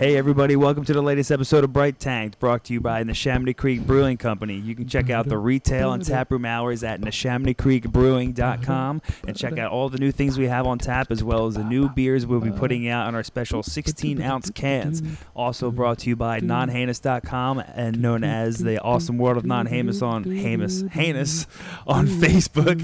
Hey 0.00 0.16
everybody, 0.16 0.56
welcome 0.56 0.82
to 0.86 0.94
the 0.94 1.02
latest 1.02 1.30
episode 1.30 1.62
of 1.62 1.74
Bright 1.74 1.98
Tanked, 1.98 2.38
brought 2.38 2.64
to 2.64 2.72
you 2.72 2.80
by 2.80 3.04
Neshaminy 3.04 3.54
Creek 3.54 3.86
Brewing 3.86 4.16
Company. 4.16 4.54
You 4.54 4.74
can 4.74 4.88
check 4.88 5.10
out 5.10 5.28
the 5.28 5.36
retail 5.36 5.92
and 5.92 6.02
taproom 6.02 6.46
hours 6.46 6.82
at 6.82 7.02
NeshaminyCreekBrewing.com 7.02 9.02
and 9.28 9.36
check 9.36 9.58
out 9.58 9.70
all 9.70 9.90
the 9.90 9.98
new 9.98 10.10
things 10.10 10.38
we 10.38 10.46
have 10.46 10.66
on 10.66 10.78
tap 10.78 11.10
as 11.10 11.22
well 11.22 11.46
as 11.46 11.56
the 11.56 11.64
new 11.64 11.90
beers 11.90 12.24
we'll 12.24 12.40
be 12.40 12.50
putting 12.50 12.88
out 12.88 13.08
on 13.08 13.14
our 13.14 13.22
special 13.22 13.62
16 13.62 14.22
ounce 14.22 14.48
cans. 14.48 15.02
Also 15.36 15.70
brought 15.70 15.98
to 15.98 16.08
you 16.08 16.16
by 16.16 16.40
NonHanus.com 16.40 17.58
and 17.58 18.00
known 18.00 18.24
as 18.24 18.60
the 18.60 18.80
Awesome 18.80 19.18
World 19.18 19.36
of 19.36 19.44
Non 19.44 19.68
Hamus 19.68 20.02
on 20.02 20.24
Hamus 20.24 20.88
Hanus 20.92 21.46
on 21.86 22.06
Facebook 22.06 22.80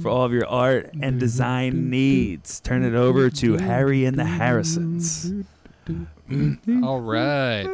for 0.00 0.08
all 0.08 0.24
of 0.24 0.32
your 0.32 0.46
art 0.46 0.88
and 1.02 1.20
design 1.20 1.90
needs. 1.90 2.60
Turn 2.60 2.82
it 2.82 2.94
over 2.94 3.28
to 3.28 3.58
Harry 3.58 4.06
and 4.06 4.18
the 4.18 4.24
Harrisons. 4.24 5.34
All 6.84 7.00
right. 7.00 7.64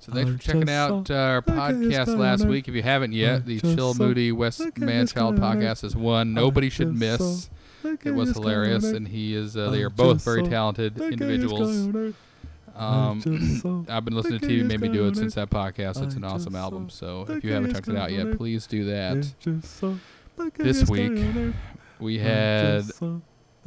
So 0.00 0.12
thanks 0.12 0.30
for 0.30 0.38
checking 0.38 0.70
out 0.70 1.10
uh, 1.10 1.14
our 1.14 1.42
podcast 1.42 2.16
last 2.16 2.44
week. 2.44 2.68
If 2.68 2.74
you 2.74 2.82
haven't 2.82 3.12
yet, 3.12 3.44
the 3.46 3.60
Chill 3.60 3.94
Moody 3.94 4.30
Wes 4.32 4.60
Manchild 4.60 5.38
podcast 5.38 5.82
is 5.84 5.96
one 5.96 6.32
nobody 6.34 6.70
should 6.70 6.94
miss. 6.94 7.50
It 7.84 8.12
was 8.14 8.30
hilarious, 8.32 8.84
and 8.84 9.06
he 9.08 9.34
is. 9.34 9.56
Uh, 9.56 9.70
they 9.70 9.82
are 9.82 9.90
both 9.90 10.24
very 10.24 10.42
talented 10.44 11.00
individuals. 11.00 12.14
Um, 12.74 13.86
I've 13.88 14.04
been 14.04 14.14
listening 14.14 14.40
to 14.40 14.46
TV 14.46 14.64
Made 14.66 14.80
Me 14.80 14.88
Do 14.88 15.06
It 15.08 15.16
since 15.16 15.34
that 15.34 15.50
podcast. 15.50 16.02
It's 16.04 16.14
an 16.14 16.24
awesome 16.24 16.54
album. 16.56 16.90
So 16.90 17.24
if 17.28 17.42
you 17.44 17.52
haven't 17.52 17.72
checked 17.74 17.88
it 17.88 17.96
out 17.96 18.12
yet, 18.12 18.36
please 18.36 18.66
do 18.66 18.84
that. 18.86 19.32
This 20.58 20.88
week 20.88 21.54
we 21.98 22.18
had 22.18 22.84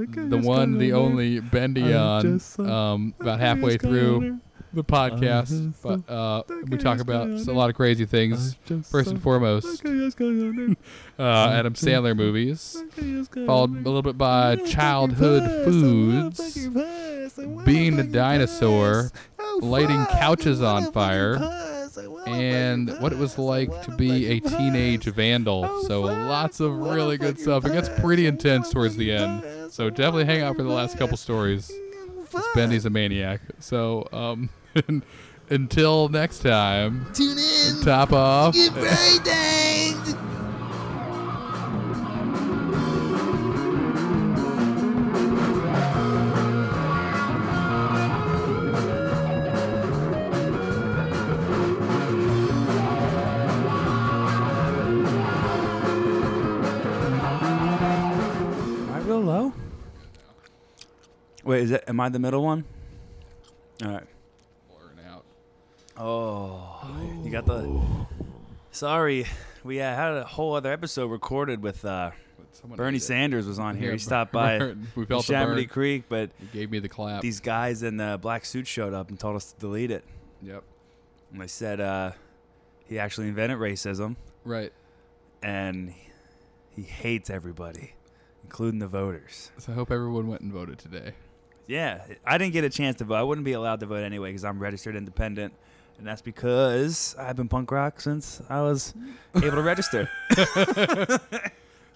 the 0.05 0.37
one, 0.37 0.77
the 0.77 0.93
only 0.93 1.39
Bendy 1.39 1.93
on 1.93 2.39
um, 2.59 3.13
about 3.19 3.39
halfway 3.39 3.77
through 3.77 4.39
the 4.71 4.83
podcast, 4.83 5.73
but 5.81 6.09
uh, 6.11 6.43
we 6.67 6.77
talk 6.77 6.99
about 6.99 7.27
a 7.27 7.51
lot 7.51 7.69
of 7.69 7.75
crazy 7.75 8.05
things. 8.05 8.55
First 8.89 9.09
and 9.11 9.21
foremost, 9.21 9.83
uh, 9.85 9.89
Adam 11.19 11.73
Sandler 11.73 12.15
movies, 12.15 12.81
followed 13.45 13.71
a 13.71 13.81
little 13.81 14.01
bit 14.03 14.17
by 14.17 14.55
childhood 14.57 15.65
foods, 15.65 16.67
being 17.65 17.99
a 17.99 18.03
dinosaur, 18.03 19.11
lighting 19.59 20.05
couches 20.05 20.61
on 20.61 20.91
fire 20.91 21.77
and 22.27 22.89
what 22.99 23.11
it 23.11 23.17
was 23.17 23.37
like 23.37 23.69
to 23.83 23.91
be 23.95 24.27
a 24.27 24.39
teenage 24.39 25.05
vandal. 25.05 25.83
So 25.83 26.01
lots 26.01 26.59
of 26.59 26.73
really 26.77 27.17
good 27.17 27.39
stuff. 27.39 27.65
It 27.65 27.73
gets 27.73 27.89
pretty 27.99 28.25
intense 28.25 28.69
towards 28.69 28.95
the 28.95 29.11
end. 29.11 29.71
So 29.71 29.89
definitely 29.89 30.25
hang 30.25 30.41
out 30.41 30.55
for 30.55 30.63
the 30.63 30.69
last 30.69 30.97
couple 30.97 31.17
stories. 31.17 31.71
Bendy's 32.55 32.85
a 32.85 32.89
maniac. 32.89 33.41
So 33.59 34.07
um, 34.11 34.49
until 35.49 36.09
next 36.09 36.39
time, 36.39 37.07
Tune 37.13 37.37
in. 37.37 37.83
top 37.83 38.13
off. 38.13 38.55
Wait, 61.49 61.63
is 61.63 61.71
it? 61.71 61.83
Am 61.87 61.99
I 61.99 62.09
the 62.09 62.19
middle 62.19 62.43
one? 62.43 62.63
All 63.83 63.89
right. 63.89 64.03
Blurring 64.69 64.99
out. 65.09 65.25
Oh, 65.97 66.87
you 67.23 67.31
got 67.31 67.47
the. 67.47 67.81
Sorry, 68.69 69.25
we 69.63 69.81
uh, 69.81 69.95
had 69.95 70.13
a 70.13 70.23
whole 70.25 70.53
other 70.53 70.71
episode 70.71 71.07
recorded 71.07 71.63
with 71.63 71.83
uh, 71.83 72.11
Someone 72.51 72.77
Bernie 72.77 72.97
ate. 72.97 73.01
Sanders 73.01 73.47
was 73.47 73.57
on 73.57 73.75
here. 73.77 73.87
Yeah, 73.87 73.93
he 73.93 73.97
stopped 73.97 74.31
by 74.43 74.59
burn. 74.59 74.87
We 74.95 75.05
felt 75.07 75.25
the 75.25 75.33
Chamonix 75.33 75.63
burn. 75.65 75.69
Creek, 75.69 76.03
but 76.07 76.29
He 76.39 76.45
gave 76.59 76.69
me 76.69 76.77
the 76.77 76.87
clap. 76.87 77.23
these 77.23 77.39
guys 77.39 77.81
in 77.81 77.97
the 77.97 78.19
black 78.21 78.45
suits 78.45 78.69
showed 78.69 78.93
up 78.93 79.09
and 79.09 79.19
told 79.19 79.35
us 79.35 79.51
to 79.53 79.59
delete 79.59 79.89
it. 79.89 80.03
Yep. 80.43 80.63
And 81.31 81.41
they 81.41 81.47
said 81.47 81.79
uh, 81.81 82.11
he 82.85 82.99
actually 82.99 83.27
invented 83.27 83.57
racism 83.57 84.17
Right. 84.45 84.71
and 85.41 85.95
he 86.75 86.83
hates 86.83 87.31
everybody, 87.31 87.93
including 88.43 88.79
the 88.79 88.87
voters. 88.87 89.49
So 89.57 89.71
I 89.71 89.75
hope 89.75 89.89
everyone 89.89 90.27
went 90.27 90.41
and 90.41 90.53
voted 90.53 90.77
today. 90.77 91.13
Yeah, 91.69 92.01
I 92.25 92.39
didn't 92.39 92.53
get 92.53 92.63
a 92.63 92.69
chance 92.69 92.97
to 92.97 93.03
vote. 93.03 93.13
I 93.15 93.21
wouldn't 93.23 93.45
be 93.45 93.53
allowed 93.53 93.79
to 93.81 93.85
vote 93.85 94.03
anyway 94.03 94.29
because 94.29 94.43
I'm 94.43 94.57
registered 94.59 94.95
independent, 94.95 95.53
and 95.99 96.07
that's 96.07 96.23
because 96.23 97.15
I've 97.19 97.35
been 97.35 97.47
punk 97.47 97.69
rock 97.71 98.01
since 98.01 98.41
I 98.49 98.61
was 98.61 98.95
able 99.35 99.51
to 99.51 99.61
register. 99.61 100.09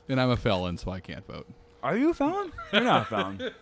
And 0.10 0.20
I'm 0.20 0.30
a 0.32 0.36
felon, 0.38 0.78
so 0.78 0.92
I 0.92 1.00
can't 1.00 1.26
vote. 1.26 1.48
Are 1.82 1.96
you 1.96 2.10
a 2.10 2.14
felon? 2.14 2.52
You're 2.74 2.84
not 2.84 3.04
a 3.04 3.06
felon. 3.06 3.38
That'd 3.38 3.54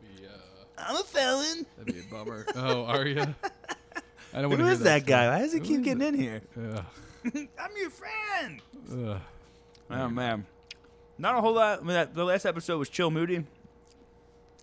be 0.00 0.26
uh, 0.26 0.30
I'm 0.76 0.96
a 0.96 1.04
felon. 1.04 1.66
that'd 1.78 1.94
be 1.94 2.00
a 2.00 2.12
bummer. 2.12 2.44
oh, 2.56 2.84
are 2.84 3.06
you? 3.06 3.20
I 3.20 4.42
don't 4.42 4.50
want 4.50 4.50
Who 4.50 4.56
to 4.56 4.64
hear 4.64 4.72
is 4.72 4.80
that 4.80 5.06
guy? 5.06 5.28
Why 5.28 5.38
does 5.42 5.52
he 5.52 5.60
Who 5.60 5.64
keep 5.64 5.82
getting 5.84 6.02
it? 6.02 6.08
in 6.14 6.18
here? 6.20 6.42
Ugh, 6.58 6.84
I'm 7.58 7.70
your 7.78 7.90
friend. 7.90 8.60
ugh. 8.92 9.20
Oh 9.88 10.08
man, 10.08 10.44
not 11.16 11.36
a 11.36 11.40
whole 11.40 11.54
lot. 11.54 11.78
I 11.78 11.82
mean, 11.82 11.94
that, 11.94 12.12
the 12.16 12.24
last 12.24 12.44
episode 12.44 12.78
was 12.78 12.88
Chill 12.88 13.12
Moody. 13.12 13.44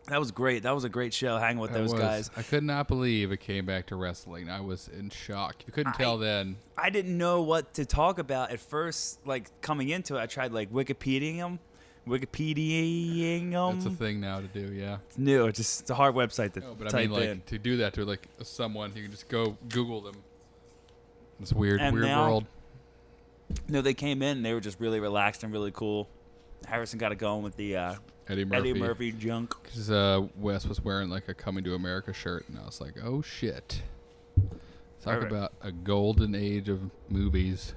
That 0.08 0.20
was 0.20 0.32
great. 0.32 0.64
That 0.64 0.74
was 0.74 0.84
a 0.86 0.90
great 0.90 1.14
show. 1.14 1.38
Hanging 1.38 1.60
with 1.60 1.72
those 1.74 1.92
was- 1.92 2.02
guys. 2.02 2.32
I 2.38 2.42
could 2.42 2.64
not 2.64 2.88
believe 2.88 3.32
it 3.32 3.42
came 3.42 3.66
back 3.66 3.88
to 3.88 3.96
wrestling. 3.98 4.50
I 4.50 4.62
was 4.62 4.88
in 4.88 5.10
shock. 5.10 5.56
You 5.68 5.74
couldn't 5.74 5.94
tell 5.94 6.18
then. 6.18 6.56
I 6.78 6.90
didn't 6.90 7.18
know 7.18 7.42
what 7.42 7.74
to 7.74 7.86
talk 7.86 8.18
about 8.18 8.52
at 8.52 8.60
first. 8.62 9.20
Like 9.28 9.50
coming 9.62 9.90
into 9.90 10.16
it, 10.16 10.22
I 10.22 10.26
tried 10.26 10.54
like 10.54 10.72
Wikipediaing 10.72 11.38
them, 11.38 11.60
Wikipediaing 12.08 13.52
them. 13.52 13.80
That's 13.80 13.86
a 13.86 13.98
thing 13.98 14.20
now 14.22 14.40
to 14.40 14.48
do. 14.48 14.74
Yeah. 14.74 14.98
It's 15.08 15.18
new. 15.18 15.48
It's 15.48 15.58
just 15.58 15.82
it's 15.82 15.90
a 15.90 15.96
hard 15.96 16.16
website 16.16 16.54
to 16.54 16.62
No, 16.62 16.76
but 16.78 16.94
I 16.94 17.00
mean, 17.02 17.12
like 17.12 17.24
in. 17.24 17.42
to 17.48 17.58
do 17.58 17.78
that 17.78 17.94
to 17.96 18.06
like 18.06 18.28
someone, 18.44 18.94
you 18.96 19.04
can 19.04 19.12
just 19.12 19.28
go 19.30 19.58
Google 19.70 20.02
them. 20.02 20.16
It's 21.42 21.54
weird, 21.54 21.82
And 21.82 21.94
weird 21.94 22.08
now- 22.08 22.26
world. 22.26 22.46
No, 23.70 23.82
they 23.82 23.94
came 23.94 24.22
in. 24.22 24.38
and 24.38 24.46
They 24.46 24.54
were 24.54 24.60
just 24.60 24.80
really 24.80 25.00
relaxed 25.00 25.44
and 25.44 25.54
really 25.54 25.72
cool. 25.72 26.10
Harrison 26.66 26.98
got 27.00 27.12
it 27.12 27.18
going 27.18 27.44
with 27.44 27.56
the 27.56 27.78
uh, 27.78 27.96
Eddie 28.30 28.46
Murphy. 28.46 28.70
Eddie 28.72 28.80
Murphy 28.80 29.12
junk. 29.12 29.56
Because 29.64 29.90
uh, 29.90 30.28
Wes 30.38 30.66
was 30.66 30.84
wearing 30.84 31.10
like 31.10 31.28
a 31.28 31.34
Coming 31.34 31.64
to 31.64 31.76
America 31.76 32.14
shirt, 32.14 32.46
and 32.50 32.58
I 32.60 32.66
was 32.66 32.82
like, 32.82 32.94
oh 33.04 33.22
shit. 33.22 33.82
Talk 35.02 35.14
Alright. 35.14 35.32
about 35.32 35.54
a 35.62 35.72
golden 35.72 36.36
age 36.36 36.70
of 36.70 36.92
movies. 37.10 37.74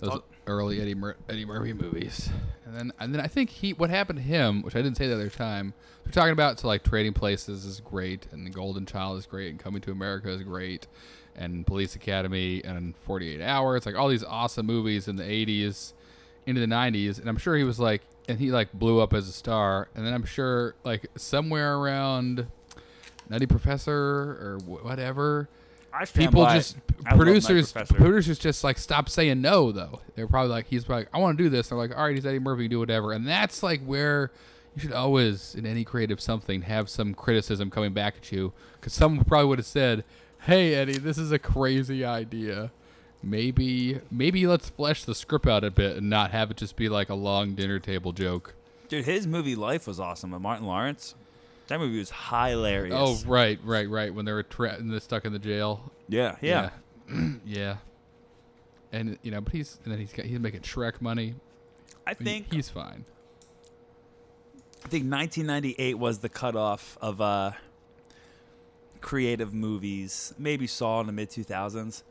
Those 0.00 0.10
Talk- 0.10 0.24
early 0.46 0.80
Eddie 0.80 0.94
Mur- 0.94 1.16
Eddie 1.28 1.44
Murphy 1.44 1.72
movies, 1.72 2.30
and 2.66 2.74
then 2.74 2.92
and 2.98 3.14
then 3.14 3.20
I 3.20 3.26
think 3.28 3.50
he 3.50 3.72
what 3.72 3.90
happened 3.90 4.18
to 4.18 4.24
him, 4.24 4.62
which 4.62 4.74
I 4.74 4.82
didn't 4.82 4.96
say 4.96 5.06
the 5.06 5.14
other 5.14 5.30
time. 5.30 5.74
We're 6.04 6.12
talking 6.12 6.32
about 6.32 6.60
so 6.60 6.66
like 6.68 6.82
Trading 6.82 7.12
Places 7.12 7.64
is 7.64 7.80
great, 7.80 8.26
and 8.32 8.46
The 8.46 8.50
Golden 8.50 8.84
Child 8.84 9.18
is 9.18 9.26
great, 9.26 9.50
and 9.50 9.58
Coming 9.60 9.80
to 9.82 9.90
America 9.92 10.28
is 10.30 10.42
great, 10.42 10.86
and 11.36 11.66
Police 11.66 11.94
Academy 11.94 12.62
and 12.64 12.96
48 12.96 13.40
Hours, 13.40 13.86
like 13.86 13.94
all 13.94 14.08
these 14.08 14.24
awesome 14.24 14.66
movies 14.66 15.08
in 15.08 15.16
the 15.16 15.24
80s 15.24 15.92
into 16.46 16.60
the 16.60 16.66
90s 16.66 17.18
and 17.18 17.26
i'm 17.26 17.38
sure 17.38 17.56
he 17.56 17.64
was 17.64 17.80
like 17.80 18.02
and 18.28 18.38
he 18.38 18.50
like 18.50 18.72
blew 18.72 19.00
up 19.00 19.12
as 19.12 19.28
a 19.28 19.32
star. 19.32 19.88
And 19.94 20.06
then 20.06 20.12
i'm 20.14 20.24
sure 20.24 20.74
like 20.84 21.06
somewhere 21.16 21.76
around 21.76 22.46
nutty 23.28 23.46
professor 23.46 23.94
or 23.94 24.58
wh- 24.64 24.84
whatever 24.84 25.48
people 26.28 26.42
just 26.56 26.76
I 27.06 27.14
producers 27.16 27.72
producers 27.72 28.38
just 28.38 28.64
like 28.64 28.78
stop 28.78 29.08
saying 29.08 29.40
no 29.40 29.72
though. 29.72 30.00
They're 30.14 30.26
probably 30.26 30.50
like 30.50 30.66
he's 30.66 30.88
like 30.88 31.08
i 31.12 31.18
want 31.18 31.38
to 31.38 31.44
do 31.44 31.48
this. 31.48 31.68
They're 31.68 31.78
like 31.78 31.96
all 31.96 32.04
right 32.04 32.14
he's 32.14 32.26
eddie 32.26 32.38
murphy 32.38 32.68
do 32.68 32.78
whatever. 32.78 33.12
And 33.12 33.26
that's 33.26 33.62
like 33.62 33.82
where 33.84 34.30
you 34.74 34.82
should 34.82 34.92
always 34.92 35.54
in 35.54 35.66
any 35.66 35.84
creative 35.84 36.20
something 36.20 36.62
have 36.62 36.88
some 36.88 37.14
criticism 37.14 37.70
coming 37.70 37.92
back 37.92 38.16
at 38.16 38.32
you. 38.32 38.52
Because 38.80 38.92
someone 38.92 39.24
probably 39.24 39.46
would 39.48 39.58
have 39.58 39.66
said 39.66 40.04
hey 40.42 40.74
eddie 40.74 40.98
this 40.98 41.16
is 41.16 41.32
a 41.32 41.38
crazy 41.38 42.04
idea 42.04 42.70
maybe 43.24 44.00
maybe 44.10 44.46
let's 44.46 44.68
flesh 44.68 45.04
the 45.04 45.14
script 45.14 45.46
out 45.46 45.64
a 45.64 45.70
bit 45.70 45.96
and 45.96 46.10
not 46.10 46.30
have 46.30 46.50
it 46.50 46.56
just 46.56 46.76
be 46.76 46.88
like 46.88 47.08
a 47.08 47.14
long 47.14 47.54
dinner 47.54 47.78
table 47.78 48.12
joke 48.12 48.54
Dude, 48.88 49.04
his 49.06 49.26
movie 49.26 49.56
Life 49.56 49.86
was 49.86 49.98
awesome. 49.98 50.30
With 50.30 50.42
Martin 50.42 50.66
Lawrence. 50.66 51.14
That 51.68 51.80
movie 51.80 51.98
was 51.98 52.10
hilarious. 52.10 52.94
oh 52.96 53.18
right 53.26 53.58
right 53.64 53.88
right 53.88 54.12
when 54.14 54.26
they 54.26 54.32
were 54.32 54.42
tra- 54.42 54.74
and 54.74 55.02
stuck 55.02 55.24
in 55.24 55.32
the 55.32 55.38
jail 55.38 55.90
yeah, 56.08 56.36
yeah. 56.42 56.70
yeah 57.10 57.32
yeah 57.46 57.76
and 58.92 59.18
you 59.22 59.30
know 59.30 59.40
but 59.40 59.52
he's 59.54 59.78
and 59.84 59.92
then 59.92 59.98
he's 59.98 60.12
got 60.12 60.26
he's 60.26 60.38
making 60.38 60.60
shrek 60.60 61.00
money 61.00 61.34
I 62.06 62.12
think 62.12 62.52
he's 62.52 62.68
fine 62.68 63.06
I 64.84 64.88
think 64.88 65.10
1998 65.10 65.98
was 65.98 66.18
the 66.18 66.28
cutoff 66.28 66.98
of 67.00 67.18
uh, 67.18 67.52
creative 69.00 69.54
movies. 69.54 70.34
Maybe 70.38 70.66
Saw 70.66 71.00
in 71.00 71.06
the 71.06 71.12
mid 71.12 71.30
2000s. 71.30 72.02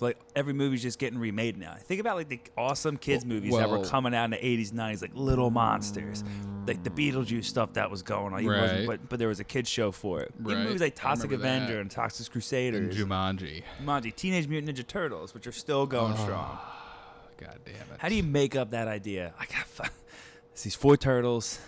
Like 0.00 0.18
every 0.34 0.52
movie's 0.52 0.82
just 0.82 0.98
getting 0.98 1.18
remade 1.18 1.58
now. 1.58 1.74
Think 1.78 2.00
about 2.00 2.16
like 2.16 2.28
the 2.28 2.40
awesome 2.56 2.96
kids 2.96 3.24
movies 3.24 3.54
that 3.54 3.68
were 3.68 3.84
coming 3.84 4.14
out 4.14 4.24
in 4.24 4.30
the 4.30 4.36
80s, 4.38 4.72
90s, 4.72 5.02
like 5.02 5.10
Little 5.14 5.50
Monsters, 5.50 6.24
like 6.66 6.82
the 6.84 6.90
Beetlejuice 6.90 7.44
stuff 7.44 7.74
that 7.74 7.90
was 7.90 8.02
going 8.02 8.32
on. 8.32 8.40
Even 8.42 8.60
wasn't- 8.60 8.78
Right. 8.80 8.86
But 8.86 9.08
but 9.08 9.18
there 9.18 9.28
was 9.28 9.40
a 9.40 9.44
kids 9.44 9.68
show 9.68 9.92
for 9.92 10.20
it. 10.22 10.32
Even 10.40 10.56
Right. 10.56 10.64
movies 10.64 10.80
like 10.80 10.94
Toxic 10.94 11.32
Avenger 11.32 11.74
that. 11.74 11.80
and 11.80 11.90
Toxic 11.90 12.26
And 12.26 12.32
Crusaders, 12.32 12.96
Jumanji. 12.96 13.62
Jumanji, 13.82 14.14
Teenage 14.14 14.48
Mutant 14.48 14.76
Ninja 14.76 14.86
Turtles, 14.86 15.34
which 15.34 15.46
are 15.46 15.52
still 15.52 15.86
going 15.86 16.12
ah, 16.16 16.24
strong. 16.24 16.58
God 17.38 17.58
damn 17.64 17.74
it. 17.74 17.98
How 17.98 18.08
do 18.08 18.14
you 18.14 18.22
make 18.22 18.54
up 18.56 18.70
that 18.70 18.88
idea? 18.88 19.32
I 19.38 19.46
got 19.46 19.90
it's 20.52 20.62
these 20.62 20.74
four 20.74 20.96
turtles. 20.96 21.58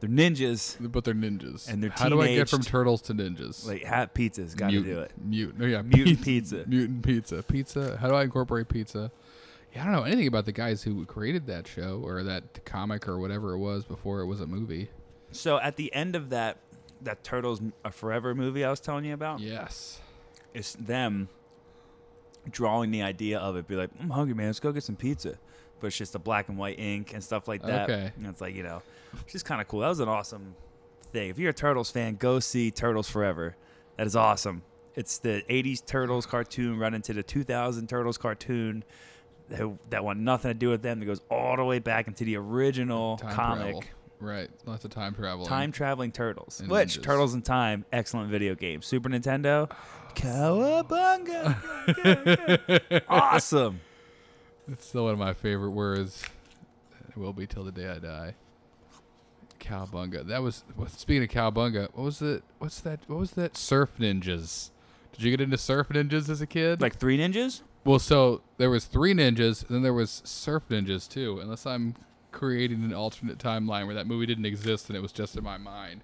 They're 0.00 0.10
ninjas. 0.10 0.76
But 0.80 1.04
they're 1.04 1.14
ninjas. 1.14 1.68
And 1.68 1.82
they're 1.82 1.90
How 1.90 2.08
do 2.08 2.20
I 2.20 2.34
get 2.34 2.48
from 2.48 2.62
turtles 2.62 3.00
to 3.02 3.14
ninjas? 3.14 3.66
Like 3.66 3.82
hat 3.84 4.14
pizzas, 4.14 4.54
got 4.56 4.70
to 4.70 4.82
do 4.82 5.00
it. 5.00 5.12
Mutant. 5.22 5.62
Oh, 5.62 5.66
yeah, 5.66 5.82
Mutant 5.82 6.22
pizza. 6.22 6.64
Mutant 6.66 7.02
pizza. 7.02 7.42
Pizza. 7.42 7.96
How 7.96 8.08
do 8.08 8.14
I 8.14 8.24
incorporate 8.24 8.68
pizza? 8.68 9.10
Yeah, 9.74 9.82
I 9.82 9.84
don't 9.84 9.92
know 9.94 10.02
anything 10.04 10.26
about 10.26 10.44
the 10.44 10.52
guys 10.52 10.82
who 10.82 11.04
created 11.06 11.46
that 11.48 11.66
show 11.66 12.00
or 12.04 12.22
that 12.22 12.64
comic 12.64 13.08
or 13.08 13.18
whatever 13.18 13.52
it 13.52 13.58
was 13.58 13.84
before 13.84 14.20
it 14.20 14.26
was 14.26 14.40
a 14.40 14.46
movie. 14.46 14.90
So 15.32 15.58
at 15.58 15.76
the 15.76 15.92
end 15.94 16.14
of 16.16 16.30
that 16.30 16.58
that 17.02 17.22
Turtles 17.22 17.60
a 17.84 17.90
Forever 17.90 18.34
movie 18.34 18.64
I 18.64 18.70
was 18.70 18.80
telling 18.80 19.04
you 19.04 19.12
about, 19.14 19.40
Yes. 19.40 20.00
it's 20.54 20.72
them 20.74 21.28
drawing 22.50 22.90
the 22.90 23.02
idea 23.02 23.38
of 23.38 23.56
it. 23.56 23.66
Be 23.68 23.76
like, 23.76 23.90
I'm 24.00 24.10
hungry, 24.10 24.34
man. 24.34 24.46
Let's 24.46 24.60
go 24.60 24.72
get 24.72 24.82
some 24.82 24.96
pizza. 24.96 25.38
But 25.80 25.88
it's 25.88 25.96
just 25.96 26.12
the 26.12 26.18
black 26.18 26.48
and 26.48 26.56
white 26.56 26.78
ink 26.78 27.12
and 27.12 27.22
stuff 27.22 27.48
like 27.48 27.62
that. 27.62 27.88
Okay. 27.90 28.10
And 28.16 28.26
it's 28.26 28.40
like 28.40 28.54
you 28.54 28.62
know, 28.62 28.82
it's 29.22 29.32
just 29.32 29.44
kind 29.44 29.60
of 29.60 29.68
cool. 29.68 29.80
That 29.80 29.88
was 29.88 30.00
an 30.00 30.08
awesome 30.08 30.54
thing. 31.12 31.30
If 31.30 31.38
you're 31.38 31.50
a 31.50 31.54
Turtles 31.54 31.90
fan, 31.90 32.16
go 32.16 32.40
see 32.40 32.70
Turtles 32.70 33.08
Forever. 33.10 33.56
That 33.96 34.06
is 34.06 34.16
awesome. 34.16 34.62
It's 34.94 35.18
the 35.18 35.42
'80s 35.48 35.84
Turtles 35.84 36.24
cartoon 36.26 36.78
run 36.78 36.94
into 36.94 37.12
the 37.12 37.22
2000 37.22 37.88
Turtles 37.88 38.16
cartoon. 38.18 38.84
That, 39.48 39.78
that 39.90 40.02
want 40.02 40.18
nothing 40.18 40.50
to 40.50 40.54
do 40.54 40.70
with 40.70 40.82
them. 40.82 40.98
That 40.98 41.06
goes 41.06 41.20
all 41.30 41.56
the 41.56 41.64
way 41.64 41.78
back 41.78 42.08
into 42.08 42.24
the 42.24 42.36
original 42.36 43.16
Time 43.18 43.32
comic. 43.34 43.64
travel. 43.74 43.84
Right. 44.18 44.48
Lots 44.64 44.84
of 44.84 44.90
time 44.90 45.14
travel. 45.14 45.44
Time 45.46 45.70
traveling 45.72 46.10
turtles. 46.10 46.58
And 46.60 46.68
Which 46.70 46.98
ninjas. 46.98 47.02
Turtles 47.02 47.34
in 47.34 47.42
Time, 47.42 47.84
excellent 47.92 48.30
video 48.30 48.54
game. 48.54 48.82
Super 48.82 49.08
Nintendo, 49.08 49.70
Cowabunga, 50.16 51.54
awesome. 53.08 53.80
It's 54.68 54.86
still 54.86 55.04
one 55.04 55.12
of 55.12 55.18
my 55.18 55.32
favorite 55.32 55.70
words. 55.70 56.24
It 57.08 57.16
will 57.16 57.32
be 57.32 57.46
till 57.46 57.64
the 57.64 57.72
day 57.72 57.88
I 57.88 57.98
die. 57.98 58.34
Cowabunga. 59.60 60.26
That 60.26 60.42
was 60.42 60.64
well, 60.76 60.88
speaking 60.88 61.22
of 61.22 61.28
cowabunga. 61.28 61.88
What 61.94 62.04
was 62.04 62.22
it? 62.22 62.42
What's 62.58 62.80
that? 62.80 63.00
What 63.06 63.18
was 63.18 63.32
that? 63.32 63.56
Surf 63.56 63.90
ninjas. 63.98 64.70
Did 65.12 65.22
you 65.22 65.30
get 65.30 65.40
into 65.40 65.56
surf 65.56 65.88
ninjas 65.88 66.28
as 66.28 66.40
a 66.40 66.46
kid? 66.46 66.80
Like 66.80 66.96
three 66.96 67.16
ninjas. 67.16 67.62
well, 67.84 67.98
so 67.98 68.42
there 68.58 68.70
was 68.70 68.84
three 68.84 69.14
ninjas, 69.14 69.66
and 69.66 69.74
then 69.74 69.82
there 69.82 69.94
was 69.94 70.20
surf 70.24 70.64
ninjas 70.68 71.08
too. 71.08 71.38
Unless 71.40 71.64
I'm 71.64 71.94
creating 72.32 72.84
an 72.84 72.92
alternate 72.92 73.38
timeline 73.38 73.86
where 73.86 73.94
that 73.94 74.06
movie 74.06 74.26
didn't 74.26 74.44
exist 74.44 74.90
and 74.90 74.96
it 74.96 75.00
was 75.00 75.12
just 75.12 75.36
in 75.36 75.44
my 75.44 75.56
mind. 75.56 76.02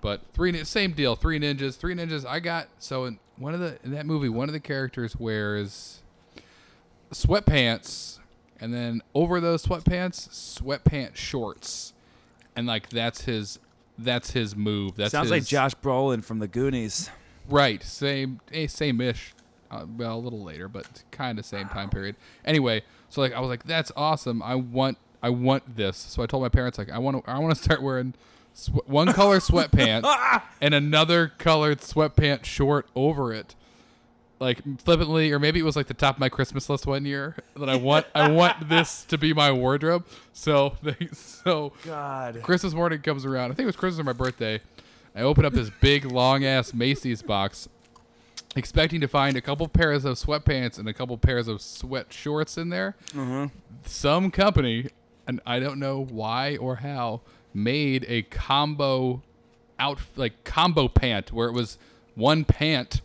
But 0.00 0.22
three, 0.32 0.64
same 0.64 0.92
deal. 0.92 1.14
Three 1.14 1.38
ninjas. 1.38 1.76
Three 1.76 1.94
ninjas. 1.94 2.26
I 2.26 2.40
got 2.40 2.68
so 2.78 3.04
in 3.04 3.20
one 3.36 3.54
of 3.54 3.60
the 3.60 3.78
in 3.84 3.92
that 3.92 4.06
movie, 4.06 4.28
one 4.28 4.48
of 4.48 4.52
the 4.52 4.60
characters 4.60 5.14
wears 5.16 6.01
sweatpants, 7.12 8.18
and 8.60 8.72
then 8.72 9.02
over 9.14 9.40
those 9.40 9.64
sweatpants, 9.64 10.28
sweatpants 10.60 11.16
shorts, 11.16 11.92
and 12.56 12.66
like 12.66 12.88
that's 12.88 13.22
his 13.22 13.58
that's 13.98 14.32
his 14.32 14.56
move. 14.56 14.96
That 14.96 15.10
Sounds 15.10 15.30
like 15.30 15.44
Josh 15.44 15.74
Brolin 15.74 16.24
from 16.24 16.38
the 16.38 16.48
Goonies. 16.48 17.10
Right, 17.48 17.82
same, 17.82 18.40
eh, 18.52 18.66
same-ish. 18.66 19.34
Uh, 19.70 19.86
well, 19.96 20.16
a 20.16 20.20
little 20.20 20.42
later, 20.42 20.68
but 20.68 21.02
kind 21.10 21.38
of 21.38 21.46
same 21.46 21.68
time 21.68 21.88
period. 21.88 22.16
Anyway, 22.44 22.82
so 23.08 23.20
like 23.20 23.32
I 23.32 23.40
was 23.40 23.48
like, 23.48 23.64
"That's 23.64 23.90
awesome! 23.96 24.42
I 24.42 24.54
want, 24.54 24.98
I 25.22 25.30
want 25.30 25.76
this." 25.76 25.96
So 25.96 26.22
I 26.22 26.26
told 26.26 26.42
my 26.42 26.50
parents 26.50 26.76
like, 26.78 26.90
"I 26.90 26.98
want 26.98 27.24
to, 27.24 27.30
I 27.30 27.38
want 27.38 27.56
to 27.56 27.62
start 27.62 27.82
wearing 27.82 28.12
sw- 28.52 28.86
one 28.86 29.12
color 29.12 29.38
sweatpants 29.38 30.42
and 30.60 30.74
another 30.74 31.32
colored 31.38 31.80
sweatpant 31.80 32.44
short 32.44 32.86
over 32.94 33.32
it." 33.32 33.54
Like 34.42 34.80
flippantly, 34.80 35.30
or 35.30 35.38
maybe 35.38 35.60
it 35.60 35.62
was 35.62 35.76
like 35.76 35.86
the 35.86 35.94
top 35.94 36.16
of 36.16 36.20
my 36.20 36.28
Christmas 36.28 36.68
list 36.68 36.84
one 36.84 37.04
year 37.04 37.36
that 37.54 37.68
I 37.68 37.76
want, 37.76 38.06
I 38.12 38.28
want 38.28 38.68
this 38.68 39.04
to 39.04 39.16
be 39.16 39.32
my 39.32 39.52
wardrobe. 39.52 40.04
So, 40.32 40.74
they, 40.82 40.96
so 41.12 41.72
God. 41.84 42.42
Christmas 42.42 42.74
morning 42.74 43.00
comes 43.02 43.24
around. 43.24 43.52
I 43.52 43.54
think 43.54 43.60
it 43.60 43.66
was 43.66 43.76
Christmas 43.76 44.00
or 44.00 44.04
my 44.04 44.12
birthday. 44.12 44.60
I 45.14 45.20
open 45.20 45.44
up 45.44 45.52
this 45.52 45.70
big 45.80 46.04
long 46.04 46.44
ass 46.44 46.74
Macy's 46.74 47.22
box, 47.22 47.68
expecting 48.56 49.00
to 49.00 49.06
find 49.06 49.36
a 49.36 49.40
couple 49.40 49.68
pairs 49.68 50.04
of 50.04 50.16
sweatpants 50.16 50.76
and 50.76 50.88
a 50.88 50.92
couple 50.92 51.16
pairs 51.18 51.46
of 51.46 51.62
sweat 51.62 52.12
shorts 52.12 52.58
in 52.58 52.70
there. 52.70 52.96
Mm-hmm. 53.10 53.46
Some 53.84 54.32
company, 54.32 54.88
and 55.24 55.40
I 55.46 55.60
don't 55.60 55.78
know 55.78 56.02
why 56.02 56.56
or 56.56 56.76
how, 56.76 57.20
made 57.54 58.06
a 58.08 58.22
combo 58.22 59.22
out 59.78 59.98
like 60.16 60.42
combo 60.42 60.88
pant 60.88 61.32
where 61.32 61.46
it 61.46 61.52
was 61.52 61.78
one 62.16 62.44
pant. 62.44 63.02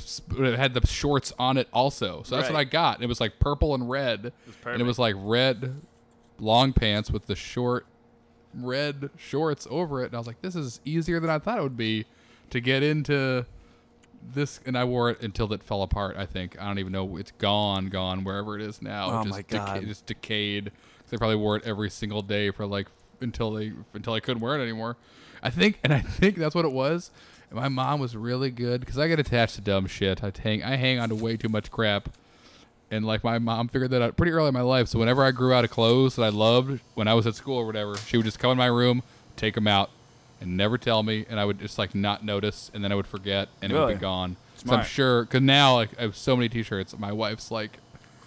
S- 0.00 0.20
It 0.38 0.56
had 0.58 0.74
the 0.74 0.86
shorts 0.86 1.32
on 1.38 1.56
it 1.56 1.68
also, 1.72 2.22
so 2.24 2.36
that's 2.36 2.48
what 2.54 2.58
I 2.60 2.64
got. 2.64 3.02
It 3.02 3.06
was 3.06 3.20
like 3.20 3.38
purple 3.38 3.74
and 3.74 3.88
red, 3.90 4.32
and 4.74 4.80
it 4.82 4.84
was 4.84 4.98
like 4.98 5.14
red 5.18 5.80
long 6.38 6.72
pants 6.72 7.10
with 7.10 7.26
the 7.26 7.36
short 7.36 7.86
red 8.54 9.10
shorts 9.16 9.66
over 9.70 10.02
it. 10.02 10.06
And 10.06 10.14
I 10.14 10.18
was 10.18 10.26
like, 10.26 10.40
this 10.42 10.56
is 10.56 10.80
easier 10.84 11.20
than 11.20 11.30
I 11.30 11.38
thought 11.38 11.58
it 11.58 11.62
would 11.62 11.76
be 11.76 12.06
to 12.50 12.60
get 12.60 12.82
into 12.82 13.46
this. 14.34 14.60
And 14.66 14.76
I 14.76 14.84
wore 14.84 15.10
it 15.10 15.20
until 15.22 15.52
it 15.52 15.62
fell 15.62 15.82
apart. 15.82 16.16
I 16.16 16.26
think 16.26 16.60
I 16.60 16.66
don't 16.66 16.78
even 16.78 16.92
know. 16.92 17.16
It's 17.16 17.32
gone, 17.32 17.88
gone 17.88 18.24
wherever 18.24 18.56
it 18.58 18.62
is 18.62 18.82
now. 18.82 19.10
Oh 19.10 19.20
it 19.20 19.24
just 19.24 19.36
my 19.36 19.42
deca- 19.42 19.66
God. 19.66 19.86
just 19.86 20.06
decayed. 20.06 20.72
They 21.10 21.16
probably 21.16 21.36
wore 21.36 21.56
it 21.56 21.64
every 21.64 21.90
single 21.90 22.22
day 22.22 22.50
for 22.50 22.66
like 22.66 22.88
until 23.20 23.50
they 23.52 23.72
until 23.94 24.12
I 24.14 24.20
couldn't 24.20 24.40
wear 24.42 24.58
it 24.58 24.62
anymore. 24.62 24.96
I 25.42 25.48
think, 25.50 25.78
and 25.82 25.92
I 25.92 26.00
think 26.00 26.36
that's 26.36 26.54
what 26.54 26.64
it 26.64 26.72
was. 26.72 27.10
And 27.50 27.58
my 27.58 27.68
mom 27.68 28.00
was 28.00 28.16
really 28.16 28.50
good 28.50 28.80
because 28.80 28.98
I 28.98 29.08
get 29.08 29.18
attached 29.18 29.56
to 29.56 29.60
dumb 29.60 29.86
shit. 29.86 30.22
I 30.22 30.32
hang 30.42 30.62
I 30.62 30.76
hang 30.76 30.98
on 30.98 31.08
to 31.08 31.14
way 31.14 31.36
too 31.36 31.48
much 31.48 31.70
crap 31.70 32.08
and 32.92 33.04
like 33.04 33.22
my 33.22 33.38
mom 33.38 33.68
figured 33.68 33.90
that 33.92 34.02
out 34.02 34.16
pretty 34.16 34.32
early 34.32 34.48
in 34.48 34.54
my 34.54 34.60
life. 34.62 34.88
So 34.88 34.98
whenever 34.98 35.24
I 35.24 35.30
grew 35.30 35.52
out 35.52 35.64
of 35.64 35.70
clothes 35.70 36.16
that 36.16 36.22
I 36.22 36.28
loved 36.28 36.80
when 36.94 37.08
I 37.08 37.14
was 37.14 37.26
at 37.26 37.34
school 37.34 37.56
or 37.58 37.66
whatever, 37.66 37.96
she 37.96 38.16
would 38.16 38.24
just 38.26 38.38
come 38.38 38.50
in 38.52 38.58
my 38.58 38.66
room, 38.66 39.02
take 39.36 39.54
them 39.54 39.66
out, 39.68 39.90
and 40.40 40.56
never 40.56 40.76
tell 40.78 41.02
me, 41.02 41.24
and 41.28 41.38
I 41.38 41.44
would 41.44 41.58
just 41.60 41.78
like 41.78 41.94
not 41.94 42.24
notice, 42.24 42.70
and 42.74 42.82
then 42.82 42.90
I 42.90 42.94
would 42.94 43.06
forget, 43.06 43.48
and 43.62 43.70
it 43.70 43.74
would 43.74 43.80
Really? 43.82 43.94
be 43.94 44.00
gone. 44.00 44.36
So 44.56 44.62
I'm 44.62 44.66
Smart. 44.68 44.86
sure 44.86 45.22
because 45.24 45.42
now 45.42 45.74
like 45.74 45.90
I 45.98 46.02
have 46.02 46.16
so 46.16 46.34
many 46.36 46.48
T-shirts. 46.48 46.98
My 46.98 47.12
wife's 47.12 47.50
like. 47.50 47.78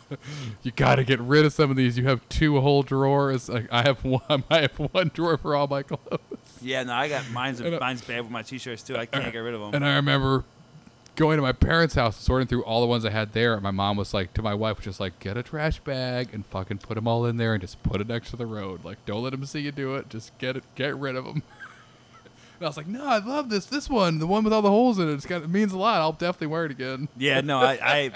You 0.61 0.71
gotta 0.75 1.03
get 1.03 1.19
rid 1.21 1.43
of 1.43 1.53
some 1.53 1.71
of 1.71 1.75
these. 1.75 1.97
You 1.97 2.03
have 2.05 2.27
two 2.29 2.61
whole 2.61 2.83
drawers. 2.83 3.49
Like 3.49 3.67
I 3.71 3.81
have 3.81 4.03
one. 4.05 4.21
I 4.49 4.61
have 4.61 4.75
one 4.77 5.09
drawer 5.11 5.37
for 5.37 5.55
all 5.55 5.65
my 5.67 5.81
clothes. 5.81 6.19
Yeah, 6.63 6.83
no, 6.83 6.93
I 6.93 7.09
got 7.09 7.29
mine's 7.31 7.59
And, 7.59 7.75
uh, 7.75 7.79
mine's 7.79 8.01
bad 8.01 8.21
with 8.21 8.31
my 8.31 8.41
t-shirts 8.41 8.83
too. 8.83 8.97
I 8.97 9.05
can't 9.05 9.31
get 9.31 9.39
rid 9.39 9.53
of 9.53 9.61
them. 9.61 9.75
And 9.75 9.85
I 9.85 9.95
remember 9.95 10.43
going 11.15 11.37
to 11.37 11.41
my 11.41 11.51
parents' 11.51 11.95
house, 11.95 12.17
sorting 12.17 12.47
through 12.47 12.63
all 12.63 12.81
the 12.81 12.87
ones 12.87 13.05
I 13.05 13.09
had 13.09 13.33
there. 13.33 13.53
And 13.53 13.63
my 13.63 13.71
mom 13.71 13.97
was 13.97 14.13
like, 14.13 14.33
to 14.33 14.41
my 14.41 14.53
wife, 14.53 14.77
was 14.77 14.85
just 14.85 14.99
like, 14.99 15.19
get 15.19 15.37
a 15.37 15.43
trash 15.43 15.79
bag 15.79 16.29
and 16.33 16.45
fucking 16.45 16.79
put 16.79 16.95
them 16.95 17.07
all 17.07 17.25
in 17.25 17.37
there 17.37 17.53
and 17.53 17.61
just 17.61 17.81
put 17.83 18.01
it 18.01 18.07
next 18.07 18.31
to 18.31 18.35
the 18.35 18.45
road. 18.45 18.83
Like, 18.83 19.03
don't 19.05 19.23
let 19.23 19.31
them 19.31 19.45
see 19.45 19.59
you 19.59 19.71
do 19.71 19.95
it. 19.95 20.09
Just 20.09 20.37
get 20.37 20.57
it, 20.57 20.63
get 20.75 20.95
rid 20.97 21.15
of 21.15 21.25
them. 21.25 21.43
and 22.59 22.65
I 22.65 22.65
was 22.65 22.77
like, 22.77 22.87
no, 22.87 23.05
I 23.05 23.19
love 23.19 23.49
this. 23.49 23.65
This 23.65 23.89
one, 23.89 24.19
the 24.19 24.27
one 24.27 24.43
with 24.43 24.53
all 24.53 24.61
the 24.61 24.69
holes 24.69 24.99
in 24.99 25.09
it. 25.09 25.13
It's 25.13 25.25
got, 25.25 25.43
it 25.43 25.49
means 25.49 25.73
a 25.73 25.77
lot. 25.77 26.01
I'll 26.01 26.13
definitely 26.13 26.47
wear 26.47 26.65
it 26.65 26.71
again. 26.71 27.07
Yeah, 27.17 27.41
no, 27.41 27.59
I, 27.59 27.79
I, 27.81 28.11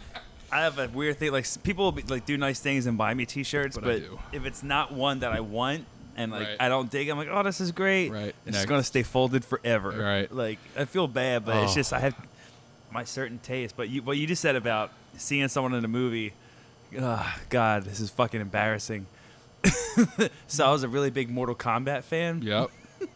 I 0.52 0.60
have 0.62 0.78
a 0.78 0.88
weird 0.88 1.18
thing. 1.18 1.32
Like 1.32 1.46
people 1.62 1.84
will 1.84 1.92
be, 1.92 2.02
like 2.02 2.24
do 2.24 2.36
nice 2.36 2.60
things 2.60 2.86
and 2.86 2.96
buy 2.96 3.12
me 3.12 3.26
T-shirts, 3.26 3.76
But 3.76 3.84
but 3.84 4.02
if 4.32 4.46
it's 4.46 4.62
not 4.62 4.92
one 4.92 5.20
that 5.20 5.32
I 5.32 5.40
want 5.40 5.84
and 6.18 6.30
like 6.32 6.46
Right. 6.48 6.56
I 6.60 6.68
don't 6.68 6.90
dig, 6.90 7.08
I'm 7.08 7.16
like, 7.16 7.28
oh, 7.30 7.42
this 7.42 7.60
is 7.60 7.72
great. 7.72 8.10
Right. 8.10 8.34
It's 8.44 8.56
Next. 8.56 8.66
gonna 8.66 8.82
stay 8.82 9.02
folded 9.02 9.44
forever. 9.44 9.90
Right. 9.90 10.30
Like 10.30 10.58
I 10.76 10.84
feel 10.84 11.08
bad, 11.08 11.44
but 11.46 11.56
it's 11.62 11.72
Oh. 11.72 11.76
just 11.76 11.92
I 11.94 12.00
have 12.00 12.14
my 12.92 13.04
certain 13.04 13.38
taste. 13.38 13.74
But 13.76 13.88
you, 13.88 14.02
what 14.02 14.16
you 14.18 14.26
just 14.26 14.42
said 14.42 14.56
about 14.56 14.92
seeing 15.16 15.48
someone 15.48 15.74
in 15.74 15.84
a 15.84 15.88
movie, 15.88 16.32
oh, 16.98 17.34
God, 17.48 17.84
this 17.84 18.00
is 18.00 18.10
fucking 18.10 18.40
embarrassing. 18.40 19.06
so 20.46 20.64
I 20.66 20.70
was 20.70 20.82
a 20.82 20.88
really 20.88 21.10
big 21.10 21.30
Mortal 21.30 21.54
Kombat 21.54 22.04
fan, 22.04 22.42
Yep. 22.42 22.70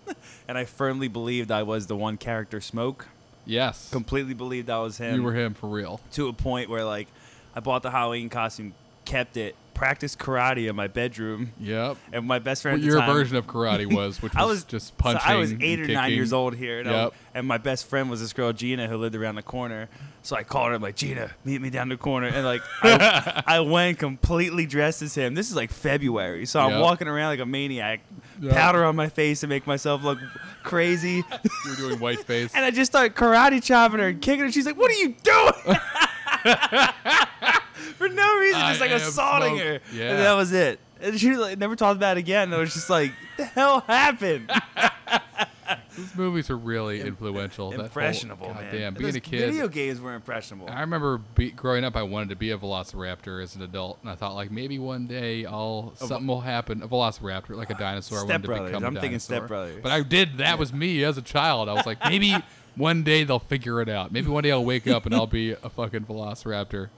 and 0.49 0.59
I 0.59 0.65
firmly 0.65 1.09
believed 1.09 1.51
I 1.51 1.63
was 1.63 1.87
the 1.87 1.97
one 1.97 2.17
character 2.17 2.61
Smoke. 2.61 3.07
Yes. 3.45 3.91
Completely 3.91 4.35
believed 4.35 4.71
I 4.71 4.79
was 4.79 4.99
him 4.99 5.17
You 5.17 5.23
were 5.23 5.35
him 5.35 5.55
for 5.55 5.69
real. 5.69 6.01
to 6.13 6.29
a 6.29 6.33
point 6.33 6.69
where 6.71 6.85
like 6.85 7.09
I 7.55 7.61
bought 7.61 7.83
the 7.83 7.91
Halloween 7.91 8.29
costume, 8.29 8.75
kept 9.05 9.37
it, 9.37 9.55
practiced 9.75 10.19
karate 10.19 10.69
in 10.69 10.77
my 10.77 10.87
bedroom, 10.89 11.53
Yep. 11.61 11.97
and 12.13 12.27
my 12.27 12.39
best 12.39 12.63
friend 12.63 12.81
the 12.83 12.87
your 12.87 12.99
time, 13.01 13.13
version 13.13 13.37
of 13.37 13.47
karate 13.47 13.93
was, 13.93 14.21
which 14.23 14.35
was, 14.35 14.43
I 14.43 14.47
was 14.47 14.65
just 14.65 14.97
punching. 14.99 15.21
So 15.21 15.27
I 15.27 15.37
was 15.37 15.53
eight 15.61 15.81
or 15.81 15.87
nine 15.89 16.13
years 16.13 16.33
old 16.33 16.55
here, 16.55 16.81
and, 16.81 16.91
I- 16.91 17.11
and 17.35 17.47
my 17.47 17.59
best 17.59 17.87
friend 17.87 18.11
was 18.11 18.21
this 18.21 18.33
girl 18.33 18.53
Gina 18.53 18.87
who 18.89 18.97
lived 18.97 19.15
around 19.17 19.35
the 19.37 19.43
corner. 19.43 19.89
So 20.25 20.37
I 20.37 20.45
called 20.45 20.69
her 20.69 20.75
I'm 20.75 20.83
like 20.83 20.95
Gina, 20.95 21.33
meet 21.45 21.61
me 21.61 21.69
down 21.71 21.89
the 21.89 21.97
corner, 21.97 22.29
and 22.29 22.45
like 22.45 22.63
I, 22.83 23.43
I 23.47 23.61
went 23.61 23.99
completely 23.99 24.67
dressed 24.67 25.03
as 25.03 25.15
him. 25.17 25.35
This 25.35 25.51
is 25.51 25.57
like 25.57 25.73
February, 25.73 26.47
so 26.47 26.61
I'm 26.61 26.71
Yep. 26.73 26.81
walking 26.83 27.09
around 27.09 27.31
like 27.31 27.41
a 27.41 27.47
maniac, 27.47 28.01
Yep. 28.41 28.53
powder 28.55 28.85
on 28.85 28.95
my 28.97 29.09
face 29.09 29.41
to 29.41 29.47
make 29.49 29.67
myself 29.67 30.03
look 30.05 30.19
crazy, 30.63 31.25
You 31.65 31.71
were 31.71 31.77
doing 31.77 31.99
white 32.01 32.25
face. 32.25 32.53
and 32.55 32.65
I 32.65 32.71
just 32.71 32.93
started 32.93 33.15
karate 33.17 33.63
chopping 33.63 33.99
her 33.99 34.09
and 34.09 34.23
kicking 34.23 34.45
her. 34.45 34.53
She's 34.53 34.67
like, 34.67 34.77
"What 34.77 34.91
are 34.91 34.95
you 34.95 35.15
doing?" 35.23 35.77
No 38.17 38.39
reason, 38.39 38.61
I 38.61 38.69
just 38.71 38.81
like 38.81 38.91
am 38.91 38.97
assaulting 38.97 39.59
her. 39.59 39.81
Yeah. 39.93 40.11
And 40.11 40.19
that 40.21 40.33
was 40.35 40.53
it. 40.53 40.79
And 41.01 41.19
she 41.19 41.35
like, 41.37 41.59
never 41.59 41.75
talked 41.77 41.97
about 41.97 42.17
it 42.17 42.21
again. 42.21 42.45
And 42.45 42.55
I 42.55 42.59
was 42.59 42.73
just 42.73 42.89
like, 42.91 43.13
the 43.37 43.45
hell 43.45 43.81
happened? 43.81 44.51
These 45.97 46.15
movies 46.17 46.49
are 46.49 46.57
really 46.57 47.01
influential. 47.03 47.71
That 47.71 47.77
whole- 47.77 47.85
impressionable, 47.87 48.49
man. 48.49 48.65
goddamn, 48.65 48.95
being 48.95 49.07
those 49.09 49.17
a 49.17 49.21
kid. 49.21 49.51
Video 49.53 49.69
games 49.69 50.01
were 50.01 50.15
impressionable. 50.15 50.69
I 50.71 50.81
remember 50.81 51.19
be, 51.19 51.51
growing 51.51 51.85
up, 51.85 51.97
I 51.97 52.03
wanted 52.03 52.31
to 52.31 52.37
be 52.37 52.51
a 52.51 52.59
velociraptor 52.59 53.43
as 53.43 53.57
an 53.57 53.63
adult, 53.63 53.99
and 54.01 54.11
I 54.11 54.15
thought 54.15 54.35
like 54.35 54.51
maybe 54.51 54.79
one 54.79 55.07
day 55.07 55.45
I'll 55.45 55.93
something 55.97 56.27
will 56.27 56.41
happen. 56.41 56.83
A 56.83 56.89
velociraptor, 56.89 57.57
like 57.57 57.71
a 57.71 57.75
dinosaur. 57.75 58.19
I 58.19 58.23
wanted 58.23 58.33
Step 58.33 58.43
to 58.43 58.47
Brothers. 58.49 58.69
become 58.71 58.85
a 58.85 58.87
I'm 58.87 58.95
thinking 58.95 59.11
dinosaur. 59.13 59.37
Step 59.37 59.49
Brothers. 59.49 59.81
But 59.83 59.93
I 59.93 60.03
did. 60.03 60.39
That 60.39 60.59
was 60.59 60.73
me 60.73 61.05
as 61.05 61.19
a 61.19 61.23
child. 61.23 61.69
I 61.69 61.75
was 61.75 61.85
like, 61.87 61.99
maybe 62.07 62.37
one 62.75 63.03
day 63.03 63.25
they'll 63.25 63.39
figure 63.39 63.81
it 63.83 63.89
out. 63.91 64.13
Maybe 64.13 64.29
one 64.29 64.43
day 64.43 64.51
I'll 64.53 64.65
wake 64.65 64.87
up 64.87 65.05
and 65.05 65.15
I'll 65.15 65.27
be 65.27 65.51
a 65.53 65.69
fucking 65.69 66.05
velociraptor, 66.07 66.89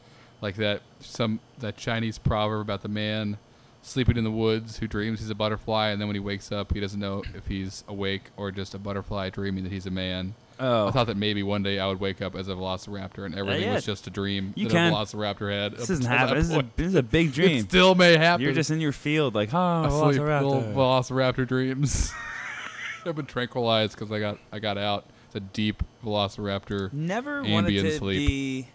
like 0.44 0.56
that 0.56 0.82
some 1.00 1.40
that 1.58 1.74
Chinese 1.78 2.18
proverb 2.18 2.60
about 2.60 2.82
the 2.82 2.88
man 2.88 3.38
sleeping 3.80 4.18
in 4.18 4.24
the 4.24 4.30
woods 4.30 4.76
who 4.76 4.86
dreams 4.86 5.20
he's 5.20 5.30
a 5.30 5.34
butterfly, 5.34 5.88
and 5.88 5.98
then 5.98 6.06
when 6.06 6.14
he 6.14 6.20
wakes 6.20 6.52
up, 6.52 6.74
he 6.74 6.80
doesn't 6.80 7.00
know 7.00 7.22
if 7.34 7.46
he's 7.46 7.82
awake 7.88 8.24
or 8.36 8.50
just 8.50 8.74
a 8.74 8.78
butterfly 8.78 9.30
dreaming 9.30 9.64
that 9.64 9.72
he's 9.72 9.86
a 9.86 9.90
man. 9.90 10.34
Oh. 10.60 10.86
I 10.88 10.90
thought 10.90 11.06
that 11.06 11.16
maybe 11.16 11.42
one 11.42 11.62
day 11.62 11.78
I 11.80 11.86
would 11.86 11.98
wake 11.98 12.20
up 12.20 12.36
as 12.36 12.48
a 12.48 12.52
velociraptor 12.52 13.24
and 13.24 13.34
everything 13.34 13.64
yeah. 13.64 13.74
was 13.74 13.86
just 13.86 14.06
a 14.06 14.10
dream 14.10 14.52
You 14.54 14.68
that 14.68 14.74
can. 14.74 14.92
a 14.92 14.96
velociraptor 14.96 15.50
had. 15.50 15.72
this 15.72 15.84
up 15.84 15.90
isn't 15.90 16.04
until 16.04 16.18
happening. 16.18 16.36
This 16.42 16.50
is, 16.50 16.56
a, 16.56 16.64
this 16.76 16.86
is 16.88 16.94
a 16.94 17.02
big 17.02 17.32
dream. 17.38 17.58
It 17.58 17.70
still 17.70 17.94
may 17.94 18.18
happen. 18.18 18.44
You're 18.44 18.52
just 18.52 18.70
in 18.70 18.80
your 18.80 18.92
field, 18.92 19.34
like, 19.34 19.48
oh, 19.54 19.84
asleep, 19.84 20.20
Velociraptor. 20.20 20.74
velociraptor 20.74 21.48
dreams. 21.48 22.12
I've 23.06 23.16
been 23.16 23.26
tranquilized 23.26 23.94
because 23.98 24.12
I 24.12 24.20
got 24.20 24.38
I 24.52 24.58
got 24.58 24.76
out. 24.78 25.06
It's 25.26 25.36
a 25.36 25.40
deep 25.40 25.82
velociraptor. 26.04 26.92
Never 26.92 27.42
wanted 27.42 27.82
to 27.82 27.98
sleep. 27.98 28.28
be 28.28 28.68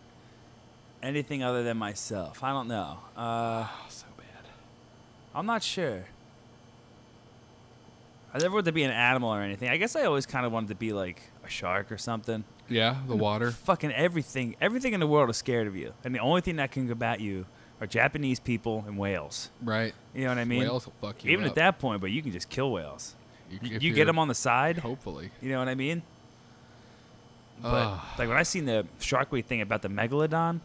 anything 1.03 1.44
other 1.44 1.63
than 1.63 1.77
myself. 1.77 2.44
I 2.44 2.51
don't 2.51 2.68
know. 2.68 2.98
Uh, 3.15 3.65
Oh, 3.68 3.86
so 3.89 4.06
bad. 4.18 4.25
I'm 5.36 5.46
not 5.46 5.63
sure. 5.63 6.06
I 8.34 8.38
never 8.38 8.53
wanted 8.53 8.65
to 8.65 8.72
be 8.74 8.84
an 8.84 8.91
animal 8.91 9.29
or 9.34 9.41
anything. 9.41 9.70
I 9.70 9.77
guess 9.77 9.96
I 9.96 10.03
always 10.03 10.25
kind 10.25 10.46
of 10.46 10.51
wanted 10.51 10.68
to 10.70 10.75
be 10.75 10.94
like 10.94 11.22
a 11.44 11.50
shark 11.50 11.91
or 11.91 11.98
something. 11.98 12.44
Yeah, 12.68 12.98
the 13.08 13.15
water. 13.15 13.50
Fucking 13.51 13.91
everything, 13.91 14.56
everything 14.62 14.94
in 14.94 15.00
the 15.00 15.08
world 15.08 15.29
is 15.32 15.38
scared 15.38 15.65
of 15.65 15.75
you, 15.75 15.94
and 16.03 16.13
the 16.13 16.20
only 16.20 16.41
thing 16.41 16.58
that 16.58 16.70
can 16.72 16.88
combat 16.88 17.20
you 17.20 17.48
are 17.82 17.88
Japanese 17.88 18.39
people 18.39 18.84
and 18.86 18.98
whales. 19.00 19.50
Right. 19.63 19.94
You 20.13 20.24
know 20.25 20.29
what 20.29 20.38
I 20.38 20.46
mean? 20.46 20.60
Whales 20.60 20.86
will 20.86 20.94
fuck 21.01 21.24
you 21.24 21.32
Even 21.32 21.46
up. 21.46 21.51
at 21.51 21.56
that 21.56 21.79
point, 21.79 22.01
but 22.01 22.12
you 22.12 22.22
can 22.22 22.32
just 22.32 22.50
kill 22.50 22.72
whales. 22.72 23.15
you, 23.50 23.79
You, 23.79 23.94
get 23.94 24.06
them 24.06 24.20
on 24.20 24.27
the 24.27 24.36
side. 24.36 24.77
Hopefully. 24.77 25.32
You 25.41 25.50
know 25.50 25.58
what 25.60 25.68
I 25.68 25.74
mean? 25.75 26.03
But 27.62 27.70
Ugh. 27.74 28.00
like 28.20 28.27
when 28.29 28.38
I 28.38 28.44
seen 28.44 28.65
the 28.65 28.86
Shark 29.00 29.32
Week 29.32 29.46
thing 29.48 29.62
about 29.62 29.82
the 29.82 29.88
megalodon, 29.89 30.60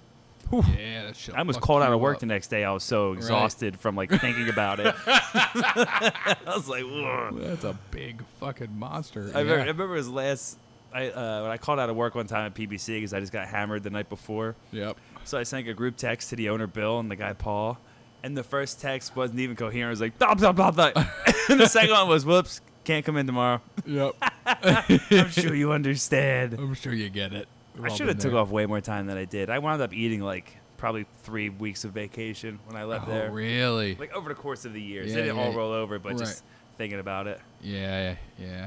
Yeah, 0.52 1.06
that 1.06 1.16
shit 1.16 1.34
I 1.34 1.42
was 1.42 1.56
called 1.56 1.82
out 1.82 1.92
of 1.92 2.00
work 2.00 2.16
up. 2.16 2.20
the 2.20 2.26
next 2.26 2.48
day. 2.48 2.64
I 2.64 2.72
was 2.72 2.84
so 2.84 3.12
exhausted 3.12 3.78
from 3.78 3.96
like 3.96 4.10
thinking 4.10 4.48
about 4.48 4.80
it. 4.80 4.94
I 5.06 6.34
was 6.46 6.68
like, 6.68 6.84
Ugh. 6.84 7.38
That's 7.40 7.64
a 7.64 7.76
big 7.90 8.22
fucking 8.40 8.78
monster. 8.78 9.30
I, 9.34 9.40
remember, 9.40 9.54
I 9.54 9.56
yeah. 9.58 9.70
remember 9.70 9.94
his 9.96 10.08
last. 10.08 10.58
I 10.92 11.08
uh, 11.08 11.42
when 11.42 11.50
I 11.50 11.56
called 11.56 11.80
out 11.80 11.90
of 11.90 11.96
work 11.96 12.14
one 12.14 12.26
time 12.26 12.46
at 12.46 12.54
PBC 12.54 12.96
because 12.96 13.12
I 13.12 13.20
just 13.20 13.32
got 13.32 13.48
hammered 13.48 13.82
the 13.82 13.90
night 13.90 14.08
before. 14.08 14.54
Yep. 14.72 14.96
So 15.24 15.38
I 15.38 15.42
sent 15.42 15.66
a 15.68 15.74
group 15.74 15.96
text 15.96 16.30
to 16.30 16.36
the 16.36 16.50
owner 16.50 16.66
Bill 16.66 17.00
and 17.00 17.10
the 17.10 17.16
guy 17.16 17.32
Paul, 17.32 17.78
and 18.22 18.36
the 18.36 18.44
first 18.44 18.80
text 18.80 19.16
wasn't 19.16 19.40
even 19.40 19.56
coherent. 19.56 19.88
It 19.88 19.90
was 19.90 20.00
like 20.00 20.18
blah 20.18 20.34
blah 20.34 20.52
blah 20.52 20.70
blah, 20.70 20.92
and 21.48 21.58
the 21.58 21.66
second 21.66 21.90
one 21.90 22.08
was 22.08 22.24
whoops, 22.24 22.60
can't 22.84 23.04
come 23.04 23.16
in 23.16 23.26
tomorrow. 23.26 23.60
Yep. 23.86 24.14
I'm 24.46 25.30
sure 25.30 25.54
you 25.54 25.72
understand. 25.72 26.54
I'm 26.54 26.74
sure 26.74 26.92
you 26.92 27.08
get 27.08 27.32
it. 27.32 27.48
I 27.82 27.88
should 27.88 28.08
have 28.08 28.18
took 28.18 28.32
there. 28.32 28.40
off 28.40 28.50
way 28.50 28.66
more 28.66 28.80
time 28.80 29.06
than 29.06 29.16
I 29.16 29.24
did. 29.24 29.50
I 29.50 29.58
wound 29.58 29.82
up 29.82 29.92
eating 29.92 30.20
like 30.20 30.56
probably 30.76 31.06
three 31.22 31.48
weeks 31.48 31.84
of 31.84 31.92
vacation 31.92 32.58
when 32.66 32.76
I 32.76 32.84
left 32.84 33.08
Oh, 33.08 33.10
there. 33.10 33.30
really? 33.30 33.94
Like 33.96 34.14
over 34.14 34.28
the 34.28 34.34
course 34.34 34.64
of 34.64 34.72
the 34.72 34.80
years, 34.80 35.08
Yeah, 35.08 35.14
they 35.16 35.22
didn't 35.22 35.36
yeah, 35.38 35.44
all 35.44 35.52
roll 35.54 35.72
over, 35.72 35.98
but 35.98 36.10
Right. 36.10 36.18
just 36.18 36.44
thinking 36.78 37.00
about 37.00 37.26
it. 37.26 37.40
Yeah, 37.62 38.16
yeah, 38.38 38.46
yeah. 38.46 38.66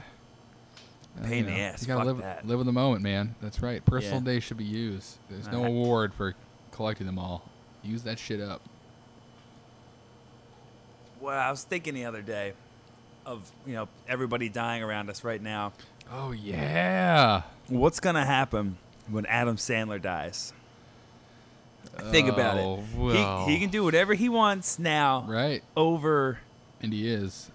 Uh, 1.20 1.24
Pain 1.24 1.32
you 1.46 1.50
in 1.50 1.54
the 1.56 1.60
ass, 1.62 1.82
You 1.82 1.88
gotta 1.88 2.06
live, 2.06 2.18
that. 2.20 2.46
live 2.46 2.60
in 2.60 2.66
the 2.66 2.74
moment, 2.74 3.02
man. 3.02 3.36
That's 3.42 3.62
right. 3.62 3.84
Personal 3.86 4.20
Yeah. 4.20 4.26
days 4.34 4.44
should 4.44 4.58
be 4.58 4.64
used. 4.66 5.18
There's 5.30 5.48
no 5.48 5.64
Uh, 5.64 5.68
award 5.68 6.14
for 6.14 6.36
collecting 6.72 7.06
them 7.08 7.18
all. 7.20 7.44
Use 7.84 8.04
that 8.04 8.20
shit 8.20 8.42
up. 8.42 8.62
Well, 11.20 11.40
I 11.40 11.50
was 11.50 11.64
thinking 11.64 11.94
the 11.94 12.06
other 12.06 12.22
day 12.22 12.54
of 13.26 13.52
you 13.66 13.74
know 13.74 13.88
everybody 14.08 14.50
dying 14.50 14.84
around 14.84 15.10
us 15.10 15.24
right 15.24 15.42
now. 15.42 15.74
Oh 16.12 16.32
yeah. 16.32 17.42
What's 17.68 18.00
gonna 18.00 18.26
happen 18.26 18.78
when 19.10 19.26
Adam 19.28 19.56
Sandler 19.58 20.02
dies? 20.02 20.54
Think 22.12 22.28
about 22.30 22.58
Oh, 22.58 22.80
it. 22.94 22.98
well. 22.98 23.46
He, 23.46 23.54
he 23.54 23.60
can 23.60 23.70
do 23.70 23.84
whatever 23.84 24.14
he 24.14 24.30
wants 24.30 24.78
now 24.78 25.26
Right. 25.28 25.64
over 25.76 26.40
And 26.82 26.94
he 26.94 27.08
is. 27.08 27.50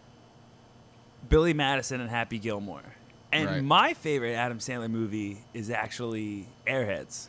Billy 1.28 1.52
Madison 1.54 2.00
and 2.00 2.10
Happy 2.10 2.38
Gilmore. 2.38 2.82
And 3.30 3.48
Right. 3.48 3.62
my 3.62 3.94
favorite 3.94 4.34
Adam 4.34 4.58
Sandler 4.58 4.90
movie 4.90 5.38
is 5.54 5.70
actually 5.70 6.46
Airheads. 6.66 7.28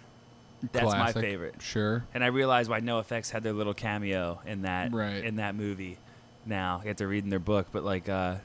That's 0.71 0.85
my 0.93 1.11
favorite. 1.11 1.55
Sure. 1.61 2.03
And 2.13 2.23
I 2.23 2.27
realized 2.27 2.69
why 2.69 2.79
NoFX 2.79 3.29
had 3.31 3.43
their 3.43 3.53
little 3.53 3.73
cameo 3.73 4.39
in 4.45 4.61
that 4.63 4.91
Right. 4.93 5.23
in 5.23 5.35
that 5.35 5.55
movie. 5.55 5.97
Now 6.45 6.79
I 6.81 6.85
get 6.85 6.97
to 6.97 7.07
read 7.07 7.23
in 7.25 7.29
their 7.29 7.39
book, 7.39 7.67
but 7.71 7.83
like 7.83 8.07
uh, 8.09 8.35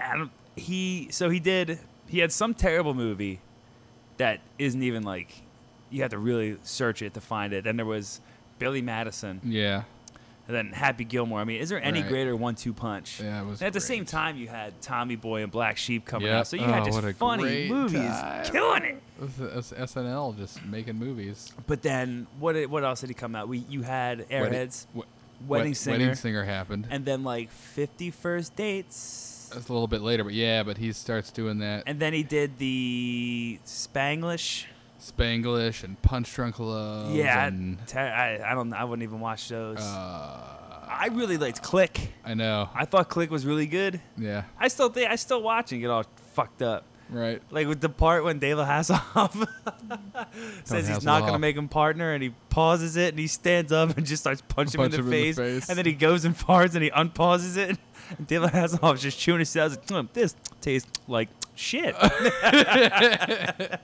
Adam, 0.00 0.30
he 0.56 1.08
so 1.10 1.28
he 1.30 1.40
did 1.40 1.78
he 2.08 2.18
had 2.20 2.32
some 2.32 2.54
terrible 2.54 2.94
movie 2.94 3.40
that 4.18 4.40
isn't 4.58 4.82
even 4.82 5.02
like 5.02 5.42
you 5.90 6.02
have 6.02 6.10
to 6.10 6.18
really 6.18 6.56
search 6.64 7.00
it 7.02 7.14
to 7.14 7.20
find 7.20 7.52
it. 7.52 7.64
Then 7.64 7.76
there 7.76 7.86
was 7.86 8.20
Billy 8.58 8.82
Madison, 8.82 9.40
Yeah. 9.44 9.84
and 10.46 10.54
then 10.56 10.66
Happy 10.72 11.04
Gilmore. 11.04 11.40
I 11.40 11.44
mean, 11.44 11.60
is 11.60 11.68
there 11.70 11.82
any 11.82 12.00
Right. 12.02 12.08
great 12.10 12.32
one-two 12.34 12.74
punch? 12.74 13.20
Yeah, 13.20 13.40
it 13.42 13.46
was 13.46 13.60
And 13.62 13.68
at 13.68 13.72
the 13.72 13.80
same 13.80 14.04
time, 14.04 14.36
you 14.36 14.48
had 14.48 14.78
Tommy 14.82 15.16
Boy 15.16 15.42
and 15.42 15.50
Black 15.50 15.76
Sheep 15.78 16.04
coming 16.04 16.26
Yep. 16.28 16.36
out, 16.40 16.46
so 16.46 16.56
you 16.56 16.64
had 16.64 16.82
Oh, 16.82 16.84
just 16.84 16.94
what 17.02 17.04
a 17.10 17.14
funny 17.14 17.42
great 17.44 17.70
movies, 17.70 18.00
time. 18.00 18.44
killing 18.46 18.82
it. 18.84 19.02
That's 19.38 19.72
SNL 19.72 20.32
just 20.36 20.62
making 20.64 20.96
movies. 20.96 21.52
But 21.66 21.82
then 21.82 22.26
what? 22.38 22.54
What 22.68 22.84
else 22.84 23.00
did 23.00 23.08
he 23.10 23.14
come 23.14 23.34
out? 23.34 23.48
We 23.48 23.58
you 23.68 23.82
had 23.82 24.28
Airheads, 24.28 24.86
Wedding, 24.92 25.10
Wedding 25.46 25.70
Wed- 25.70 25.76
Singer, 25.76 25.98
Wedding 25.98 26.14
Singer 26.14 26.44
happened. 26.44 26.86
and 26.90 27.04
then 27.04 27.24
like 27.24 27.50
50 27.50 28.10
First 28.10 28.54
Dates, 28.56 29.27
That's 29.52 29.68
a 29.68 29.72
little 29.72 29.88
bit 29.88 30.02
later, 30.02 30.24
but 30.24 30.32
yeah, 30.34 30.62
but 30.62 30.76
he 30.78 30.92
starts 30.92 31.30
doing 31.30 31.58
that 31.58 31.84
and 31.86 31.98
then 32.00 32.12
he 32.12 32.22
did 32.22 32.58
the 32.58 33.58
Spanglish. 33.64 34.64
Spanglish 35.00 35.84
and 35.84 36.00
Punch 36.02 36.34
Drunk 36.34 36.58
Love. 36.58 37.14
yeah, 37.14 37.46
and, 37.46 37.78
ter- 37.86 38.00
I, 38.00 38.50
I 38.50 38.54
don't. 38.54 38.72
I 38.72 38.82
wouldn't 38.84 39.04
even 39.04 39.20
watch 39.20 39.48
those. 39.48 39.78
uh, 39.78 40.54
I 40.90 41.08
really 41.12 41.36
liked 41.36 41.62
Click. 41.62 42.12
I 42.24 42.34
know. 42.34 42.68
I 42.74 42.84
thought 42.84 43.08
Click 43.08 43.30
was 43.30 43.46
really 43.46 43.66
good. 43.66 44.00
Yeah, 44.16 44.42
I 44.58 44.68
still 44.68 44.88
think 44.88 45.08
I 45.10 45.14
still 45.16 45.40
watch 45.42 45.70
and 45.72 45.80
get 45.80 45.88
all 45.90 46.04
fucked 46.32 46.62
up. 46.62 46.84
right. 47.10 47.40
Like 47.50 47.68
with 47.68 47.80
the 47.80 47.88
part 47.88 48.24
when 48.24 48.40
David 48.40 48.64
Hasselhoff 48.66 49.46
says 50.64 50.88
he's 50.88 51.04
not 51.04 51.20
going 51.20 51.34
to 51.34 51.38
make 51.38 51.56
him 51.56 51.68
partner, 51.68 52.12
and 52.12 52.22
he 52.22 52.34
pauses 52.50 52.96
it, 52.96 53.10
and 53.10 53.18
he 53.20 53.28
stands 53.28 53.70
up 53.70 53.96
and 53.96 54.04
just 54.04 54.22
starts 54.24 54.42
punching 54.48 54.78
Punch 54.80 54.94
him, 54.94 55.00
in 55.00 55.06
the, 55.06 55.08
him 55.08 55.12
in 55.12 55.20
the 55.20 55.32
face, 55.32 55.36
face. 55.36 55.68
and 55.68 55.78
then 55.78 55.86
he 55.86 55.92
goes 55.92 56.24
and 56.24 56.36
farts, 56.36 56.74
and 56.74 56.82
he 56.82 56.90
unpauses 56.90 57.56
it. 57.56 57.78
David 58.26 58.50
Hasselhoff's 58.50 59.02
just 59.02 59.18
chewing 59.18 59.40
his 59.40 59.48
cells. 59.50 59.76
Like, 59.76 59.86
"Mm, 59.86 60.08
this 60.12 60.34
tastes 60.60 60.90
like 61.08 61.28
shit. 61.54 61.94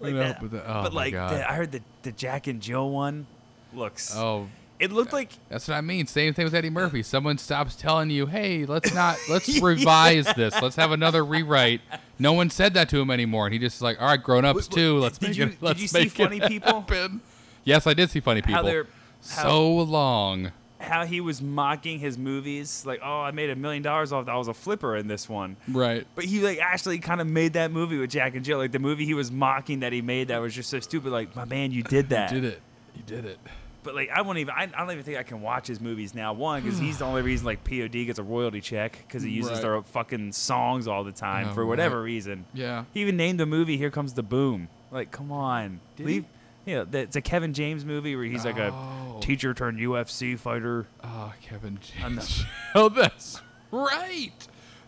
Like 0.00 0.14
that. 0.14 0.40
but, 0.40 0.50
the, 0.50 0.62
oh 0.70 0.82
but 0.82 0.92
like, 0.92 1.12
the, 1.14 1.50
I 1.50 1.54
heard 1.54 1.72
the 1.72 1.80
the 2.02 2.12
Jack 2.12 2.46
and 2.46 2.60
Jill 2.60 2.90
one 2.90 3.26
looks. 3.72 4.14
oh, 4.14 4.48
It 4.78 4.92
looked 4.92 5.12
like 5.14 5.30
that's 5.48 5.66
what 5.68 5.76
I 5.76 5.80
mean. 5.80 6.06
Same 6.06 6.34
thing 6.34 6.44
with 6.44 6.54
Eddie 6.54 6.68
Murphy. 6.68 7.02
Someone 7.02 7.38
stops 7.38 7.74
telling 7.74 8.10
you, 8.10 8.26
"Hey, 8.26 8.66
let's 8.66 8.92
not, 9.00 9.16
let's 9.30 9.60
revise 9.62 10.26
this. 10.34 10.60
Let's 10.60 10.76
have 10.76 10.92
another 10.92 11.24
rewrite." 11.24 11.80
No 12.18 12.32
one 12.34 12.50
said 12.50 12.74
that 12.74 12.88
to 12.90 13.00
him 13.00 13.10
anymore, 13.10 13.46
and 13.46 13.54
he 13.54 13.58
just 13.58 13.76
is 13.76 13.82
like, 13.82 13.98
"All 14.00 14.08
right, 14.08 14.22
grown 14.22 14.44
ups 14.44 14.68
too. 14.68 14.98
Let's 14.98 15.16
did 15.16 15.28
make 15.30 15.36
you- 15.38 15.44
it. 15.44 15.50
did 15.50 15.62
Let's 15.62 15.80
you 15.80 15.88
see 15.88 16.08
Funny 16.08 16.40
People? 16.40 16.80
happen." 16.80 17.20
Yes, 17.64 17.86
I 17.86 17.94
did 17.94 18.10
see 18.10 18.20
funny 18.20 18.42
people. 18.42 18.62
how 18.66 18.82
how, 19.30 19.42
so 19.42 19.72
long. 19.74 20.52
How 20.80 21.04
he 21.06 21.20
was 21.20 21.40
mocking 21.40 21.98
his 21.98 22.18
movies. 22.18 22.84
Like, 22.86 23.00
oh, 23.02 23.20
I 23.20 23.30
made 23.30 23.50
a 23.50 23.56
million 23.56 23.82
dollars 23.82 24.12
off. 24.12 24.26
that. 24.26 24.32
I 24.32 24.36
was 24.36 24.48
a 24.48 24.54
flipper 24.54 24.96
in 24.96 25.06
this 25.08 25.28
one. 25.28 25.56
Right. 25.68 26.06
But 26.14 26.24
he 26.24 26.40
like 26.40 26.58
actually 26.58 26.98
kind 26.98 27.20
of 27.20 27.26
made 27.26 27.54
that 27.54 27.70
movie 27.70 27.96
with 27.98 28.10
Jack 28.10 28.34
and 28.34 28.44
Jill. 28.44 28.58
Like 28.58 28.72
the 28.72 28.78
movie 28.78 29.04
he 29.06 29.14
was 29.14 29.30
mocking 29.30 29.80
that 29.80 29.92
he 29.92 30.02
made 30.02 30.28
that 30.28 30.38
was 30.38 30.54
just 30.54 30.68
so 30.70 30.80
stupid. 30.80 31.10
Like, 31.12 31.34
my 31.36 31.44
man, 31.44 31.72
you 31.72 31.82
did 31.82 32.08
that. 32.10 32.32
You 32.32 32.40
did 32.40 32.52
it. 32.54 32.62
You 32.96 33.02
did 33.06 33.24
it. 33.24 33.38
But 33.82 33.94
like, 33.94 34.08
I 34.08 34.22
won't 34.22 34.38
even. 34.38 34.54
I, 34.56 34.62
I 34.62 34.66
don't 34.66 34.90
even 34.92 35.04
think 35.04 35.18
I 35.18 35.22
can 35.24 35.42
watch 35.42 35.66
his 35.66 35.78
movies 35.80 36.14
now. 36.14 36.32
One, 36.32 36.62
because 36.62 36.78
he's 36.78 36.98
the 36.98 37.04
only 37.04 37.20
reason 37.22 37.44
like 37.44 37.64
POD 37.64 37.92
gets 37.92 38.18
a 38.18 38.22
royalty 38.22 38.62
check 38.62 38.96
because 39.06 39.22
he 39.22 39.30
uses 39.30 39.52
Right. 39.52 39.62
their 39.62 39.82
fucking 39.82 40.32
songs 40.32 40.88
all 40.88 41.04
the 41.04 41.12
time 41.12 41.48
Oh, 41.50 41.54
for 41.54 41.66
whatever 41.66 41.98
right. 41.98 42.04
reason. 42.04 42.46
Yeah. 42.54 42.84
He 42.94 43.00
even 43.02 43.16
named 43.18 43.38
the 43.40 43.44
movie 43.46 43.76
"Here 43.76 43.90
Comes 43.90 44.14
the 44.14 44.22
Boom." 44.22 44.68
Like, 44.90 45.10
come 45.10 45.30
on, 45.32 45.80
Did 45.96 46.06
leave. 46.06 46.24
Yeah, 46.66 46.84
that- 46.90 46.94
it's 47.02 47.16
a 47.16 47.20
Kevin 47.20 47.52
James 47.52 47.84
movie 47.84 48.16
where 48.16 48.24
he's 48.24 48.44
like 48.44 48.58
Oh. 48.58 49.16
a 49.18 49.20
teacher 49.22 49.52
turned 49.54 49.78
UFC 49.78 50.38
fighter. 50.38 50.86
Oh, 51.02 51.32
Kevin 51.42 51.78
James. 51.80 52.44
oh, 52.74 52.88
that's 52.88 53.40
right. 53.70 54.32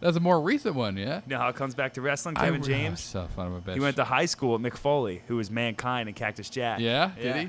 That's 0.00 0.16
a 0.16 0.20
more 0.20 0.40
recent 0.40 0.74
one, 0.74 0.96
yeah. 0.96 1.16
You 1.26 1.30
know 1.30 1.38
how 1.38 1.48
it 1.48 1.56
comes 1.56 1.74
back 1.74 1.94
to 1.94 2.00
wrestling? 2.02 2.34
Kevin 2.34 2.60
re- 2.60 2.66
James. 2.66 3.00
So 3.00 3.26
fun 3.34 3.46
of 3.46 3.54
a 3.54 3.60
bitch. 3.60 3.74
He 3.74 3.80
went 3.80 3.96
to 3.96 4.04
high 4.04 4.26
school 4.26 4.54
at 4.54 4.60
Mick 4.60 4.76
Foley, 4.76 5.22
who 5.28 5.36
was 5.36 5.50
Mankind 5.50 6.08
and 6.08 6.14
Cactus 6.16 6.50
Jack. 6.50 6.80
Yeah, 6.80 7.12
did 7.20 7.36
he? 7.36 7.48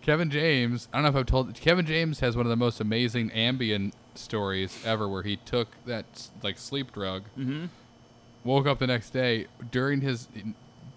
Kevin 0.00 0.30
James. 0.30 0.88
I 0.92 0.96
don't 0.96 1.02
know 1.04 1.08
if 1.10 1.16
I've 1.16 1.26
told. 1.26 1.54
Kevin 1.54 1.84
James 1.86 2.20
has 2.20 2.34
one 2.36 2.46
of 2.46 2.50
the 2.50 2.56
most 2.56 2.80
amazing 2.80 3.30
Ambien 3.30 3.92
stories 4.14 4.78
ever, 4.84 5.06
where 5.08 5.22
he 5.22 5.36
took 5.36 5.68
that 5.86 6.28
like 6.42 6.58
sleep 6.58 6.92
drug, 6.92 7.24
Mm-hmm. 7.38 7.66
woke 8.42 8.66
up 8.66 8.78
the 8.78 8.86
next 8.86 9.10
day 9.10 9.46
during 9.70 10.00
his 10.00 10.28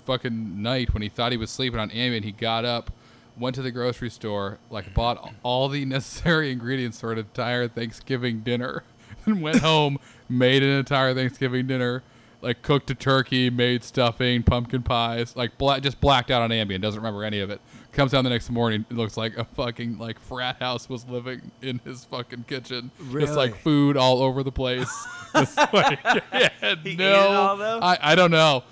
fucking 0.05 0.61
night 0.61 0.93
when 0.93 1.01
he 1.03 1.09
thought 1.09 1.31
he 1.31 1.37
was 1.37 1.49
sleeping 1.49 1.79
on 1.79 1.89
Ambien. 1.89 2.23
He 2.23 2.31
got 2.31 2.65
up, 2.65 2.91
went 3.37 3.55
to 3.55 3.61
the 3.61 3.71
grocery 3.71 4.09
store, 4.09 4.59
like 4.69 4.93
bought 4.93 5.33
all 5.43 5.67
the 5.67 5.85
necessary 5.85 6.51
ingredients 6.51 6.99
for 7.01 7.11
an 7.11 7.19
entire 7.19 7.67
Thanksgiving 7.67 8.41
dinner, 8.41 8.83
and 9.25 9.41
went 9.41 9.59
home, 9.59 9.97
made 10.29 10.63
an 10.63 10.69
entire 10.69 11.13
Thanksgiving 11.13 11.67
dinner. 11.67 12.03
Like 12.41 12.61
cooked 12.61 12.91
a 12.91 12.95
turkey, 12.95 13.49
made 13.49 13.83
stuffing, 13.83 14.43
pumpkin 14.43 14.83
pies, 14.83 15.35
like 15.35 15.57
bla- 15.57 15.79
just 15.81 15.99
blacked 15.99 16.29
out 16.29 16.43
on 16.43 16.51
Ambien, 16.51 16.79
doesn't 16.79 16.99
remember 16.99 17.23
any 17.23 17.39
of 17.39 17.49
it. 17.49 17.59
Comes 17.91 18.11
down 18.11 18.23
the 18.23 18.29
next 18.29 18.51
morning, 18.51 18.85
it 18.91 18.95
looks 18.95 19.17
like 19.17 19.35
a 19.35 19.45
fucking 19.45 19.97
like 19.97 20.19
frat 20.19 20.57
house 20.57 20.87
was 20.87 21.07
living 21.07 21.49
in 21.63 21.79
his 21.83 22.05
fucking 22.05 22.43
kitchen, 22.43 22.91
just 23.13 23.33
like 23.33 23.55
food 23.55 23.97
all 23.97 24.21
over 24.21 24.43
the 24.43 24.51
place. 24.51 24.93
just 25.33 25.57
like, 25.73 25.97
yeah, 26.03 26.49
He 26.83 26.91
ate 26.91 26.97
no, 26.99 27.09
it 27.13 27.17
all, 27.35 27.57
though? 27.57 27.79
I 27.79 27.97
I 28.11 28.15
don't 28.15 28.31
know. 28.31 28.63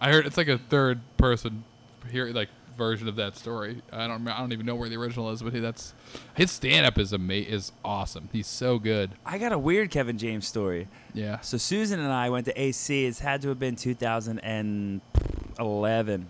I 0.00 0.10
heard 0.10 0.26
it's 0.26 0.36
like 0.36 0.48
a 0.48 0.58
third 0.58 1.00
person 1.16 1.64
here 2.10 2.26
like 2.26 2.48
version 2.76 3.08
of 3.08 3.16
that 3.16 3.36
story. 3.36 3.82
I 3.92 4.06
don't 4.06 4.26
I 4.26 4.38
don't 4.38 4.52
even 4.52 4.64
know 4.64 4.74
where 4.74 4.88
the 4.88 4.96
original 4.96 5.30
is, 5.30 5.42
but 5.42 5.52
he, 5.52 5.60
that's 5.60 5.92
his 6.34 6.50
stand 6.50 6.86
up 6.86 6.98
is 6.98 7.12
ama- 7.12 7.34
is 7.34 7.72
awesome. 7.84 8.28
He's 8.32 8.46
so 8.46 8.78
good. 8.78 9.10
I 9.26 9.36
got 9.38 9.52
a 9.52 9.58
weird 9.58 9.90
Kevin 9.90 10.16
James 10.16 10.46
story. 10.48 10.88
Yeah. 11.12 11.40
So 11.40 11.58
Susan 11.58 12.00
and 12.00 12.10
I 12.12 12.30
went 12.30 12.46
to 12.46 12.58
AC. 12.60 13.04
It's 13.04 13.20
had 13.20 13.42
to 13.42 13.48
have 13.50 13.58
been 13.58 13.76
2011. 13.76 16.26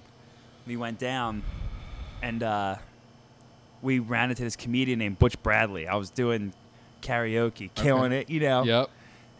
We 0.66 0.76
went 0.76 0.98
down, 0.98 1.42
and 2.22 2.42
uh, 2.42 2.76
we 3.82 3.98
ran 3.98 4.30
into 4.30 4.42
this 4.42 4.56
comedian 4.56 4.98
named 4.98 5.18
Butch 5.18 5.40
Bradley. 5.42 5.86
I 5.88 5.96
was 5.96 6.10
doing 6.10 6.52
karaoke, 7.02 7.70
killing 7.74 8.12
it, 8.12 8.28
you 8.30 8.40
know. 8.40 8.62
Yep. 8.64 8.90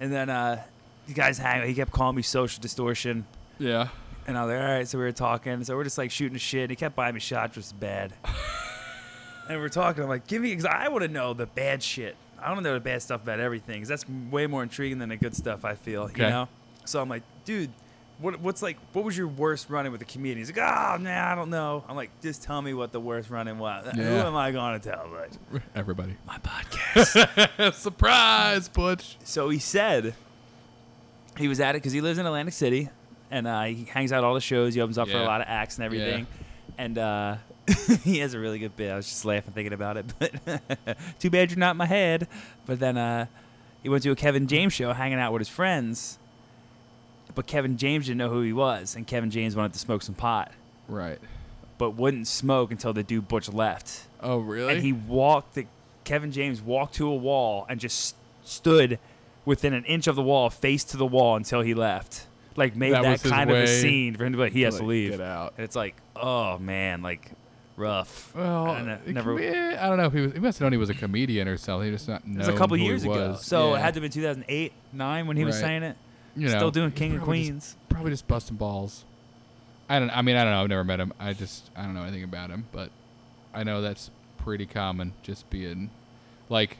And 0.00 0.12
then 0.12 0.30
uh, 0.30 0.62
you 1.06 1.14
guys 1.14 1.38
hang. 1.38 1.66
He 1.68 1.74
kept 1.74 1.92
calling 1.92 2.16
me 2.16 2.22
social 2.22 2.60
distortion, 2.62 3.26
Yeah. 3.58 3.88
And 4.26 4.36
I 4.38 4.44
was 4.44 4.52
like, 4.52 4.62
all 4.62 4.68
right. 4.68 4.88
So 4.88 4.98
we 4.98 5.04
were 5.04 5.12
talking. 5.12 5.62
So 5.64 5.76
we're 5.76 5.84
just 5.84 5.98
like 5.98 6.10
shooting 6.10 6.38
shit. 6.38 6.62
And 6.62 6.70
he 6.70 6.76
kept 6.76 6.94
buying 6.96 7.14
me 7.14 7.20
shots, 7.20 7.50
which 7.56 7.64
was 7.66 7.72
bad. 7.72 8.12
and 9.48 9.58
we're 9.60 9.68
talking. 9.68 10.02
I'm 10.02 10.08
like, 10.08 10.26
give 10.26 10.42
me, 10.42 10.50
because 10.50 10.64
I 10.66 10.88
want 10.88 11.02
to 11.02 11.08
know 11.08 11.34
the 11.34 11.46
bad 11.46 11.82
shit. 11.82 12.16
I 12.38 12.48
want 12.52 12.58
to 12.58 12.64
know 12.64 12.74
the 12.74 12.80
bad 12.80 13.02
stuff 13.02 13.22
about 13.22 13.38
everything, 13.40 13.74
because 13.76 13.88
that's 13.88 14.06
way 14.30 14.46
more 14.46 14.62
intriguing 14.62 14.98
than 14.98 15.10
the 15.10 15.16
good 15.16 15.34
stuff. 15.36 15.64
I 15.64 15.74
feel, 15.74 16.02
Okay. 16.04 16.24
you 16.24 16.30
know. 16.30 16.48
So 16.86 17.00
I'm 17.02 17.08
like, 17.08 17.22
dude, 17.44 17.70
what, 18.18 18.40
what's 18.40 18.62
like, 18.62 18.78
what 18.94 19.04
was 19.04 19.16
your 19.16 19.28
worst 19.28 19.68
run-in 19.68 19.92
with 19.92 19.98
the 19.98 20.04
comedian? 20.06 20.38
He's 20.38 20.48
like, 20.50 20.58
oh, 20.58 20.96
nah, 20.98 21.30
I 21.32 21.34
don't 21.34 21.50
know. 21.50 21.84
I'm 21.88 21.96
like, 21.96 22.10
just 22.22 22.42
tell 22.42 22.60
me 22.62 22.72
what 22.74 22.92
the 22.92 23.00
worst 23.00 23.28
run-in 23.30 23.58
was. 23.58 23.86
Who 23.94 24.00
am 24.02 24.36
I 24.36 24.52
going 24.52 24.80
to 24.80 24.90
tell? 24.90 25.08
Butch? 25.08 25.62
Everybody. 25.74 26.16
My 26.26 26.38
podcast. 26.38 27.74
Surprise, 27.74 28.68
Butch. 28.68 29.16
So 29.24 29.48
he 29.50 29.58
said 29.58 30.14
he 31.36 31.48
was 31.48 31.60
at 31.60 31.74
it 31.74 31.78
because 31.82 31.92
he 31.92 32.00
lives 32.00 32.18
in 32.18 32.24
Atlantic 32.26 32.54
City, 32.54 32.88
and 33.30 33.46
uh, 33.46 33.64
he 33.64 33.84
hangs 33.84 34.12
out 34.12 34.24
all 34.24 34.34
the 34.34 34.40
shows. 34.40 34.74
He 34.74 34.80
opens 34.80 34.98
up 34.98 35.08
for 35.08 35.16
a 35.18 35.24
lot 35.24 35.40
of 35.40 35.46
acts 35.48 35.76
and 35.76 35.84
everything, 35.84 36.26
and 36.78 36.98
uh, 36.98 37.36
he 38.04 38.18
has 38.18 38.34
a 38.34 38.38
really 38.38 38.58
good 38.58 38.76
bit. 38.76 38.90
I 38.90 38.96
was 38.96 39.06
just 39.06 39.24
laughing 39.24 39.52
thinking 39.52 39.72
about 39.72 39.96
it, 39.96 40.06
but 40.18 40.96
too 41.18 41.30
bad 41.30 41.50
you're 41.50 41.58
not 41.58 41.72
in 41.72 41.76
my 41.76 41.86
head. 41.86 42.26
But 42.66 42.80
then 42.80 42.96
uh, 42.96 43.26
he 43.82 43.88
went 43.88 44.02
to 44.04 44.10
a 44.10 44.16
Kevin 44.16 44.46
James 44.46 44.72
show, 44.72 44.92
hanging 44.92 45.18
out 45.18 45.32
with 45.32 45.40
his 45.40 45.48
friends. 45.48 46.18
But 47.34 47.46
Kevin 47.46 47.76
James 47.76 48.06
didn't 48.06 48.18
know 48.18 48.28
who 48.28 48.42
he 48.42 48.52
was, 48.52 48.96
and 48.96 49.06
Kevin 49.06 49.30
James 49.30 49.54
wanted 49.54 49.72
to 49.74 49.78
smoke 49.78 50.02
some 50.02 50.16
pot, 50.16 50.50
Right. 50.88 51.18
but 51.78 51.90
wouldn't 51.90 52.26
smoke 52.26 52.72
until 52.72 52.92
the 52.92 53.04
dude 53.04 53.28
Butch 53.28 53.48
left. 53.48 54.06
Oh, 54.20 54.38
really? 54.38 54.74
And 54.74 54.82
he 54.82 54.92
walked. 54.92 55.54
The, 55.54 55.66
Kevin 56.02 56.32
James 56.32 56.60
walked 56.60 56.94
to 56.96 57.08
a 57.08 57.14
wall 57.14 57.66
and 57.68 57.78
just 57.78 58.16
stood 58.42 58.98
within 59.44 59.72
an 59.74 59.84
inch 59.84 60.08
of 60.08 60.16
the 60.16 60.22
wall, 60.22 60.50
face 60.50 60.82
to 60.84 60.96
the 60.96 61.06
wall, 61.06 61.36
until 61.36 61.60
he 61.60 61.72
left. 61.72 62.26
Like 62.56 62.74
made 62.76 62.92
That 62.92 63.02
that, 63.02 63.22
kind 63.22 63.50
of 63.50 63.56
a 63.56 63.66
scene 63.66 64.14
for 64.16 64.24
him 64.24 64.32
to 64.32 64.38
be 64.38 64.42
like, 64.44 64.52
he 64.52 64.62
has 64.62 64.76
to 64.76 64.82
Like, 64.82 64.88
leave. 64.88 65.10
Get 65.12 65.20
out. 65.20 65.54
And 65.56 65.64
it's 65.64 65.76
like, 65.76 65.94
oh 66.16 66.58
man, 66.58 67.00
like 67.02 67.30
rough. 67.76 68.34
Well, 68.34 68.66
I 68.70 68.98
never- 69.06 69.34
be- 69.36 69.46
eh, 69.46 69.76
I 69.84 69.88
don't 69.88 69.96
know 69.96 70.06
if 70.06 70.12
he 70.12 70.20
was. 70.20 70.32
He 70.32 70.38
must 70.40 70.58
have 70.58 70.66
known 70.66 70.72
he 70.72 70.78
was 70.78 70.90
a 70.90 70.94
comedian 70.94 71.48
or 71.48 71.56
something. 71.56 71.86
He 71.86 71.92
just 71.92 72.08
not. 72.08 72.22
It 72.30 72.36
was 72.38 72.48
a 72.48 72.56
couple 72.56 72.76
years 72.76 73.04
ago, 73.04 73.36
so 73.40 73.70
Yeah. 73.70 73.76
it 73.78 73.80
had 73.82 73.94
to 73.94 74.00
have 74.00 74.02
been 74.02 74.10
2008, 74.12 74.72
nine 74.92 75.26
when 75.26 75.36
he 75.36 75.44
was 75.44 75.58
saying 75.58 75.82
it. 75.82 75.96
You 76.36 76.48
know, 76.48 76.56
Still 76.58 76.70
doing 76.70 76.90
King 76.92 77.12
of 77.12 77.18
probably 77.18 77.38
just- 77.38 77.50
Queens. 77.50 77.76
probably 77.88 78.10
just 78.12 78.28
busting 78.28 78.56
balls. 78.56 79.04
I 79.88 79.98
don't. 79.98 80.10
I 80.10 80.22
mean, 80.22 80.36
I 80.36 80.44
don't 80.44 80.52
know. 80.52 80.62
I've 80.62 80.68
never 80.68 80.84
met 80.84 81.00
him. 81.00 81.12
I 81.18 81.32
just 81.32 81.70
I 81.76 81.82
don't 81.82 81.94
know 81.94 82.02
anything 82.02 82.22
about 82.24 82.50
him, 82.50 82.66
but 82.72 82.90
I 83.54 83.64
know 83.64 83.80
that's 83.82 84.10
pretty 84.38 84.66
common. 84.66 85.12
Just 85.22 85.48
being 85.50 85.90
like 86.48 86.76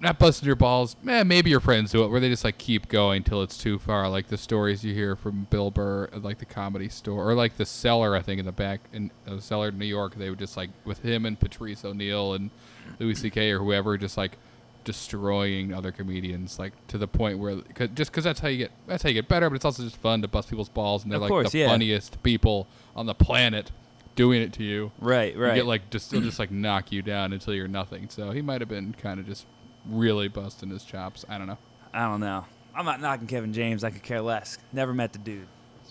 not 0.00 0.18
busting 0.18 0.46
your 0.46 0.56
balls. 0.56 0.96
Eh, 1.06 1.22
maybe 1.24 1.50
your 1.50 1.60
friends 1.60 1.92
do 1.92 2.02
it, 2.04 2.08
where 2.08 2.20
they 2.20 2.28
just 2.28 2.44
like 2.44 2.56
keep 2.58 2.88
going 2.88 3.22
till 3.22 3.42
it's 3.42 3.58
too 3.58 3.78
far. 3.78 4.08
Like 4.08 4.28
the 4.28 4.38
stories 4.38 4.82
you 4.84 4.94
hear 4.94 5.14
from 5.14 5.46
Bill 5.50 5.70
Burr, 5.70 6.08
like 6.14 6.38
the 6.38 6.46
comedy 6.46 6.88
store, 6.88 7.28
or 7.28 7.34
like 7.34 7.56
the 7.58 7.66
cellar. 7.66 8.16
I 8.16 8.22
think 8.22 8.38
in 8.40 8.46
the 8.46 8.52
back 8.52 8.80
in 8.92 9.10
uh, 9.28 9.36
the 9.36 9.42
cellar 9.42 9.68
in 9.68 9.78
New 9.78 9.84
York, 9.86 10.14
they 10.16 10.30
would 10.30 10.38
just 10.38 10.56
like 10.56 10.70
with 10.84 11.00
him 11.00 11.26
and 11.26 11.38
Patrice 11.38 11.84
O'Neal 11.84 12.32
and 12.34 12.50
Louis 12.98 13.14
C.K. 13.14 13.50
or 13.50 13.58
whoever, 13.58 13.98
just 13.98 14.16
like 14.16 14.38
destroying 14.84 15.72
other 15.74 15.92
comedians, 15.92 16.58
like 16.58 16.72
to 16.88 16.96
the 16.98 17.06
point 17.06 17.38
where 17.38 17.56
cause, 17.74 17.88
just 17.94 18.10
because 18.10 18.24
that's 18.24 18.40
how 18.40 18.48
you 18.48 18.56
get 18.58 18.72
that's 18.86 19.02
how 19.02 19.08
you 19.08 19.14
get 19.14 19.28
better. 19.28 19.48
But 19.50 19.56
it's 19.56 19.64
also 19.64 19.82
just 19.82 19.96
fun 19.96 20.22
to 20.22 20.28
bust 20.28 20.48
people's 20.48 20.68
balls, 20.70 21.02
and 21.02 21.12
they're 21.12 21.16
Of 21.18 21.22
like 21.22 21.28
course, 21.28 21.52
the 21.52 21.58
yeah. 21.58 21.68
funniest 21.68 22.22
people 22.22 22.66
on 22.96 23.06
the 23.06 23.14
planet 23.14 23.70
doing 24.16 24.42
it 24.42 24.52
to 24.54 24.64
you. 24.64 24.92
Right, 24.98 25.36
right. 25.36 25.50
You 25.50 25.54
get 25.56 25.66
like 25.66 25.90
just 25.90 26.10
they'll 26.10 26.20
just 26.22 26.38
like 26.38 26.50
knock 26.50 26.90
you 26.90 27.02
down 27.02 27.32
until 27.32 27.54
you're 27.54 27.68
nothing. 27.68 28.08
So 28.08 28.30
he 28.30 28.40
might 28.42 28.60
have 28.60 28.68
been 28.68 28.94
kind 28.94 29.20
of 29.20 29.26
just 29.26 29.44
really 29.88 30.28
busting 30.28 30.70
his 30.70 30.84
chops. 30.84 31.24
I 31.28 31.38
don't 31.38 31.46
know. 31.46 31.58
I 31.92 32.02
don't 32.08 32.20
know. 32.20 32.44
I'm 32.74 32.84
not 32.84 33.00
knocking 33.00 33.26
Kevin 33.26 33.52
James. 33.52 33.82
I 33.84 33.90
could 33.90 34.02
care 34.02 34.20
less. 34.20 34.58
Never 34.72 34.94
met 34.94 35.12
the 35.12 35.18
dude. 35.18 35.46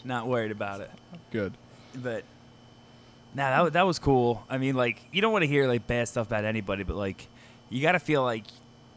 Not 0.06 0.28
worried 0.28 0.52
about 0.52 0.80
it. 0.82 0.90
Good. 1.32 1.54
but 1.96 2.24
nah, 3.36 3.50
that 3.50 3.62
wa- 3.64 3.70
that 3.70 3.86
was 3.86 4.00
cool. 4.00 4.44
I 4.50 4.58
mean, 4.58 4.76
like 4.76 5.02
you 5.12 5.22
don't 5.22 5.34
want 5.34 5.44
to 5.44 5.48
hear 5.48 5.68
like 5.68 5.88
bad 5.88 6.08
stuff 6.08 6.28
about 6.28 6.46
anybody, 6.46 6.84
but 6.84 6.96
like 6.96 7.28
you 7.70 7.82
got 7.82 7.92
to 7.94 8.00
feel 8.00 8.24
like 8.24 8.46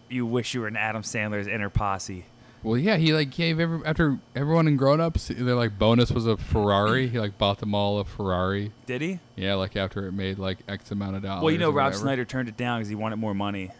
you 0.09 0.25
wish 0.27 0.55
you 0.55 0.61
were 0.61 0.69
in 0.69 0.77
Adam 0.77 1.03
Sandler's 1.03 1.47
inner 1.49 1.71
posse. 1.71 2.25
Well, 2.63 2.79
yeah, 2.79 2.97
he 2.97 3.13
like 3.13 3.31
gave 3.33 3.59
every 3.59 3.85
after 3.85 4.21
everyone 4.37 4.69
in 4.69 4.77
Grown 4.77 5.01
Ups, 5.01 5.27
their 5.29 5.57
like 5.57 5.77
bonus 5.77 6.13
was 6.13 6.27
a 6.29 6.37
Ferrari. 6.37 7.09
He 7.09 7.19
like 7.19 7.37
bought 7.37 7.59
them 7.59 7.75
all 7.75 7.99
a 7.99 8.05
Ferrari. 8.05 8.71
Did 8.87 9.03
he? 9.03 9.19
Yeah, 9.35 9.55
like 9.55 9.75
after 9.75 10.07
it 10.07 10.13
made 10.13 10.39
like 10.39 10.59
X 10.69 10.93
amount 10.93 11.17
of 11.17 11.23
dollars. 11.23 11.43
well, 11.43 11.51
you 11.53 11.59
know, 11.59 11.71
Rob 11.71 11.87
whatever. 11.87 12.05
Schneider 12.05 12.25
turned 12.25 12.49
it 12.49 12.57
down 12.57 12.79
because 12.79 12.89
he 12.89 12.95
wanted 12.95 13.17
more 13.17 13.35
money. 13.35 13.73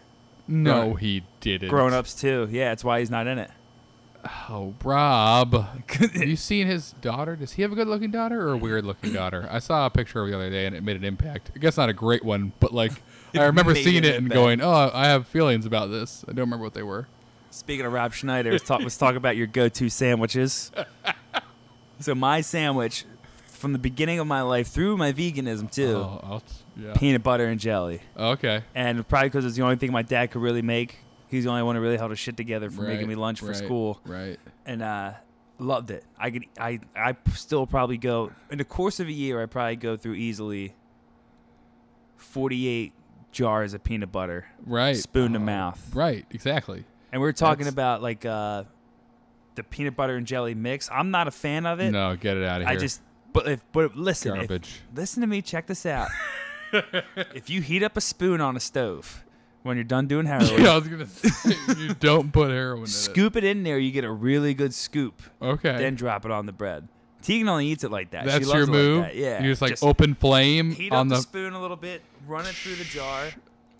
No, 0.47 0.95
he 0.95 1.23
didn't. 1.39 1.69
Grown 1.69 1.93
ups 1.93 2.13
too. 2.13 2.47
Yeah, 2.51 2.69
that's 2.69 2.83
why 2.83 2.99
he's 2.99 3.09
not 3.09 3.27
in 3.27 3.39
it. 3.39 3.49
Oh, 4.49 4.73
Rob. 4.83 5.53
have 5.89 6.15
you 6.27 6.35
seen 6.37 6.67
his 6.67 6.93
daughter? 7.01 7.35
Does 7.35 7.53
he 7.53 7.61
have 7.61 7.71
a 7.71 7.75
good 7.75 7.87
looking 7.87 8.11
daughter 8.11 8.47
or 8.47 8.53
a 8.53 8.57
weird 8.57 8.85
looking 8.85 9.11
daughter? 9.11 9.47
I 9.51 9.59
saw 9.59 9.85
a 9.85 9.89
picture 9.89 10.21
of 10.21 10.29
the 10.29 10.35
other 10.35 10.49
day 10.49 10.65
and 10.65 10.75
it 10.75 10.81
made 10.83 10.95
an 10.95 11.03
impact. 11.03 11.51
I 11.55 11.59
guess 11.59 11.75
not 11.77 11.89
a 11.89 11.93
great 11.93 12.23
one, 12.23 12.53
but 12.59 12.73
like 12.73 12.93
I 13.35 13.43
remember 13.43 13.75
seeing 13.75 14.03
it 14.03 14.15
and 14.15 14.25
impact. 14.25 14.33
going, 14.33 14.61
"Oh, 14.61 14.91
I 14.93 15.07
have 15.07 15.27
feelings 15.27 15.65
about 15.65 15.87
this." 15.87 16.23
I 16.27 16.31
don't 16.31 16.41
remember 16.45 16.63
what 16.63 16.73
they 16.73 16.83
were. 16.83 17.07
Speaking 17.49 17.85
of 17.85 17.91
Rob 17.93 18.13
Schneider, 18.13 18.51
let's 18.51 18.63
talk, 18.63 18.81
let's 18.81 18.97
talk 18.97 19.15
about 19.15 19.35
your 19.37 19.45
go-to 19.47 19.87
sandwiches. 19.89 20.71
so 21.99 22.15
my 22.15 22.41
sandwich, 22.41 23.05
from 23.45 23.73
the 23.73 23.79
beginning 23.79 24.19
of 24.19 24.25
my 24.27 24.41
life 24.41 24.67
through 24.67 24.97
my 24.97 25.11
veganism 25.11 25.71
too, 25.71 25.97
Oh, 25.97 26.19
I'll, 26.23 26.43
yeah. 26.75 26.93
peanut 26.93 27.23
butter 27.23 27.45
and 27.47 27.59
jelly. 27.59 28.01
Okay. 28.17 28.63
and 28.75 29.07
probably 29.07 29.29
because 29.29 29.45
it's 29.45 29.55
the 29.55 29.63
only 29.63 29.75
thing 29.75 29.91
my 29.91 30.01
dad 30.01 30.31
could 30.31 30.41
really 30.41 30.61
make. 30.61 30.97
He's 31.27 31.45
the 31.45 31.49
only 31.49 31.63
one 31.63 31.75
who 31.75 31.81
really 31.81 31.97
held 31.97 32.11
his 32.11 32.19
shit 32.19 32.37
together 32.37 32.69
for 32.69 32.83
making 32.83 33.07
me 33.07 33.15
lunch 33.15 33.39
for 33.39 33.47
right, 33.47 33.55
school, 33.55 33.99
Right. 34.05 34.39
and 34.67 34.83
uh, 34.83 35.13
loved 35.57 35.89
it. 35.89 36.03
I 36.17 36.29
could, 36.29 36.45
I, 36.59 36.79
I 36.95 37.15
still 37.33 37.65
probably 37.65 37.97
go 37.97 38.31
in 38.51 38.59
the 38.59 38.63
course 38.65 38.99
of 38.99 39.07
a 39.07 39.11
year. 39.11 39.41
I 39.41 39.47
probably 39.47 39.75
go 39.77 39.97
through 39.97 40.13
easily 40.13 40.75
forty-eight 42.17 42.93
jars 43.31 43.73
of 43.73 43.83
peanut 43.83 44.11
butter, 44.11 44.45
Right. 44.65 44.95
spoon 44.95 45.33
to 45.33 45.39
Oh, 45.39 45.41
mouth. 45.41 45.91
Right. 45.95 46.25
Exactly. 46.31 46.85
And 47.11 47.21
we 47.21 47.27
are 47.27 47.33
talking 47.33 47.65
That's- 47.65 47.73
about 47.73 48.01
like 48.03 48.25
uh, 48.25 48.63
the 49.55 49.63
peanut 49.63 49.95
butter 49.95 50.15
and 50.15 50.25
jelly 50.27 50.53
mix. 50.55 50.89
I'm 50.91 51.11
not 51.11 51.27
a 51.27 51.31
fan 51.31 51.65
of 51.65 51.79
it. 51.79 51.91
No, 51.91 52.15
get 52.15 52.37
it 52.37 52.43
out 52.43 52.61
of 52.61 52.67
here. 52.67 52.77
I 52.77 52.79
just, 52.79 53.01
but 53.33 53.47
if, 53.47 53.63
but 53.71 53.95
listen, 53.95 54.37
if, 54.49 54.83
listen 54.95 55.21
to 55.21 55.27
me. 55.27 55.41
Check 55.41 55.65
this 55.67 55.85
out. 55.85 56.09
if 57.33 57.49
you 57.49 57.61
heat 57.61 57.83
up 57.83 57.97
a 57.97 58.01
spoon 58.01 58.41
on 58.41 58.55
a 58.55 58.59
stove 58.59 59.23
when 59.63 59.77
you're 59.77 59.83
done 59.83 60.07
doing 60.07 60.25
heroin, 60.25 60.61
yeah, 60.61 60.71
I 60.71 60.75
was 60.77 60.87
gonna 60.87 61.05
say 61.05 61.55
you 61.77 61.93
don't 61.95 62.31
put 62.33 62.49
heroin 62.51 62.81
in 62.81 62.87
scoop 62.87 63.35
it 63.35 63.43
in 63.43 63.63
there. 63.63 63.77
You 63.77 63.91
get 63.91 64.03
a 64.03 64.11
really 64.11 64.53
good 64.53 64.73
scoop. 64.73 65.21
Okay. 65.41 65.77
Then 65.77 65.95
drop 65.95 66.25
it 66.25 66.31
on 66.31 66.45
the 66.45 66.51
bread. 66.51 66.87
Tegan 67.21 67.47
only 67.47 67.67
eats 67.67 67.83
it 67.85 67.91
like 67.91 68.11
that. 68.11 68.25
That's 68.25 68.39
she 68.39 68.51
loves 68.51 68.67
your 68.67 68.67
it 68.67 68.71
move. 68.71 69.01
Like 69.03 69.13
that. 69.13 69.17
Yeah. 69.17 69.41
You 69.41 69.51
just 69.51 69.61
like 69.61 69.81
open 69.81 70.13
flame 70.13 70.71
heat 70.71 70.91
on 70.91 71.07
up 71.07 71.09
the. 71.09 71.15
the 71.15 71.21
spoon 71.21 71.53
a 71.53 71.61
little 71.61 71.77
bit, 71.77 72.01
run 72.27 72.45
it 72.45 72.53
through 72.53 72.75
the 72.75 72.83
jar, 72.83 73.27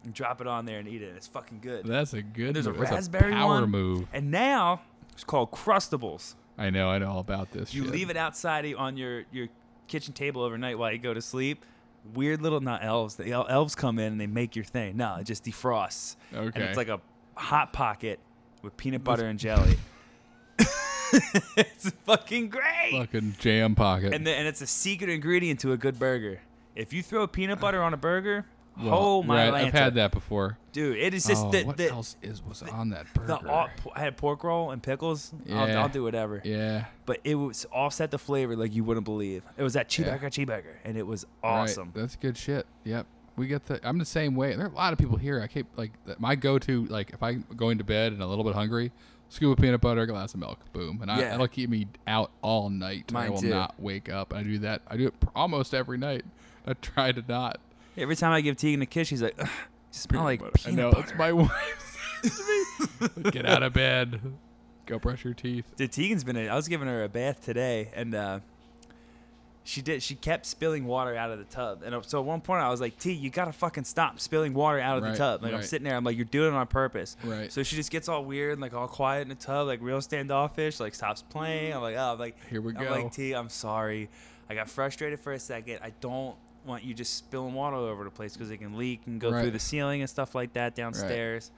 and 0.06 0.13
drop 0.13 0.39
it 0.39 0.47
on 0.47 0.65
there 0.65 0.79
and 0.79 0.88
eat 0.88 1.01
it. 1.01 1.13
It's 1.17 1.27
fucking 1.27 1.60
good. 1.62 1.86
That's 1.86 2.13
a 2.13 2.21
good. 2.21 2.56
There's 2.56 2.67
a 2.67 2.71
move. 2.71 2.79
That's 2.79 2.91
raspberry 2.93 3.34
power 3.34 3.62
one. 3.62 3.69
move. 3.69 4.08
And 4.13 4.32
now 4.32 4.82
It's 5.12 5.23
called 5.25 5.51
Crustables. 5.51 6.36
I 6.58 6.69
know, 6.69 6.89
I 6.89 6.99
know 6.99 7.10
all 7.10 7.19
about 7.19 7.51
this. 7.51 7.73
You 7.73 7.84
shit. 7.84 7.91
leave 7.91 8.10
it 8.10 8.17
outside 8.17 8.71
on 8.75 8.95
your 8.95 9.25
your 9.32 9.49
kitchen 9.88 10.13
table 10.13 10.41
overnight 10.41 10.77
while 10.77 10.91
you 10.91 10.97
go 10.99 11.13
to 11.13 11.21
sleep. 11.21 11.65
Weird 12.13 12.41
little 12.41 12.59
not 12.59 12.83
elves. 12.83 13.15
The 13.15 13.31
el- 13.31 13.47
elves 13.47 13.75
come 13.75 13.97
in 13.99 14.11
and 14.11 14.19
they 14.21 14.27
make 14.27 14.55
your 14.55 14.65
thing. 14.65 14.97
No, 14.97 15.15
it 15.19 15.23
just 15.23 15.45
defrosts. 15.45 16.15
Okay. 16.33 16.51
And 16.53 16.63
it's 16.63 16.77
like 16.77 16.89
a 16.89 16.99
hot 17.35 17.71
pocket 17.73 18.19
with 18.61 18.75
peanut 18.77 19.03
butter 19.03 19.25
and 19.25 19.39
jelly. 19.39 19.77
it's 21.57 21.89
fucking 22.05 22.49
great. 22.49 22.91
fucking 22.91 23.35
jam 23.39 23.75
pocket. 23.75 24.13
And, 24.13 24.25
the, 24.25 24.31
and 24.31 24.47
it's 24.47 24.61
a 24.61 24.67
secret 24.67 25.09
ingredient 25.09 25.59
to 25.61 25.71
a 25.71 25.77
good 25.77 25.99
burger. 25.99 26.41
If 26.75 26.91
you 26.91 27.03
throw 27.03 27.27
peanut 27.27 27.59
butter 27.59 27.81
on 27.83 27.93
a 27.93 27.97
burger, 27.97 28.45
Well, 28.75 28.93
oh 28.93 29.23
my 29.23 29.49
right, 29.49 29.65
I've 29.65 29.73
had 29.73 29.95
that 29.95 30.12
before. 30.12 30.57
dude! 30.71 30.97
It 30.97 31.13
is 31.13 31.25
just 31.25 31.45
oh, 31.45 31.51
the, 31.51 31.63
what 31.63 31.77
the, 31.77 31.89
else 31.89 32.15
is 32.23 32.41
was 32.41 32.63
on 32.63 32.89
that 32.89 33.05
burger? 33.13 33.27
the 33.27 33.47
all, 33.49 33.69
I 33.95 33.99
had 33.99 34.17
pork 34.17 34.43
roll 34.43 34.71
and 34.71 34.81
pickles. 34.81 35.31
I'll, 35.51 35.77
I'll 35.77 35.89
do 35.89 36.01
whatever. 36.03 36.41
yeah, 36.43 36.86
But 37.05 37.19
it 37.23 37.36
was 37.36 37.67
offset 37.71 38.09
the 38.09 38.17
flavor 38.17 38.55
like 38.55 38.73
you 38.73 38.83
wouldn't 38.83 39.05
believe. 39.05 39.43
It 39.57 39.63
was 39.63 39.73
that 39.73 39.95
Yeah. 39.97 40.17
cheeseburger, 40.17 40.23
cheeseburger, 40.47 40.75
and 40.83 40.97
it 40.97 41.05
was 41.05 41.25
right. 41.43 41.49
awesome. 41.62 41.91
That's 41.93 42.15
good 42.15 42.36
shit. 42.36 42.65
Yep, 42.83 43.05
we 43.36 43.45
get 43.45 43.65
the. 43.67 43.79
I'm 43.88 43.99
the 43.99 44.05
same 44.05 44.33
way. 44.36 44.55
There 44.55 44.65
are 44.65 44.69
a 44.69 44.73
lot 44.75 44.91
of 44.91 44.97
people 44.97 45.17
here. 45.17 45.39
I 45.39 45.45
keep 45.47 45.67
like 45.77 45.91
my 46.19 46.33
go-to. 46.36 46.86
Like 46.86 47.12
if 47.12 47.21
I'm 47.21 47.45
going 47.55 47.77
to 47.77 47.83
bed 47.83 48.12
and 48.13 48.23
a 48.23 48.27
little 48.27 48.43
bit 48.43 48.55
hungry, 48.55 48.91
scoop 49.29 49.55
of 49.57 49.62
peanut 49.63 49.81
butter, 49.81 50.01
a 50.01 50.07
glass 50.07 50.33
of 50.33 50.39
milk, 50.39 50.57
boom, 50.73 50.99
and 51.03 51.12
I, 51.12 51.19
Yeah. 51.19 51.29
that'll 51.29 51.47
keep 51.47 51.69
me 51.69 51.88
out 52.07 52.31
all 52.41 52.71
night. 52.71 53.12
I 53.13 53.29
will 53.29 53.38
too. 53.38 53.49
not 53.49 53.75
wake 53.79 54.09
up. 54.09 54.33
I 54.33 54.41
do 54.41 54.57
that. 54.59 54.81
I 54.88 54.97
do 54.97 55.07
it 55.07 55.13
almost 55.36 55.75
every 55.75 55.99
night. 55.99 56.25
I 56.65 56.73
try 56.73 57.12
to 57.12 57.23
not. 57.27 57.59
Every 57.97 58.15
time 58.15 58.32
I 58.32 58.41
give 58.41 58.58
Tegan 58.58 58.82
a 58.82 58.86
kiss, 58.86 59.08
she's 59.08 59.21
like, 59.21 59.36
"Ugh, 59.39 59.45
you 59.47 59.51
smell 59.91 60.23
like 60.23 60.39
butter. 60.39 60.51
peanut 60.56 60.79
I 60.79 60.82
know 60.82 60.91
butter. 60.91 61.03
it's 61.03 61.17
my 61.17 61.32
wife. 61.34 61.99
says 62.23 63.10
to 63.10 63.21
me, 63.23 63.32
Get 63.32 63.45
out 63.45 63.63
of 63.63 63.73
bed. 63.73 64.19
Go 64.86 64.99
brush 64.99 65.23
your 65.23 65.34
teeth. 65.34 65.65
Dude, 65.77 65.91
Tegan's 65.91 66.23
been. 66.23 66.36
A, 66.38 66.47
I 66.49 66.56
was 66.56 66.67
giving 66.67 66.88
her 66.88 67.03
a 67.03 67.10
bath 67.10 67.43
today, 67.45 67.89
and 67.95 68.13
uh, 68.15 68.39
she 69.63 69.82
did. 69.82 70.03
She 70.03 70.15
kept 70.15 70.45
spilling 70.45 70.86
water 70.86 71.15
out 71.15 71.32
of 71.32 71.38
the 71.39 71.45
tub, 71.45 71.84
and 71.86 71.95
uh, 71.95 72.01
so 72.01 72.19
at 72.19 72.25
one 72.25 72.41
point 72.41 72.62
I 72.62 72.69
was 72.69 72.82
like, 72.82 72.97
"T, 72.99 73.13
you 73.13 73.29
gotta 73.29 73.53
fucking 73.53 73.86
stop 73.86 74.19
spilling 74.19 74.53
water 74.53 74.79
out 74.79 74.97
of 74.97 75.03
Right, 75.03 75.12
the 75.13 75.17
tub." 75.17 75.43
Like 75.43 75.53
I'm 75.53 75.62
sitting 75.63 75.86
there, 75.88 75.95
I'm 75.95 76.03
like, 76.03 76.17
"You're 76.17 76.25
doing 76.25 76.53
it 76.53 76.58
on 76.58 76.67
purpose." 76.67 77.15
Right. 77.23 77.51
So 77.51 77.63
she 77.63 77.75
just 77.77 77.91
gets 77.91 78.10
all 78.10 78.25
weird, 78.25 78.53
and, 78.53 78.62
like 78.62 78.73
all 78.73 78.88
quiet 78.89 79.21
in 79.21 79.29
the 79.29 79.36
tub, 79.36 79.67
like 79.67 79.79
real 79.82 80.01
standoffish, 80.01 80.79
like 80.82 80.95
stops 80.95 81.21
playing. 81.21 81.73
I'm 81.73 81.82
like, 81.82 81.95
"Oh, 81.95 82.13
I'm 82.13 82.19
like 82.19 82.36
Here 82.49 82.60
we 82.62 82.75
I'm 82.75 82.84
go. 82.84 82.89
like, 82.91 83.13
T, 83.13 83.34
I'm 83.34 83.49
sorry. 83.49 84.10
I 84.49 84.56
got 84.56 84.69
frustrated 84.69 85.19
for 85.21 85.32
a 85.32 85.39
second. 85.39 85.79
I 85.82 85.91
don't 86.01 86.36
want 86.65 86.84
you 86.84 86.93
just 86.93 87.15
spilling 87.15 87.54
water 87.54 87.76
all 87.76 87.84
over 87.86 88.04
the 88.04 88.10
place 88.10 88.34
because 88.34 88.52
it 88.52 88.58
can 88.58 88.78
leak 88.78 89.02
and 89.06 89.19
go 89.19 89.32
Right. 89.32 89.41
through 89.41 89.52
the 89.52 89.60
ceiling 89.60 90.02
and 90.02 90.10
stuff 90.10 90.34
like 90.36 90.54
that 90.54 90.76
downstairs. 90.76 91.52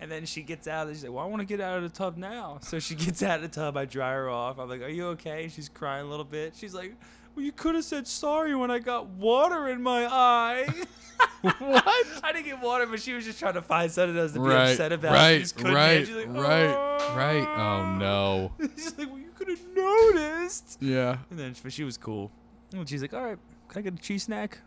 And 0.00 0.10
then 0.10 0.24
she 0.24 0.42
gets 0.42 0.66
out 0.66 0.86
and 0.86 0.96
she's 0.96 1.04
like, 1.04 1.12
Well, 1.12 1.24
I 1.24 1.26
want 1.28 1.40
to 1.40 1.46
get 1.46 1.60
out 1.60 1.76
of 1.76 1.82
the 1.82 1.88
tub 1.90 2.16
now. 2.16 2.58
So 2.62 2.78
she 2.78 2.94
gets 3.06 3.22
out 3.22 3.36
of 3.36 3.42
the 3.42 3.48
tub. 3.48 3.76
I 3.76 3.84
dry 3.84 4.12
her 4.12 4.28
off. 4.30 4.58
I'm 4.58 4.68
like, 4.68 4.82
Are 4.82 4.88
you 4.88 5.08
okay? 5.08 5.48
She's 5.48 5.68
crying 5.68 6.06
a 6.06 6.08
little 6.08 6.24
bit. 6.24 6.54
She's 6.56 6.74
like, 6.74 6.94
Well, 7.34 7.44
you 7.44 7.52
could 7.52 7.74
have 7.74 7.84
said 7.84 8.06
sorry 8.06 8.54
when 8.54 8.70
I 8.70 8.78
got 8.78 9.06
water 9.08 9.68
in 9.68 9.82
my 9.82 10.06
eye. 10.06 10.66
what? 11.42 11.84
I 12.22 12.32
didn't 12.32 12.46
get 12.46 12.60
water, 12.62 12.86
but 12.86 13.00
she 13.00 13.12
was 13.12 13.24
just 13.26 13.38
trying 13.38 13.54
to 13.54 13.62
find 13.62 13.90
something 13.90 14.16
else 14.18 14.32
to 14.32 14.40
be 14.40 14.48
Right, 14.48 14.70
upset 14.70 14.92
about. 14.92 15.12
Right, 15.12 15.52
right, 15.62 16.06
She's 16.06 16.16
like, 16.16 16.28
right, 16.28 16.74
oh. 16.74 17.14
right. 17.16 17.46
Oh 17.58 17.96
no. 17.96 18.52
She's 18.76 18.96
like, 18.98 19.08
Well, 19.08 19.18
you 19.18 19.30
could 19.36 19.48
have 19.48 19.60
noticed. 19.74 20.78
Yeah. 20.80 21.18
And 21.30 21.38
then 21.38 21.54
but 21.62 21.72
she 21.72 21.84
was 21.84 21.96
cool. 21.96 22.30
And 22.72 22.88
she's 22.88 23.02
like, 23.02 23.12
all 23.12 23.22
right, 23.24 23.38
can 23.70 23.78
I 23.80 23.82
get 23.82 23.94
a 23.94 24.02
cheese 24.02 24.24
snack? 24.24 24.58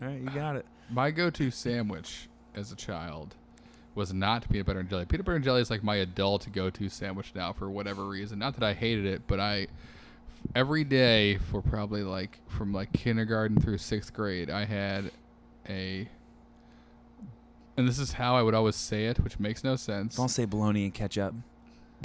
All 0.00 0.08
right, 0.08 0.20
you 0.20 0.30
got 0.30 0.56
it. 0.56 0.66
My 0.90 1.10
go-to 1.10 1.50
sandwich 1.50 2.28
as 2.54 2.72
a 2.72 2.76
child 2.76 3.34
was 3.94 4.12
not 4.12 4.48
peanut 4.48 4.66
butter 4.66 4.80
and 4.80 4.88
jelly. 4.88 5.04
Peanut 5.04 5.26
butter 5.26 5.36
and 5.36 5.44
jelly 5.44 5.60
is 5.60 5.70
like 5.70 5.82
my 5.82 5.96
adult 5.96 6.50
go-to 6.52 6.88
sandwich 6.88 7.32
now 7.34 7.52
for 7.52 7.70
whatever 7.70 8.06
reason. 8.06 8.38
Not 8.38 8.54
that 8.54 8.64
I 8.64 8.74
hated 8.74 9.06
it, 9.06 9.22
but 9.26 9.40
I 9.40 9.66
every 10.54 10.84
day 10.84 11.36
for 11.36 11.62
probably 11.62 12.02
like 12.02 12.38
from 12.48 12.72
like 12.72 12.92
kindergarten 12.92 13.60
through 13.60 13.78
sixth 13.78 14.12
grade, 14.12 14.50
I 14.50 14.64
had 14.64 15.10
a. 15.68 16.08
And 17.76 17.88
this 17.88 17.98
is 17.98 18.12
how 18.12 18.36
I 18.36 18.42
would 18.42 18.54
always 18.54 18.76
say 18.76 19.06
it, 19.06 19.20
which 19.20 19.38
makes 19.38 19.64
no 19.64 19.76
sense. 19.76 20.16
Don't 20.16 20.28
say 20.28 20.44
bologna 20.44 20.84
and 20.84 20.92
ketchup. 20.94 21.34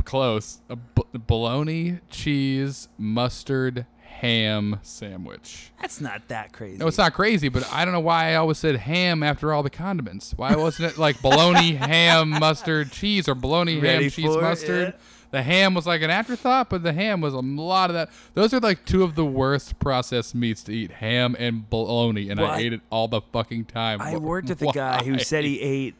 Close. 0.06 0.62
A 0.70 0.76
b- 0.76 1.04
bologna, 1.28 2.00
cheese, 2.10 2.88
mustard, 2.98 3.86
ham 4.22 4.80
sandwich. 4.82 5.72
That's 5.82 6.00
not 6.02 6.28
that 6.30 6.52
crazy. 6.54 6.78
No, 6.78 6.88
it's 6.88 6.98
not 6.98 7.14
crazy, 7.14 7.50
but 7.50 7.68
I 7.72 7.84
don't 7.86 7.94
know 7.94 8.00
why 8.00 8.32
I 8.32 8.36
always 8.36 8.58
said 8.58 8.76
ham 8.78 9.24
after 9.24 9.54
all 9.54 9.62
the 9.64 9.70
condiments. 9.70 10.34
Why 10.36 10.56
wasn't 10.56 10.92
it 10.94 10.98
like 10.98 11.22
bologna, 11.22 11.76
ham, 11.76 12.30
mustard, 12.30 12.92
cheese, 12.92 13.28
or 13.28 13.36
bologna, 13.36 13.78
Ready 13.80 14.04
ham, 14.06 14.12
cheese, 14.12 14.26
for 14.26 14.40
it, 14.40 14.42
mustard? 14.42 14.94
The 15.32 15.42
ham 15.44 15.74
was 15.74 15.86
like 15.86 16.02
an 16.02 16.10
afterthought, 16.10 16.70
but 16.70 16.82
the 16.84 16.94
ham 16.94 17.20
was 17.20 17.34
a 17.34 17.40
lot 17.40 17.90
of 17.90 17.94
that. 17.96 18.10
Those 18.36 18.54
are 18.54 18.60
like 18.62 18.86
two 18.86 19.04
of 19.04 19.16
the 19.16 19.26
worst 19.26 19.80
processed 19.80 20.34
meats 20.34 20.64
to 20.64 20.74
eat: 20.74 20.92
ham 20.92 21.36
and 21.38 21.70
bologna, 21.70 22.30
and 22.30 22.40
Well, 22.40 22.50
I 22.52 22.56
I- 22.56 22.60
ate 22.60 22.74
it 22.74 22.82
all 22.90 23.08
the 23.10 23.22
fucking 23.34 23.66
time. 23.66 24.02
I 24.02 24.16
worked 24.18 24.48
with 24.50 24.62
a 24.62 24.72
guy 24.72 25.04
who 25.04 25.20
said 25.20 25.44
he 25.44 25.60
ate 25.62 25.96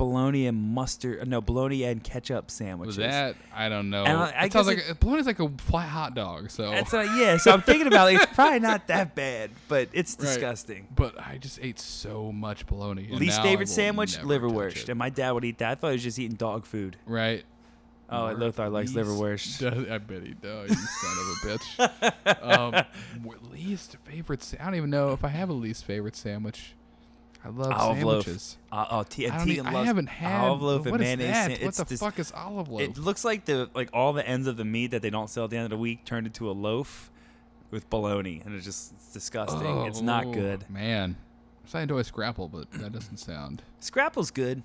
bologna 0.00 0.46
and 0.46 0.56
mustard. 0.74 1.28
No, 1.28 1.40
bologna 1.42 1.84
and 1.84 2.02
ketchup 2.02 2.50
sandwiches. 2.50 2.96
that 2.96 3.36
I 3.54 3.68
don't 3.68 3.90
know. 3.90 4.04
And 4.04 4.16
I- 4.16 4.30
I 4.30 4.44
it 4.46 4.52
sounds 4.52 4.66
like 4.66 4.82
bologna's 4.98 5.26
like 5.26 5.38
a 5.40 5.48
flat 5.58 5.88
hot 5.90 6.14
dog. 6.14 6.50
So, 6.50 6.70
That's 6.70 6.92
uh, 6.94 7.00
yeah. 7.18 7.36
So 7.36 7.52
I'm 7.52 7.60
thinking 7.60 7.86
about 7.86 8.10
it. 8.10 8.16
It's 8.22 8.32
probably 8.34 8.60
not 8.60 8.86
that 8.88 9.14
bad, 9.14 9.50
but 9.68 9.88
it's 9.92 10.16
Right. 10.18 10.26
disgusting. 10.26 10.88
but 10.94 11.20
I 11.20 11.36
just 11.38 11.58
ate 11.62 11.78
so 11.78 12.32
much 12.32 12.66
bologna. 12.66 13.08
Least 13.12 13.42
favorite 13.42 13.68
sandwich, 13.68 14.16
liverwurst. 14.18 14.88
And 14.88 14.98
my 14.98 15.10
dad 15.10 15.32
would 15.32 15.44
eat 15.44 15.58
that. 15.58 15.70
I 15.70 15.74
thought 15.74 15.88
he 15.88 15.92
was 15.94 16.02
just 16.02 16.18
eating 16.18 16.36
dog 16.36 16.64
food. 16.64 16.96
Right. 17.06 17.44
Oh, 18.12 18.32
Lothar 18.36 18.68
likes 18.70 18.90
liverwurst. 18.92 19.60
Does, 19.60 19.88
I 19.90 19.98
bet 19.98 20.22
he 20.24 20.32
does. 20.34 20.70
You 20.70 20.76
son 20.76 21.16
of 21.20 21.26
a 21.28 21.58
bitch. 21.58 22.12
Um, 22.42 22.84
least 23.52 23.96
favorite. 24.04 24.42
Sa- 24.42 24.56
I 24.60 24.64
don't 24.64 24.74
even 24.76 24.90
know 24.90 25.12
if 25.12 25.24
I 25.24 25.28
have 25.28 25.48
a 25.48 25.52
least 25.52 25.84
favorite 25.84 26.16
sandwich. 26.16 26.74
I 27.44 27.48
love 27.48 27.72
Olive 27.72 28.02
loaf. 28.02 28.24
sandwiches. 28.24 28.58
Uh, 28.70 28.86
oh, 28.90 29.02
T- 29.08 29.28
I, 29.28 29.44
e- 29.46 29.60
I 29.60 29.84
haven't 29.84 30.08
had 30.08 30.40
olive 30.46 30.60
loaf 30.62 30.86
and 30.86 30.98
mayonnaise. 30.98 31.34
san- 31.34 31.50
What 31.64 31.74
the 31.74 31.84
dis- 31.86 32.00
fuck 32.00 32.18
is 32.18 32.32
olive 32.32 32.68
loaf? 32.68 32.82
It 32.82 32.98
looks 32.98 33.24
like 33.24 33.46
the 33.46 33.70
like 33.74 33.88
all 33.94 34.12
the 34.12 34.26
ends 34.28 34.46
of 34.46 34.56
the 34.58 34.64
meat 34.64 34.88
that 34.92 35.00
they 35.02 35.08
don't 35.10 35.30
sell 35.30 35.44
at 35.44 35.50
the 35.50 35.56
end 35.56 35.64
of 35.64 35.70
the 35.70 35.78
week 35.78 36.04
turned 36.04 36.26
into 36.26 36.50
a 36.50 36.52
loaf 36.52 37.10
with 37.70 37.88
bologna, 37.88 38.42
and 38.44 38.54
it's 38.54 38.64
just 38.66 38.92
it's 38.92 39.12
disgusting. 39.12 39.86
it's 39.86 40.00
not 40.02 40.26
Oh, 40.26 40.32
good. 40.32 40.68
man. 40.68 41.16
I'm 41.62 41.68
starting 41.68 41.88
to 41.88 41.94
enjoy 41.94 42.02
scrapple, 42.02 42.48
but 42.48 42.70
that 42.72 42.92
doesn't 42.92 43.16
sound. 43.18 43.62
Scrapple's 43.78 44.30
good. 44.30 44.62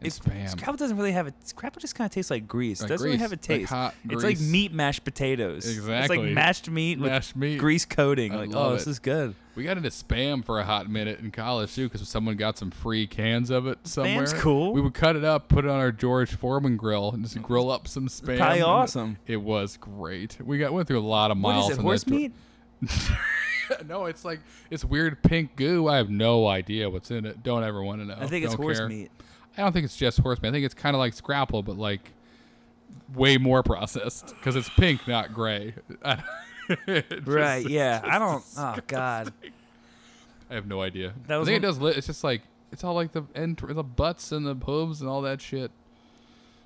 It's 0.00 0.20
spam. 0.20 0.48
Scrapple 0.48 0.76
doesn't 0.76 0.96
really 0.96 1.10
have 1.12 1.26
a 1.26 1.34
Scrapple 1.42 1.80
just 1.80 1.94
kind 1.96 2.06
of 2.06 2.12
tastes 2.12 2.30
like 2.30 2.46
grease. 2.46 2.80
Like 2.80 2.88
doesn't 2.90 3.04
really 3.04 3.18
have 3.18 3.32
a 3.32 3.34
like 3.34 3.40
taste. 3.40 3.68
hot 3.70 3.94
it's 4.08 4.22
like 4.22 4.38
meat 4.38 4.72
mashed 4.72 5.02
potatoes. 5.04 5.68
Exactly. 5.68 6.16
It's 6.18 6.26
like 6.26 6.34
mashed 6.34 6.70
meat 6.70 7.00
with 7.00 7.10
Mashed 7.10 7.34
meat. 7.34 7.58
grease 7.58 7.84
coating. 7.84 8.32
I 8.32 8.36
like, 8.36 8.50
oh, 8.54 8.72
this 8.74 8.86
is 8.86 9.00
good. 9.00 9.34
We 9.56 9.64
got 9.64 9.76
into 9.76 9.88
spam 9.88 10.44
for 10.44 10.60
a 10.60 10.64
hot 10.64 10.88
minute 10.88 11.18
in 11.18 11.32
college 11.32 11.74
too, 11.74 11.88
because 11.88 12.08
someone 12.08 12.36
got 12.36 12.56
some 12.56 12.70
free 12.70 13.08
cans 13.08 13.50
of 13.50 13.66
it 13.66 13.78
somewhere. 13.88 14.22
Spam's 14.24 14.34
cool. 14.34 14.72
We 14.72 14.80
would 14.80 14.94
cut 14.94 15.16
it 15.16 15.24
up, 15.24 15.48
put 15.48 15.64
it 15.64 15.68
on 15.70 15.80
our 15.80 15.90
George 15.90 16.32
Foreman 16.36 16.76
grill, 16.76 17.10
and 17.10 17.24
just 17.24 17.42
grill 17.42 17.68
up 17.68 17.88
some 17.88 18.06
spam. 18.06 18.36
Probably 18.38 18.62
awesome. 18.62 19.18
It 19.26 19.38
was 19.38 19.76
great. 19.76 20.38
We 20.40 20.58
got 20.58 20.72
went 20.72 20.86
through 20.86 21.00
a 21.00 21.00
lot 21.00 21.32
of 21.32 21.38
What 21.38 21.52
miles. 21.54 21.70
is 21.72 21.78
it? 21.78 21.82
Horse 21.82 22.06
meat? 22.06 22.32
no, 23.86 24.06
it's 24.06 24.24
like 24.24 24.40
it's 24.70 24.84
weird 24.84 25.22
pink 25.22 25.56
goo. 25.56 25.88
I 25.88 25.96
have 25.96 26.10
no 26.10 26.46
idea 26.46 26.88
what's 26.88 27.10
in 27.10 27.26
it. 27.26 27.42
Don't 27.42 27.64
ever 27.64 27.82
want 27.82 28.00
to 28.00 28.06
know. 28.06 28.14
I 28.18 28.26
think 28.26 28.44
it's 28.44 28.54
Don't 28.54 28.62
horse 28.62 28.78
care. 28.78 28.88
meat. 28.88 29.10
I 29.58 29.62
don't 29.62 29.72
think 29.72 29.84
it's 29.84 29.96
just 29.96 30.18
horse 30.20 30.40
meat. 30.40 30.48
I 30.48 30.52
think 30.52 30.64
it's 30.64 30.74
kind 30.74 30.94
of 30.94 30.98
like 31.00 31.12
scrapple, 31.14 31.62
but 31.62 31.76
like 31.76 32.12
way 33.14 33.36
more 33.38 33.62
processed 33.62 34.28
because 34.38 34.56
it's 34.56 34.68
pink, 34.70 35.06
not 35.08 35.34
gray. 35.34 35.74
Just- 36.86 37.26
Right? 37.26 37.66
Yeah. 37.68 38.00
I 38.04 38.18
don't. 38.18 38.44
Oh 38.56 38.76
God. 38.86 39.32
I 40.50 40.54
have 40.54 40.66
no 40.66 40.80
idea. 40.82 41.12
That 41.26 41.34
I 41.34 41.38
was 41.38 41.48
think 41.48 41.56
it 41.58 41.66
does. 41.66 41.80
Li- 41.80 41.92
it's 41.96 42.06
just 42.06 42.22
like 42.24 42.42
it's 42.72 42.84
all 42.84 42.94
like 42.94 43.12
the 43.12 43.22
end, 43.34 43.56
the 43.66 43.82
butts 43.82 44.32
and 44.32 44.46
the 44.46 44.54
hooves 44.54 45.00
and 45.00 45.08
all 45.10 45.22
that 45.22 45.40
shit. 45.40 45.70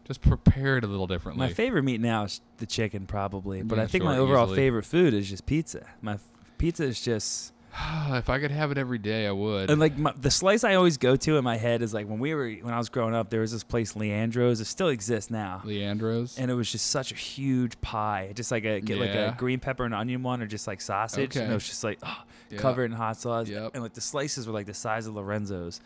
Just 0.04 0.20
prepared 0.20 0.82
a 0.82 0.88
little 0.88 1.06
differently. 1.06 1.46
My 1.46 1.52
favorite 1.52 1.84
meat 1.84 2.00
now 2.00 2.24
is 2.24 2.40
the 2.58 2.66
chicken, 2.66 3.06
probably. 3.06 3.62
But 3.62 3.78
Yeah, 3.78 3.84
I 3.84 3.86
think 3.86 4.02
sure, 4.02 4.10
my 4.10 4.18
overall 4.18 4.44
easily. 4.46 4.56
favorite 4.56 4.84
food 4.84 5.14
is 5.14 5.30
just 5.30 5.46
pizza. 5.46 5.86
My 6.00 6.14
f- 6.14 6.24
pizza 6.58 6.82
is 6.84 7.00
just 7.00 7.52
if 8.10 8.28
I 8.28 8.38
could 8.38 8.50
have 8.50 8.70
it 8.70 8.78
every 8.78 8.98
day, 8.98 9.26
I 9.26 9.32
would. 9.32 9.70
and 9.70 9.80
like 9.80 9.96
my, 9.96 10.12
the 10.20 10.30
slice 10.30 10.62
I 10.62 10.74
always 10.74 10.98
go 10.98 11.16
to 11.16 11.36
in 11.38 11.44
my 11.44 11.56
head 11.56 11.80
is 11.82 11.94
like 11.94 12.06
when 12.06 12.18
we 12.18 12.34
were 12.34 12.50
when 12.50 12.74
I 12.74 12.78
was 12.78 12.88
growing 12.90 13.14
up. 13.14 13.30
There 13.30 13.40
was 13.40 13.50
this 13.52 13.64
place 13.64 13.96
Leandro's. 13.96 14.60
It 14.60 14.66
still 14.66 14.88
exists 14.88 15.30
now. 15.30 15.62
Leandro's. 15.64 16.38
and 16.38 16.50
it 16.50 16.54
was 16.54 16.70
just 16.70 16.88
such 16.88 17.12
a 17.12 17.14
huge 17.14 17.80
pie, 17.80 18.32
just 18.34 18.50
like 18.50 18.64
a 18.64 18.80
get 18.80 18.98
like 18.98 19.10
a 19.10 19.34
green 19.38 19.58
pepper 19.58 19.84
and 19.84 19.94
onion 19.94 20.22
one, 20.22 20.42
or 20.42 20.46
just 20.46 20.66
like 20.66 20.80
sausage. 20.80 21.34
And 21.36 21.44
Okay. 21.44 21.50
it 21.50 21.54
was 21.54 21.66
just 21.66 21.82
like 21.82 21.98
oh, 22.02 22.22
Yeah. 22.50 22.58
covered 22.58 22.84
in 22.86 22.92
hot 22.92 23.16
sauce, 23.16 23.48
Yep. 23.48 23.70
and 23.74 23.82
like 23.82 23.94
the 23.94 24.00
slices 24.02 24.46
were 24.46 24.52
like 24.52 24.66
the 24.66 24.74
size 24.74 25.06
of 25.06 25.14
Lorenzo's. 25.14 25.80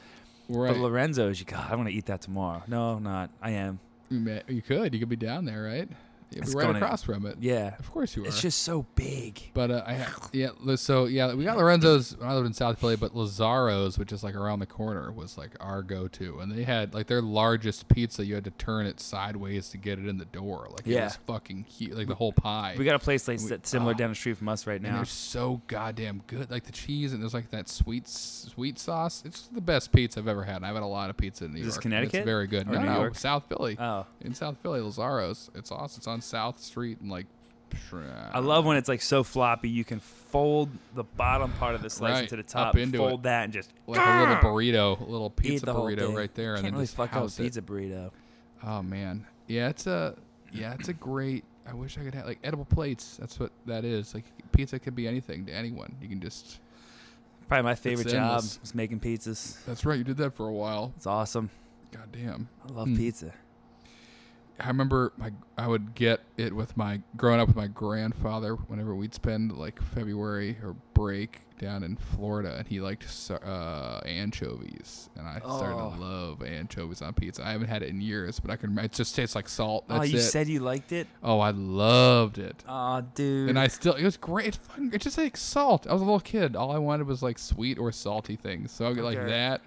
right. 0.49 0.72
But 0.72 0.81
Lorenzo's, 0.81 1.38
you 1.38 1.46
God, 1.46 1.70
I 1.70 1.77
want 1.77 1.88
to 1.88 1.94
eat 1.94 2.07
that 2.07 2.20
tomorrow. 2.20 2.62
No, 2.66 2.90
I'm 2.94 3.03
not. 3.05 3.31
I 3.40 3.51
am. 3.53 3.79
You 4.11 4.62
could. 4.62 4.92
You 4.94 5.01
could 5.01 5.09
be 5.09 5.16
down 5.16 5.44
there, 5.44 5.62
right? 5.64 5.88
It's 6.32 6.54
right 6.54 6.66
gonna- 6.66 6.78
across 6.78 7.02
from 7.04 7.24
it. 7.26 7.36
Yeah. 7.40 7.74
Of 7.78 7.90
course 7.92 8.16
you 8.16 8.24
are. 8.24 8.26
It's 8.26 8.40
just 8.40 8.62
so 8.62 8.84
big. 8.94 9.40
But 9.54 9.70
uh, 9.70 9.84
I 9.86 10.06
yeah, 10.32 10.48
so 10.76 11.04
yeah, 11.06 11.34
we 11.34 11.44
got 11.44 11.56
Lorenzo's 11.56 12.16
when 12.16 12.28
I 12.28 12.34
lived 12.34 12.46
in 12.46 12.52
South 12.52 12.78
Philly, 12.80 12.96
but 12.96 13.14
Lazaro's, 13.14 13.98
which 13.98 14.12
is 14.12 14.22
like 14.24 14.34
around 14.34 14.58
the 14.58 14.66
corner, 14.66 15.10
was 15.12 15.38
like 15.38 15.52
our 15.60 15.82
go-to, 15.82 16.40
and 16.40 16.50
they 16.52 16.64
had 16.64 16.94
like 16.94 17.06
their 17.06 17.22
largest 17.22 17.88
pizza. 17.88 18.24
You 18.24 18.34
had 18.34 18.44
to 18.44 18.50
turn 18.52 18.86
it 18.86 19.00
sideways 19.00 19.68
to 19.70 19.78
get 19.78 19.98
it 19.98 20.06
in 20.06 20.18
the 20.18 20.24
door. 20.24 20.68
Like 20.70 20.86
it 20.86 21.00
was 21.00 21.16
fucking 21.26 21.64
huge, 21.68 21.92
like 21.92 22.08
the 22.08 22.14
whole 22.14 22.32
pie. 22.32 22.74
We 22.78 22.84
got 22.84 22.96
a 22.96 22.98
place 22.98 23.28
like 23.28 23.40
We- 23.40 23.56
similar 23.62 23.92
oh. 23.92 23.96
down 23.96 24.10
the 24.10 24.16
street 24.16 24.36
from 24.36 24.48
us 24.48 24.66
right 24.66 24.74
and 24.80 24.84
now. 24.90 24.96
they're 24.96 25.04
so 25.04 25.62
goddamn 25.68 26.22
good. 26.26 26.50
Like 26.50 26.64
the 26.64 26.72
cheese 26.72 27.12
and 27.12 27.22
there's 27.22 27.34
like 27.34 27.50
that 27.50 27.68
sweet 27.68 28.08
sweet 28.08 28.78
sauce. 28.78 29.22
It's 29.24 29.42
the 29.48 29.60
best 29.60 29.92
pizza 29.92 30.20
I've 30.20 30.28
ever 30.28 30.44
had. 30.44 30.56
And 30.56 30.66
I've 30.66 30.74
had 30.74 30.82
a 30.82 30.86
lot 30.86 31.10
of 31.10 31.16
pizza 31.16 31.44
in 31.44 31.52
New 31.54 31.60
Is 31.60 31.66
York. 31.66 31.76
and 31.76 31.82
Connecticut 31.82 32.14
It's 32.20 32.24
very 32.24 32.46
good. 32.46 32.66
or 32.68 32.72
no, 32.72 32.80
New 32.80 32.86
no, 32.86 32.94
York? 32.96 33.14
South 33.16 33.44
Philly. 33.48 33.76
Oh, 33.78 34.06
in 34.20 34.34
South 34.34 34.56
Philly, 34.62 34.80
Lazaro's. 34.80 35.50
It's 35.54 35.70
awesome. 35.70 35.98
It's 36.00 36.06
on 36.06 36.15
South 36.20 36.59
Street 36.61 37.00
and 37.00 37.11
like. 37.11 37.26
I 38.33 38.38
love 38.38 38.64
when 38.64 38.76
it's 38.76 38.88
like 38.88 39.02
so 39.02 39.22
floppy. 39.22 39.68
You 39.68 39.85
can 39.85 40.00
fold 40.00 40.70
the 40.94 41.02
bottom 41.05 41.52
part 41.55 41.74
of 41.74 41.83
the 41.83 41.90
slice 41.90 42.12
Right, 42.14 42.22
into 42.22 42.37
the 42.37 42.42
up 42.42 42.46
top, 42.48 42.76
into 42.76 42.98
fold 42.98 43.20
it. 43.20 43.22
that, 43.24 43.44
and 43.44 43.52
just 43.52 43.70
like 43.87 44.00
a 44.00 44.20
little 44.20 44.37
burrito, 44.37 45.00
a 45.00 45.05
little 45.05 45.29
pizza 45.31 45.66
burrito 45.66 46.14
right 46.14 46.33
there, 46.35 46.55
and 46.55 46.62
Can't 46.62 46.66
then 46.66 46.72
really 46.74 46.85
just 46.87 46.96
fuck 46.96 47.11
up 47.11 47.16
a 47.16 47.18
house 47.20 47.38
it. 47.38 47.42
pizza 47.42 47.61
burrito. 47.62 48.12
Oh 48.64 48.83
man, 48.83 49.26
yeah, 49.46 49.68
it's 49.68 49.87
a 49.87 50.14
yeah, 50.52 50.74
it's 50.79 50.88
a 50.88 50.92
great. 50.94 51.44
I 51.68 51.74
wish 51.74 51.98
I 51.98 52.02
could 52.02 52.14
have 52.14 52.26
like 52.26 52.38
edible 52.44 52.64
plates. 52.64 53.16
That's 53.18 53.38
what 53.38 53.50
that 53.66 53.85
is. 53.85 54.14
Like 54.14 54.24
pizza 54.52 54.79
could 54.79 54.94
be 54.94 55.07
anything 55.09 55.44
to 55.46 55.52
anyone. 55.52 55.96
You 56.00 56.09
can 56.09 56.20
just. 56.20 56.61
Probably 57.48 57.64
my 57.64 57.74
favorite 57.74 58.09
job 58.09 58.14
endless. 58.37 58.59
was 58.61 58.74
making 58.74 59.00
pizzas. 59.00 59.62
That's 59.66 59.85
right. 59.85 59.98
You 59.98 60.05
did 60.05 60.16
that 60.18 60.35
for 60.35 60.48
a 60.48 60.52
while. 60.52 60.92
It's 60.96 61.07
awesome. 61.07 61.50
God 61.92 62.09
damn. 62.12 62.48
I 62.68 62.72
love 62.72 62.88
Hmm. 62.88 62.96
pizza. 62.96 63.33
I 64.59 64.69
remember 64.69 65.12
my 65.16 65.33
I 65.59 65.66
would 65.69 65.95
get 65.95 66.21
it 66.37 66.55
with 66.55 66.77
my 66.77 67.01
growing 67.16 67.40
up 67.40 67.49
with 67.49 67.57
my 67.57 67.66
grandfather 67.66 68.55
whenever 68.55 68.95
we'd 68.95 69.14
spend 69.14 69.53
like 69.57 69.81
February 69.83 70.57
or 70.62 70.77
break 70.95 71.40
down 71.59 71.83
in 71.83 71.97
Florida, 71.97 72.55
and 72.59 72.69
he 72.69 72.81
liked 72.81 73.05
uh, 73.31 74.01
anchovies, 74.05 75.09
and 75.16 75.27
I 75.27 75.38
started 75.38 75.75
Oh. 75.77 75.90
to 75.95 76.01
love 76.01 76.42
anchovies 76.42 77.01
on 77.03 77.14
pizza. 77.14 77.45
I 77.47 77.53
haven't 77.53 77.69
had 77.69 77.83
it 77.83 77.88
in 77.88 78.01
years, 78.01 78.38
but 78.40 78.51
I 78.51 78.57
can. 78.57 78.79
It 78.79 78.92
just 78.92 79.14
tastes 79.14 79.35
like 79.35 79.49
salt. 79.49 79.85
oh, 79.88 79.99
That's 80.01 80.11
you 80.12 80.19
it. 80.19 80.23
said 80.23 80.49
you 80.49 80.61
liked 80.61 80.92
it? 80.92 81.07
oh, 81.23 81.40
I 81.40 81.51
loved 81.51 82.38
it. 82.38 82.62
Oh, 82.69 83.03
dude. 83.14 83.49
And 83.49 83.59
I 83.59 83.69
still, 83.69 83.95
it 83.95 84.05
was 84.05 84.16
great. 84.19 84.49
It's, 84.49 84.57
fucking, 84.59 84.90
just 84.99 85.16
like 85.19 85.37
salt. 85.37 85.87
I 85.87 85.92
was 85.95 86.03
a 86.03 86.05
little 86.05 86.21
kid. 86.21 86.57
All 86.57 86.73
I 86.73 86.79
wanted 86.79 87.07
was 87.07 87.23
like 87.23 87.38
sweet 87.38 87.79
or 87.79 87.90
salty 87.92 88.37
things. 88.37 88.71
So 88.71 88.87
I 88.88 88.92
get 88.92 89.05
like 89.05 89.19
that, 89.27 89.62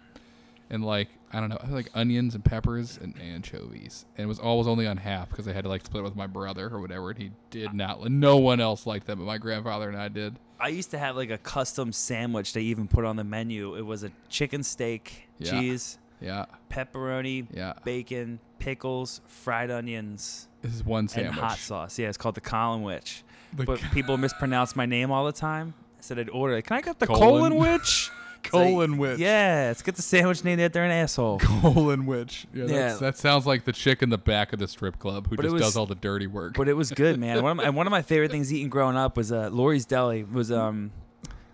and 0.69 0.83
like 0.85 1.09
I 1.31 1.39
don't 1.39 1.49
know, 1.49 1.57
I 1.63 1.67
like 1.69 1.89
onions 1.93 2.33
and 2.35 2.43
peppers 2.43 2.97
and 3.01 3.13
anchovies. 3.21 4.05
And 4.17 4.25
it 4.25 4.27
was 4.27 4.39
always 4.39 4.67
only 4.67 4.87
on 4.87 4.97
half 4.97 5.29
because 5.29 5.47
I 5.47 5.53
had 5.53 5.63
to 5.63 5.69
like 5.69 5.85
split 5.85 6.01
it 6.01 6.03
with 6.03 6.15
my 6.15 6.25
brother 6.27 6.69
or 6.73 6.79
whatever. 6.81 7.11
And 7.11 7.19
he 7.19 7.31
did 7.51 7.73
not. 7.73 8.09
No 8.09 8.37
one 8.37 8.59
else 8.59 8.85
liked 8.87 9.05
them, 9.07 9.19
but 9.19 9.25
my 9.25 9.37
grandfather 9.37 9.87
and 9.89 9.97
I 9.97 10.07
did. 10.07 10.37
I 10.59 10.69
used 10.69 10.89
to 10.91 10.97
have 10.99 11.15
like 11.15 11.29
a 11.29 11.37
custom 11.37 11.93
sandwich 11.93 12.53
they 12.53 12.61
even 12.61 12.87
put 12.87 13.05
on 13.05 13.15
the 13.15 13.23
menu. 13.23 13.75
It 13.75 13.85
was 13.85 14.03
a 14.03 14.11
chicken 14.27 14.63
steak, 14.63 15.29
Yeah. 15.37 15.51
cheese, 15.51 15.99
Yeah, 16.19 16.45
pepperoni, 16.69 17.45
yeah. 17.53 17.73
bacon, 17.85 18.39
pickles, 18.57 19.21
fried 19.27 19.71
onions, 19.71 20.47
This 20.61 20.73
is 20.75 20.83
one 20.83 21.01
and 21.01 21.09
sandwich. 21.11 21.39
hot 21.39 21.57
sauce. 21.59 21.97
Yeah, 21.99 22.09
it's 22.09 22.17
called 22.17 22.35
the 22.35 22.41
Colin 22.41 22.81
Witch. 22.81 23.23
The 23.53 23.63
But 23.65 23.79
people 23.93 24.17
mispronounce 24.17 24.75
my 24.75 24.85
name 24.85 25.11
all 25.11 25.25
the 25.25 25.31
time. 25.31 25.73
I 25.97 26.01
said 26.01 26.19
I'd 26.19 26.29
order 26.29 26.55
it. 26.57 26.63
Can 26.63 26.77
I 26.77 26.81
get 26.81 26.99
the 26.99 27.07
Colon? 27.07 27.51
colon 27.51 27.55
witch? 27.55 28.09
Like, 28.43 28.51
colon 28.51 28.97
witch. 28.97 29.19
Yeah, 29.19 29.65
let's 29.67 29.81
get 29.81 29.95
the 29.95 30.01
sandwich 30.01 30.43
named 30.43 30.61
after 30.61 30.83
an 30.83 30.91
asshole. 30.91 31.39
Colon 31.61 32.05
witch. 32.05 32.47
Yeah, 32.53 32.65
Yeah. 32.65 32.69
that's, 32.87 32.99
that 32.99 33.17
sounds 33.17 33.45
like 33.45 33.65
the 33.65 33.71
chick 33.73 34.01
in 34.01 34.09
the 34.09 34.17
back 34.17 34.53
of 34.53 34.59
the 34.59 34.67
strip 34.67 34.97
club 34.97 35.27
who 35.29 35.35
But 35.35 35.43
just 35.43 35.53
was- 35.53 35.61
does 35.61 35.77
all 35.77 35.85
the 35.85 35.95
dirty 35.95 36.27
work. 36.27 36.55
But 36.55 36.67
it 36.69 36.73
was 36.73 36.89
good, 36.91 37.19
man. 37.19 37.41
One 37.43 37.51
of 37.51 37.57
my, 37.57 37.63
and 37.67 37.75
one 37.75 37.85
of 37.87 37.91
my 37.91 38.01
favorite 38.01 38.31
things 38.31 38.51
eating 38.53 38.69
growing 38.69 38.95
up 38.97 39.17
was 39.17 39.31
uh, 39.31 39.49
Lori's 39.51 39.85
Deli 39.85 40.23
was 40.23 40.51
um 40.51 40.91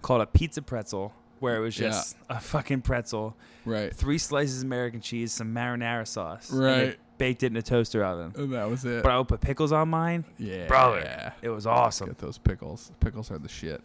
called 0.01 0.21
a 0.21 0.25
pizza 0.27 0.61
pretzel, 0.61 1.11
where 1.39 1.57
it 1.57 1.59
was 1.61 1.77
Yeah. 1.79 1.89
just 1.89 2.15
a 2.29 2.39
fucking 2.39 2.81
pretzel, 2.81 3.35
right. 3.65 3.93
three 3.93 4.17
slices 4.19 4.59
of 4.59 4.65
American 4.67 5.01
cheese, 5.01 5.31
some 5.33 5.53
marinara 5.53 6.07
sauce, 6.07 6.51
Right. 6.53 6.97
baked 7.17 7.41
it 7.43 7.47
in 7.47 7.57
a 7.57 7.61
toaster 7.63 8.03
oven. 8.05 8.31
And 8.35 8.53
that 8.53 8.69
was 8.69 8.85
it. 8.85 9.01
But 9.03 9.11
I 9.11 9.17
would 9.17 9.27
put 9.27 9.41
pickles 9.41 9.71
on 9.71 9.89
mine. 9.89 10.23
yeah. 10.37 10.67
Brother, 10.67 11.33
It 11.41 11.49
was 11.49 11.65
awesome. 11.65 12.07
Get 12.07 12.19
those 12.19 12.37
pickles. 12.37 12.91
Pickles 12.99 13.31
are 13.31 13.39
the 13.39 13.49
shit. 13.49 13.81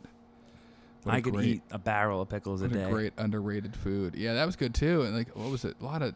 What 1.05 1.15
I 1.15 1.21
could 1.21 1.35
great, 1.35 1.47
eat 1.47 1.63
a 1.71 1.79
barrel 1.79 2.21
of 2.23 2.29
pickles 2.29 2.63
a 2.63 2.69
day. 2.69 2.83
a 2.85 2.91
great 2.91 3.13
underrated 3.17 3.75
food. 3.75 4.15
Yeah, 4.15 4.35
that 4.35 4.45
was 4.47 4.57
good 4.57 4.75
too. 4.75 5.03
And 5.03 5.17
like, 5.17 5.35
what 5.37 5.51
was 5.51 5.65
it? 5.65 5.77
A 5.81 5.85
lot 5.85 6.03
of. 6.03 6.15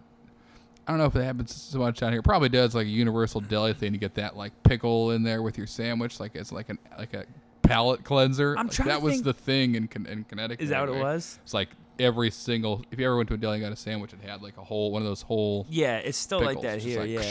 I 0.87 0.93
don't 0.93 0.99
know 0.99 1.07
if 1.07 1.17
it 1.17 1.25
happens 1.25 1.55
so 1.55 1.79
much 1.79 2.01
down 2.01 2.13
here. 2.13 2.21
Probably 2.21 2.51
does. 2.51 2.75
Like 2.75 2.87
a 2.87 2.91
universal 2.91 3.41
deli 3.41 3.73
thing. 3.73 3.95
You 3.95 3.99
get 3.99 4.15
that 4.17 4.37
like 4.37 4.53
pickle 4.63 5.13
in 5.13 5.23
there 5.23 5.43
with 5.43 5.57
your 5.57 5.67
sandwich. 5.67 6.21
Like 6.21 6.35
it's 6.35 6.53
like 6.53 6.69
an 6.69 6.79
like 6.99 7.15
a 7.15 7.25
palate 7.63 8.05
cleanser. 8.05 8.55
I'm 8.59 8.67
Like, 8.67 8.75
trying 8.77 8.89
to 8.89 8.95
that 8.95 9.03
was 9.03 9.23
the 9.23 9.33
thing 9.33 9.75
in 9.77 9.89
in 10.07 10.25
Connecticut. 10.25 10.63
Is 10.63 10.69
that 10.71 10.81
what 10.87 10.95
it 10.95 11.01
was? 11.01 11.39
It's 11.43 11.55
like 11.55 11.71
every 11.99 12.31
single. 12.31 12.83
If 12.91 12.99
you 12.99 13.07
ever 13.07 13.17
went 13.17 13.29
to 13.31 13.35
a 13.35 13.39
deli 13.39 13.57
and 13.57 13.65
got 13.65 13.73
a 13.73 13.77
sandwich, 13.77 14.13
it 14.13 14.21
had 14.29 14.43
like 14.43 14.59
a 14.59 14.65
whole 14.65 14.91
one 14.93 15.01
of 15.01 15.09
those 15.09 15.23
whole. 15.23 15.65
Yeah, 15.71 15.97
it's 15.97 16.19
still 16.19 16.41
like 16.43 16.61
that 16.61 16.81
here. 16.83 17.01
like, 17.01 17.09
yeah. 17.11 17.23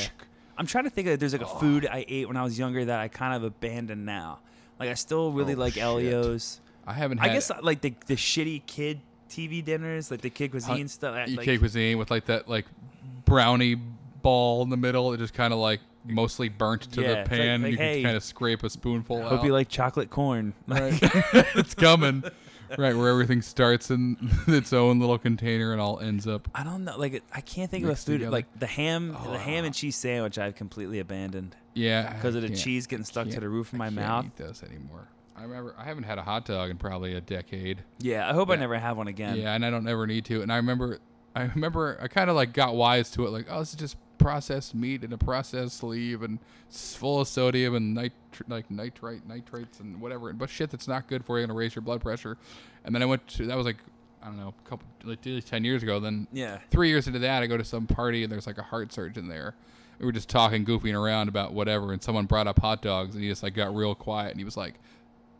I'm 0.57 0.65
trying 0.65 0.85
to 0.85 0.89
think 0.89 1.07
of 1.07 1.19
there's 1.19 1.33
like 1.33 1.41
a 1.43 1.45
food 1.59 1.85
I 1.85 2.05
ate 2.07 2.27
when 2.27 2.37
I 2.37 2.43
was 2.43 2.57
younger 2.57 2.85
that 2.85 2.99
I 2.99 3.07
kind 3.07 3.35
of 3.35 3.43
abandoned 3.43 4.05
now. 4.05 4.39
Like 4.79 4.89
I 4.89 4.95
still 4.95 5.31
really 5.31 5.53
Oh, 5.53 5.57
like 5.59 5.73
shit. 5.73 5.83
Ellio's. 5.83 6.59
I 6.85 6.93
haven't. 6.93 7.19
I 7.19 7.29
guess 7.29 7.51
like 7.61 7.81
the 7.81 7.93
the 8.07 8.15
shitty 8.15 8.65
kid 8.65 8.99
TV 9.29 9.63
dinners, 9.63 10.11
like 10.11 10.21
the 10.21 10.29
kid 10.29 10.51
cuisine 10.51 10.87
stuff. 10.87 11.15
that, 11.15 11.29
EK 11.29 11.37
Like, 11.51 11.59
cuisine 11.59 11.97
with 11.97 12.11
like 12.11 12.25
that 12.25 12.47
like 12.49 12.65
brownie 13.25 13.75
ball 13.75 14.61
in 14.63 14.69
the 14.69 14.77
middle. 14.77 15.13
It 15.13 15.17
just 15.17 15.33
kind 15.33 15.53
of 15.53 15.59
like 15.59 15.79
mostly 16.05 16.49
burnt 16.49 16.91
to 16.93 17.01
Yeah, 17.01 17.07
the 17.07 17.19
it's 17.21 17.31
like- 17.31 17.39
pan. 17.39 17.61
like, 17.63 17.71
you 17.71 17.77
hey, 17.77 17.95
can 17.95 18.03
kind 18.03 18.17
of 18.17 18.23
scrape 18.23 18.63
a 18.63 18.69
spoonful 18.69 19.21
hope 19.21 19.39
out. 19.39 19.45
you 19.45 19.53
like 19.53 19.69
chocolate 19.69 20.09
corn. 20.09 20.53
Right. 20.67 20.97
it's 21.55 21.73
coming. 21.75 22.23
Right, 22.75 22.95
where 22.97 23.09
everything 23.09 23.43
starts 23.43 23.91
in 23.91 24.17
its 24.47 24.73
own 24.73 24.99
little 24.99 25.19
container 25.19 25.73
and 25.73 25.79
all 25.81 25.99
ends 25.99 26.25
up. 26.25 26.49
I 26.55 26.63
don't 26.63 26.83
know. 26.85 26.97
Like 26.97 27.21
I 27.31 27.41
can't 27.41 27.69
think 27.69 27.83
of 27.83 27.91
a 27.91 27.95
food 27.95 28.13
together. 28.13 28.31
like 28.31 28.47
the 28.59 28.65
ham, 28.65 29.09
the 29.29 29.37
ham 29.37 29.63
Oh. 29.63 29.67
and 29.67 29.75
cheese 29.75 29.95
sandwich. 29.95 30.39
I've 30.39 30.55
completely 30.55 30.97
abandoned 30.99 31.55
Yeah, 31.75 32.11
because 32.13 32.33
of 32.35 32.41
the 32.41 32.49
cheese 32.49 32.87
getting 32.87 33.05
stuck 33.05 33.29
to 33.29 33.39
the 33.39 33.47
roof 33.49 33.73
of 33.73 33.75
I 33.75 33.77
my 33.77 33.85
can't 33.89 33.95
mouth. 33.95 34.25
Eat 34.25 34.35
those 34.37 34.63
anymore. 34.63 35.07
I 35.35 35.43
remember 35.43 35.73
I 35.77 35.83
haven't 35.85 36.03
had 36.03 36.17
a 36.17 36.21
hot 36.23 36.45
dog 36.45 36.69
in 36.69 36.77
probably 36.77 37.15
a 37.15 37.21
decade. 37.21 37.83
Yeah, 37.99 38.29
I 38.29 38.33
hope 38.33 38.49
I 38.49 38.55
never 38.55 38.77
have 38.77 38.97
one 38.97 39.07
again. 39.07 39.37
Yeah, 39.37 39.53
and 39.53 39.65
I 39.65 39.69
don't 39.69 39.87
ever 39.87 40.05
need 40.07 40.25
to. 40.25 40.41
And 40.41 40.51
I 40.53 40.57
remember, 40.57 40.99
I 41.35 41.43
remember, 41.45 41.97
I 42.01 42.07
kind 42.07 42.29
of 42.29 42.35
like 42.35 42.53
got 42.53 42.75
wise 42.75 43.09
to 43.11 43.25
it. 43.25 43.31
Like, 43.31 43.47
oh, 43.49 43.59
this 43.59 43.69
is 43.71 43.75
just 43.75 43.97
processed 44.19 44.73
meat 44.75 45.03
in 45.03 45.11
a 45.11 45.17
processed 45.17 45.77
sleeve, 45.77 46.21
and 46.21 46.39
it's 46.69 46.95
full 46.95 47.19
of 47.19 47.27
sodium 47.27 47.75
and 47.75 47.95
like 47.95 48.13
nitrite, 48.71 49.27
nitrates, 49.27 49.79
and 49.79 49.99
whatever, 49.99 50.31
but 50.33 50.49
shit 50.49 50.69
that's 50.69 50.87
not 50.87 51.07
good 51.07 51.25
for 51.25 51.39
you, 51.39 51.45
gonna 51.45 51.57
raise 51.57 51.75
your 51.75 51.81
blood 51.81 52.01
pressure. 52.01 52.37
And 52.85 52.93
then 52.93 53.01
I 53.01 53.05
went 53.05 53.27
to 53.29 53.45
that 53.47 53.57
was 53.57 53.65
like 53.65 53.77
I 54.21 54.27
don't 54.27 54.37
know, 54.37 54.53
a 54.65 54.69
couple 54.69 54.87
like 55.03 55.19
ten 55.45 55.65
years 55.65 55.83
ago. 55.83 55.99
Then 55.99 56.27
Yeah. 56.31 56.59
three 56.69 56.87
years 56.89 57.07
into 57.07 57.19
that, 57.19 57.43
I 57.43 57.47
go 57.47 57.57
to 57.57 57.65
some 57.65 57.87
party 57.87 58.23
and 58.23 58.31
there's 58.31 58.47
like 58.47 58.57
a 58.57 58.63
heart 58.63 58.93
surgeon 58.93 59.27
there. 59.27 59.55
We 59.99 60.05
were 60.05 60.11
just 60.13 60.29
talking, 60.29 60.65
goofing 60.65 60.97
around 60.97 61.27
about 61.27 61.53
whatever, 61.53 61.91
and 61.91 62.01
someone 62.01 62.25
brought 62.25 62.47
up 62.47 62.59
hot 62.59 62.81
dogs, 62.81 63.15
and 63.15 63.23
he 63.23 63.29
just 63.29 63.43
like 63.43 63.53
got 63.53 63.75
real 63.75 63.93
quiet, 63.95 64.31
and 64.31 64.39
he 64.39 64.45
was 64.45 64.55
like, 64.57 64.75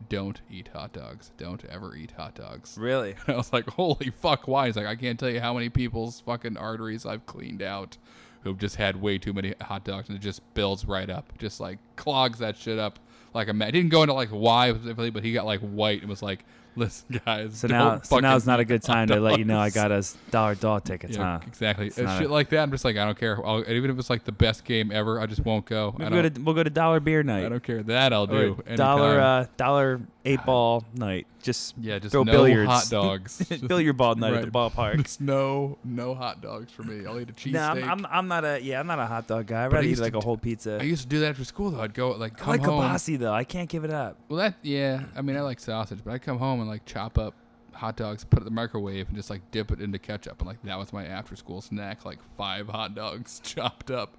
"Don't 0.10 0.42
eat 0.50 0.70
hot 0.74 0.94
dogs. 0.94 1.32
Don't 1.38 1.64
ever 1.66 1.96
eat 1.96 2.12
hot 2.12 2.36
dogs." 2.36 2.78
Really? 2.84 3.16
I 3.28 3.34
was 3.36 3.54
like, 3.54 3.68
holy 3.70 4.10
fuck, 4.10 4.48
why? 4.48 4.68
He's 4.68 4.76
like, 4.76 4.86
I 4.86 4.96
can't 4.96 5.20
tell 5.20 5.30
you 5.30 5.40
how 5.40 5.54
many 5.54 5.70
people's 5.70 6.20
fucking 6.22 6.58
arteries 6.58 7.06
I've 7.06 7.26
cleaned 7.26 7.62
out 7.62 7.98
who've 8.44 8.58
just 8.58 8.76
had 8.76 9.02
way 9.02 9.18
too 9.18 9.32
many 9.34 9.54
hot 9.62 9.86
dogs 9.86 10.10
and 10.10 10.18
it 10.18 10.22
just 10.22 10.42
builds 10.54 10.86
right 10.86 11.10
up. 11.10 11.38
Just 11.38 11.60
like 11.60 11.80
clogs 11.96 12.40
that 12.40 12.58
shit 12.58 12.78
up 12.78 13.00
like 13.34 13.48
a 13.48 13.54
man. 13.54 13.72
Didn't 13.72 13.90
go 13.90 14.04
into 14.04 14.14
like 14.14 14.30
why 14.30 14.72
specifically, 14.72 15.10
but 15.10 15.24
he 15.24 15.34
got 15.34 15.46
like 15.46 15.62
white 15.62 16.02
and 16.02 16.10
was 16.10 16.22
like, 16.22 16.46
listen, 16.76 17.22
guys. 17.26 17.58
So 17.58 17.68
now, 17.68 17.96
so 17.98 18.02
fucking 18.16 18.22
now's 18.24 18.46
not 18.46 18.60
a 18.60 18.66
good 18.66 18.82
time 18.94 19.08
to 19.10 19.20
let 19.20 19.40
you 19.40 19.46
know 19.46 19.60
I 19.60 19.70
got 19.70 19.92
us 19.92 20.18
dollar 20.32 20.56
dog 20.56 20.84
tickets, 20.84 21.16
Yeah, 21.18 21.40
huh? 21.40 21.46
exactly. 21.48 21.88
It's 21.88 21.98
not 21.98 22.18
shit 22.20 22.30
a- 22.30 22.34
like 22.34 22.50
that. 22.50 22.60
I'm 22.60 22.72
just 22.72 22.86
like, 22.86 22.98
I 22.98 23.06
don't 23.06 23.18
care. 23.18 23.46
I'll, 23.46 23.68
even 23.70 23.90
if 23.92 24.00
it's 24.00 24.10
like 24.10 24.24
the 24.26 24.32
best 24.32 24.64
game 24.66 24.92
ever, 24.92 25.20
I 25.20 25.26
just 25.26 25.44
won't 25.46 25.66
go. 25.66 25.96
I 26.00 26.10
We'll 26.10 26.22
go 26.24 26.30
to 26.30 26.42
we'll 26.42 26.56
go 26.56 26.64
to 26.64 26.70
dollar 26.70 27.00
beer 27.00 27.24
night. 27.24 27.46
I 27.46 27.50
don't 27.50 27.64
care. 27.64 27.84
That 27.84 28.14
I'll 28.14 28.28
do. 28.28 28.62
dollar 28.76 29.20
uh, 29.20 29.46
dollar 29.58 30.02
eight 30.26 30.44
ball 30.46 30.86
night. 30.94 31.28
Just 31.42 31.76
yeah, 31.78 32.00
just 32.00 32.14
throw 32.14 32.24
no 32.24 32.32
billiards. 32.32 32.70
hot 32.70 32.86
dogs. 32.90 33.44
Billiard 33.68 33.98
ball 33.98 34.16
night 34.16 34.34
at 34.34 34.40
the 34.42 34.52
Right. 34.52 34.72
ballpark. 34.72 35.04
Just 35.04 35.20
no, 35.20 35.78
no 35.84 36.16
hot 36.16 36.40
dogs 36.42 36.72
for 36.72 36.84
me. 36.84 37.06
I'll 37.06 37.20
eat 37.20 37.30
a 37.30 37.34
cheese 37.34 37.52
No, 37.52 37.60
I'm. 37.64 37.84
I'm 37.84 38.06
I'm 38.10 38.28
not 38.30 38.46
a 38.46 38.62
yeah 38.64 38.80
I'm 38.80 38.88
not 38.88 39.00
a 39.00 39.06
hot 39.06 39.28
dog 39.28 39.48
guy. 39.48 39.66
I'd 39.66 39.74
rather 39.74 39.86
eat 39.86 39.98
like 40.00 40.16
a 40.16 40.22
whole 40.22 40.38
pizza. 40.38 40.78
I 40.80 40.84
used 40.84 41.02
to 41.04 41.08
do 41.10 41.20
that 41.20 41.32
after 41.32 41.44
school 41.44 41.72
though. 41.72 41.82
I'd 41.82 41.94
go 41.94 42.12
like 42.12 42.38
come 42.38 42.48
I 42.48 42.52
like 42.54 42.62
home. 42.66 42.82
kibasi 42.82 43.20
though. 43.20 43.34
I 43.34 43.44
can't 43.44 43.68
give 43.68 43.84
it 43.84 43.92
up. 43.92 44.18
Well, 44.30 44.40
that 44.40 44.56
yeah. 44.62 45.02
I 45.18 45.22
mean, 45.22 45.36
I 45.36 45.42
like 45.42 45.60
sausage, 45.60 46.00
but 46.06 46.14
I 46.14 46.18
come 46.18 46.38
home 46.38 46.62
and 46.64 46.72
like 46.72 46.86
chop 46.86 47.18
up 47.18 47.36
hot 47.74 47.96
dogs, 47.98 48.24
put 48.24 48.38
it 48.38 48.42
in 48.42 48.46
the 48.46 48.52
microwave, 48.52 49.08
and 49.08 49.16
just 49.16 49.30
like 49.30 49.42
dip 49.52 49.72
it 49.72 49.80
into 49.82 50.00
ketchup, 50.00 50.40
and 50.40 50.48
like 50.48 50.62
that 50.64 50.78
was 50.78 50.92
my 50.94 51.06
after 51.06 51.36
school 51.36 51.62
snack. 51.62 52.06
Like 52.06 52.20
five 52.38 52.68
hot 52.68 52.96
dogs 52.96 53.40
chopped 53.44 53.92
up. 53.92 54.18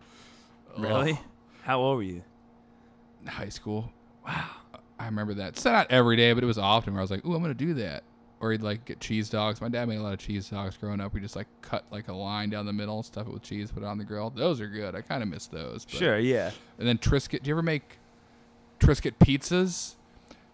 Really? 0.78 1.12
Ugh. 1.12 1.18
How 1.62 1.80
old 1.80 1.96
were 1.98 2.02
you? 2.02 2.22
High 3.26 3.48
school. 3.48 3.90
Wow. 4.26 4.46
I 4.98 5.06
remember 5.06 5.34
that. 5.34 5.58
So 5.58 5.72
not 5.72 5.90
every 5.90 6.16
day, 6.16 6.32
but 6.32 6.42
it 6.42 6.46
was 6.46 6.58
often 6.58 6.92
where 6.94 7.00
I 7.00 7.02
was 7.02 7.10
like, 7.10 7.24
"Ooh, 7.26 7.34
I'm 7.34 7.42
gonna 7.42 7.54
do 7.54 7.74
that." 7.74 8.04
Or 8.40 8.52
he'd 8.52 8.62
like 8.62 8.84
get 8.84 9.00
cheese 9.00 9.30
dogs. 9.30 9.60
My 9.60 9.68
dad 9.68 9.88
made 9.88 9.96
a 9.96 10.02
lot 10.02 10.12
of 10.12 10.18
cheese 10.18 10.50
dogs 10.50 10.76
growing 10.76 11.00
up. 11.00 11.14
We 11.14 11.20
just 11.20 11.34
like 11.36 11.46
cut 11.62 11.84
like 11.90 12.08
a 12.08 12.12
line 12.12 12.50
down 12.50 12.66
the 12.66 12.72
middle, 12.72 13.02
stuff 13.02 13.26
it 13.26 13.32
with 13.32 13.42
cheese, 13.42 13.70
put 13.70 13.82
it 13.82 13.86
on 13.86 13.96
the 13.98 14.04
grill. 14.04 14.30
Those 14.30 14.60
are 14.60 14.68
good. 14.68 14.94
I 14.94 15.00
kind 15.00 15.22
of 15.22 15.28
miss 15.28 15.46
those. 15.46 15.84
but- 15.84 15.94
Sure, 15.94 16.18
yeah. 16.18 16.50
And 16.78 16.86
then 16.86 16.98
Triscuit. 16.98 17.42
Do 17.42 17.48
you 17.48 17.54
ever 17.54 17.62
make 17.62 17.98
Triscuit 18.80 19.14
pizzas. 19.18 19.94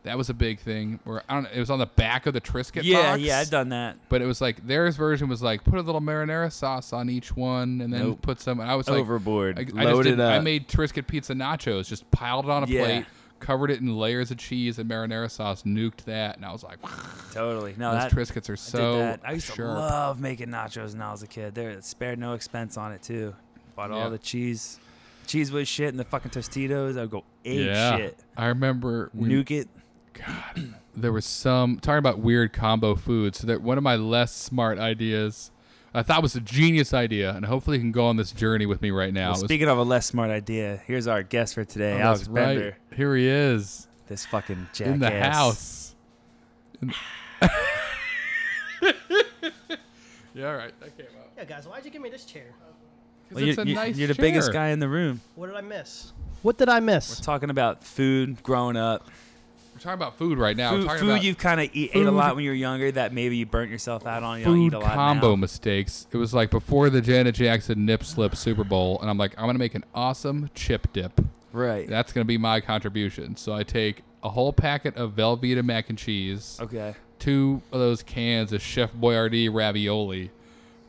That 0.03 0.17
was 0.17 0.31
a 0.31 0.35
big 0.35 0.61
thing. 0.61 0.99
Where 1.05 1.23
I 1.29 1.35
don't. 1.35 1.47
It 1.53 1.61
was 1.61 1.69
on 1.71 1.79
the 1.79 1.87
back 1.87 2.25
of 2.27 2.33
the 2.33 2.41
Triscuit 2.41 2.85
Yeah, 2.85 3.13
box. 3.13 3.21
yeah, 3.21 3.39
I've 3.39 3.51
done 3.51 3.69
that. 3.69 3.97
But 4.09 4.23
it 4.23 4.27
was 4.27 4.41
like 4.41 4.67
theirs 4.67 4.97
version 4.97 5.29
was 5.29 5.43
like 5.43 5.63
put 5.63 5.79
a 5.79 5.83
little 5.83 6.01
marinara 6.01 6.51
sauce 6.51 6.93
on 6.95 7.11
each 7.11 7.37
one, 7.37 7.81
and 7.83 7.93
then 7.93 8.01
Nope. 8.01 8.23
put 8.23 8.41
some. 8.41 8.61
I 8.61 8.75
was 8.77 8.89
like, 8.89 8.99
Overboard. 8.99 9.59
I, 9.59 9.63
I 9.63 9.65
just 9.65 9.77
Load 9.77 10.03
did, 10.05 10.15
it 10.15 10.21
up. 10.21 10.33
I 10.33 10.39
made 10.39 10.69
Triscuit 10.69 11.07
pizza 11.07 11.35
nachos, 11.35 11.87
just 11.89 12.11
piled 12.11 12.47
it 12.47 12.51
on 12.51 12.65
a 12.65 12.67
Yeah. 12.67 12.83
plate, 12.85 13.05
covered 13.41 13.71
it 13.71 13.81
in 13.81 13.95
layers 13.95 14.31
of 14.31 14.39
cheese 14.39 14.79
and 14.79 14.89
marinara 14.91 15.31
sauce, 15.31 15.65
nuked 15.65 16.05
that, 16.05 16.37
and 16.37 16.47
I 16.47 16.53
was 16.53 16.63
like, 16.63 16.79
totally. 17.33 17.75
No, 17.77 17.93
those 17.93 18.05
that, 18.05 18.13
Triscuits 18.13 18.49
are 18.49 18.53
I 18.53 18.57
did 18.57 18.59
so 18.59 18.99
that. 18.99 19.21
I 19.23 19.33
used 19.33 19.53
to 19.55 19.65
love 19.67 20.19
making 20.19 20.49
nachos 20.49 20.93
when 20.95 21.03
I 21.03 21.11
was 21.13 21.23
a 21.23 21.27
kid. 21.27 21.55
There, 21.55 21.81
spared 21.83 22.19
no 22.19 22.33
expense 22.33 22.79
on 22.79 22.93
it 22.93 23.03
too. 23.03 23.35
Bought 23.77 23.91
Yeah. 23.91 23.97
all 23.97 24.11
the 24.11 24.19
cheese. 24.19 24.81
Cheese 25.27 25.53
was 25.53 25.69
shit, 25.69 25.91
and 25.91 25.99
the 26.01 26.05
fucking 26.05 26.31
Tostitos. 26.33 26.99
I'd 26.99 27.11
go 27.11 27.23
ape 27.45 27.67
yeah, 27.67 27.97
shit. 27.99 28.19
I 28.37 28.47
remember 28.47 29.11
we, 29.15 29.29
Nuke 29.29 29.51
it. 29.53 29.69
God, 30.27 30.75
there 30.97 31.13
was 31.13 31.25
some 31.25 31.79
talking 31.79 31.99
about 31.99 32.19
weird 32.19 32.53
combo 32.53 32.95
foods. 32.95 33.39
So 33.41 33.47
that 33.47 33.63
one 33.63 33.79
of 33.79 33.85
my 33.85 33.97
less 33.97 34.35
smart 34.35 34.79
ideas, 34.79 35.51
I 35.95 36.03
thought 36.03 36.23
was 36.23 36.35
a 36.37 36.41
genius 36.41 36.93
idea, 36.95 37.33
and 37.35 37.45
hopefully 37.47 37.77
you 37.79 37.83
can 37.83 37.93
go 37.93 38.07
on 38.07 38.17
this 38.17 38.33
journey 38.33 38.67
with 38.67 38.81
me 38.83 38.91
right 38.91 39.13
now. 39.13 39.31
Well, 39.31 39.39
It 39.41 39.43
was- 39.43 39.49
speaking 39.49 39.69
of 39.69 39.79
a 39.79 39.83
less 39.83 40.07
smart 40.07 40.31
idea, 40.31 40.81
here's 40.87 41.07
our 41.07 41.23
guest 41.23 41.55
for 41.55 41.65
today, 41.65 41.95
oh, 41.95 41.99
Alex 41.99 42.21
that's 42.21 42.29
Bender. 42.29 42.77
Here 42.95 43.17
he 43.17 43.27
is 43.29 43.89
This 44.09 44.27
fucking 44.27 44.69
jackass. 44.73 44.93
in 44.95 45.01
the 45.01 45.11
house. 45.11 45.95
In- 46.83 46.93
yeah, 50.35 50.49
all 50.49 50.57
right, 50.57 50.79
that 50.81 50.97
came 50.97 51.07
out. 51.19 51.29
Yeah, 51.37 51.45
guys, 51.45 51.67
why'd 51.67 51.85
you 51.85 51.91
give 51.91 52.03
me 52.03 52.11
this 52.11 52.25
chair? 52.25 52.45
'Cause 53.29 53.37
Well, 53.37 53.45
it's 53.45 53.57
you're, 53.57 53.65
a 53.65 53.69
you- 53.69 53.75
nice 53.75 53.97
you're 53.97 54.09
the 54.09 54.15
biggest 54.15 54.53
guy 54.53 54.69
in 54.69 54.79
the 54.81 54.89
room. 54.89 55.21
What 55.35 55.47
did 55.47 55.57
I 55.57 55.61
miss? 55.61 56.13
What 56.43 56.57
did 56.59 56.69
I 56.69 56.81
miss? 56.81 57.19
We're 57.21 57.25
talking 57.25 57.51
about 57.51 57.85
food 57.85 58.43
growing 58.43 58.77
up. 58.77 59.07
Talking 59.81 59.95
about 59.95 60.17
food 60.19 60.37
right 60.37 60.57
now. 60.57 60.73
Food 60.73 60.91
food 61.01 61.23
you've 61.23 61.39
kind 61.39 61.59
of 61.59 61.71
ate 61.75 61.95
a 61.97 62.11
lot 62.11 62.35
when 62.37 62.45
you 62.45 62.51
were 62.51 62.55
younger 62.57 62.93
that 62.93 63.15
maybe 63.15 63.39
you 63.39 63.47
burnt 63.47 63.71
yourself 63.71 64.07
out 64.07 64.23
on. 64.23 64.39
You 64.41 64.45
don't 64.45 64.59
eat 64.59 64.71
food 64.73 64.75
a 64.75 64.79
lot 64.81 64.93
combo 64.95 65.31
now. 65.31 65.37
mistakes. 65.37 66.07
It 66.13 66.19
was 66.19 66.35
like 66.35 66.51
before 66.51 66.91
the 66.91 67.01
Janet 67.01 67.35
Jackson 67.35 67.87
nip 67.87 68.05
slip 68.05 68.37
Super 68.37 68.63
Bowl, 68.63 68.99
and 69.01 69.09
I'm 69.09 69.17
like, 69.17 69.33
I'm 69.39 69.47
gonna 69.47 69.59
make 69.59 69.75
an 69.75 69.85
awesome 69.95 70.51
chip 70.55 70.93
dip. 70.93 71.19
Right. 71.53 71.89
That's 71.89 72.13
gonna 72.13 72.27
be 72.27 72.37
my 72.37 72.61
contribution. 72.61 73.37
So 73.37 73.55
I 73.55 73.63
take 73.63 74.03
a 74.23 74.29
whole 74.29 74.53
packet 74.53 74.97
of 74.97 75.13
Velveeta 75.13 75.65
mac 75.65 75.89
and 75.89 75.97
cheese, 75.97 76.59
Okay. 76.61 76.95
two 77.19 77.63
of 77.73 77.81
those 77.81 78.03
cans 78.03 78.53
of 78.53 78.61
Chef 78.61 78.93
Boyardee 78.93 79.49
ravioli, 79.53 80.31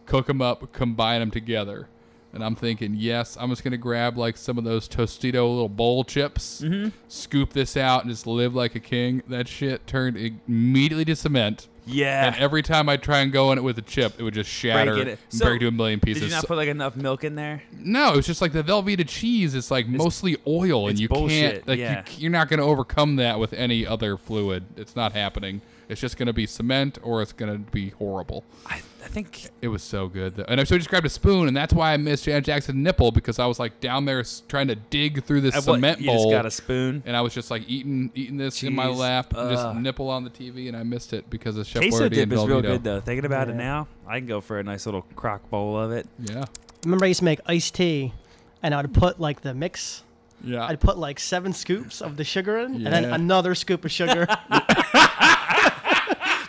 cook 0.06 0.28
them 0.28 0.42
up, 0.42 0.74
combine 0.74 1.22
them 1.22 1.32
together. 1.32 1.88
And 2.34 2.44
I'm 2.44 2.56
thinking, 2.56 2.96
yes, 2.96 3.38
I'm 3.40 3.50
just 3.50 3.64
gonna 3.64 3.78
grab 3.78 4.18
like 4.18 4.38
some 4.38 4.58
of 4.58 4.64
those 4.64 4.88
Tostito 4.88 5.34
little 5.50 5.70
bowl 5.70 6.04
chips, 6.04 6.62
Mm-hmm. 6.62 6.90
scoop 7.08 7.52
this 7.54 7.76
out, 7.76 8.04
and 8.04 8.10
just 8.12 8.26
live 8.26 8.56
like 8.56 8.74
a 8.76 8.80
king. 8.80 9.22
That 9.28 9.48
shit 9.48 9.86
turned 9.88 10.18
immediately 10.48 11.06
to 11.06 11.16
cement. 11.16 11.68
Yeah. 11.86 12.28
And 12.28 12.36
every 12.36 12.62
time 12.62 12.88
I 12.90 12.96
try 12.98 13.20
and 13.22 13.32
go 13.32 13.52
in 13.52 13.58
it 13.58 13.64
with 13.64 13.78
a 13.80 13.82
chip, 13.82 14.14
it 14.20 14.24
would 14.24 14.36
just 14.36 14.50
shatter 14.50 14.92
Break 14.92 15.02
and 15.02 15.10
it. 15.12 15.20
So, 15.30 15.46
break 15.46 15.60
to 15.62 15.68
a 15.68 15.72
million 15.72 16.00
pieces. 16.00 16.22
Did 16.22 16.30
you 16.30 16.36
not 16.36 16.46
put 16.46 16.56
like 16.58 16.70
enough 16.70 16.96
milk 16.96 17.24
in 17.24 17.36
there? 17.36 17.64
no, 17.76 18.14
it's 18.14 18.28
just 18.28 18.40
like 18.42 18.54
the 18.54 18.64
Velveeta 18.64 19.06
cheese 19.08 19.56
is 19.56 19.72
like 19.72 19.88
mostly 19.88 20.38
oil, 20.48 20.88
and 20.88 21.00
you 21.00 21.10
bullshit, 21.10 21.54
can't 21.54 21.68
like 21.68 21.80
yeah. 21.80 22.04
you, 22.12 22.14
you're 22.20 22.32
not 22.32 22.50
going 22.50 22.60
to 22.60 22.66
overcome 22.66 23.16
that 23.18 23.40
with 23.40 23.52
any 23.54 23.86
other 23.86 24.16
fluid. 24.16 24.64
It's 24.78 24.96
not 24.96 25.14
happening. 25.14 25.62
It's 25.90 26.00
just 26.00 26.18
going 26.18 26.28
to 26.28 26.34
be 26.34 26.46
cement, 26.46 26.98
or 27.02 27.22
it's 27.22 27.34
going 27.34 27.52
to 27.52 27.60
be 27.72 27.90
horrible. 27.90 28.46
I, 28.68 28.82
I 29.04 29.08
think 29.08 29.50
It 29.62 29.68
was 29.70 29.82
so 29.84 30.08
good, 30.08 30.36
though. 30.36 30.46
and 30.48 30.66
so 30.68 30.76
I 30.76 30.78
just 30.78 30.90
grabbed 30.90 31.06
a 31.06 31.10
spoon, 31.10 31.48
and 31.48 31.58
that's 31.58 31.74
why 31.74 31.94
I 31.94 31.98
missed 31.98 32.26
Janet 32.26 32.46
Jackson 32.46 32.84
nipple 32.84 33.12
because 33.12 33.40
I 33.40 33.46
was 33.48 33.60
like 33.60 33.80
down 33.80 34.06
there 34.06 34.24
trying 34.48 34.68
to 34.68 34.76
dig 34.76 35.24
through 35.24 35.42
this 35.42 35.56
I, 35.56 35.58
what, 35.60 35.76
cement 35.76 36.00
you 36.02 36.08
bowl, 36.08 36.30
just 36.30 36.32
got 36.32 36.46
a 36.46 36.52
spoon. 36.52 37.02
and 37.06 37.16
I 37.18 37.22
was 37.22 37.34
just 37.34 37.50
like 37.50 37.64
eating 37.68 38.12
eating 38.16 38.38
this 38.38 38.62
in 38.64 38.74
my 38.76 38.88
lap, 38.88 39.34
and 39.36 39.50
just 39.50 39.66
Ugh. 39.66 39.76
nipple 39.78 40.10
on 40.10 40.24
the 40.24 40.30
TV, 40.30 40.68
and 40.68 40.78
I 40.78 40.84
missed 40.84 41.14
it 41.14 41.30
because 41.30 41.58
of 41.58 41.66
Chef 41.68 41.82
Queso 41.82 42.08
Boyardee 42.08 42.14
dip 42.14 42.24
and 42.32 42.34
is 42.34 42.46
real 42.46 42.60
Velveeta. 42.60 42.62
good 42.64 42.84
though. 42.84 43.02
Thinking 43.02 43.26
about 43.26 43.50
it 43.50 43.54
Yeah. 43.54 43.58
now, 43.58 43.88
I 44.08 44.20
can 44.20 44.28
go 44.28 44.40
for 44.42 44.60
a 44.60 44.64
nice 44.64 44.86
little 44.86 45.02
crock 45.16 45.50
bowl 45.50 45.80
of 45.80 45.92
it. 45.92 46.08
Yeah, 46.20 46.46
Remember, 46.86 47.06
I 47.06 47.10
used 47.10 47.20
to 47.20 47.26
make 47.26 47.40
iced 47.48 47.74
tea, 47.76 48.14
and 48.62 48.76
I'd 48.76 48.94
put 48.94 49.20
like 49.20 49.42
the 49.42 49.54
mix. 49.56 50.04
yeah. 50.44 50.66
I'd 50.66 50.80
put 50.80 50.98
like 50.98 51.20
seven 51.20 51.54
scoops 51.54 52.02
of 52.02 52.18
the 52.18 52.24
sugar 52.24 52.58
in, 52.60 52.76
and 52.76 52.86
then 52.88 53.04
Yeah. 53.04 53.16
another 53.16 53.56
scoop 53.56 53.84
of 53.84 53.92
sugar. 53.92 54.28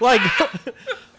like, 0.01 0.21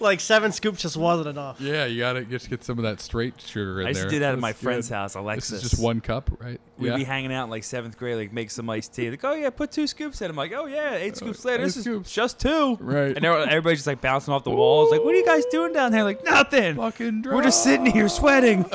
like 0.04 0.20
seven 0.20 0.52
scoops 0.52 0.82
just 0.84 0.96
wasn't 0.98 1.28
enough. 1.30 1.60
Yeah, 1.60 1.86
you 1.86 2.00
gotta 2.00 2.24
just 2.26 2.50
get 2.50 2.64
some 2.64 2.78
of 2.78 2.84
that 2.84 3.02
straight 3.02 3.42
sugar 3.42 3.72
in 3.72 3.78
there. 3.78 3.86
I 3.86 3.90
used 3.90 4.02
there. 4.02 4.10
to 4.10 4.16
do 4.16 4.20
that 4.20 4.28
at 4.28 4.32
That's 4.34 4.42
my 4.42 4.54
friend's 4.54 4.90
good. 4.90 4.94
house, 4.96 5.14
This 5.14 5.20
Alexis. 5.22 5.64
is 5.64 5.70
just 5.72 5.82
one 5.82 6.02
cup, 6.02 6.30
right? 6.40 6.62
We'd 6.78 6.88
yeah. 6.90 6.96
be 6.96 7.04
hanging 7.04 7.32
out 7.32 7.44
in 7.44 7.50
like 7.52 7.64
seventh 7.64 7.98
grade, 7.98 8.18
like 8.18 8.34
make 8.34 8.50
some 8.50 8.68
iced 8.68 8.96
tea. 8.96 9.12
Like, 9.12 9.24
oh 9.24 9.34
yeah, 9.34 9.52
put 9.52 9.72
two 9.72 9.86
scoops 9.86 10.22
in. 10.24 10.32
I'm 10.32 10.36
like, 10.36 10.54
oh 10.54 10.66
yeah, 10.66 10.96
eight 10.96 11.14
uh, 11.14 11.18
scoops 11.18 11.46
later. 11.46 11.62
eight 11.64 11.68
This 11.68 11.86
is 11.86 12.12
just 12.12 12.40
two. 12.40 12.78
Right. 12.80 13.16
And 13.16 13.24
everybody's 13.24 13.80
just 13.80 13.88
like 13.88 14.02
bouncing 14.02 14.34
off 14.34 14.44
the 14.44 14.50
walls. 14.50 14.92
Like, 14.92 15.04
what 15.04 15.14
are 15.14 15.18
you 15.18 15.26
guys 15.26 15.46
doing 15.52 15.72
down 15.72 15.92
there? 15.92 16.04
Like, 16.04 16.26
nothing. 16.26 16.76
Fucking 16.76 17.22
drunk. 17.22 17.36
We're 17.36 17.44
just 17.44 17.64
sitting 17.64 17.86
here 17.86 18.10
sweating. 18.10 18.66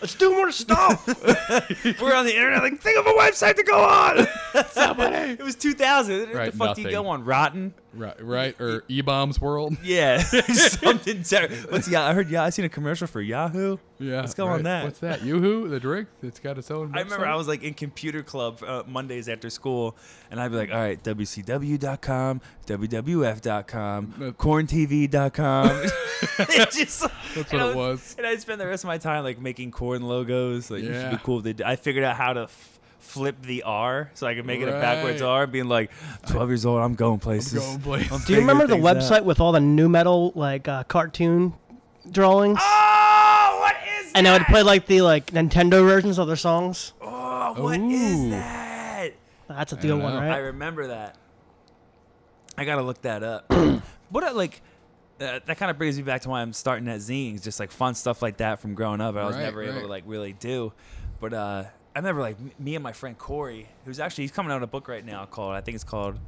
Let's 0.00 0.16
do 0.16 0.32
more 0.32 0.50
stuff. 0.50 1.06
We're 2.00 2.14
on 2.14 2.26
the 2.26 2.34
internet. 2.34 2.62
Like, 2.64 2.80
think 2.80 2.98
of 2.98 3.06
a 3.06 3.12
website 3.12 3.54
to 3.54 3.62
go 3.62 3.78
on. 3.78 4.26
Somebody. 4.72 5.32
It 5.32 5.42
was 5.42 5.54
2000. 5.54 6.20
What 6.20 6.34
Right, 6.34 6.50
the 6.50 6.58
fuck 6.58 6.74
do 6.74 6.82
you 6.82 6.90
go 6.90 7.06
on? 7.06 7.24
Rotten. 7.24 7.72
right, 7.94 8.20
right, 8.20 8.60
or 8.60 8.82
E 8.88 9.00
Bombs 9.00 9.40
World. 9.40 9.76
Yeah, 9.84 10.18
something 10.22 11.22
terrible. 11.22 11.56
What's 11.68 11.88
yeah? 11.88 12.04
I 12.04 12.14
heard. 12.14 12.30
Yeah, 12.30 12.42
I 12.42 12.50
seen 12.50 12.64
a 12.64 12.68
commercial 12.68 13.06
for 13.06 13.20
Yahoo. 13.20 13.78
Yeah, 14.00 14.20
Let's 14.22 14.32
go 14.32 14.46
on 14.46 14.62
that. 14.62 14.84
What's 14.84 15.00
that? 15.00 15.22
Yoo-hoo, 15.22 15.68
the 15.68 15.78
drink. 15.78 16.08
It's 16.22 16.40
got 16.40 16.56
its 16.56 16.70
own. 16.70 16.92
I 16.96 17.00
remember? 17.02 17.26
I 17.26 17.34
was 17.36 17.46
like 17.46 17.62
in 17.62 17.74
computer 17.74 18.22
club 18.22 18.62
uh, 18.66 18.82
Mondays 18.86 19.28
after 19.28 19.50
school, 19.50 19.94
and 20.30 20.40
I'd 20.40 20.50
be 20.50 20.56
like, 20.56 20.70
all 20.72 20.78
right, 20.78 21.02
WCW.com, 21.04 22.40
WWF.com, 22.66 24.14
No. 24.18 24.32
KornTV.com. 24.32 25.66
it's 26.38 26.76
just 26.76 27.00
That's 27.34 27.52
what 27.52 27.62
I 27.62 27.70
it 27.70 27.76
was. 27.76 28.14
And 28.18 28.26
I'd 28.26 28.40
spend 28.40 28.60
the 28.60 28.66
rest 28.66 28.84
of 28.84 28.88
my 28.88 28.98
time 28.98 29.22
like 29.24 29.38
making 29.40 29.70
Korn 29.70 30.02
logos. 30.02 30.70
Like, 30.70 30.82
it 30.82 31.00
should 31.00 31.10
be 31.10 31.18
cool. 31.22 31.46
If 31.46 31.56
they. 31.58 31.64
I 31.64 31.76
figured 31.76 32.04
out 32.04 32.16
how 32.16 32.32
to. 32.32 32.42
F- 32.42 32.76
Flip 33.02 33.40
the 33.42 33.62
R 33.64 34.10
so 34.14 34.26
I 34.26 34.34
could 34.34 34.44
make 34.46 34.60
it 34.60 34.68
a 34.68 34.72
backwards 34.72 35.20
R, 35.22 35.46
being 35.48 35.64
like, 35.68 35.90
12 36.28 36.50
years 36.50 36.66
old, 36.66 36.80
I'm 36.80 36.94
going 36.94 37.14
I'm 37.14 37.18
places. 37.18 37.54
going 37.54 37.80
places. 37.80 38.12
I'm 38.12 38.20
do 38.20 38.34
you 38.34 38.38
remember 38.40 38.66
the 38.68 38.74
things 38.74 38.86
out. 38.86 38.96
website 38.98 39.24
with 39.24 39.40
all 39.40 39.50
the 39.52 39.58
new 39.60 39.88
metal 39.88 40.32
like 40.36 40.68
uh, 40.68 40.84
cartoon 40.84 41.54
drawings? 42.08 42.58
Oh, 42.60 42.64
what 42.66 42.98
is 42.98 43.09
and 44.14 44.26
I 44.28 44.32
would 44.38 44.46
play 44.46 44.62
like 44.62 44.86
the 44.86 45.02
like 45.02 45.26
Nintendo 45.32 45.84
versions 45.84 46.18
of 46.18 46.26
their 46.26 46.36
songs. 46.36 46.92
Oh, 47.00 47.54
what 47.62 47.80
is 47.80 48.20
Ooh. 48.20 48.30
that? 48.30 49.12
That's 49.48 49.72
a 49.72 49.76
I 49.76 49.80
good 49.80 49.88
don't 49.88 50.02
one, 50.02 50.12
know. 50.14 50.20
I 50.20 50.28
right? 50.28 50.38
remember 50.38 50.88
that. 50.88 51.16
I 52.56 52.64
gotta 52.64 52.82
look 52.82 53.02
that 53.02 53.22
up. 53.22 53.52
what 54.10 54.24
I, 54.24 54.30
like 54.32 54.62
uh, 55.20 55.40
that 55.44 55.56
kind 55.58 55.70
of 55.70 55.78
brings 55.78 55.96
me 55.96 56.02
back 56.02 56.22
to 56.22 56.28
why 56.28 56.40
I'm 56.42 56.52
starting 56.52 56.88
at 56.88 57.00
zines, 57.00 57.42
just 57.42 57.58
like 57.60 57.70
fun 57.70 57.94
stuff 57.94 58.22
like 58.22 58.38
that 58.38 58.60
from 58.60 58.74
growing 58.74 59.00
up. 59.00 59.16
I 59.16 59.24
was 59.26 59.36
Right, 59.36 59.42
never 59.42 59.62
able 59.62 59.74
right. 59.74 59.80
to 59.82 59.86
like 59.88 60.04
really 60.06 60.32
do, 60.32 60.72
but 61.20 61.32
uh, 61.34 61.64
I 61.94 61.98
remember 61.98 62.20
like 62.20 62.36
m- 62.38 62.52
me 62.58 62.74
and 62.76 62.82
my 62.82 62.92
friend 62.92 63.16
Corey, 63.18 63.68
who's 63.84 63.98
actually 64.00 64.24
he's 64.24 64.30
coming 64.32 64.52
out 64.52 64.56
with 64.60 64.68
a 64.68 64.70
book 64.70 64.88
right 64.88 65.04
now 65.04 65.24
called 65.26 65.54
I 65.54 65.60
think 65.60 65.74
it's 65.74 65.84
called 65.84 66.18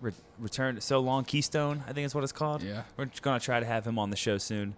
Re- 0.00 0.12
Return 0.38 0.74
to 0.76 0.80
So 0.80 1.00
Long 1.00 1.24
Keystone. 1.24 1.82
I 1.88 1.92
think 1.92 2.06
is 2.06 2.14
what 2.14 2.24
it's 2.24 2.32
called. 2.32 2.62
Yeah. 2.62 2.82
We're 2.96 3.08
gonna 3.22 3.40
try 3.40 3.58
to 3.60 3.66
have 3.66 3.86
him 3.86 3.98
on 3.98 4.10
the 4.10 4.16
show 4.16 4.38
soon. 4.38 4.74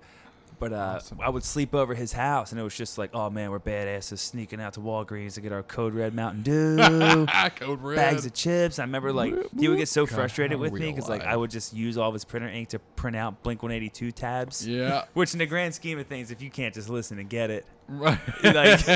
But 0.59 0.73
uh, 0.73 0.95
Awesome. 0.97 1.21
I 1.21 1.29
would 1.29 1.43
sleep 1.45 1.75
over 1.75 1.95
his 1.95 2.13
house, 2.13 2.53
and 2.53 2.61
it 2.61 2.65
was 2.65 2.75
just 2.77 2.97
like, 2.97 3.11
oh 3.13 3.29
man, 3.31 3.51
we're 3.51 3.59
badasses 3.61 4.19
sneaking 4.19 4.61
out 4.61 4.75
to 4.75 4.81
Walgreens 4.81 5.35
to 5.35 5.41
get 5.41 5.53
our 5.53 5.63
Code 5.63 5.95
Red 5.95 6.15
Mountain 6.15 6.43
Dew 6.43 7.27
Code 7.57 7.83
Red. 7.83 7.97
bags 7.97 8.25
of 8.27 8.33
chips. 8.35 8.79
I 8.79 8.83
remember 8.83 9.13
like 9.13 9.35
he 9.59 9.69
would 9.69 9.79
get 9.79 9.89
so 9.89 10.07
God, 10.07 10.15
frustrated 10.15 10.59
with 10.59 10.73
me 10.73 10.91
because 10.91 11.09
like. 11.09 11.23
I 11.25 11.37
would 11.37 11.51
just 11.51 11.73
use 11.75 11.99
all 11.99 12.09
of 12.09 12.15
his 12.15 12.25
printer 12.25 12.49
ink 12.49 12.69
to 12.71 12.79
print 12.79 13.17
out 13.17 13.43
Blink 13.43 13.63
182 13.63 14.13
tabs. 14.13 14.67
Yeah. 14.67 15.05
Which 15.15 15.33
in 15.33 15.39
the 15.39 15.47
grand 15.47 15.75
scheme 15.75 15.99
of 15.99 16.07
things, 16.07 16.31
if 16.31 16.41
you 16.43 16.51
can't 16.51 16.75
just 16.75 16.89
listen 16.89 17.19
and 17.19 17.29
get 17.29 17.51
it, 17.51 17.67
Right. 17.87 18.19
like, 18.45 18.87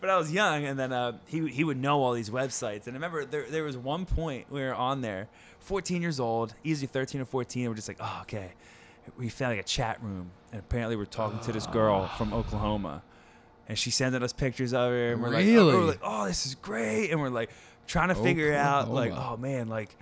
but 0.00 0.10
I 0.10 0.16
was 0.16 0.32
young, 0.32 0.64
and 0.64 0.78
then 0.78 0.92
uh, 0.92 1.18
he 1.26 1.48
he 1.48 1.62
would 1.62 1.76
know 1.76 2.02
all 2.02 2.12
these 2.12 2.30
websites. 2.30 2.86
And 2.86 2.94
I 2.94 2.94
remember 2.94 3.24
there 3.24 3.44
there 3.48 3.62
was 3.64 3.76
one 3.76 4.04
point 4.06 4.46
we 4.50 4.60
were 4.60 4.74
on 4.74 5.00
there, 5.00 5.28
14 5.60 6.02
years 6.02 6.18
old, 6.18 6.54
easy 6.64 6.86
13 6.86 7.20
or 7.20 7.24
14. 7.24 7.62
And 7.62 7.70
we're 7.70 7.76
just 7.76 7.86
like, 7.88 7.98
oh 8.00 8.18
okay, 8.22 8.52
we 9.18 9.28
found 9.28 9.52
like 9.52 9.60
a 9.60 9.68
chat 9.68 10.02
room, 10.02 10.30
and 10.52 10.60
apparently 10.60 10.96
we're 10.96 11.04
talking 11.04 11.40
to 11.40 11.52
this 11.52 11.66
girl 11.66 12.08
from 12.18 12.32
Oklahoma, 12.32 13.02
and 13.68 13.78
she's 13.78 13.94
sending 13.94 14.22
us 14.22 14.32
pictures 14.32 14.72
of 14.72 14.90
her, 14.90 15.12
and 15.12 15.22
we're 15.22 15.28
like, 15.30 15.44
oh, 15.44 15.48
Really? 15.48 15.74
we're 15.74 15.84
like, 15.84 16.00
oh 16.02 16.26
this 16.26 16.46
is 16.46 16.54
great, 16.56 17.10
and 17.10 17.20
we're 17.20 17.28
like 17.28 17.50
trying 17.86 18.08
to 18.08 18.14
figure 18.14 18.54
out 18.54 18.90
like, 18.90 19.10
Oklahoma. 19.12 19.34
oh 19.34 19.36
man, 19.40 19.68
like. 19.68 19.96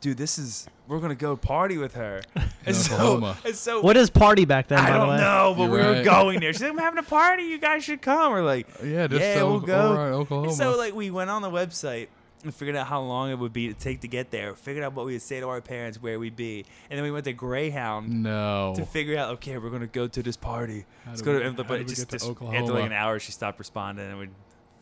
Dude, 0.00 0.16
this 0.18 0.36
is 0.36 0.66
we're 0.88 0.98
gonna 0.98 1.14
go 1.14 1.36
party 1.36 1.78
with 1.78 1.94
her. 1.94 2.22
And 2.66 2.74
so, 2.74 2.94
Oklahoma. 2.94 3.36
and 3.44 3.54
so 3.56 3.80
What 3.82 3.96
is 3.96 4.10
party 4.10 4.44
back 4.44 4.66
then? 4.66 4.78
I 4.78 4.82
by 4.86 4.92
the 4.92 4.98
don't 4.98 5.08
way? 5.10 5.16
know, 5.18 5.54
but 5.56 5.62
You're 5.62 5.70
we 5.72 5.78
were 5.78 5.92
right. 5.94 6.04
going 6.04 6.40
there. 6.40 6.52
She's 6.52 6.62
like, 6.62 6.72
I'm 6.72 6.78
having 6.78 6.98
a 6.98 7.02
party. 7.04 7.44
You 7.44 7.58
guys 7.58 7.82
should 7.84 8.02
come. 8.02 8.32
We're 8.32 8.42
like, 8.42 8.66
Yeah, 8.84 9.06
just 9.08 9.20
yeah, 9.20 9.42
we'll 9.44 9.60
go. 9.60 9.92
over 9.92 10.02
Oklahoma. 10.12 10.48
And 10.48 10.56
so 10.56 10.76
like 10.76 10.92
we 10.94 11.10
went 11.12 11.30
on 11.30 11.42
the 11.42 11.50
website 11.50 12.06
and 12.42 12.54
figured 12.54 12.76
out 12.76 12.86
how 12.86 13.00
long 13.00 13.30
it 13.30 13.38
would 13.38 13.52
be 13.52 13.68
to 13.68 13.74
take 13.74 14.00
to 14.00 14.08
get 14.08 14.30
there. 14.30 14.54
Figured 14.54 14.84
out 14.84 14.94
what 14.94 15.06
we 15.06 15.12
would 15.12 15.22
say 15.22 15.40
to 15.40 15.48
our 15.48 15.60
parents, 15.60 16.00
where 16.00 16.18
we'd 16.18 16.36
be, 16.36 16.64
and 16.90 16.96
then 16.96 17.04
we 17.04 17.10
went 17.10 17.24
to 17.24 17.32
Greyhound 17.32 18.22
no. 18.22 18.74
to 18.76 18.84
figure 18.84 19.16
out. 19.16 19.30
Okay, 19.34 19.58
we're 19.58 19.70
gonna 19.70 19.86
go 19.86 20.06
to 20.08 20.22
this 20.22 20.36
party. 20.36 20.84
How 21.04 21.10
Let's 21.10 21.22
go 21.22 21.34
we- 21.34 21.38
to. 21.40 21.50
how 21.52 21.62
But 21.62 21.70
it 21.72 21.78
we 21.80 21.84
just, 21.84 22.08
get 22.10 22.20
to 22.20 22.26
just 22.26 22.42
after 22.42 22.72
like 22.72 22.86
an 22.86 22.92
hour, 22.92 23.18
she 23.18 23.32
stopped 23.32 23.58
responding, 23.58 24.08
and 24.08 24.18
we 24.18 24.28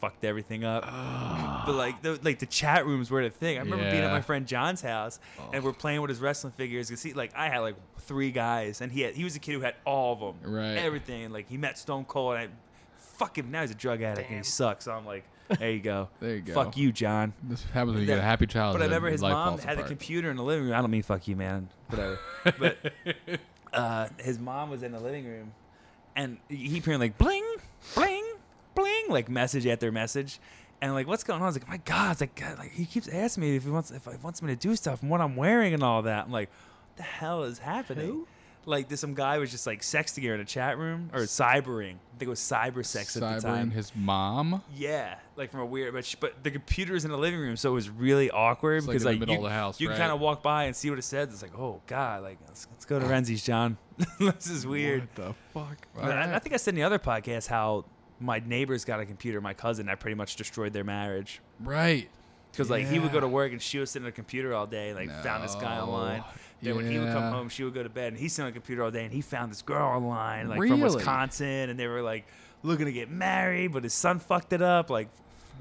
fucked 0.00 0.24
everything 0.24 0.64
up. 0.64 0.84
Ah. 0.86 1.62
but 1.66 1.74
like 1.74 2.02
the 2.02 2.18
like 2.22 2.38
the 2.38 2.46
chat 2.46 2.86
rooms 2.86 3.10
were 3.10 3.22
the 3.22 3.30
thing. 3.30 3.58
I 3.58 3.60
remember 3.60 3.90
being 3.90 4.02
at 4.02 4.10
my 4.10 4.22
friend 4.22 4.46
John's 4.46 4.80
house 4.80 5.20
oh. 5.38 5.50
and 5.52 5.62
we're 5.62 5.72
playing 5.72 6.00
with 6.00 6.08
his 6.08 6.20
wrestling 6.20 6.52
figures. 6.56 6.90
You 6.90 6.96
see, 6.96 7.12
like 7.12 7.32
I 7.36 7.48
had 7.48 7.58
like 7.58 7.76
three 7.98 8.30
guys, 8.30 8.80
and 8.80 8.90
he 8.90 9.02
had 9.02 9.14
he 9.14 9.24
was 9.24 9.36
a 9.36 9.38
kid 9.38 9.52
who 9.52 9.60
had 9.60 9.74
all 9.84 10.12
of 10.14 10.20
them, 10.20 10.52
Right. 10.54 10.76
Everything. 10.76 11.30
Like 11.30 11.48
he 11.48 11.56
met 11.56 11.78
Stone 11.78 12.06
Cold, 12.06 12.36
and 12.36 12.44
I, 12.44 12.48
fuck 12.98 13.36
him. 13.36 13.50
Now 13.50 13.60
he's 13.60 13.70
a 13.70 13.74
drug 13.74 14.02
addict 14.02 14.28
and 14.30 14.38
he 14.38 14.44
sucks. 14.44 14.86
So 14.86 14.92
I'm 14.92 15.04
like, 15.04 15.24
there 15.58 15.70
you 15.70 15.80
go. 15.80 16.08
There 16.20 16.36
you 16.36 16.42
go. 16.42 16.54
Fuck 16.54 16.76
you, 16.76 16.92
John. 16.92 17.32
This 17.42 17.64
happens 17.64 17.94
when 17.94 18.00
you 18.02 18.06
get 18.06 18.18
a 18.18 18.22
happy 18.22 18.46
childhood. 18.46 18.80
But 18.80 18.84
I 18.84 18.86
remember 18.86 19.08
and 19.08 19.12
his 19.12 19.22
life 19.22 19.32
mom 19.32 19.58
had 19.58 19.70
the 19.76 19.82
apart. 19.82 19.88
computer 19.88 20.30
in 20.30 20.36
the 20.36 20.42
living 20.42 20.64
room. 20.66 20.74
I 20.74 20.80
don't 20.80 20.90
mean 20.90 21.02
fuck 21.02 21.26
you, 21.28 21.36
man. 21.36 21.68
Whatever. 21.88 22.18
but 22.58 22.92
uh, 23.72 24.08
his 24.18 24.38
mom 24.38 24.70
was 24.70 24.82
in 24.82 24.92
the 24.92 25.00
living 25.00 25.26
room, 25.26 25.52
and 26.16 26.38
he 26.48 26.78
apparently 26.78 27.08
like 27.08 27.18
bling, 27.18 27.44
bling, 27.94 28.24
bling, 28.74 29.04
like 29.08 29.28
message 29.28 29.66
after 29.66 29.90
message. 29.92 30.38
And 30.82 30.94
like, 30.94 31.06
what's 31.06 31.24
going 31.24 31.36
on? 31.40 31.42
I 31.42 31.46
was 31.46 31.56
like, 31.56 31.68
my 31.68 31.76
God, 31.78 32.12
it's 32.12 32.20
like, 32.22 32.34
God, 32.34 32.58
like 32.58 32.72
he 32.72 32.86
keeps 32.86 33.06
asking 33.08 33.42
me 33.42 33.56
if 33.56 33.64
he 33.64 33.70
wants 33.70 33.90
if 33.90 34.04
he 34.06 34.16
wants 34.22 34.40
me 34.42 34.48
to 34.54 34.56
do 34.56 34.74
stuff 34.76 35.02
and 35.02 35.10
what 35.10 35.20
I'm 35.20 35.36
wearing 35.36 35.74
and 35.74 35.82
all 35.82 36.02
that. 36.02 36.24
I'm 36.24 36.32
like, 36.32 36.48
what 36.88 36.96
the 36.96 37.02
hell 37.02 37.42
is 37.44 37.58
happening? 37.58 38.06
Who? 38.06 38.28
Like, 38.66 38.88
this 38.88 39.00
some 39.00 39.14
guy 39.14 39.38
was 39.38 39.50
just 39.50 39.66
like 39.66 39.80
sexting 39.80 40.26
her 40.26 40.34
in 40.34 40.40
a 40.40 40.44
chat 40.44 40.76
room 40.78 41.10
or 41.14 41.20
cybering. 41.20 41.94
I 41.94 42.18
think 42.18 42.22
it 42.22 42.28
was 42.28 42.40
cyber 42.40 42.84
sex 42.84 43.16
at 43.16 43.20
the 43.22 43.40
time. 43.48 43.70
Cybering 43.70 43.72
his 43.72 43.92
mom. 43.96 44.62
Yeah, 44.76 45.14
like 45.36 45.50
from 45.50 45.60
a 45.60 45.66
weird, 45.66 45.94
but 45.94 46.04
sh- 46.04 46.16
but 46.20 46.44
the 46.44 46.50
computer 46.50 46.94
is 46.94 47.04
in 47.06 47.10
the 47.10 47.16
living 47.16 47.40
room, 47.40 47.56
so 47.56 47.70
it 47.70 47.74
was 47.74 47.88
really 47.88 48.30
awkward 48.30 48.78
It's 48.78 48.86
like 48.86 48.94
because 48.94 49.02
in 49.04 49.06
the 49.06 49.12
like, 49.12 49.20
middle 49.20 49.34
you, 49.36 49.40
of 49.40 49.44
the 49.50 49.56
house, 49.56 49.80
you 49.80 49.88
right? 49.88 49.96
kind 49.98 50.12
of 50.12 50.20
walk 50.20 50.42
by 50.42 50.64
and 50.64 50.76
see 50.76 50.90
what 50.90 50.98
it 50.98 51.02
says. 51.02 51.28
It's 51.32 51.42
like, 51.42 51.58
oh 51.58 51.80
god, 51.86 52.22
like 52.22 52.38
let's, 52.46 52.66
let's 52.72 52.84
go 52.84 52.98
to 52.98 53.06
Renzi's, 53.08 53.42
John. 53.42 53.78
this 54.20 54.46
is 54.48 54.66
weird. 54.66 55.08
What 55.14 55.14
the 55.14 55.34
fuck? 55.54 55.86
I, 56.04 56.34
I 56.34 56.38
think 56.38 56.52
I 56.54 56.58
said 56.58 56.72
in 56.74 56.76
the 56.76 56.84
other 56.84 56.98
podcast 56.98 57.46
how 57.46 57.86
my 58.20 58.40
neighbors 58.44 58.84
got 58.84 59.00
a 59.00 59.06
computer. 59.06 59.40
My 59.40 59.54
cousin, 59.54 59.88
I 59.88 59.94
pretty 59.94 60.16
much 60.16 60.36
destroyed 60.36 60.74
their 60.74 60.84
marriage 60.84 61.40
right. 61.60 62.10
because 62.52 62.68
like 62.68 62.86
he 62.86 62.98
would 62.98 63.12
go 63.12 63.20
to 63.20 63.28
work 63.28 63.52
and 63.52 63.62
she 63.62 63.78
was 63.78 63.90
sitting 63.90 64.04
at 64.06 64.10
a 64.10 64.12
computer 64.12 64.54
all 64.54 64.66
day, 64.66 64.90
and 64.90 64.98
like 64.98 65.22
found 65.24 65.42
this 65.42 65.54
guy 65.54 65.78
No. 65.78 65.84
online. 65.86 66.24
Then 66.62 66.76
when 66.76 66.90
he 66.90 66.98
would 66.98 67.08
come 67.12 67.22
Yeah. 67.24 67.30
home, 67.30 67.48
she 67.48 67.64
would 67.64 67.72
go 67.74 67.82
to 67.82 67.88
bed, 67.88 68.12
and 68.12 68.18
he's 68.20 68.32
sitting 68.34 68.46
on 68.46 68.52
the 68.52 68.58
computer 68.58 68.84
all 68.84 68.90
day, 68.90 69.04
and 69.04 69.12
he 69.14 69.20
found 69.22 69.50
this 69.50 69.62
girl 69.62 69.88
online, 69.88 70.48
like 70.48 70.56
from 70.58 70.62
Really? 70.80 70.82
Wisconsin, 70.94 71.70
and 71.70 71.78
they 71.78 71.86
were 71.86 72.02
like 72.02 72.26
looking 72.62 72.86
to 72.86 72.92
get 72.92 73.10
married, 73.10 73.68
but 73.72 73.82
his 73.84 73.94
son 73.94 74.18
fucked 74.18 74.52
it 74.52 74.60
up, 74.62 74.90
like 74.90 75.08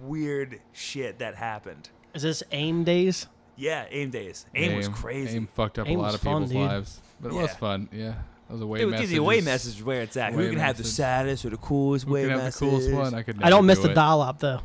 weird 0.02 0.60
shit 0.74 1.20
that 1.20 1.36
happened. 1.36 1.90
Is 2.14 2.24
this 2.24 2.44
AIM 2.52 2.84
days? 2.84 3.28
Yeah, 3.56 3.86
AIM 3.92 4.10
days. 4.10 4.46
AIM, 4.56 4.76
was 4.78 4.88
crazy. 4.90 5.36
AIM 5.38 5.48
fucked 5.48 5.80
up 5.80 5.88
AIM 5.88 6.00
a 6.00 6.02
lot 6.02 6.06
was 6.08 6.16
of 6.16 6.22
fun, 6.22 6.34
people's 6.44 6.52
dude. 6.52 6.62
lives, 6.62 7.02
but 7.22 7.32
it 7.32 7.36
was 7.36 7.50
Yeah. 7.50 7.56
fun. 7.56 7.90
Yeah, 7.92 8.06
that 8.48 8.54
was 8.54 8.62
a 8.62 8.68
way 8.68 8.82
it 8.82 8.86
message. 8.88 9.00
gives 9.02 9.14
you 9.14 9.22
a 9.22 9.24
way 9.26 9.42
message 9.42 9.84
where 9.84 10.02
it's 10.02 10.18
at. 10.18 10.32
Who 10.34 10.40
Way 10.40 10.50
can 10.50 10.60
have 10.60 10.78
the 10.78 10.84
message. 10.84 10.96
saddest 10.96 11.46
or 11.46 11.50
the 11.52 11.58
coolest 11.58 12.06
Who 12.06 12.14
way 12.14 12.22
can 12.24 12.32
have 12.32 12.40
message? 12.44 12.60
the 12.60 12.66
coolest 12.68 12.92
one? 12.94 13.14
I 13.14 13.22
could. 13.24 13.42
I 13.44 13.50
don't 13.50 13.66
miss 13.66 13.78
do 13.80 13.84
the 13.86 13.92
it. 13.92 13.96
dial 13.96 14.22
up 14.22 14.40
though. 14.40 14.62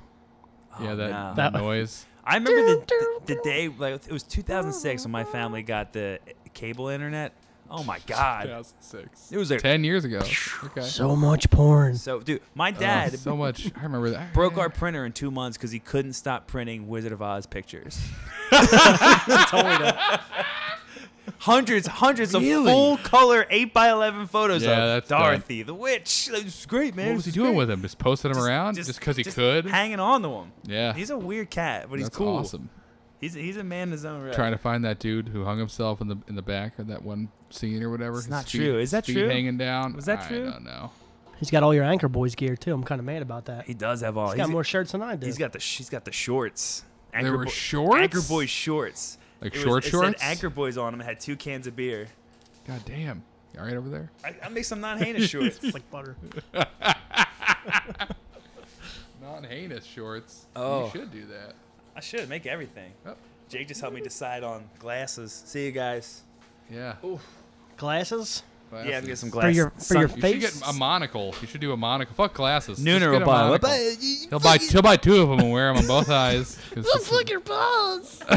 Oh, 0.79 0.83
Yeah, 0.85 0.95
that, 0.95 1.11
no. 1.11 1.35
that 1.37 1.53
That- 1.53 1.59
noise. 1.61 2.07
I 2.27 2.37
remember 2.37 2.63
the, 2.75 2.85
the 3.27 3.35
the 3.35 3.41
day 3.43 3.69
like 3.69 3.95
it 4.07 4.13
was 4.13 4.23
2006 4.23 5.05
when 5.05 5.13
my 5.13 5.25
family 5.25 5.63
got 5.75 5.93
the 5.93 6.19
cable 6.55 6.89
internet. 6.89 7.33
Oh 7.71 7.83
my 7.83 7.99
god. 8.07 8.45
2006. 8.45 9.33
It 9.33 9.37
was 9.39 9.51
like 9.51 9.61
ten 9.61 9.85
years 9.85 10.05
ago. 10.05 10.21
Okay. 10.65 10.83
So 10.83 11.17
much 11.17 11.51
porn. 11.51 11.97
so 11.97 12.21
dude, 12.21 12.41
my 12.55 12.71
dad 12.71 13.19
so 13.19 13.37
much. 13.37 13.71
I 13.77 13.83
remember 13.83 14.11
that. 14.11 14.33
broke 14.35 14.59
our 14.59 14.69
printer 14.69 15.05
in 15.07 15.13
2 15.13 15.31
months 15.31 15.57
cuz 15.59 15.71
he 15.71 15.79
couldn't 15.79 16.13
stop 16.13 16.47
printing 16.47 16.89
Wizard 16.89 17.13
of 17.13 17.23
Oz 17.23 17.47
pictures. 17.47 18.01
hundreds, 21.45 21.87
hundreds 21.87 22.33
Really? 22.35 22.55
of 22.57 22.65
full 22.65 22.97
color 22.99 23.47
8 23.51 23.73
by 23.73 23.91
11 23.91 24.27
photos 24.29 24.63
Yeah, 24.63 24.71
of 24.83 24.89
that's 24.95 25.09
dumb. 25.09 25.21
Dorothy, 25.21 25.63
the 25.63 25.75
witch. 25.75 26.29
It 26.33 26.45
was 26.45 26.67
great, 26.67 26.95
man. 26.95 27.07
What 27.07 27.13
It 27.13 27.17
was 27.17 27.25
he 27.27 27.29
was 27.31 27.35
doing 27.35 27.47
great. 27.51 27.57
with 27.59 27.71
him? 27.71 27.83
Just 27.83 27.99
posting 27.99 28.31
him 28.31 28.39
around 28.39 28.77
just 28.77 28.95
because 28.99 29.17
he 29.17 29.23
just 29.25 29.37
could. 29.37 29.67
Hanging 29.67 30.01
on 30.01 30.23
to 30.23 30.29
him. 30.29 30.53
yeah. 30.65 30.93
He's 30.95 31.11
a 31.11 31.19
weird 31.19 31.51
cat, 31.51 31.87
but 31.91 31.99
he's 31.99 32.07
That's 32.07 32.17
cool. 32.17 32.37
awesome. 32.39 32.71
He's 33.21 33.35
he's 33.35 33.57
a 33.57 33.65
man 33.65 33.89
in 33.89 33.93
his 33.93 34.05
own 34.05 34.23
right. 34.23 34.35
Trying 34.35 34.53
to 34.53 34.59
find 34.59 34.85
that 34.85 34.99
dude 34.99 35.29
who 35.29 35.45
hung 35.45 35.59
himself 35.59 36.01
in 36.01 36.09
the 36.09 36.17
in 36.29 36.35
the 36.35 36.43
back 36.43 36.79
of 36.79 36.89
that 36.89 37.03
one 37.03 37.29
scene 37.51 37.83
or 37.83 37.91
whatever. 37.91 38.17
It's 38.17 38.25
His 38.27 38.31
not 38.31 38.45
feet- 38.49 38.59
true. 38.59 38.79
Is 38.79 38.91
that 38.91 39.07
feet 39.07 39.15
true? 39.15 39.29
Hanging 39.29 39.57
down. 39.57 39.95
Was 39.95 40.05
that 40.07 40.21
I 40.21 40.29
true? 40.29 40.51
don't 40.51 40.65
know. 40.65 40.91
He's 41.39 41.51
got 41.51 41.63
all 41.63 41.75
your 41.75 41.85
Anchor 41.85 42.09
Boys 42.09 42.35
gear 42.35 42.55
too. 42.57 42.73
I'm 42.75 42.85
kind 42.85 42.99
of 42.99 43.05
mad 43.07 43.23
about 43.23 43.47
that. 43.47 43.67
he 43.67 43.73
does 43.75 44.03
have 44.03 44.17
all. 44.19 44.29
He's 44.29 44.37
got 44.37 44.45
he's- 44.45 44.53
more 44.53 44.65
shirts 44.65 44.93
than 44.93 45.03
I 45.03 45.17
do. 45.17 45.27
He's 45.27 45.39
got 45.39 45.53
the 45.53 45.61
sh- 45.61 45.79
he's 45.79 45.91
got 45.91 46.05
the 46.05 46.13
shorts. 46.13 46.85
There 47.19 47.33
were 47.33 47.45
Boy- 47.45 47.51
shorts? 47.51 47.97
Anchor 48.03 48.21
Boy 48.23 48.47
shorts. 48.47 49.19
Like 49.45 49.53
It 49.55 49.59
was- 49.59 49.63
short 49.63 49.87
it 49.87 49.91
shorts. 49.91 50.21
Said 50.21 50.29
Anchor 50.31 50.51
Boys 50.51 50.77
on 50.77 50.93
them. 50.93 51.01
It 51.01 51.05
had 51.05 51.21
two 51.21 51.37
cans 51.37 51.67
of 51.69 51.77
beer. 51.77 52.09
God 52.67 52.81
damn. 52.87 53.23
You 53.53 53.61
all 53.61 53.67
right 53.67 53.77
over 53.77 53.89
there? 53.91 54.11
I, 54.25 54.35
I 54.43 54.49
make 54.49 54.65
some 54.65 54.81
non-heinous 54.81 55.29
shorts. 55.31 55.61
it's 55.63 55.75
like 55.75 55.89
butter. 55.91 56.17
Non 59.23 59.45
heinous 59.45 59.85
shorts. 59.85 60.47
Oh. 60.55 60.87
You 60.87 60.91
should 60.91 61.11
do 61.13 61.25
that. 61.27 61.55
I 61.97 62.01
should 62.01 62.29
make 62.29 62.47
everything. 62.47 62.93
Oh, 63.07 63.15
Jake 63.49 63.69
just 63.69 63.81
helped 63.81 63.95
me 63.95 64.03
decide 64.03 64.43
on 64.43 64.65
glasses. 64.79 65.43
See 65.47 65.65
you 65.67 65.73
guys. 65.73 66.23
yeah. 66.71 66.97
Glasses 67.77 68.43
Yeah, 68.87 68.99
I'm 68.99 69.05
get 69.07 69.19
some 69.19 69.31
glasses. 69.31 69.31
for 69.31 69.31
glasses. 69.31 69.57
your 69.57 69.71
for 69.71 69.95
your 69.95 70.03
You 70.03 70.09
should 70.33 70.43
face. 70.43 70.61
get 70.61 70.69
a 70.69 70.73
monocle. 70.73 71.35
You 71.41 71.47
should 71.47 71.61
do 71.61 71.73
a 71.73 71.77
monocle. 71.77 72.15
Fuck 72.15 72.35
glasses. 72.35 72.79
Just 72.79 72.87
Nooner 72.87 73.01
get 73.01 73.11
will 73.11 73.17
a 73.23 73.27
buy 73.27 73.49
one. 73.49 73.61
monocle. 73.61 73.71
He'll 74.31 74.41
buy, 74.41 74.59
he'll 74.59 74.83
buy 74.83 74.97
two 74.97 75.21
of 75.23 75.29
them 75.29 75.41
and 75.41 75.53
wear 75.53 75.69
them 75.73 75.79
on 75.83 75.87
both 75.87 76.11
eyes. 76.11 76.59
'cause 76.75 76.85
Let's 76.85 76.97
it's- 77.09 77.13
look 77.13 77.31
your 77.31 77.41
balls. 77.41 78.21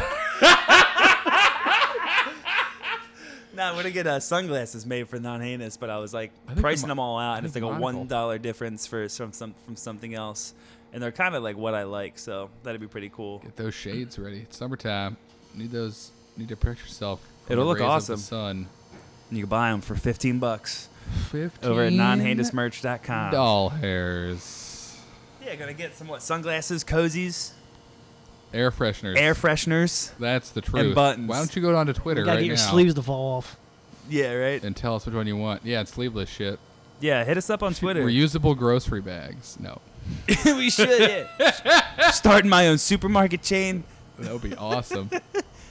No, 3.54 3.64
I'm 3.64 3.76
gonna 3.76 3.90
get 3.90 4.06
uh, 4.06 4.20
sunglasses 4.20 4.86
made 4.86 5.10
for 5.10 5.20
non-heinous, 5.20 5.78
but 5.78 5.90
I 5.90 5.98
was 5.98 6.14
like 6.14 6.30
I 6.46 6.50
think 6.50 6.58
the 6.58 6.62
pricing 6.62 6.90
them 6.90 7.00
all 7.00 7.18
out, 7.18 7.34
I 7.34 7.38
and 7.38 7.46
it's 7.46 7.54
think 7.56 7.64
like 7.64 7.72
a 7.72 7.74
the 7.76 7.80
monocle- 7.80 8.02
one 8.02 8.08
dollar 8.08 8.38
difference 8.38 8.86
for 8.86 9.10
some, 9.10 9.34
some 9.34 9.56
from 9.66 9.76
something 9.76 10.14
else, 10.14 10.54
and 10.94 11.02
they're 11.02 11.12
kind 11.12 11.34
of 11.34 11.42
like 11.42 11.58
what 11.58 11.74
I 11.74 11.82
like, 11.84 12.20
so 12.20 12.52
that'd 12.62 12.80
be 12.80 12.86
pretty 12.86 13.10
cool. 13.10 13.40
Get 13.40 13.56
those 13.56 13.74
shades 13.74 14.20
ready. 14.20 14.42
It's 14.42 14.58
summertime. 14.58 15.18
Need 15.56 15.72
those. 15.72 16.12
Need 16.38 16.50
to 16.50 16.56
protect 16.56 16.82
yourself. 16.82 17.20
from 17.48 17.54
It'll 17.54 17.64
the 17.64 17.70
look 17.70 17.80
rays 17.80 17.86
of 17.86 17.90
awesome. 17.90 18.16
The 18.18 18.22
sun. 18.22 18.70
You 19.32 19.42
can 19.42 19.50
buy 19.50 19.72
them 19.72 19.82
for 19.82 19.96
15 19.96 20.40
bucks 20.40 20.90
15 21.30 21.70
over 21.70 21.84
at 21.84 21.94
nonheinousmerch.com. 21.94 23.32
Doll 23.32 23.70
hairs. 23.70 24.98
Yeah, 25.46 25.56
gonna 25.56 25.74
get 25.74 25.96
some 25.96 26.08
what 26.08 26.22
sunglasses, 26.22 26.84
cozies, 26.84 27.52
Air 28.54 28.72
fresheners. 28.72 29.18
air 29.18 29.34
fresheners. 29.34 30.12
That's 30.20 30.50
the 30.52 30.62
truth. 30.62 30.96
buttons. 30.96 31.28
Why 31.30 31.38
don't 31.38 31.56
you 31.56 31.62
go 31.62 31.72
down 31.72 31.88
to 31.88 31.94
Twitter 31.94 32.22
you 32.22 32.26
gotta 32.26 32.38
right 32.38 32.42
get 32.44 32.48
your 32.48 32.56
now 32.58 32.72
sleeves 32.72 32.94
to 32.96 33.02
fall 33.02 33.38
off. 33.38 33.58
Yeah, 34.10 34.34
right. 34.34 34.64
and 34.64 34.76
tell 34.76 34.96
us 34.96 35.06
which 35.06 35.16
one 35.16 35.28
you 35.28 35.36
want? 35.38 35.66
Yeah, 35.66 35.82
it's 35.82 35.92
sleeveless 35.92 36.30
shit. 36.30 36.60
Yeah, 37.00 37.24
hit 37.26 37.38
us 37.38 37.50
up 37.50 37.62
on 37.62 37.74
Twitter. 37.74 38.04
Reusable 38.04 38.58
grocery 38.58 39.02
bags. 39.02 39.58
No, 39.60 39.80
we 40.46 40.70
should. 40.70 41.28
Yeah. 41.40 42.12
Starting 42.12 42.50
my 42.50 42.68
own 42.70 42.78
supermarket 42.78 43.42
chain. 43.42 43.84
that 44.20 44.32
would 44.34 44.42
be 44.42 44.56
awesome. 44.56 45.10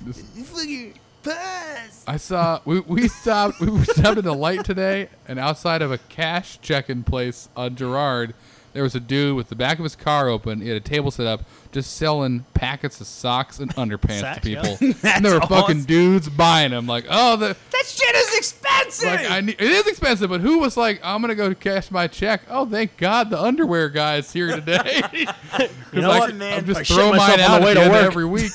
This- 0.02 0.22
Look 0.54 0.68
your 0.68 0.92
pass. 1.30 2.04
I 2.06 2.16
saw 2.16 2.60
we, 2.64 2.80
we 2.80 3.08
stopped 3.22 3.60
we 3.60 3.84
stopped 3.84 4.18
at 4.18 4.26
a 4.26 4.32
light 4.32 4.64
today, 4.64 5.08
and 5.26 5.38
outside 5.38 5.82
of 5.82 5.92
a 5.92 5.98
cash 5.98 6.60
check-in 6.60 7.04
place 7.04 7.48
on 7.56 7.76
Girard, 7.76 8.34
there 8.76 8.84
was 8.84 8.94
a 8.94 9.00
dude 9.00 9.34
with 9.36 9.48
the 9.48 9.56
back 9.56 9.78
of 9.78 9.82
his 9.84 9.96
car 9.96 10.28
open. 10.28 10.60
He 10.60 10.68
had 10.68 10.76
a 10.76 10.80
table 10.80 11.10
set 11.10 11.26
up, 11.26 11.42
just 11.72 11.96
selling 11.96 12.44
packets 12.54 13.00
of 13.00 13.06
socks 13.06 13.58
and 13.58 13.74
underpants 13.74 14.34
to 14.34 14.40
people. 14.40 14.76
and 14.80 15.24
there 15.24 15.32
were 15.34 15.38
That's 15.40 15.48
fucking 15.50 15.76
awesome. 15.78 15.82
dudes 15.84 16.28
buying 16.28 16.70
them. 16.70 16.86
Like, 16.86 17.06
oh, 17.08 17.36
the 17.36 17.56
That 17.72 17.84
shit 17.86 18.14
is 18.14 18.36
expensive. 18.38 19.08
like 19.10 19.30
I 19.30 19.40
need, 19.40 19.56
it 19.58 19.70
is 19.70 19.86
expensive, 19.86 20.30
but 20.30 20.40
who 20.40 20.58
was 20.58 20.76
like, 20.76 21.00
I'm 21.02 21.20
gonna 21.20 21.34
go 21.34 21.54
cash 21.54 21.90
my 21.90 22.06
check? 22.06 22.42
Oh, 22.48 22.64
thank 22.66 22.96
God, 22.96 23.30
the 23.30 23.40
underwear 23.42 23.88
guy 23.88 24.16
is 24.16 24.32
here 24.32 24.54
today. 24.54 25.02
You 25.92 26.02
know 26.02 26.08
like, 26.10 26.20
what, 26.20 26.34
man? 26.36 26.58
I'm 26.58 26.66
just 26.66 26.80
I 26.80 26.82
shit 26.82 26.94
throwing 26.96 27.16
myself 27.16 27.38
mine 27.38 27.46
on 27.48 27.52
out 27.52 27.58
the 27.60 27.64
way 27.64 27.70
at 27.70 27.74
to 27.74 27.80
the 27.80 27.86
end 27.86 27.94
of 27.94 28.00
work. 28.02 28.06
every 28.12 28.24
week. 28.26 28.52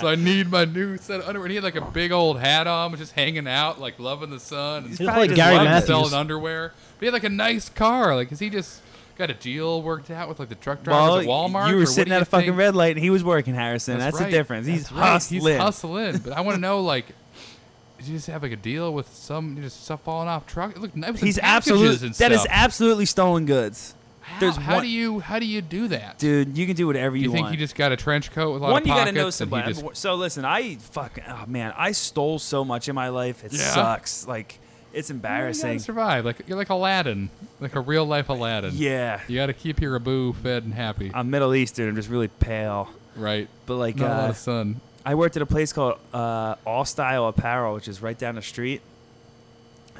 so 0.00 0.08
I 0.08 0.14
need 0.14 0.50
my 0.50 0.64
new 0.64 0.96
set 0.96 1.20
of 1.20 1.28
underwear. 1.28 1.46
And 1.46 1.50
he 1.50 1.56
had 1.56 1.64
like 1.64 1.76
a 1.76 1.82
big 1.90 2.12
old 2.12 2.38
hat 2.40 2.66
on, 2.66 2.90
was 2.92 3.00
just 3.00 3.12
hanging 3.12 3.46
out, 3.46 3.80
like 3.80 3.98
loving 3.98 4.30
the 4.30 4.40
sun. 4.40 4.78
And 4.84 4.88
He's 4.88 4.98
He 4.98 5.04
probably 5.04 5.28
just 5.28 5.36
Gary 5.36 5.56
loving. 5.56 5.70
Matthews. 5.70 5.86
selling 5.88 6.14
underwear. 6.14 6.72
But 6.98 7.00
he 7.00 7.06
had 7.06 7.12
like 7.14 7.24
a 7.24 7.28
nice 7.28 7.68
car. 7.68 8.14
Like, 8.14 8.32
is 8.32 8.38
he 8.38 8.50
just 8.50 8.80
got 9.18 9.30
a 9.30 9.34
deal 9.34 9.82
worked 9.82 10.10
out 10.10 10.28
with 10.28 10.38
like 10.38 10.48
the 10.48 10.54
truck 10.54 10.82
drivers 10.82 11.26
well, 11.26 11.46
at 11.46 11.50
Walmart? 11.50 11.70
you 11.70 11.76
were 11.76 11.86
sitting 11.86 12.12
at 12.12 12.16
you 12.16 12.22
a 12.22 12.24
fucking 12.26 12.48
think? 12.50 12.58
red 12.58 12.74
light 12.76 12.96
and 12.96 13.02
he 13.02 13.10
was 13.10 13.24
working, 13.24 13.54
Harrison. 13.54 13.98
That's, 13.98 14.18
right. 14.18 14.26
the 14.26 14.30
difference. 14.30 14.66
He's 14.66 14.82
That's 14.84 14.92
right. 14.92 15.08
hustling. 15.12 15.42
He's 15.52 15.56
hustling. 15.56 16.18
But 16.18 16.32
I 16.34 16.40
want 16.42 16.56
to 16.56 16.60
know, 16.60 16.80
like, 16.80 17.06
did 17.98 18.06
you 18.08 18.14
just 18.16 18.26
have 18.28 18.42
like 18.42 18.52
a 18.52 18.56
deal 18.56 18.92
with 18.92 19.08
some 19.14 19.60
just 19.60 19.84
stuff 19.84 20.02
falling 20.02 20.28
off 20.28 20.46
truck? 20.46 20.76
It 20.76 20.96
nice. 20.96 21.20
He's 21.20 21.38
absolutely 21.38 22.08
that 22.08 22.32
is 22.32 22.46
absolutely 22.50 23.06
stolen 23.06 23.46
goods, 23.46 23.94
How, 24.20 24.50
how 24.52 24.74
one- 24.74 24.82
do 24.84 24.88
you 24.88 25.20
how 25.20 25.38
do 25.38 25.46
you 25.46 25.62
do 25.62 25.88
that? 25.88 26.18
dude. 26.18 26.56
You 26.58 26.66
can 26.66 26.76
do 26.76 26.86
whatever 26.86 27.16
you, 27.16 27.24
you 27.24 27.30
think 27.32 27.44
want. 27.44 27.54
he 27.54 27.58
just 27.58 27.74
got 27.74 27.92
a 27.92 27.96
trench 27.96 28.32
coat 28.32 28.52
with 28.52 28.62
a 28.62 28.64
lot 28.66 28.72
One, 28.72 28.82
of 28.82 28.88
you 28.88 28.94
gotta 28.94 29.12
know 29.12 29.30
somebody. 29.30 29.72
just- 29.72 29.96
So 29.96 30.14
listen, 30.14 30.44
I 30.44 30.76
fucking 30.76 31.24
oh 31.26 31.44
man, 31.46 31.72
I 31.76 31.92
stole 31.92 32.38
so 32.38 32.64
much 32.64 32.88
in 32.88 32.94
my 32.94 33.08
life. 33.08 33.44
It 33.44 33.52
Yeah. 33.54 33.60
sucks. 33.60 34.26
Like 34.26 34.58
it's 34.92 35.08
You 35.10 35.14
embarrassing. 35.16 35.72
gotta 35.74 35.80
survive. 35.80 36.24
Like 36.24 36.42
you're 36.48 36.56
like 36.56 36.70
Aladdin, 36.70 37.30
like 37.60 37.74
a 37.74 37.80
real 37.80 38.04
life 38.04 38.28
Aladdin. 38.28 38.72
Yeah, 38.74 39.20
You 39.28 39.36
got 39.36 39.46
to 39.46 39.52
keep 39.52 39.80
your 39.80 39.96
Abu 39.96 40.32
fed 40.34 40.64
and 40.64 40.72
happy, 40.74 41.10
I'm 41.14 41.30
Middle 41.30 41.54
Eastern. 41.54 41.88
I'm 41.88 41.96
just 41.96 42.08
really 42.08 42.28
pale. 42.28 42.88
right? 43.16 43.48
But 43.66 43.76
like, 43.76 43.96
Not 43.96 44.06
a 44.06 44.14
lot 44.14 44.24
uh, 44.26 44.30
of 44.30 44.36
sun. 44.36 44.80
I 45.04 45.14
worked 45.14 45.36
at 45.36 45.42
a 45.42 45.46
place 45.46 45.72
called 45.72 45.98
uh, 46.12 46.56
All 46.66 46.84
Style 46.84 47.26
Apparel, 47.26 47.74
which 47.74 47.88
is 47.88 48.02
right 48.02 48.18
down 48.18 48.34
the 48.36 48.42
street, 48.42 48.80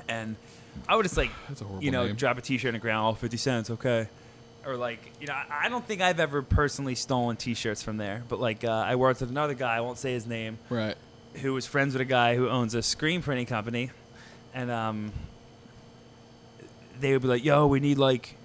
and 0.09 0.37
I 0.89 0.97
would 0.97 1.05
just 1.05 1.17
like 1.17 1.31
That's 1.49 1.61
a 1.61 1.65
horrible 1.65 1.85
you 1.85 1.91
know 1.91 2.07
name. 2.07 2.17
drop 2.17 2.39
a 2.39 2.41
T-shirt 2.41 2.69
on 2.69 2.73
the 2.75 2.79
ground, 2.81 3.05
all 3.05 3.15
fifty 3.15 3.37
cents, 3.37 3.71
okay. 3.71 4.09
or 4.67 4.77
like 4.77 4.99
you 5.21 5.27
know, 5.27 5.35
I 5.35 5.67
I 5.67 5.69
don't 5.69 5.85
think 5.87 6.01
I've 6.03 6.21
ever 6.21 6.43
personally 6.43 6.95
stolen 6.95 7.37
T-shirts 7.37 7.83
from 7.83 7.97
there, 7.97 8.23
but 8.29 8.41
like 8.41 8.65
uh, 8.65 8.71
I 8.71 8.97
worked 8.97 9.21
with 9.21 9.31
another 9.31 9.55
guy. 9.55 9.77
I 9.77 9.81
won't 9.81 9.99
say 9.99 10.13
his 10.13 10.27
name. 10.27 10.59
Right. 10.71 10.97
who 11.37 11.53
was 11.55 11.67
friends 11.67 11.95
with 11.95 12.01
a 12.03 12.05
guy 12.07 12.35
who 12.37 12.49
owns 12.49 12.75
a 12.75 12.83
screen 12.83 13.23
printing 13.23 13.47
company, 13.47 13.91
and 14.57 14.71
um, 14.71 15.13
they 17.01 17.13
would 17.13 17.23
be 17.23 17.29
like, 17.29 17.45
"Yo, 17.45 17.67
we 17.67 17.81
need 17.81 17.99
like 17.99 18.37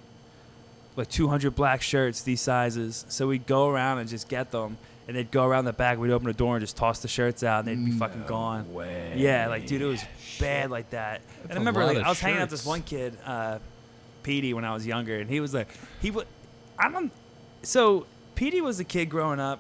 like 0.96 1.10
200 1.10 1.56
black 1.56 1.82
shirts, 1.82 2.22
these 2.22 2.42
sizes." 2.42 3.06
So 3.10 3.28
we'd 3.28 3.46
go 3.48 3.70
around 3.70 4.00
and 4.00 4.10
just 4.10 4.28
get 4.28 4.52
them, 4.52 4.78
and 5.08 5.16
they'd 5.16 5.32
go 5.32 5.46
around 5.46 5.66
the 5.66 5.74
back. 5.74 5.98
We'd 5.98 6.12
open 6.12 6.28
the 6.28 6.34
door 6.34 6.58
and 6.58 6.64
just 6.64 6.78
toss 6.78 7.00
the 7.00 7.08
shirts 7.08 7.44
out, 7.44 7.66
and 7.66 7.68
they'd 7.68 7.86
be 7.86 7.98
fucking 7.98 8.26
gone. 8.28 8.74
Way. 8.74 9.14
Yeah, 9.18 9.48
like 9.48 9.66
dude, 9.68 9.82
it 9.82 9.86
was 9.86 10.04
bad 10.40 10.70
like 10.70 10.90
that. 10.92 11.22
and 11.44 11.54
I 11.54 11.56
remember 11.56 11.84
like 11.86 11.98
I 11.98 12.10
was 12.10 12.20
hanging 12.20 12.38
out 12.40 12.44
with 12.44 12.52
this 12.52 12.66
one 12.66 12.82
kid, 12.84 13.18
uh, 13.26 13.60
Petey, 14.24 14.54
when 14.54 14.66
I 14.66 14.74
was 14.74 14.86
younger, 14.86 15.20
and 15.20 15.30
he 15.30 15.40
was 15.40 15.54
like, 15.54 15.70
he 16.02 16.12
would, 16.12 16.28
I 16.78 16.90
don't. 16.92 17.12
So 17.64 18.06
Petey 18.36 18.60
was 18.62 18.80
a 18.80 18.84
kid 18.84 19.06
growing 19.10 19.40
up 19.40 19.60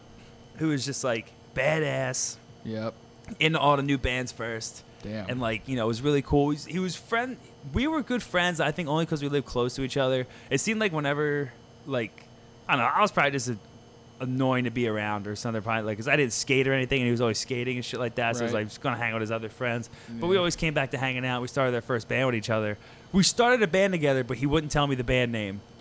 who 0.57 0.67
was 0.69 0.85
just 0.85 1.03
like 1.03 1.31
badass 1.55 2.35
Yep. 2.65 2.93
into 3.39 3.59
all 3.59 3.77
the 3.77 3.83
new 3.83 3.97
bands 3.97 4.31
first, 4.31 4.83
Damn. 5.03 5.29
and 5.29 5.39
like 5.41 5.67
you 5.67 5.75
know, 5.75 5.85
it 5.85 5.87
was 5.87 6.01
really 6.01 6.21
cool. 6.21 6.49
He 6.49 6.55
was, 6.55 6.65
he 6.65 6.79
was 6.79 6.95
friend. 6.95 7.37
We 7.73 7.87
were 7.87 8.01
good 8.01 8.23
friends. 8.23 8.59
I 8.59 8.71
think 8.71 8.87
only 8.89 9.05
because 9.05 9.21
we 9.21 9.29
lived 9.29 9.45
close 9.45 9.75
to 9.75 9.83
each 9.83 9.97
other. 9.97 10.27
It 10.49 10.59
seemed 10.59 10.79
like 10.79 10.91
whenever 10.93 11.51
like 11.85 12.25
I 12.67 12.75
don't 12.75 12.85
know, 12.85 12.91
I 12.93 13.01
was 13.01 13.11
probably 13.11 13.31
just 13.31 13.49
a, 13.49 13.57
annoying 14.19 14.65
to 14.65 14.69
be 14.71 14.87
around 14.87 15.27
or 15.27 15.35
something. 15.35 15.61
Probably 15.61 15.83
like 15.83 15.97
because 15.97 16.07
I 16.07 16.15
didn't 16.15 16.33
skate 16.33 16.67
or 16.67 16.73
anything, 16.73 16.99
and 17.01 17.07
he 17.07 17.11
was 17.11 17.21
always 17.21 17.39
skating 17.39 17.77
and 17.77 17.85
shit 17.85 17.99
like 17.99 18.15
that. 18.15 18.35
So 18.35 18.41
I 18.41 18.45
was 18.45 18.53
like 18.53 18.67
just 18.67 18.81
gonna 18.81 18.97
hang 18.97 19.11
out 19.11 19.15
with 19.15 19.21
his 19.21 19.31
other 19.31 19.49
friends. 19.49 19.89
But 20.09 20.27
we 20.27 20.37
always 20.37 20.55
came 20.55 20.73
back 20.73 20.91
to 20.91 20.97
hanging 20.97 21.25
out. 21.25 21.41
We 21.41 21.47
started 21.47 21.73
our 21.75 21.81
first 21.81 22.07
band 22.07 22.27
with 22.27 22.35
each 22.35 22.49
other. 22.49 22.77
We 23.11 23.23
started 23.23 23.61
a 23.63 23.67
band 23.67 23.93
together, 23.93 24.23
but 24.23 24.37
he 24.37 24.45
wouldn't 24.45 24.71
tell 24.71 24.87
me 24.87 24.95
the 24.95 25.03
band 25.03 25.31
name. 25.31 25.61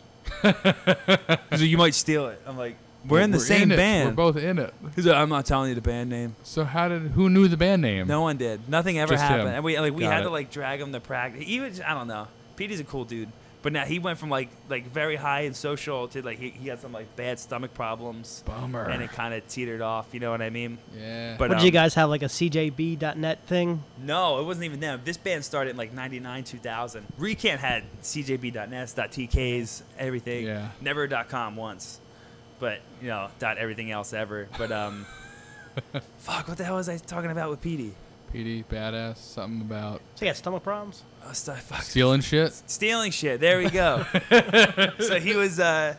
Like, 0.42 1.60
"You 1.60 1.78
might 1.78 1.94
steal 1.94 2.28
it." 2.28 2.40
I'm 2.46 2.56
like, 2.56 2.76
"We're 3.08 3.20
in 3.20 3.30
the 3.30 3.40
same 3.40 3.70
it. 3.72 3.76
band." 3.76 4.10
We're 4.10 4.14
both 4.32 4.36
in 4.36 4.58
it. 4.58 4.72
He's 4.94 5.06
like, 5.06 5.16
"I'm 5.16 5.28
not 5.28 5.46
telling 5.46 5.68
you 5.70 5.74
the 5.74 5.80
band 5.80 6.10
name." 6.10 6.36
So 6.42 6.64
how 6.64 6.88
did 6.88 7.02
who 7.12 7.28
knew 7.28 7.48
the 7.48 7.56
band 7.56 7.82
name? 7.82 8.06
No 8.06 8.20
one 8.22 8.36
did. 8.36 8.68
Nothing 8.68 8.98
ever 8.98 9.12
Just 9.14 9.24
him. 9.24 9.28
happened. 9.30 9.54
And 9.56 9.64
we 9.64 9.78
like 9.78 9.92
we 9.94 10.00
Got 10.00 10.12
had 10.12 10.20
it. 10.20 10.24
to 10.24 10.30
like 10.30 10.50
drag 10.50 10.80
him 10.80 10.92
to 10.92 11.00
practice. 11.00 11.42
He 11.44 11.60
was 11.60 11.80
I 11.80 11.94
don't 11.94 12.08
know. 12.08 12.28
Petey's 12.56 12.80
a 12.80 12.84
cool 12.84 13.04
dude. 13.04 13.28
But 13.62 13.74
now 13.74 13.84
he 13.84 13.98
went 13.98 14.18
from 14.18 14.30
like 14.30 14.48
like 14.70 14.86
very 14.86 15.16
high 15.16 15.42
and 15.42 15.54
social 15.54 16.08
to 16.08 16.22
like 16.22 16.38
he, 16.38 16.48
he 16.48 16.68
had 16.68 16.80
some 16.80 16.92
like 16.92 17.14
bad 17.14 17.38
stomach 17.38 17.74
problems. 17.74 18.42
Bummer. 18.46 18.84
And 18.88 19.02
it 19.02 19.10
kind 19.12 19.34
of 19.34 19.46
teetered 19.48 19.82
off, 19.82 20.06
you 20.12 20.20
know 20.20 20.30
what 20.30 20.40
I 20.40 20.48
mean? 20.48 20.78
yeah. 20.98 21.36
But 21.36 21.50
What 21.50 21.56
did 21.56 21.60
um, 21.60 21.66
you 21.66 21.70
guys 21.70 21.92
have 21.92 22.08
like 22.08 22.22
a 22.22 22.26
CJB.net 22.28 23.40
thing? 23.46 23.82
No, 24.02 24.40
it 24.40 24.44
wasn't 24.44 24.64
even 24.64 24.80
them. 24.80 25.02
This 25.04 25.18
band 25.18 25.44
started 25.44 25.70
in 25.72 25.76
like 25.76 25.92
99, 25.92 26.44
2000. 26.44 27.06
Recant 27.18 27.60
had 27.60 27.84
CJB.nets, 28.02 28.94
.tk's, 28.94 29.82
everything. 29.98 30.46
Yeah. 30.46 30.68
Never 30.80 31.06
.com 31.28 31.56
once. 31.56 32.00
But, 32.60 32.80
you 33.00 33.08
know, 33.08 33.28
dot 33.38 33.58
everything 33.58 33.90
else 33.90 34.12
ever. 34.12 34.48
But, 34.58 34.70
um, 34.70 35.06
fuck, 36.18 36.46
what 36.46 36.58
the 36.58 36.64
hell 36.64 36.76
was 36.76 36.88
I 36.88 36.98
talking 36.98 37.30
about 37.30 37.50
with 37.50 37.60
Petey? 37.60 37.94
PD 38.32 38.64
badass. 38.64 39.16
Something 39.16 39.60
about 39.62 40.00
So 40.14 40.24
you 40.24 40.30
got 40.30 40.36
stomach 40.36 40.62
problems? 40.62 41.02
Oh, 41.26 41.32
stuff, 41.32 41.62
fuck. 41.62 41.82
stealing 41.82 42.20
shit. 42.20 42.52
stealing 42.66 43.10
shit. 43.10 43.40
There 43.40 43.58
we 43.58 43.70
go. 43.70 44.06
so 45.00 45.18
he 45.18 45.34
was 45.34 45.58
uh 45.58 45.96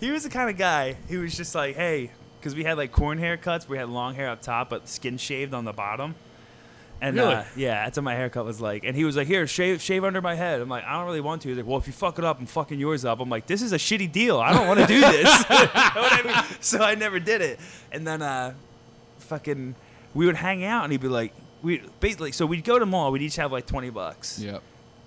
he 0.00 0.10
was 0.10 0.24
the 0.24 0.28
kind 0.28 0.50
of 0.50 0.58
guy 0.58 0.96
who 1.08 1.20
was 1.20 1.36
just 1.36 1.54
like, 1.54 1.74
hey, 1.76 2.10
because 2.38 2.54
we 2.54 2.64
had 2.64 2.76
like 2.76 2.92
Korn 2.92 3.18
haircuts, 3.18 3.68
we 3.68 3.78
had 3.78 3.88
long 3.88 4.14
hair 4.14 4.28
up 4.28 4.42
top, 4.42 4.68
but 4.70 4.88
skin 4.88 5.16
shaved 5.16 5.54
on 5.54 5.64
the 5.64 5.72
bottom. 5.72 6.14
And 7.00 7.16
Really? 7.16 7.34
uh, 7.34 7.44
yeah, 7.56 7.84
that's 7.84 7.98
what 7.98 8.04
my 8.04 8.14
haircut 8.14 8.44
was 8.46 8.58
like. 8.60 8.84
And 8.84 8.96
he 8.96 9.04
was 9.04 9.16
like, 9.16 9.26
"Here, 9.26 9.46
shave, 9.46 9.82
shave 9.82 10.02
under 10.02 10.22
my 10.22 10.34
head." 10.34 10.60
I'm 10.62 10.68
like, 10.68 10.84
"I 10.84 10.92
don't 10.96 11.04
really 11.06 11.20
want 11.20 11.42
to." 11.42 11.48
He's 11.48 11.56
like, 11.58 11.66
"Well, 11.66 11.76
if 11.78 11.86
you 11.86 11.92
fuck 11.92 12.18
it 12.18 12.24
up, 12.24 12.40
I'm 12.40 12.46
fucking 12.46 12.78
yours 12.80 13.04
up." 13.04 13.20
I'm 13.20 13.28
like, 13.28 13.46
"This 13.46 13.60
is 13.60 13.72
a 13.74 13.76
shitty 13.76 14.10
deal. 14.10 14.38
I 14.38 14.52
don't 14.54 14.66
want 14.66 14.80
to 14.80 14.86
do 14.86 15.00
this." 15.00 15.44
You 15.50 15.54
know 15.54 16.08
I 16.08 16.22
mean? 16.24 16.56
So 16.60 16.78
I 16.82 16.94
never 16.94 17.18
did 17.20 17.42
it. 17.42 17.60
And 17.92 18.06
then, 18.06 18.22
uh, 18.22 18.54
fucking, 19.18 19.74
we 20.14 20.26
would 20.26 20.36
hang 20.36 20.64
out, 20.64 20.84
and 20.84 20.92
he'd 20.92 21.00
be 21.00 21.08
like, 21.08 21.32
"We 21.62 21.82
basically." 22.00 22.32
So 22.32 22.46
we'd 22.46 22.64
go 22.64 22.78
to 22.78 22.86
mall. 22.86 23.12
We'd 23.12 23.22
each 23.22 23.36
have 23.36 23.52
like 23.52 23.66
twenty 23.66 23.90
bucks 23.90 24.38
Yep. 24.38 24.62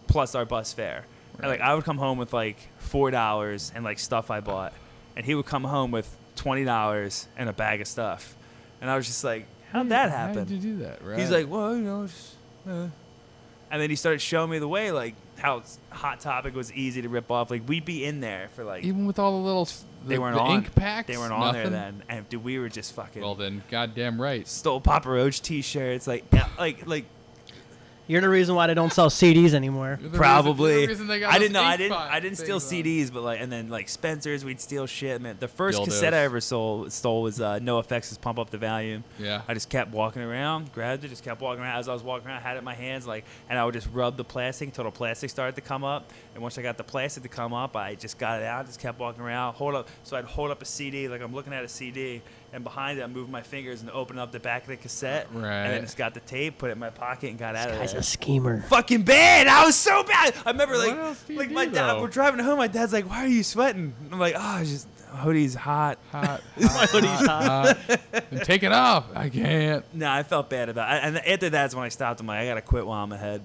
plus 0.07 0.35
our 0.35 0.45
bus 0.45 0.73
fare. 0.73 1.05
And, 1.39 1.47
like 1.47 1.61
I 1.61 1.73
would 1.73 1.85
come 1.85 1.97
home 1.97 2.17
with 2.17 2.33
like 2.33 2.57
four 2.79 3.11
dollars 3.11 3.71
and 3.73 3.83
like 3.83 3.97
stuff 3.99 4.29
I 4.29 4.41
bought, 4.41 4.73
and 5.15 5.25
he 5.25 5.33
would 5.35 5.45
come 5.45 5.63
home 5.63 5.91
with 5.91 6.07
twenty 6.35 6.65
dollars 6.65 7.27
and 7.37 7.49
a 7.49 7.53
bag 7.53 7.81
of 7.81 7.87
stuff, 7.87 8.35
and 8.81 8.89
I 8.91 8.95
was 8.95 9.07
just 9.07 9.23
like, 9.23 9.45
"How'd 9.71 9.89
that 9.89 10.09
happen? 10.09 10.33
How 10.33 10.39
happen?" 10.39 10.45
did 10.45 10.63
you 10.63 10.73
do 10.73 10.77
that? 10.83 11.03
Right. 11.03 11.19
He's 11.19 11.31
like, 11.31 11.49
"Well, 11.49 11.75
you 11.75 11.83
know," 11.83 12.07
just, 12.07 12.35
uh." 12.67 12.87
and 13.71 13.81
then 13.81 13.89
he 13.89 13.95
started 13.95 14.19
showing 14.21 14.49
me 14.49 14.59
the 14.59 14.67
way, 14.67 14.91
like 14.91 15.15
how 15.37 15.63
Hot 15.91 16.19
Topic 16.19 16.55
was 16.55 16.73
easy 16.73 17.01
to 17.01 17.09
rip 17.09 17.31
off. 17.31 17.51
Like 17.51 17.67
we'd 17.67 17.85
be 17.85 18.03
in 18.03 18.19
there 18.19 18.49
for 18.55 18.63
like 18.63 18.83
even 18.83 19.05
with 19.05 19.19
all 19.19 19.39
the 19.39 19.45
little 19.45 19.65
the, 19.65 19.71
they 20.07 20.19
weren't 20.19 20.35
the 20.35 20.41
on 20.41 20.51
ink 20.51 20.75
packs. 20.75 21.07
They 21.07 21.17
weren't 21.17 21.33
on 21.33 21.53
there 21.53 21.69
then, 21.69 22.03
and 22.09 22.27
dude, 22.29 22.43
we 22.43 22.59
were 22.59 22.69
just 22.69 22.93
fucking 22.93 23.21
Well 23.21 23.35
then, 23.35 23.63
goddamn 23.69 24.21
right. 24.21 24.47
stole 24.47 24.81
Papa 24.81 25.09
Roach 25.09 25.41
t-shirts, 25.41 26.07
like 26.07 26.25
like 26.57 26.87
like 26.87 27.05
You're 28.09 28.21
the 28.21 28.29
reason 28.29 28.55
why 28.55 28.65
they 28.65 28.73
don't 28.73 28.91
sell 28.91 29.11
CDs 29.11 29.53
anymore. 29.53 29.99
You're 30.01 30.09
the 30.09 30.17
Probably. 30.17 30.73
Reason, 30.73 30.79
you're 30.79 30.87
the 30.87 30.91
reason 30.93 31.07
they 31.07 31.19
got 31.19 31.31
I 31.31 31.37
didn't 31.37 31.53
know. 31.53 31.61
I 31.61 31.77
didn't. 31.77 31.93
I 31.93 32.19
didn't 32.19 32.39
steal 32.39 32.59
things. 32.59 32.85
CDs, 32.85 33.13
but 33.13 33.21
like, 33.21 33.39
and 33.39 33.51
then 33.51 33.69
like 33.69 33.87
Spencer's, 33.87 34.43
we'd 34.43 34.59
steal 34.59 34.87
shit. 34.87 35.21
Man, 35.21 35.37
the 35.39 35.47
first 35.47 35.77
Dildos. 35.77 35.85
cassette 35.85 36.13
I 36.15 36.23
ever 36.23 36.41
sold 36.41 36.91
stole 36.91 37.21
was 37.21 37.39
uh, 37.39 37.59
NOFX' 37.59 38.11
is 38.11 38.17
"Pump 38.17 38.39
Up 38.39 38.49
the 38.49 38.57
Valuum." 38.57 39.03
Yeah. 39.19 39.43
I 39.47 39.53
just 39.53 39.69
kept 39.69 39.91
walking 39.91 40.23
around, 40.23 40.73
grabbed 40.73 41.03
it, 41.03 41.09
just 41.09 41.23
kept 41.23 41.39
walking 41.39 41.63
around. 41.63 41.77
As 41.77 41.87
I 41.87 41.93
was 41.93 42.01
walking 42.01 42.27
around, 42.27 42.37
I 42.37 42.41
had 42.41 42.55
it 42.55 42.59
in 42.59 42.65
my 42.65 42.73
hands, 42.73 43.05
like, 43.05 43.25
and 43.47 43.59
I 43.59 43.63
would 43.63 43.75
just 43.75 43.87
rub 43.93 44.17
the 44.17 44.23
plastic 44.23 44.69
until 44.69 44.85
the 44.85 44.91
plastic 44.91 45.29
started 45.29 45.53
to 45.57 45.61
come 45.61 45.83
up. 45.83 46.11
And 46.33 46.41
once 46.41 46.57
I 46.57 46.63
got 46.63 46.77
the 46.77 46.83
plastic 46.83 47.21
to 47.21 47.29
come 47.29 47.53
up, 47.53 47.75
I 47.75 47.93
just 47.93 48.17
got 48.17 48.41
it 48.41 48.45
out, 48.45 48.65
just 48.65 48.79
kept 48.79 48.99
walking 48.99 49.21
around, 49.21 49.53
hold 49.53 49.75
up. 49.75 49.87
So 50.03 50.17
I'd 50.17 50.25
hold 50.25 50.49
up 50.49 50.63
a 50.63 50.65
CD, 50.65 51.07
like 51.07 51.21
I'm 51.21 51.35
looking 51.35 51.53
at 51.53 51.63
a 51.63 51.67
CD, 51.67 52.23
and 52.53 52.63
behind 52.63 52.99
it, 52.99 53.03
I'm 53.03 53.13
moving 53.13 53.31
my 53.31 53.41
fingers 53.43 53.81
and 53.81 53.89
open 53.91 54.17
up 54.19 54.31
the 54.31 54.39
back 54.39 54.63
of 54.63 54.69
the 54.69 54.77
cassette, 54.77 55.27
and 55.33 55.41
Right. 55.43 55.67
then 55.69 55.81
just 55.81 55.97
got 55.97 56.13
the 56.13 56.19
tape, 56.21 56.57
put 56.57 56.69
it 56.69 56.73
in 56.73 56.79
my 56.79 56.89
pocket, 56.89 57.29
and 57.29 57.37
got 57.39 57.55
out 57.55 57.67
of 57.67 57.73
there. 57.73 57.81
Guy's 57.81 57.91
there 57.91 58.01
a 58.01 58.03
schemer. 58.03 58.61
fucking 58.69 59.03
bad. 59.03 59.47
I 59.47 59.65
was 59.65 59.75
so 59.75 60.03
bad. 60.03 60.33
I 60.45 60.51
remember 60.51 60.75
What 60.77 60.87
like 60.97 61.27
do 61.27 61.33
you 61.33 61.39
like 61.39 61.49
do, 61.49 61.53
my 61.55 61.65
dad. 61.65 61.73
though? 61.87 62.01
We're 62.01 62.07
driving 62.07 62.43
home. 62.43 62.57
My 62.57 62.67
dad's 62.67 62.93
like, 62.93 63.09
"Why 63.09 63.23
are 63.23 63.27
you 63.27 63.43
sweating?" 63.43 63.93
I'm 64.11 64.19
like, 64.19 64.35
"Oh, 64.37 64.57
it's 64.61 64.69
just 64.71 64.87
hoodie's 65.17 65.55
hot." 65.55 65.97
Hot, 66.11 66.41
My 66.59 66.67
hot, 66.67 66.89
hoodie's 66.89 67.25
hot, 67.27 67.77
hot. 67.77 67.99
And 68.31 68.41
take 68.43 68.63
it 68.63 68.71
off. 68.71 69.05
I 69.15 69.29
can't. 69.29 69.83
No, 69.93 70.09
I 70.11 70.23
felt 70.23 70.49
bad 70.49 70.69
about 70.69 70.95
it. 70.97 71.03
And 71.03 71.17
after 71.17 71.49
that's 71.49 71.73
when 71.75 71.83
I 71.85 71.89
stopped. 71.89 72.19
I'm 72.19 72.27
like, 72.27 72.39
I 72.39 72.45
gotta 72.45 72.61
quit 72.61 72.85
while 72.85 73.03
I'm 73.03 73.11
ahead. 73.11 73.41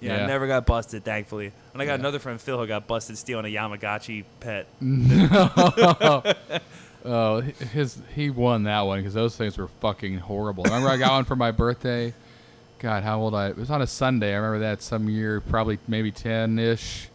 Yeah, 0.00 0.16
Yeah. 0.18 0.24
I 0.24 0.26
never 0.26 0.46
got 0.48 0.66
busted, 0.66 1.04
thankfully. 1.04 1.52
And 1.72 1.80
I 1.80 1.84
got 1.86 1.92
Yeah. 1.92 2.00
another 2.00 2.18
friend, 2.18 2.40
Phil, 2.40 2.58
who 2.58 2.66
got 2.66 2.86
busted 2.88 3.16
stealing 3.16 3.44
a 3.46 3.48
Tamagotchi 3.56 4.24
pet. 4.40 4.66
Oh, 7.04 7.40
his 7.42 7.98
he 8.14 8.30
won 8.30 8.62
that 8.64 8.80
one 8.82 9.00
because 9.00 9.12
those 9.14 9.36
things 9.36 9.58
were 9.58 9.68
fucking 9.80 10.18
horrible. 10.18 10.64
Remember, 10.64 10.88
I 10.88 10.96
got 10.96 11.12
one 11.12 11.24
for 11.24 11.36
my 11.36 11.50
birthday. 11.50 12.14
God, 12.78 13.02
how 13.02 13.20
old 13.20 13.34
I? 13.34 13.48
It 13.48 13.56
was 13.56 13.70
on 13.70 13.82
a 13.82 13.86
Sunday. 13.86 14.32
I 14.32 14.36
remember 14.36 14.60
that 14.60 14.82
some 14.82 15.08
year, 15.08 15.40
probably 15.40 15.78
maybe 15.86 16.10
ten 16.10 16.58
ish. 16.58 17.08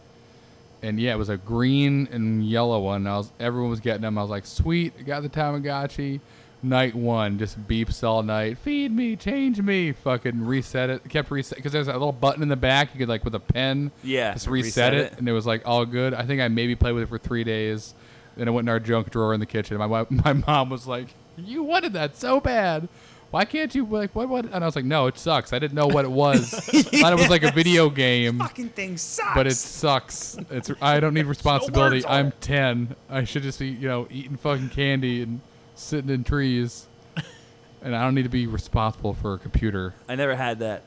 And 0.82 0.98
yeah, 0.98 1.12
it 1.12 1.18
was 1.18 1.28
a 1.28 1.36
green 1.36 2.08
and 2.10 2.44
yellow 2.44 2.80
one. 2.80 3.06
I 3.06 3.18
was 3.18 3.32
everyone 3.40 3.70
was 3.70 3.80
getting 3.80 4.02
them. 4.02 4.16
I 4.16 4.22
was 4.22 4.30
like, 4.30 4.46
sweet, 4.46 4.94
I 4.98 5.02
got 5.02 5.22
the 5.22 5.28
Tamagotchi. 5.28 6.20
Night 6.62 6.94
one 6.94 7.38
just 7.38 7.66
beeps 7.66 8.04
all 8.04 8.22
night. 8.22 8.58
Feed 8.58 8.92
me, 8.92 9.16
change 9.16 9.60
me. 9.62 9.92
Fucking 9.92 10.44
reset 10.44 10.90
it. 10.90 11.08
Kept 11.08 11.30
reset 11.30 11.56
because 11.56 11.72
there's 11.72 11.88
a 11.88 11.92
little 11.92 12.12
button 12.12 12.42
in 12.42 12.48
the 12.48 12.56
back. 12.56 12.92
You 12.92 12.98
could 12.98 13.08
like 13.08 13.24
with 13.24 13.34
a 13.34 13.40
pen 13.40 13.90
Yeah, 14.04 14.34
just 14.34 14.46
reset, 14.46 14.92
it, 14.92 15.18
and 15.18 15.26
it 15.26 15.32
was 15.32 15.46
like 15.46 15.66
all 15.66 15.86
good. 15.86 16.12
I 16.12 16.24
think 16.26 16.40
I 16.42 16.48
maybe 16.48 16.76
played 16.76 16.92
with 16.92 17.04
it 17.04 17.08
for 17.08 17.18
three 17.18 17.44
days. 17.44 17.94
Then 18.36 18.48
it 18.48 18.50
went 18.52 18.66
in 18.66 18.68
our 18.70 18.80
junk 18.80 19.10
drawer 19.10 19.34
in 19.34 19.40
the 19.40 19.46
kitchen. 19.46 19.76
My 19.78 19.84
wi- 19.88 20.06
my 20.24 20.32
mom 20.32 20.70
was 20.70 20.86
like, 20.86 21.08
"You 21.36 21.62
wanted 21.62 21.92
that 21.94 22.16
so 22.16 22.40
bad. 22.40 22.88
Why 23.30 23.44
can't 23.44 23.72
you 23.74 23.84
like 23.86 24.14
what 24.14 24.28
what?" 24.28 24.44
And 24.46 24.56
I 24.64 24.66
was 24.66 24.74
like, 24.76 24.84
"No, 24.84 25.06
it 25.06 25.18
sucks. 25.18 25.52
I 25.52 25.58
didn't 25.58 25.74
know 25.74 25.86
what 25.86 26.04
it 26.04 26.10
was. 26.10 26.52
I 26.68 26.82
Thought 26.82 27.12
it 27.12 27.18
was 27.18 27.30
like 27.30 27.42
a 27.44 27.52
video 27.52 27.90
game, 27.90 28.38
Fucking 28.38 28.70
thing 28.70 28.96
sucks. 28.96 29.34
but 29.34 29.46
it 29.46 29.54
sucks. 29.54 30.36
It's 30.50 30.70
I 30.82 30.98
don't 31.00 31.14
need 31.14 31.26
responsibility. 31.26 31.96
words 31.96 32.04
on 32.06 32.12
I'm 32.26 32.32
ten. 32.40 32.96
I 33.08 33.24
should 33.24 33.42
just 33.42 33.58
be 33.58 33.68
you 33.68 33.86
know 33.88 34.08
eating 34.10 34.36
fucking 34.36 34.70
candy 34.70 35.22
and 35.22 35.40
sitting 35.74 36.10
in 36.10 36.24
trees." 36.24 36.86
And 37.82 37.96
I 37.96 38.02
don't 38.02 38.14
need 38.14 38.24
to 38.24 38.28
be 38.28 38.46
responsible 38.46 39.14
for 39.14 39.32
a 39.32 39.38
computer. 39.38 39.94
I 40.06 40.14
never 40.14 40.36
had 40.36 40.58
that. 40.58 40.82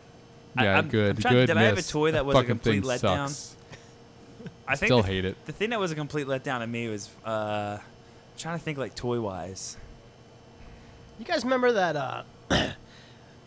Yeah, 0.56 0.76
I'm- 0.76 0.89
good. 0.89 1.16
I'm 1.16 1.22
trying- 1.24 1.34
good. 1.34 1.46
did 1.48 1.58
I 1.58 1.64
have 1.64 1.78
a 1.80 1.82
toy 1.82 2.12
that 2.12 2.18
That 2.18 2.26
was 2.28 2.36
a 2.38 2.44
complete 2.44 2.84
letdown? 2.84 3.30
Sucks. 3.30 3.56
I 4.68 4.76
think 4.76 4.88
Still 4.88 5.01
the, 5.01 5.07
hate 5.07 5.26
it. 5.26 5.36
the 5.45 5.51
thing 5.51 5.72
that 5.72 5.80
was 5.80 5.91
a 5.91 5.95
complete 5.95 6.26
letdown 6.28 6.59
to 6.59 6.68
me 6.68 6.88
was 6.88 7.09
uh, 7.26 7.78
trying 8.38 8.57
to 8.57 8.64
think 8.64 8.78
like 8.78 8.95
toy 8.95 9.20
wise. 9.20 9.78
You 11.20 11.26
guys 11.26 11.43
remember 11.43 11.72
that? 11.74 11.95
uh 11.95 12.24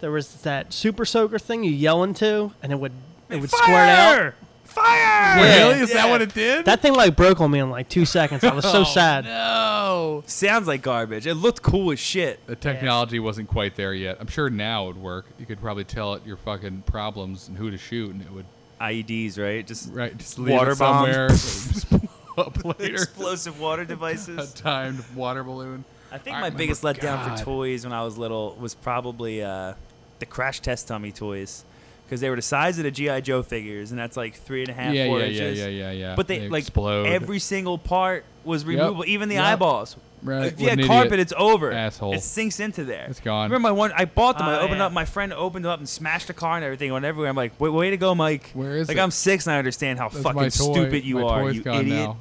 There 0.00 0.10
was 0.10 0.42
that 0.42 0.74
super 0.74 1.06
soaker 1.06 1.38
thing 1.38 1.64
you 1.64 1.70
yell 1.70 2.02
into, 2.02 2.52
and 2.62 2.70
it 2.70 2.76
would 2.78 2.92
it 3.30 3.40
would 3.40 3.50
squirt 3.50 3.70
out. 3.70 4.34
Fire! 4.64 4.94
Yeah. 5.38 5.40
Really? 5.68 5.80
Is 5.80 5.92
that 5.94 6.10
what 6.10 6.20
it 6.20 6.34
did? 6.34 6.66
That 6.66 6.82
thing 6.82 6.92
like 6.92 7.16
broke 7.16 7.40
on 7.40 7.50
me 7.50 7.60
in 7.60 7.70
like 7.70 7.88
two 7.88 8.04
seconds. 8.18 8.44
I 8.44 8.52
was 8.54 8.64
so 8.66 8.82
Oh, 8.82 8.84
sad. 8.84 9.24
No. 9.24 10.22
Sounds 10.26 10.66
like 10.68 10.82
garbage. 10.82 11.26
It 11.26 11.34
looked 11.34 11.62
cool 11.62 11.92
as 11.92 11.98
shit. 11.98 12.46
The 12.46 12.56
technology 12.56 13.18
wasn't 13.18 13.48
quite 13.48 13.74
there 13.76 13.94
yet. 13.94 14.18
I'm 14.20 14.26
sure 14.26 14.50
now 14.50 14.84
it 14.84 14.86
would 14.88 14.96
work. 14.98 15.26
You 15.38 15.46
could 15.46 15.62
probably 15.62 15.84
tell 15.84 16.12
it 16.14 16.26
your 16.26 16.36
fucking 16.36 16.82
problems 16.82 17.48
and 17.48 17.56
who 17.56 17.70
to 17.70 17.78
shoot, 17.78 18.12
and 18.12 18.20
it 18.20 18.30
would 18.30 18.44
IEDs, 18.80 19.38
right? 19.38 19.66
Just 19.66 19.92
right 19.92 20.16
just 20.16 20.38
leave 20.38 20.54
Water 20.54 20.72
it 20.72 20.76
somewhere. 20.76 21.28
up 22.38 22.64
later. 22.78 22.94
Explosive 22.94 23.58
water 23.60 23.82
a 23.82 23.86
devices. 23.86 24.52
timed 24.52 25.02
water 25.14 25.42
balloon. 25.42 25.84
I 26.12 26.18
think 26.18 26.36
I 26.36 26.40
my 26.40 26.50
biggest 26.50 26.82
letdown 26.82 27.00
God. 27.24 27.38
for 27.38 27.44
toys 27.44 27.84
when 27.84 27.92
I 27.92 28.04
was 28.04 28.16
little 28.18 28.54
was 28.60 28.74
probably 28.74 29.42
uh, 29.42 29.74
the 30.18 30.26
Crash 30.26 30.60
Test 30.60 30.88
Dummy 30.88 31.12
toys, 31.12 31.64
because 32.04 32.20
they 32.20 32.30
were 32.30 32.36
the 32.36 32.42
size 32.42 32.78
of 32.78 32.84
the 32.84 32.90
GI 32.90 33.22
Joe 33.22 33.42
figures, 33.42 33.90
and 33.90 33.98
that's 33.98 34.16
like 34.16 34.34
three 34.34 34.60
and 34.60 34.68
a 34.70 34.72
half, 34.74 34.94
Yeah, 34.94 35.06
four 35.06 35.18
yeah, 35.20 35.24
yeah, 35.26 35.30
inches. 35.42 35.58
yeah, 35.58 35.66
yeah, 35.68 35.90
yeah. 35.90 36.14
But 36.14 36.28
they, 36.28 36.48
like 36.48 36.62
explode. 36.64 37.06
every 37.06 37.38
single 37.40 37.76
part 37.78 38.24
was 38.44 38.64
removable, 38.64 39.04
even 39.06 39.28
the 39.28 39.34
Yep. 39.36 39.44
eyeballs. 39.44 39.96
Right. 40.22 40.46
If 40.46 40.60
you 40.60 40.68
had 40.68 40.82
carpet, 40.84 41.12
idiot. 41.14 41.20
it's 41.20 41.32
over. 41.36 41.70
Asshole. 41.72 42.14
It 42.14 42.22
sinks 42.22 42.58
into 42.58 42.84
there. 42.84 43.06
It's 43.08 43.20
gone. 43.20 43.50
Remember 43.50 43.68
my 43.68 43.72
one? 43.72 43.92
I 43.94 44.06
bought 44.06 44.38
them. 44.38 44.48
I 44.48 44.56
Oh, 44.58 44.60
opened 44.62 44.78
yeah. 44.78 44.86
up. 44.86 44.92
My 44.92 45.04
friend 45.04 45.32
opened 45.32 45.64
them 45.64 45.72
up 45.72 45.78
and 45.78 45.88
smashed 45.88 46.26
the 46.28 46.34
car 46.34 46.56
and 46.56 46.64
everything. 46.64 46.92
Went 46.92 47.04
everywhere. 47.04 47.28
I'm 47.30 47.36
like, 47.36 47.58
way, 47.60 47.68
way 47.68 47.90
to 47.90 47.96
go, 47.96 48.14
Mike. 48.14 48.50
Where 48.54 48.76
is 48.76 48.88
like 48.88 48.96
it? 48.96 49.00
I'm 49.00 49.10
six 49.10 49.46
and 49.46 49.54
I 49.54 49.58
understand 49.58 49.98
how 49.98 50.08
That's 50.08 50.22
fucking 50.22 50.50
stupid 50.50 51.04
you 51.04 51.16
My 51.16 51.22
are, 51.22 51.42
toy's 51.42 51.54
you 51.56 51.62
gone 51.62 51.80
idiot. 51.82 51.96
now. 52.08 52.16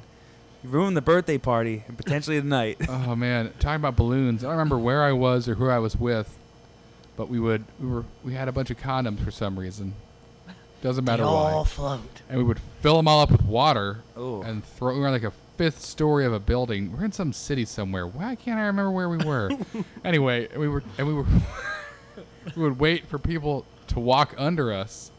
You 0.62 0.70
ruined 0.70 0.96
the 0.96 1.02
birthday 1.02 1.38
party 1.38 1.84
and 1.88 1.96
potentially 1.96 2.38
the 2.38 2.46
night. 2.46 2.76
Oh 2.88 3.16
man, 3.16 3.52
talking 3.58 3.76
about 3.76 3.96
balloons. 3.96 4.42
I 4.44 4.48
don't 4.48 4.52
remember 4.56 4.78
where 4.78 5.02
I 5.02 5.12
was 5.12 5.48
or 5.48 5.54
who 5.54 5.68
I 5.68 5.78
was 5.78 5.96
with, 5.96 6.36
but 7.16 7.28
we 7.28 7.40
would 7.40 7.64
we 7.80 7.88
were 7.88 8.04
we 8.22 8.34
had 8.34 8.46
a 8.48 8.52
bunch 8.52 8.70
of 8.70 8.78
condoms 8.78 9.24
for 9.24 9.30
some 9.30 9.58
reason. 9.58 9.94
Doesn't 10.82 11.04
matter 11.04 11.22
They 11.22 11.28
matter 11.28 11.36
all 11.36 11.60
why. 11.62 11.64
float. 11.68 12.00
And 12.28 12.38
we 12.38 12.44
would 12.44 12.60
fill 12.82 12.96
them 12.96 13.08
all 13.08 13.20
up 13.20 13.30
with 13.30 13.42
water 13.42 13.98
Oh. 14.16 14.42
and 14.42 14.64
throw. 14.64 14.92
We 14.94 15.00
were 15.00 15.10
like 15.10 15.22
a 15.24 15.32
fifth 15.56 15.80
story 15.80 16.24
of 16.24 16.32
a 16.32 16.40
building. 16.40 16.92
We're 16.92 17.04
in 17.04 17.12
some 17.12 17.32
city 17.32 17.64
somewhere. 17.64 18.06
Why 18.06 18.34
can't 18.34 18.58
I 18.58 18.66
remember 18.66 18.90
where 18.90 19.08
we 19.08 19.18
were? 19.18 19.50
anyway, 20.04 20.48
we 20.56 20.68
were 20.68 20.82
and 20.98 21.06
we 21.06 21.14
were 21.14 21.26
we 22.56 22.62
would 22.62 22.78
wait 22.78 23.06
for 23.06 23.18
people 23.18 23.64
to 23.88 24.00
walk 24.00 24.34
under 24.36 24.72
us, 24.72 25.10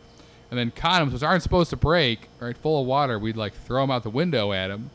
and 0.49 0.59
then 0.59 0.71
condoms, 0.71 1.13
which 1.13 1.23
aren't 1.23 1.43
supposed 1.43 1.69
to 1.71 1.77
break, 1.77 2.29
right, 2.39 2.57
full 2.57 2.81
of 2.81 2.87
water, 2.87 3.19
we'd 3.19 3.37
like 3.37 3.53
throw 3.53 3.81
them 3.81 3.91
out 3.91 4.03
the 4.03 4.09
window 4.09 4.53
at 4.53 4.67
them. 4.67 4.91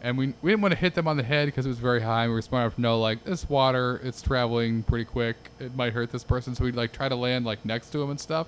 And 0.00 0.18
we, 0.18 0.34
we 0.42 0.52
didn't 0.52 0.62
want 0.62 0.72
to 0.72 0.78
hit 0.78 0.94
them 0.94 1.08
on 1.08 1.16
the 1.16 1.22
head 1.22 1.46
because 1.46 1.66
it 1.66 1.68
was 1.70 1.78
very 1.78 2.02
high. 2.02 2.24
And 2.24 2.30
we 2.30 2.34
were 2.36 2.42
smart 2.42 2.62
enough 2.62 2.74
to 2.76 2.80
know 2.80 3.00
like 3.00 3.24
this 3.24 3.48
water, 3.48 4.00
it's 4.04 4.22
traveling 4.22 4.82
pretty 4.82 5.04
quick. 5.04 5.36
It 5.58 5.74
might 5.74 5.94
hurt 5.94 6.12
this 6.12 6.22
person, 6.22 6.54
so 6.54 6.64
we'd 6.64 6.76
like 6.76 6.92
try 6.92 7.08
to 7.08 7.16
land 7.16 7.44
like 7.44 7.64
next 7.64 7.90
to 7.90 7.98
them 7.98 8.10
and 8.10 8.20
stuff. 8.20 8.46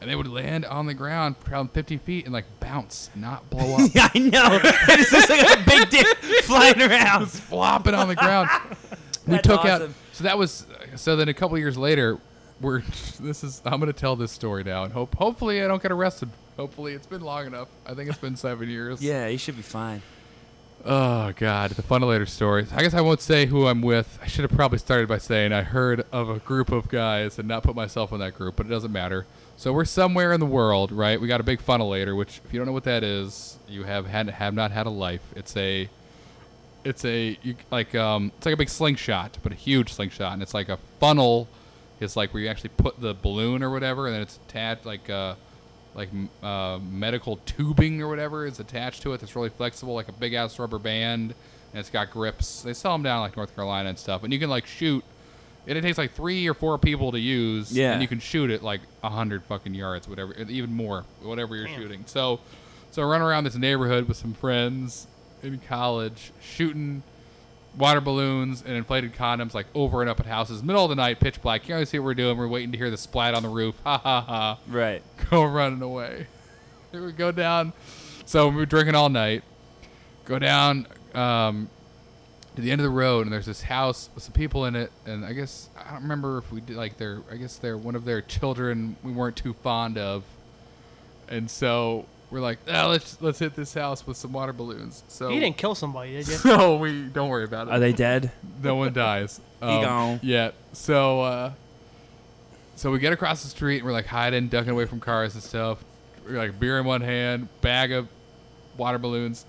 And 0.00 0.10
they 0.10 0.16
would 0.16 0.28
land 0.28 0.64
on 0.66 0.86
the 0.86 0.94
ground, 0.94 1.36
around 1.50 1.72
50 1.72 1.96
feet, 1.98 2.24
and 2.26 2.32
like 2.34 2.44
bounce, 2.60 3.10
not 3.14 3.48
blow 3.48 3.76
up. 3.76 3.90
yeah, 3.94 4.08
I 4.14 4.18
know. 4.18 4.60
it's 4.62 5.10
just 5.10 5.30
like 5.30 5.40
a 5.40 5.55
big 5.55 5.55
dick 5.55 5.55
flying 6.56 6.82
around. 6.90 7.30
flopping 7.30 7.94
on 7.94 8.08
the 8.08 8.16
ground. 8.16 8.48
we 9.26 9.34
That's 9.34 9.46
took 9.46 9.64
out. 9.64 9.88
So 10.12 10.24
that 10.24 10.38
was. 10.38 10.66
So 10.96 11.16
then 11.16 11.28
a 11.28 11.34
couple 11.34 11.58
years 11.58 11.76
later, 11.78 12.18
we're. 12.60 12.82
This 13.20 13.42
is. 13.42 13.62
I'm 13.64 13.80
gonna 13.80 13.92
tell 13.92 14.16
this 14.16 14.32
story 14.32 14.62
now, 14.62 14.84
and 14.84 14.92
hope. 14.92 15.14
Hopefully, 15.16 15.62
I 15.62 15.68
don't 15.68 15.82
get 15.82 15.90
arrested. 15.92 16.28
Hopefully, 16.56 16.92
it's 16.92 17.06
been 17.06 17.22
long 17.22 17.46
enough. 17.46 17.68
I 17.86 17.94
think 17.94 18.10
it's 18.10 18.18
been 18.18 18.36
seven 18.36 18.68
years. 18.68 19.02
Yeah, 19.02 19.26
you 19.26 19.38
should 19.38 19.56
be 19.56 19.62
fine. 19.62 20.02
Oh 20.84 21.32
God, 21.34 21.72
the 21.72 21.82
Funnelator 21.82 22.28
stories. 22.28 22.72
I 22.72 22.82
guess 22.82 22.94
I 22.94 23.00
won't 23.00 23.20
say 23.20 23.46
who 23.46 23.66
I'm 23.66 23.82
with. 23.82 24.18
I 24.22 24.26
should 24.26 24.42
have 24.48 24.52
probably 24.56 24.78
started 24.78 25.08
by 25.08 25.18
saying 25.18 25.52
I 25.52 25.62
heard 25.62 26.04
of 26.12 26.28
a 26.30 26.38
group 26.38 26.70
of 26.70 26.88
guys 26.88 27.38
and 27.38 27.48
not 27.48 27.62
put 27.64 27.74
myself 27.74 28.12
in 28.12 28.20
that 28.20 28.34
group, 28.34 28.56
but 28.56 28.66
it 28.66 28.68
doesn't 28.68 28.92
matter. 28.92 29.26
So 29.56 29.72
we're 29.72 29.84
somewhere 29.86 30.32
in 30.32 30.38
the 30.38 30.46
world, 30.46 30.92
right? 30.92 31.20
We 31.20 31.26
got 31.26 31.40
a 31.40 31.44
big 31.44 31.60
Funnelator, 31.60 32.16
which 32.16 32.40
if 32.44 32.52
you 32.52 32.60
don't 32.60 32.66
know 32.66 32.72
what 32.72 32.84
that 32.84 33.02
is, 33.02 33.58
you 33.66 33.84
have 33.84 34.06
had 34.06 34.28
have 34.28 34.54
not 34.54 34.70
had 34.70 34.86
a 34.86 34.90
life. 34.90 35.22
It's 35.34 35.56
a 35.56 35.88
it's 36.86 37.04
a 37.04 37.38
you, 37.42 37.56
like 37.70 37.94
um 37.94 38.32
it's 38.36 38.46
like 38.46 38.54
a 38.54 38.56
big 38.56 38.68
slingshot, 38.68 39.38
but 39.42 39.52
a 39.52 39.56
huge 39.56 39.92
slingshot, 39.92 40.32
and 40.32 40.42
it's 40.42 40.54
like 40.54 40.68
a 40.68 40.78
funnel. 41.00 41.48
It's 42.00 42.14
like 42.16 42.32
where 42.34 42.42
you 42.42 42.48
actually 42.48 42.70
put 42.76 43.00
the 43.00 43.14
balloon 43.14 43.62
or 43.62 43.70
whatever, 43.70 44.06
and 44.06 44.14
then 44.14 44.22
it's 44.22 44.38
attached 44.48 44.86
like 44.86 45.08
uh 45.10 45.34
like 45.94 46.10
uh, 46.42 46.78
medical 46.90 47.38
tubing 47.46 48.02
or 48.02 48.08
whatever 48.08 48.44
is 48.44 48.60
attached 48.60 49.00
to 49.02 49.14
it. 49.14 49.20
That's 49.20 49.34
really 49.34 49.48
flexible, 49.48 49.94
like 49.94 50.08
a 50.08 50.12
big 50.12 50.34
ass 50.34 50.58
rubber 50.58 50.78
band, 50.78 51.34
and 51.72 51.80
it's 51.80 51.88
got 51.88 52.10
grips. 52.10 52.60
They 52.62 52.74
sell 52.74 52.92
them 52.92 53.02
down 53.02 53.20
like 53.20 53.34
North 53.34 53.54
Carolina 53.54 53.88
and 53.88 53.98
stuff, 53.98 54.22
and 54.22 54.30
you 54.32 54.38
can 54.38 54.50
like 54.50 54.66
shoot. 54.66 55.02
And 55.66 55.76
it 55.76 55.80
takes 55.80 55.98
like 55.98 56.12
three 56.12 56.46
or 56.46 56.54
four 56.54 56.78
people 56.78 57.10
to 57.12 57.18
use, 57.18 57.72
Yeah. 57.76 57.92
and 57.92 58.00
you 58.02 58.06
can 58.06 58.20
shoot 58.20 58.50
it 58.50 58.62
like 58.62 58.82
a 59.02 59.08
hundred 59.08 59.42
fucking 59.44 59.74
yards, 59.74 60.06
whatever, 60.06 60.32
even 60.34 60.72
more, 60.74 61.04
whatever 61.22 61.56
you're 61.56 61.66
Damn. 61.66 61.80
shooting. 61.80 62.02
So, 62.06 62.38
so 62.92 63.02
I 63.02 63.06
run 63.06 63.20
around 63.22 63.44
this 63.44 63.56
neighborhood 63.56 64.06
with 64.06 64.16
some 64.18 64.32
friends 64.34 65.08
in 65.52 65.60
college, 65.60 66.32
shooting 66.40 67.02
water 67.76 68.00
balloons 68.00 68.62
and 68.66 68.74
inflated 68.74 69.14
condoms 69.14 69.54
like 69.54 69.66
over 69.74 70.00
and 70.00 70.08
up 70.08 70.18
at 70.20 70.26
houses, 70.26 70.62
middle 70.62 70.84
of 70.84 70.88
the 70.88 70.96
night, 70.96 71.20
pitch 71.20 71.40
black. 71.42 71.62
You 71.62 71.68
can't 71.68 71.74
really 71.76 71.86
see 71.86 71.98
what 71.98 72.06
we're 72.06 72.14
doing. 72.14 72.36
We're 72.36 72.48
waiting 72.48 72.72
to 72.72 72.78
hear 72.78 72.90
the 72.90 72.96
splat 72.96 73.34
on 73.34 73.42
the 73.42 73.48
roof. 73.48 73.74
Ha 73.84 73.98
ha 73.98 74.20
ha. 74.22 74.58
Right. 74.68 75.02
Go 75.30 75.44
running 75.44 75.82
away. 75.82 76.26
Here 76.92 77.04
we 77.04 77.12
go 77.12 77.30
down. 77.32 77.72
So 78.24 78.48
we 78.48 78.56
were 78.56 78.66
drinking 78.66 78.94
all 78.94 79.08
night. 79.08 79.42
Go 80.24 80.38
down 80.38 80.86
um, 81.14 81.68
to 82.54 82.62
the 82.62 82.70
end 82.70 82.80
of 82.80 82.84
the 82.84 82.90
road, 82.90 83.26
and 83.26 83.32
there's 83.32 83.46
this 83.46 83.62
house 83.62 84.08
with 84.14 84.24
some 84.24 84.32
people 84.32 84.64
in 84.64 84.74
it. 84.74 84.90
And 85.04 85.24
I 85.24 85.32
guess 85.32 85.68
I 85.76 85.92
don't 85.92 86.02
remember 86.02 86.38
if 86.38 86.50
we 86.50 86.60
did 86.60 86.76
like 86.76 86.96
their. 86.96 87.22
I 87.30 87.36
guess 87.36 87.56
they're 87.56 87.76
one 87.76 87.94
of 87.96 88.04
their 88.04 88.22
children. 88.22 88.96
We 89.02 89.12
weren't 89.12 89.36
too 89.36 89.52
fond 89.52 89.98
of, 89.98 90.24
and 91.28 91.50
so 91.50 92.06
we're 92.30 92.40
like, 92.40 92.58
ah, 92.68 92.86
let's 92.88 93.20
let's 93.20 93.38
hit 93.38 93.54
this 93.54 93.74
house 93.74 94.06
with 94.06 94.16
some 94.16 94.32
water 94.32 94.52
balloons. 94.52 95.04
So 95.08 95.28
You 95.28 95.40
didn't 95.40 95.56
kill 95.56 95.74
somebody, 95.74 96.12
did 96.12 96.28
you? 96.28 96.34
so 96.34 96.76
we 96.76 97.02
don't 97.02 97.28
worry 97.28 97.44
about 97.44 97.68
it. 97.68 97.70
Are 97.72 97.78
they 97.78 97.92
dead? 97.92 98.32
no 98.62 98.74
one 98.76 98.92
dies. 98.92 99.40
Um, 99.62 99.82
gone. 99.82 100.20
Yeah. 100.22 100.50
So 100.72 101.20
uh, 101.20 101.52
so 102.74 102.90
we 102.90 102.98
get 102.98 103.12
across 103.12 103.42
the 103.42 103.48
street 103.48 103.78
and 103.78 103.86
we're 103.86 103.92
like 103.92 104.06
hiding, 104.06 104.48
ducking 104.48 104.70
away 104.70 104.86
from 104.86 105.00
cars 105.00 105.34
and 105.34 105.42
stuff. 105.42 105.82
We're 106.26 106.36
like 106.36 106.58
beer 106.58 106.78
in 106.78 106.84
one 106.84 107.00
hand, 107.00 107.48
bag 107.60 107.92
of 107.92 108.08
water 108.76 108.98
balloons, 108.98 109.46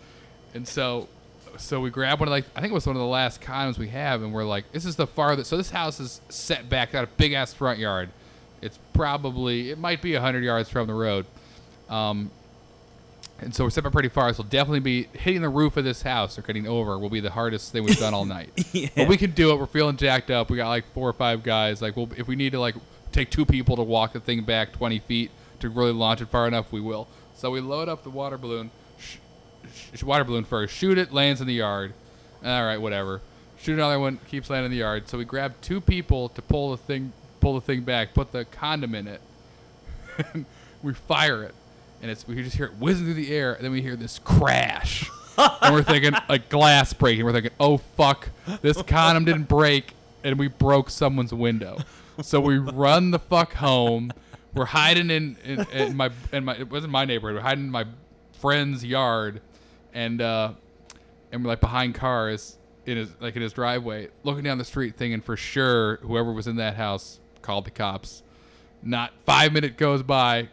and 0.53 0.67
so 0.67 1.09
so 1.57 1.81
we 1.81 1.89
grab 1.89 2.19
one 2.19 2.27
of 2.29 2.31
like 2.31 2.45
I 2.55 2.61
think 2.61 2.71
it 2.71 2.75
was 2.75 2.85
one 2.85 2.95
of 2.95 3.01
the 3.01 3.07
last 3.07 3.41
condoms 3.41 3.77
we 3.77 3.89
have, 3.89 4.21
and 4.21 4.31
we're 4.33 4.45
like, 4.45 4.71
this 4.71 4.85
is 4.85 4.95
the 4.95 5.07
farthest. 5.07 5.49
So 5.49 5.57
this 5.57 5.71
house 5.71 5.99
is 5.99 6.21
set 6.29 6.69
back, 6.69 6.91
got 6.91 7.03
a 7.03 7.07
big 7.07 7.33
ass 7.33 7.53
front 7.53 7.79
yard. 7.79 8.09
It's 8.61 8.77
probably 8.93 9.71
it 9.71 9.77
might 9.77 10.01
be 10.01 10.13
hundred 10.13 10.43
yards 10.43 10.69
from 10.69 10.87
the 10.87 10.93
road. 10.93 11.25
Um, 11.89 12.31
and 13.39 13.53
so 13.53 13.63
we're 13.63 13.69
stepping 13.69 13.91
pretty 13.91 14.09
far. 14.09 14.33
So 14.33 14.41
we'll 14.43 14.49
definitely 14.49 14.79
be 14.79 15.03
hitting 15.13 15.41
the 15.41 15.49
roof 15.49 15.77
of 15.77 15.83
this 15.83 16.01
house 16.01 16.39
or 16.39 16.41
getting 16.41 16.67
over 16.67 16.97
will 16.97 17.09
be 17.09 17.19
the 17.19 17.31
hardest 17.31 17.71
thing 17.71 17.83
we've 17.83 17.97
done 17.99 18.13
all 18.13 18.25
night. 18.25 18.49
Yeah. 18.73 18.89
But 18.95 19.07
we 19.07 19.17
can 19.17 19.31
do 19.31 19.51
it. 19.51 19.59
We're 19.59 19.65
feeling 19.65 19.95
jacked 19.97 20.29
up. 20.29 20.49
We 20.49 20.57
got 20.57 20.69
like 20.69 20.85
four 20.93 21.07
or 21.09 21.13
five 21.13 21.41
guys. 21.43 21.81
Like, 21.81 21.95
we'll, 21.95 22.09
if 22.17 22.27
we 22.27 22.35
need 22.35 22.51
to 22.51 22.59
like 22.59 22.75
take 23.11 23.29
two 23.29 23.45
people 23.45 23.75
to 23.75 23.83
walk 23.83 24.13
the 24.13 24.19
thing 24.19 24.43
back 24.43 24.73
20 24.73 24.99
feet 24.99 25.31
to 25.59 25.69
really 25.69 25.93
launch 25.93 26.21
it 26.21 26.27
far 26.27 26.47
enough, 26.47 26.71
we 26.71 26.81
will. 26.81 27.07
So 27.33 27.51
we 27.51 27.61
load 27.61 27.87
up 27.89 28.03
the 28.03 28.09
water 28.09 28.37
balloon, 28.37 28.71
sh- 28.99 29.17
sh- 29.95 30.03
water 30.03 30.23
balloon 30.23 30.43
first, 30.43 30.75
shoot 30.75 30.97
it, 30.97 31.13
lands 31.13 31.39
in 31.41 31.47
the 31.47 31.53
yard. 31.53 31.93
All 32.43 32.63
right, 32.65 32.77
whatever. 32.77 33.21
Shoot 33.59 33.73
another 33.73 33.99
one, 33.99 34.19
keeps 34.27 34.49
landing 34.49 34.65
in 34.65 34.71
the 34.71 34.77
yard. 34.77 35.07
So 35.09 35.17
we 35.17 35.25
grab 35.25 35.53
two 35.61 35.81
people 35.81 36.29
to 36.29 36.41
pull 36.41 36.71
the 36.71 36.77
thing, 36.77 37.13
pull 37.39 37.55
the 37.55 37.61
thing 37.61 37.81
back, 37.81 38.13
put 38.13 38.31
the 38.31 38.45
condom 38.45 38.93
in 38.93 39.07
it. 39.07 39.21
we 40.83 40.93
fire 40.93 41.43
it, 41.43 41.55
and 42.01 42.11
it's 42.11 42.27
we 42.27 42.35
just 42.41 42.55
hear 42.55 42.65
it 42.65 42.75
whizzing 42.77 43.05
through 43.05 43.15
the 43.15 43.33
air, 43.33 43.53
and 43.53 43.63
then 43.63 43.71
we 43.71 43.81
hear 43.81 43.95
this 43.95 44.19
crash, 44.19 45.09
and 45.37 45.73
we're 45.73 45.83
thinking 45.83 46.13
like 46.29 46.49
glass 46.49 46.93
breaking. 46.93 47.25
We're 47.25 47.33
thinking, 47.33 47.51
oh 47.59 47.77
fuck, 47.77 48.29
this 48.61 48.81
condom 48.83 49.25
didn't 49.25 49.47
break, 49.47 49.93
and 50.23 50.37
we 50.37 50.47
broke 50.47 50.89
someone's 50.89 51.33
window. 51.33 51.79
So 52.21 52.39
we 52.39 52.57
run 52.57 53.11
the 53.11 53.19
fuck 53.19 53.53
home. 53.53 54.11
We're 54.53 54.65
hiding 54.65 55.11
in, 55.11 55.37
in, 55.43 55.67
in 55.71 55.95
my 55.95 56.09
in 56.31 56.45
my 56.45 56.55
it 56.55 56.69
wasn't 56.69 56.91
my 56.91 57.05
neighborhood. 57.05 57.35
We're 57.35 57.47
hiding 57.47 57.65
in 57.65 57.71
my 57.71 57.85
friend's 58.39 58.83
yard, 58.83 59.41
and 59.93 60.21
uh, 60.21 60.53
and 61.31 61.43
we're 61.43 61.49
like 61.49 61.59
behind 61.59 61.95
cars 61.95 62.57
in 62.85 62.97
his 62.97 63.09
like 63.19 63.35
in 63.35 63.41
his 63.41 63.53
driveway, 63.53 64.09
looking 64.23 64.43
down 64.43 64.57
the 64.57 64.65
street, 64.65 64.95
thinking 64.95 65.21
for 65.21 65.37
sure 65.37 65.97
whoever 65.97 66.31
was 66.31 66.47
in 66.47 66.55
that 66.55 66.75
house 66.75 67.19
called 67.41 67.65
the 67.65 67.71
cops. 67.71 68.23
Not 68.81 69.11
five 69.25 69.53
minute 69.53 69.77
goes 69.77 70.03
by, 70.03 70.49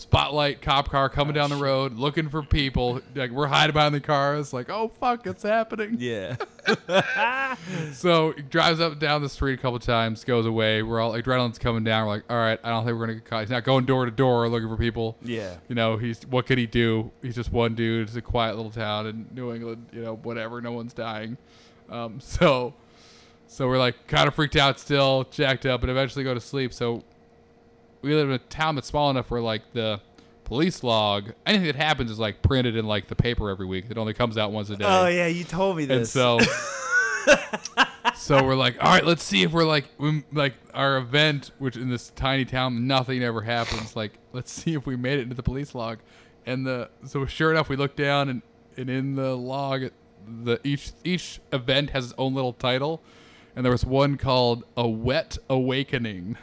spotlight 0.00 0.62
cop 0.62 0.90
car 0.90 1.08
coming 1.08 1.34
down 1.34 1.50
the 1.50 1.56
road, 1.56 1.96
looking 1.96 2.28
for 2.28 2.42
people. 2.42 3.00
Like 3.14 3.30
we're 3.30 3.46
hiding 3.46 3.74
behind 3.74 3.94
the 3.94 4.00
cars, 4.00 4.52
like 4.52 4.70
oh 4.70 4.88
fuck, 4.88 5.26
it's 5.26 5.42
happening. 5.42 5.96
Yeah. 5.98 6.36
So 7.92 8.32
he 8.32 8.42
drives 8.42 8.80
up 8.80 8.92
and 8.92 9.00
down 9.00 9.22
the 9.22 9.28
street 9.28 9.58
a 9.58 9.62
couple 9.62 9.78
times, 9.78 10.24
goes 10.24 10.46
away. 10.46 10.82
We're 10.82 11.00
all 11.00 11.12
adrenaline's 11.12 11.58
coming 11.58 11.84
down. 11.84 12.06
We're 12.06 12.12
like, 12.14 12.24
all 12.30 12.36
right, 12.36 12.58
I 12.62 12.70
don't 12.70 12.84
think 12.84 12.96
we're 12.96 13.06
gonna 13.06 13.14
get 13.14 13.24
caught. 13.24 13.40
He's 13.40 13.50
not 13.50 13.64
going 13.64 13.84
door 13.86 14.04
to 14.04 14.10
door 14.10 14.48
looking 14.48 14.68
for 14.68 14.76
people. 14.76 15.16
Yeah. 15.22 15.56
You 15.68 15.74
know, 15.74 15.96
he's 15.96 16.22
what 16.26 16.46
could 16.46 16.58
he 16.58 16.66
do? 16.66 17.10
He's 17.22 17.34
just 17.34 17.52
one 17.52 17.74
dude. 17.74 18.08
It's 18.08 18.16
a 18.16 18.22
quiet 18.22 18.56
little 18.56 18.70
town 18.70 19.06
in 19.06 19.26
New 19.34 19.52
England. 19.52 19.88
You 19.92 20.02
know, 20.02 20.16
whatever. 20.16 20.60
No 20.60 20.72
one's 20.72 20.92
dying. 20.92 21.36
Um, 21.88 22.20
so, 22.20 22.74
so 23.46 23.66
we're 23.66 23.78
like 23.78 24.06
kind 24.06 24.28
of 24.28 24.34
freaked 24.34 24.56
out 24.56 24.78
still, 24.78 25.24
jacked 25.30 25.66
up, 25.66 25.82
and 25.82 25.90
eventually 25.90 26.24
go 26.24 26.34
to 26.34 26.40
sleep. 26.40 26.72
So 26.72 27.04
we 28.02 28.14
live 28.14 28.28
in 28.28 28.34
a 28.34 28.38
town 28.38 28.74
that's 28.74 28.86
small 28.88 29.10
enough 29.10 29.30
where 29.30 29.40
like 29.40 29.62
the 29.72 30.00
police 30.44 30.82
log, 30.82 31.32
anything 31.46 31.66
that 31.66 31.76
happens 31.76 32.10
is 32.10 32.18
like 32.18 32.42
printed 32.42 32.76
in 32.76 32.86
like 32.86 33.08
the 33.08 33.14
paper 33.16 33.50
every 33.50 33.66
week. 33.66 33.86
It 33.90 33.98
only 33.98 34.14
comes 34.14 34.36
out 34.36 34.52
once 34.52 34.70
a 34.70 34.76
day. 34.76 34.84
Oh 34.86 35.06
yeah, 35.06 35.26
you 35.26 35.44
told 35.44 35.76
me 35.76 35.84
And 35.84 35.92
this. 36.02 36.10
so, 36.10 36.38
so 38.16 38.42
we're 38.44 38.54
like, 38.54 38.76
all 38.82 38.90
right, 38.90 39.04
let's 39.04 39.22
see 39.22 39.42
if 39.42 39.52
we're 39.52 39.64
like, 39.64 39.86
we, 39.98 40.24
like 40.32 40.54
our 40.74 40.96
event, 40.96 41.50
which 41.58 41.76
in 41.76 41.88
this 41.90 42.10
tiny 42.10 42.44
town, 42.44 42.86
nothing 42.86 43.22
ever 43.22 43.42
happens. 43.42 43.94
Like, 43.96 44.12
let's 44.32 44.50
see 44.52 44.74
if 44.74 44.86
we 44.86 44.96
made 44.96 45.18
it 45.18 45.22
into 45.22 45.34
the 45.34 45.42
police 45.42 45.74
log. 45.74 45.98
And 46.46 46.66
the 46.66 46.90
so 47.04 47.26
sure 47.26 47.50
enough, 47.50 47.68
we 47.68 47.76
look 47.76 47.96
down 47.96 48.28
and 48.28 48.42
and 48.76 48.88
in 48.88 49.14
the 49.14 49.36
log, 49.36 49.90
the 50.26 50.58
each 50.64 50.92
each 51.04 51.40
event 51.52 51.90
has 51.90 52.06
its 52.06 52.14
own 52.18 52.34
little 52.34 52.52
title, 52.54 53.02
and 53.60 53.64
there 53.66 53.72
was 53.72 53.84
one 53.84 54.16
called 54.16 54.64
"A 54.74 54.88
Wet 54.88 55.36
Awakening," 55.50 56.38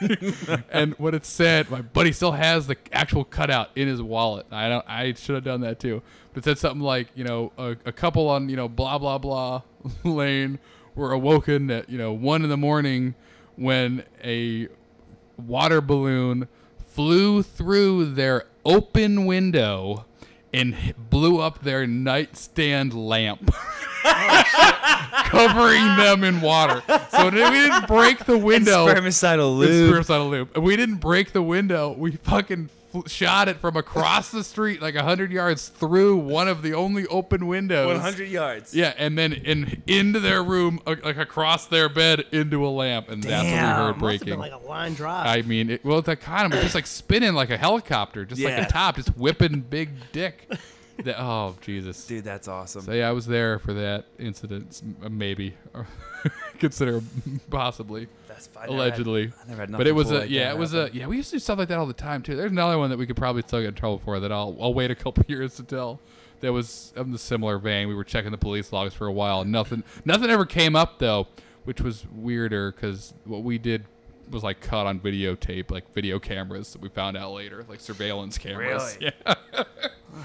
and 0.70 0.94
what 0.94 1.14
it 1.14 1.26
said, 1.26 1.68
my 1.68 1.82
buddy 1.82 2.12
still 2.12 2.32
has 2.32 2.66
the 2.66 2.78
actual 2.92 3.24
cutout 3.24 3.68
in 3.76 3.86
his 3.86 4.00
wallet. 4.00 4.46
I 4.50 4.70
don't, 4.70 4.88
I 4.88 5.12
should 5.12 5.34
have 5.34 5.44
done 5.44 5.60
that 5.60 5.78
too. 5.78 6.00
But 6.32 6.38
it 6.38 6.44
said 6.44 6.56
something 6.56 6.80
like, 6.80 7.08
you 7.14 7.24
know, 7.24 7.52
a, 7.58 7.76
a 7.84 7.92
couple 7.92 8.26
on 8.30 8.48
you 8.48 8.56
know 8.56 8.70
blah 8.70 8.96
blah 8.96 9.18
blah 9.18 9.60
lane 10.02 10.58
were 10.94 11.12
awoken 11.12 11.70
at 11.70 11.90
you 11.90 11.98
know 11.98 12.10
one 12.14 12.42
in 12.42 12.48
the 12.48 12.56
morning 12.56 13.16
when 13.56 14.02
a 14.24 14.68
water 15.36 15.82
balloon 15.82 16.48
flew 16.78 17.42
through 17.42 18.14
their 18.14 18.46
open 18.64 19.26
window 19.26 20.06
and 20.54 20.94
blew 21.10 21.38
up 21.38 21.62
their 21.62 21.86
nightstand 21.86 22.94
lamp, 22.94 23.54
covering 25.24 25.96
them 25.96 26.24
in 26.24 26.40
water. 26.40 26.82
So 27.10 27.24
we 27.26 27.30
didn't 27.32 27.86
break 27.86 28.24
the 28.24 28.38
window. 28.38 28.86
Spermicidal 28.86 29.62
It's 29.62 29.70
lube. 29.70 29.88
Spears 29.90 30.10
on 30.10 30.20
a 30.20 30.28
loop. 30.28 30.54
And 30.56 30.64
we 30.64 30.76
didn't 30.76 30.96
break 30.96 31.32
the 31.32 31.42
window. 31.42 31.92
We 31.96 32.12
fucking 32.12 32.70
fl- 32.92 33.06
shot 33.06 33.48
it 33.48 33.58
from 33.58 33.76
across 33.76 34.30
the 34.30 34.42
street, 34.44 34.80
like 34.82 34.94
hundred 34.96 35.30
yards 35.32 35.68
through 35.68 36.16
one 36.16 36.48
of 36.48 36.62
the 36.62 36.74
only 36.74 37.06
open 37.06 37.46
windows. 37.46 37.86
100 37.94 38.24
yards. 38.28 38.74
Yeah, 38.74 38.94
and 38.96 39.16
then 39.16 39.32
in 39.32 39.82
into 39.86 40.20
their 40.20 40.42
room, 40.42 40.80
uh, 40.86 40.96
like 41.04 41.16
across 41.18 41.66
their 41.66 41.88
bed, 41.88 42.24
into 42.32 42.66
a 42.66 42.68
lamp, 42.70 43.08
and 43.08 43.22
that's 43.22 43.44
what 43.44 43.44
we 43.44 43.50
Damn. 43.50 43.76
heard 43.76 43.82
Must 43.82 43.92
have 43.92 43.98
breaking. 44.00 44.28
been 44.28 44.38
like 44.38 44.52
a 44.52 44.66
line 44.66 44.94
drive. 44.94 45.26
I 45.26 45.42
mean, 45.46 45.70
it, 45.70 45.84
well, 45.84 46.02
that 46.02 46.20
kind 46.20 46.52
of 46.52 46.60
just 46.60 46.74
like 46.74 46.86
spinning 46.86 47.34
like 47.34 47.50
a 47.50 47.56
helicopter, 47.56 48.24
just 48.24 48.40
like 48.42 48.52
Yeah. 48.52 48.64
the 48.64 48.72
top, 48.72 48.96
just 48.96 49.16
whipping 49.16 49.60
big 49.60 49.90
dick. 50.12 50.50
That- 51.04 51.20
oh 51.20 51.56
Jesus! 51.60 52.04
Dude, 52.06 52.24
that's 52.24 52.48
awesome. 52.48 52.82
So 52.82 52.92
yeah, 52.92 53.08
I 53.08 53.12
was 53.12 53.26
there 53.26 53.58
for 53.58 53.72
that 53.74 54.04
incident, 54.18 54.82
maybe, 55.10 55.54
consider 56.58 57.02
possibly, 57.50 58.08
that's 58.28 58.46
fine. 58.46 58.64
I 58.64 58.66
never 58.66 58.76
had- 58.82 58.88
allegedly. 58.88 59.32
I 59.44 59.48
never 59.48 59.60
had 59.62 59.72
But 59.72 59.86
it 59.86 59.92
was 59.92 60.08
cool 60.08 60.16
a 60.18 60.20
like 60.20 60.30
yeah, 60.30 60.50
it 60.50 60.58
was 60.58 60.72
happen. 60.72 60.96
a 60.96 60.98
yeah. 61.00 61.06
We 61.06 61.16
used 61.16 61.30
to 61.30 61.36
do 61.36 61.40
stuff 61.40 61.58
like 61.58 61.68
that 61.68 61.78
all 61.78 61.86
the 61.86 61.92
time 61.92 62.22
too. 62.22 62.36
There's 62.36 62.52
another 62.52 62.78
one 62.78 62.90
that 62.90 62.98
we 62.98 63.06
could 63.06 63.16
probably 63.16 63.42
still 63.42 63.60
get 63.60 63.68
in 63.68 63.74
trouble 63.74 63.98
for 63.98 64.20
that 64.20 64.32
I'll 64.32 64.56
I'll 64.60 64.74
wait 64.74 64.90
a 64.90 64.94
couple 64.94 65.24
years 65.28 65.56
to 65.56 65.62
tell. 65.62 66.00
That 66.40 66.52
was 66.54 66.94
of 66.96 67.12
the 67.12 67.18
similar 67.18 67.58
vein. 67.58 67.86
We 67.88 67.94
were 67.94 68.04
checking 68.04 68.30
the 68.30 68.38
police 68.38 68.72
logs 68.72 68.94
for 68.94 69.06
a 69.06 69.12
while. 69.12 69.44
Nothing 69.44 69.84
nothing 70.06 70.30
ever 70.30 70.46
came 70.46 70.74
up 70.74 70.98
though, 70.98 71.26
which 71.64 71.80
was 71.82 72.06
weirder 72.14 72.72
because 72.72 73.12
what 73.24 73.42
we 73.42 73.58
did 73.58 73.84
was 74.30 74.42
like 74.42 74.60
caught 74.60 74.86
on 74.86 75.00
videotape, 75.00 75.70
like 75.70 75.92
video 75.92 76.18
cameras 76.18 76.72
that 76.72 76.80
we 76.80 76.88
found 76.88 77.16
out 77.16 77.32
later, 77.32 77.64
like 77.68 77.80
surveillance 77.80 78.38
cameras. 78.38 78.96
Really? 79.00 79.12
Yeah. 79.26 79.64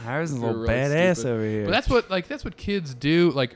Harrison's 0.04 0.42
a 0.42 0.46
little 0.46 0.62
really 0.62 0.74
badass 0.74 1.18
stupid. 1.18 1.32
over 1.32 1.44
here. 1.44 1.66
But 1.66 1.72
that's 1.72 1.90
what 1.90 2.10
like 2.10 2.28
that's 2.28 2.44
what 2.44 2.58
kids 2.58 2.94
do. 2.94 3.32
Like 3.32 3.56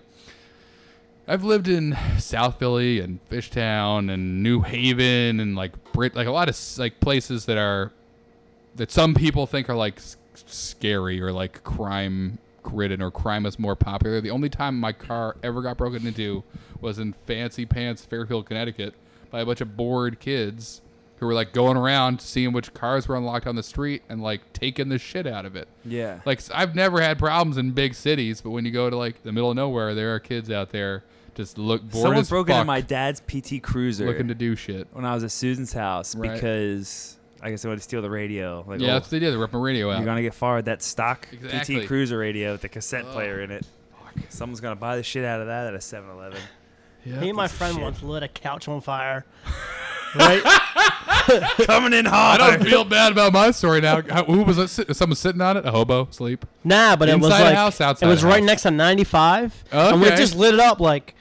I've 1.28 1.44
lived 1.44 1.68
in 1.68 1.96
South 2.18 2.60
Philly 2.60 3.00
and 3.00 3.20
Fishtown 3.30 4.12
and 4.12 4.42
New 4.42 4.62
Haven 4.62 5.40
and 5.40 5.56
like 5.56 5.92
Brit 5.94 6.16
like 6.16 6.28
a 6.28 6.32
lot 6.32 6.50
of 6.50 6.58
like 6.78 7.00
places 7.00 7.46
that 7.46 7.58
are 7.58 7.92
that 8.76 8.92
some 8.92 9.14
people 9.14 9.46
think 9.46 9.70
are 9.70 9.76
like 9.76 10.00
scary 10.46 11.22
or 11.22 11.32
like 11.32 11.64
crime 11.64 12.40
ridden 12.64 13.02
or 13.02 13.12
crime 13.12 13.46
is 13.46 13.60
more 13.60 13.76
popular. 13.76 14.22
The 14.22 14.32
only 14.32 14.50
time 14.50 14.80
my 14.80 14.94
car 14.94 15.36
ever 15.44 15.62
got 15.62 15.78
broken 15.78 16.06
into 16.06 16.44
was 16.82 17.00
in 17.00 17.14
Fancy 17.26 17.66
Pants, 17.66 18.06
Fairfield, 18.06 18.46
Connecticut, 18.46 18.94
by 19.32 19.42
a 19.42 19.46
bunch 19.46 19.62
of 19.62 19.76
bored 19.78 20.20
kids 20.20 20.82
who 21.18 21.26
were 21.26 21.34
like 21.34 21.52
going 21.52 21.76
around 21.76 22.22
seeing 22.22 22.54
which 22.54 22.74
cars 22.74 23.08
were 23.08 23.16
unlocked 23.18 23.46
on 23.46 23.56
the 23.56 23.64
street 23.64 24.02
and 24.08 24.22
like 24.22 24.42
taking 24.54 24.88
the 24.90 24.98
shit 24.98 25.28
out 25.28 25.46
of 25.46 25.56
it. 25.56 25.68
yeah. 25.86 26.20
Like 26.26 26.40
I've 26.54 26.76
never 26.76 27.02
had 27.02 27.20
problems 27.20 27.58
in 27.58 27.72
big 27.72 27.94
cities, 27.94 28.40
but 28.42 28.52
when 28.52 28.64
you 28.66 28.72
go 28.72 28.90
to 28.90 28.96
like 28.96 29.24
the 29.24 29.32
middle 29.32 29.50
of 29.50 29.56
nowhere, 29.58 29.94
there 29.94 30.14
are 30.16 30.20
kids 30.20 30.50
out 30.50 30.70
there 30.72 31.04
just 31.36 31.58
look 31.58 31.82
bored 31.82 32.02
Someone 32.04 32.18
as 32.20 32.30
broke 32.30 32.48
fuck, 32.48 32.56
into 32.56 32.66
my 32.66 32.82
dad's 32.82 33.20
PT 33.22 33.62
Cruiser 33.62 34.06
looking 34.06 34.28
to 34.30 34.36
do 34.36 34.56
shit. 34.56 34.88
when 34.94 35.06
I 35.06 35.14
was 35.14 35.24
at 35.24 35.32
Susan's 35.32 35.74
house 35.74 36.16
Right. 36.16 36.34
because 36.34 37.18
I 37.42 37.50
guess 37.50 37.62
they 37.62 37.70
wanted 37.70 37.78
to 37.80 37.84
steal 37.84 38.02
the 38.02 38.10
radio. 38.10 38.64
Like, 38.68 38.80
Yeah, 38.82 38.88
oh, 38.88 38.94
that's 38.94 39.06
what 39.08 39.12
they 39.12 39.20
did. 39.20 39.32
They 39.34 39.38
ripped 39.38 39.54
my 39.54 39.60
radio 39.60 39.90
out. 39.92 39.98
you're 39.98 40.06
gonna 40.06 40.22
get 40.22 40.34
fired 40.34 40.66
that 40.66 40.82
stock 40.82 41.28
Exactly. 41.32 41.82
PT 41.84 41.88
Cruiser 41.88 42.18
radio 42.18 42.54
with 42.54 42.62
the 42.62 42.70
cassette 42.70 43.06
Oh, 43.08 43.12
player 43.14 43.42
in 43.42 43.52
it. 43.52 43.66
Someone's 44.30 44.60
gonna 44.62 44.76
buy 44.76 44.96
the 44.98 45.04
shit 45.04 45.24
out 45.24 45.40
of 45.42 45.48
that 45.48 45.68
at 45.68 45.74
a 45.74 45.78
7-Eleven. 45.80 46.40
Yeah. 47.10 47.20
Me 47.20 47.30
and 47.30 47.38
my 47.38 47.48
friend 47.48 47.76
shit. 47.76 47.84
once 47.84 48.04
lit 48.04 48.24
a 48.24 48.28
couch 48.28 48.68
on 48.68 48.82
fire. 48.82 49.26
right? 50.16 50.42
Coming 51.66 51.94
in 51.94 52.06
hot. 52.06 52.42
I 52.42 52.58
don't 52.58 52.64
feel 52.66 52.84
bad 52.84 53.12
about 53.12 53.34
my 53.34 53.52
story 53.52 53.82
now. 53.82 54.02
How, 54.02 54.24
who 54.26 54.44
was 54.44 54.58
it? 54.58 54.68
sit- 54.70 54.96
Someone 54.96 55.16
sitting 55.16 55.42
on 55.42 55.58
it? 55.58 55.66
A 55.66 55.72
hobo? 55.72 56.08
Sleep? 56.12 56.46
Nah, 56.64 56.96
but 56.96 57.10
it 57.10 57.16
was 57.20 57.26
Inside 57.32 57.44
like 57.44 57.56
house, 57.56 57.82
outside 57.82 58.06
it 58.08 58.10
was 58.10 58.24
right 58.24 58.40
house? 58.40 58.46
next 58.48 58.62
to 58.64 58.72
95, 58.72 59.64
and 59.72 60.02
we 60.02 60.10
just 60.10 60.36
lit 60.36 60.54
it 60.54 60.60
up 60.60 60.80
like 60.80 61.16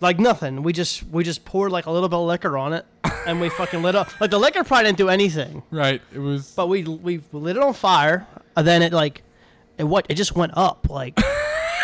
like 0.00 0.18
nothing. 0.18 0.62
We 0.62 0.72
just 0.72 1.02
we 1.04 1.24
just 1.24 1.44
poured 1.44 1.72
like 1.72 1.86
a 1.86 1.90
little 1.90 2.08
bit 2.08 2.16
of 2.18 2.26
liquor 2.26 2.56
on 2.56 2.72
it, 2.72 2.86
and 3.26 3.40
we 3.40 3.48
fucking 3.50 3.82
lit 3.82 3.94
up. 3.94 4.18
Like 4.20 4.30
the 4.30 4.38
liquor 4.38 4.64
probably 4.64 4.84
didn't 4.86 4.98
do 4.98 5.08
anything, 5.08 5.62
Right. 5.70 6.00
It 6.12 6.18
was. 6.18 6.52
but 6.52 6.68
we 6.68 6.84
we 6.84 7.20
lit 7.32 7.56
it 7.56 7.62
on 7.62 7.74
fire, 7.74 8.26
and 8.56 8.66
then 8.66 8.82
it 8.82 8.92
like 8.92 9.22
it 9.78 9.84
what 9.84 10.06
it 10.08 10.14
just 10.14 10.34
went 10.34 10.52
up 10.56 10.86
like 10.88 11.18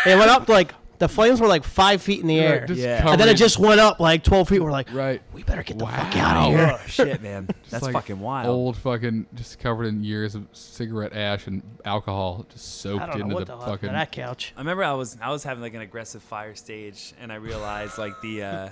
it 0.05 0.17
went 0.17 0.31
up 0.31 0.49
like 0.49 0.73
the 1.07 1.13
flames 1.13 1.39
were 1.41 1.47
like 1.47 1.63
five 1.63 2.01
feet 2.01 2.21
in 2.21 2.27
the 2.27 2.39
right, 2.39 2.45
air, 2.45 2.65
just 2.65 2.79
Yeah. 2.81 2.97
and 2.99 3.07
then 3.07 3.13
it 3.13 3.17
covering- 3.19 3.35
just 3.37 3.59
went 3.59 3.79
up 3.81 3.99
like 3.99 4.23
12 4.23 4.49
feet. 4.49 4.59
We're 4.63 4.71
like, 4.71 4.93
Right. 4.93 5.21
we 5.33 5.43
better 5.43 5.63
get 5.63 5.77
the 5.77 5.85
fuck 5.85 6.15
out 6.17 6.37
of 6.37 6.53
here. 6.53 6.71
Oh 6.73 6.87
shit, 6.87 7.21
man. 7.21 7.47
That's 7.69 7.83
like 7.83 7.93
fucking 7.93 8.19
wild. 8.19 8.47
Old 8.47 8.77
fucking, 8.77 9.27
just 9.35 9.59
covered 9.59 9.85
in 9.85 10.03
years 10.03 10.35
of 10.35 10.47
cigarette 10.53 11.13
ash 11.13 11.47
and 11.47 11.61
alcohol, 11.85 12.45
just 12.51 12.85
I 12.85 12.89
soaked 12.89 12.99
don't 13.07 13.17
know 13.17 13.23
into 13.25 13.35
what 13.35 13.39
the 13.39 13.45
the 13.45 13.51
hell 13.57 13.59
fucking. 13.73 13.89
happened 13.89 14.11
to 14.11 14.17
that 14.19 14.25
couch. 14.27 14.53
I 14.55 14.61
remember 14.61 14.83
I 14.83 14.93
was 14.93 15.17
I 15.21 15.29
was 15.31 15.43
having 15.43 15.61
like 15.61 15.73
an 15.73 15.81
aggressive 15.81 16.21
fire 16.23 16.55
stage, 16.55 17.13
and 17.21 17.31
I 17.31 17.35
realized 17.35 17.97
like 17.97 18.19
the 18.21 18.43
uh, 18.43 18.69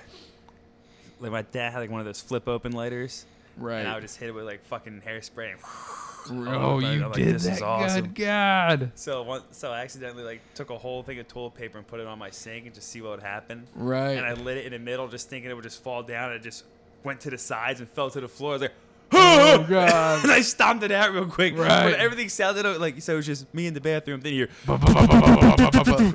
like 1.20 1.32
my 1.32 1.42
dad 1.44 1.74
had 1.74 1.80
like 1.80 1.92
one 1.92 2.00
of 2.00 2.06
those 2.06 2.22
flip 2.22 2.48
open 2.48 2.72
lighters, 2.72 3.26
Right. 3.58 3.80
and 3.80 3.88
I 3.88 3.94
would 3.96 4.02
just 4.04 4.18
hit 4.18 4.30
it 4.30 4.32
with 4.34 4.46
like 4.46 4.64
fucking 4.66 5.02
hairspray. 5.06 5.54
oh, 6.30 6.80
I'm 6.80 6.82
you 6.82 7.00
like, 7.06 7.14
did 7.14 7.36
this 7.36 7.46
is 7.46 7.60
that. 7.60 7.66
awesome. 7.66 8.06
Good 8.06 8.16
God. 8.16 8.92
So 8.96 9.24
one, 9.24 9.42
so 9.52 9.72
I 9.72 9.82
accidentally 9.82 10.24
like 10.24 10.42
took 10.54 10.70
a 10.70 10.78
whole 10.78 11.04
thing 11.04 11.20
of 11.20 11.28
toilet 11.28 11.56
paper 11.56 11.78
and 11.78 11.88
put 11.88 12.00
it 12.00 12.08
on 12.08 12.20
my 12.20 12.30
sink 12.30 12.66
and 12.66 12.76
just 12.76 12.90
see 12.90 13.02
what 13.02 13.12
would 13.12 13.24
happen. 13.24 13.68
Right. 13.76 14.12
And 14.18 14.26
I 14.26 14.34
lit 14.34 14.58
it 14.58 14.66
in 14.66 14.74
the 14.74 14.80
middle, 14.80 15.08
just 15.08 15.30
thinking 15.30 15.50
it 15.50 15.54
would 15.54 15.64
just 15.64 15.84
fall 15.84 16.04
down. 16.04 16.32
And 16.32 16.40
it 16.40 16.44
just 16.44 16.66
went 17.04 17.22
to 17.22 17.30
the 17.30 17.38
sides 17.38 17.80
and 17.80 17.90
fell 17.90 18.10
to 18.12 18.22
the 18.22 18.28
floor. 18.28 18.52
I 18.52 18.54
was 18.54 18.62
like, 18.64 18.74
oh, 19.14 19.66
God. 19.68 20.24
and 20.24 20.32
I 20.32 20.42
stomped 20.42 20.84
it 20.84 20.92
out 20.92 21.12
real 21.14 21.26
quick. 21.26 21.58
Right. 21.58 21.92
But 21.92 22.00
everything 22.00 22.30
sounded 22.30 22.66
like 22.80 23.02
so. 23.02 23.14
It 23.14 23.18
was 23.18 23.26
just 23.26 23.54
me 23.54 23.68
in 23.68 23.74
the 23.74 23.82
bathroom. 23.82 24.22
Then 24.22 24.34
you 24.34 24.48
hear, 24.68 24.78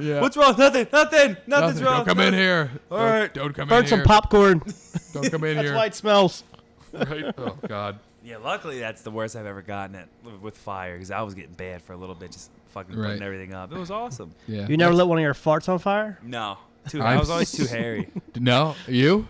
yeah. 0.01 0.21
"What's 0.21 0.37
wrong? 0.37 0.55
Nothing. 0.57 0.87
Nothing. 0.93 1.37
Nothing's 1.47 1.81
Nothing. 1.81 1.85
wrong. 1.85 1.97
Don't 2.05 2.07
come 2.07 2.21
in 2.21 2.35
here. 2.35 2.71
All 2.91 2.99
right. 2.99 3.05
don't, 3.05 3.21
right. 3.21 3.35
Don't 3.35 3.53
come 3.55 3.69
Burn 3.69 3.83
in 3.85 3.89
some 3.89 4.03
popcorn. 4.03 4.63
Don't 5.13 5.31
come 5.31 5.45
in 5.45 5.57
That's 5.57 5.69
here. 5.69 5.77
why 5.77 5.87
it 5.87 5.95
smells. 5.95 6.45
Right. 6.93 7.25
Oh 7.37 7.59
God. 7.67 7.99
Yeah, 8.27 8.39
luckily 8.39 8.81
that's 8.81 9.03
the 9.03 9.11
worst 9.13 9.37
I've 9.37 9.47
ever 9.47 9.63
gotten 9.63 9.95
it 9.95 10.09
with 10.43 10.59
fire 10.59 10.95
because 10.95 11.13
I 11.13 11.23
was 11.23 11.35
getting 11.35 11.53
bad 11.55 11.81
for 11.83 11.93
a 11.93 11.97
little 11.97 12.15
bit, 12.17 12.33
just 12.33 12.51
fucking 12.71 12.97
Right. 12.97 13.11
putting 13.11 13.23
everything 13.23 13.55
up. 13.55 13.71
It 13.73 13.79
was 13.79 13.91
awesome. 13.93 14.33
Yeah. 14.49 14.67
You 14.67 14.77
never 14.77 14.93
lit 14.93 15.07
one 15.07 15.19
of 15.19 15.23
your 15.23 15.33
farts 15.35 15.69
on 15.69 15.79
fire? 15.79 16.19
No, 16.25 16.59
too. 16.89 17.01
I've 17.01 17.17
I 17.17 17.21
was 17.21 17.31
always 17.31 17.53
too 17.53 17.67
hairy. 17.71 18.09
No, 18.35 18.75
you? 18.89 19.29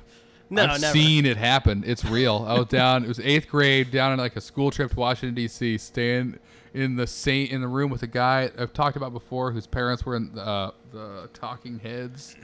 No, 0.49 0.65
I've 0.65 0.81
never. 0.81 0.93
seen 0.95 1.27
it 1.27 1.37
happen. 1.37 1.85
It's 1.87 2.05
real. 2.07 2.47
I 2.49 2.55
was 2.59 2.69
down. 2.69 3.05
It 3.05 3.09
was 3.09 3.21
eighth 3.21 3.49
grade, 3.49 3.91
down 3.91 4.13
in 4.13 4.19
like 4.19 4.35
a 4.37 4.41
school 4.41 4.71
trip 4.71 4.93
to 4.93 4.97
Washington 4.97 5.35
D.C. 5.35 5.77
Staying 5.77 6.39
in 6.75 6.97
the 6.97 7.07
same 7.07 7.49
in 7.49 7.61
the 7.61 7.69
room 7.69 7.91
with 7.91 8.03
a 8.03 8.07
guy 8.07 8.51
I've 8.59 8.73
talked 8.73 8.97
about 8.97 9.13
before, 9.13 9.53
whose 9.53 9.67
parents 9.67 10.05
were 10.05 10.17
in 10.17 10.35
the, 10.35 10.43
uh, 10.47 10.71
the 10.93 11.31
Talking 11.33 11.79
Heads. 11.79 12.37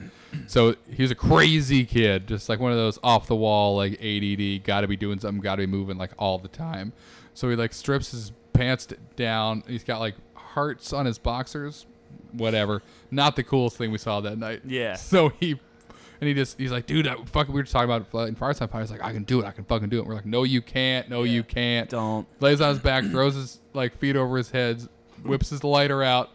So 0.47 0.77
he 0.89 1.03
was 1.03 1.11
a 1.11 1.17
crazy 1.17 1.85
kid, 1.85 2.27
just 2.27 2.49
like 2.49 2.61
one 2.61 2.73
of 2.73 2.79
those 2.79 2.99
off 3.03 3.27
the 3.27 3.37
wall, 3.37 3.77
like 3.77 3.93
ADD, 4.03 4.65
got 4.65 4.83
to 4.83 4.89
be 4.89 4.97
doing 4.97 5.19
something, 5.19 5.41
got 5.41 5.57
to 5.57 5.63
be 5.63 5.67
moving 5.67 5.99
like 5.99 6.13
all 6.19 6.39
the 6.39 6.49
time. 6.49 6.93
So 7.35 7.49
he 7.49 7.57
like 7.57 7.73
strips 7.73 8.11
his 8.11 8.33
pants 8.53 8.89
down. 9.17 9.65
He's 9.67 9.85
got 9.85 10.01
like 10.01 10.15
hearts 10.35 10.93
on 10.93 11.07
his 11.07 11.19
boxers. 11.19 11.87
Whatever. 12.33 12.83
Not 13.11 13.37
the 13.37 13.43
coolest 13.43 13.77
thing 13.77 13.91
we 13.91 13.99
saw 13.99 14.21
that 14.21 14.39
night. 14.39 14.63
Yeah. 14.65 14.97
So 14.97 15.29
he 15.29 15.59
and 16.23 16.29
he 16.29 16.35
just 16.35 16.57
he's 16.57 16.71
like, 16.71 16.87
dude, 16.87 17.09
I, 17.09 17.17
fucking. 17.17 17.53
We 17.53 17.61
were 17.61 17.67
talking 17.67 17.91
about 17.91 18.15
lighting 18.15 18.37
fires 18.37 18.61
on 18.61 18.69
fire. 18.69 18.81
He's 18.81 18.93
like, 18.93 19.03
I 19.03 19.13
can 19.13 19.25
do 19.25 19.41
it. 19.41 19.45
I 19.45 19.51
can 19.51 19.65
fucking 19.65 19.89
do 19.89 19.99
it. 19.99 20.07
We're 20.07 20.15
like, 20.15 20.25
no, 20.25 20.45
you 20.45 20.63
can't. 20.63 21.09
No, 21.09 21.25
you 21.25 21.43
can't. 21.43 21.91
Don't. 21.91 22.29
Lays 22.39 22.61
on 22.61 22.69
his 22.69 22.79
back, 22.79 23.03
throws 23.07 23.35
his 23.35 23.59
like 23.75 23.97
feet 23.99 24.17
over 24.17 24.37
his 24.37 24.51
head, 24.51 24.87
whips 25.25 25.51
his 25.51 25.63
lighter 25.65 26.03
out, 26.03 26.31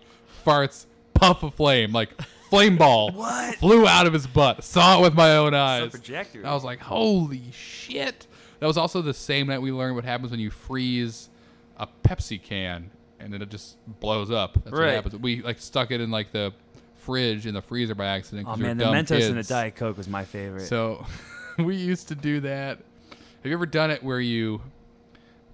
farts, 0.46 0.86
puff 1.14 1.44
of 1.44 1.54
flame, 1.54 1.92
like 1.92 2.20
flame 2.50 2.78
ball. 2.78 3.12
What? 3.18 3.56
Flew 3.56 3.88
out 3.88 4.06
of 4.08 4.14
his 4.14 4.28
butt. 4.28 4.64
Saw 4.64 5.00
it 5.00 5.02
with 5.02 5.14
my 5.16 5.36
own 5.38 5.54
eyes. 5.54 5.92
projector. 5.92 6.46
I 6.46 6.54
was 6.54 6.64
like, 6.64 6.80
holy 6.80 7.44
shit. 7.52 8.28
That 8.60 8.68
was 8.68 8.78
also 8.78 9.02
the 9.02 9.14
same 9.14 9.48
night 9.48 9.62
we 9.62 9.72
learned 9.72 9.96
what 9.96 10.04
happens 10.06 10.32
when 10.32 10.40
you 10.40 10.50
freeze 10.52 11.30
a 11.78 11.88
Pepsi 12.04 12.42
can 12.42 12.90
and 13.20 13.34
then 13.34 13.42
it 13.42 13.50
just 13.50 13.78
blows 14.00 14.32
up. 14.32 14.54
That's 14.56 14.72
what 14.72 14.80
Right. 14.82 14.94
happens. 14.94 15.16
We 15.18 15.42
like 15.42 15.60
stuck 15.60 15.92
it 15.92 16.02
in 16.02 16.10
like 16.12 16.32
the 16.32 16.54
fridge 16.98 17.46
in 17.46 17.54
the 17.54 17.62
freezer 17.62 17.96
by 17.96 18.06
accident. 18.06 18.48
oh 18.48 18.52
'cause 18.52 18.58
we 18.60 18.64
were 18.64 18.68
man, 18.70 18.78
the 18.78 18.84
dumb 18.86 18.94
Mentos 18.96 19.28
and 19.28 19.34
the 19.34 19.40
kids. 19.40 19.48
Diet 19.50 19.76
Coke 19.76 19.98
was 19.98 20.08
my 20.08 20.24
favorite. 20.26 20.62
So 20.68 21.06
we 21.58 21.76
used 21.76 22.08
to 22.10 22.16
do 22.16 22.40
that. 22.42 22.78
Have 23.10 23.46
you 23.46 23.54
ever 23.54 23.66
done 23.66 23.92
it 23.92 24.04
where 24.04 24.20
you 24.20 24.62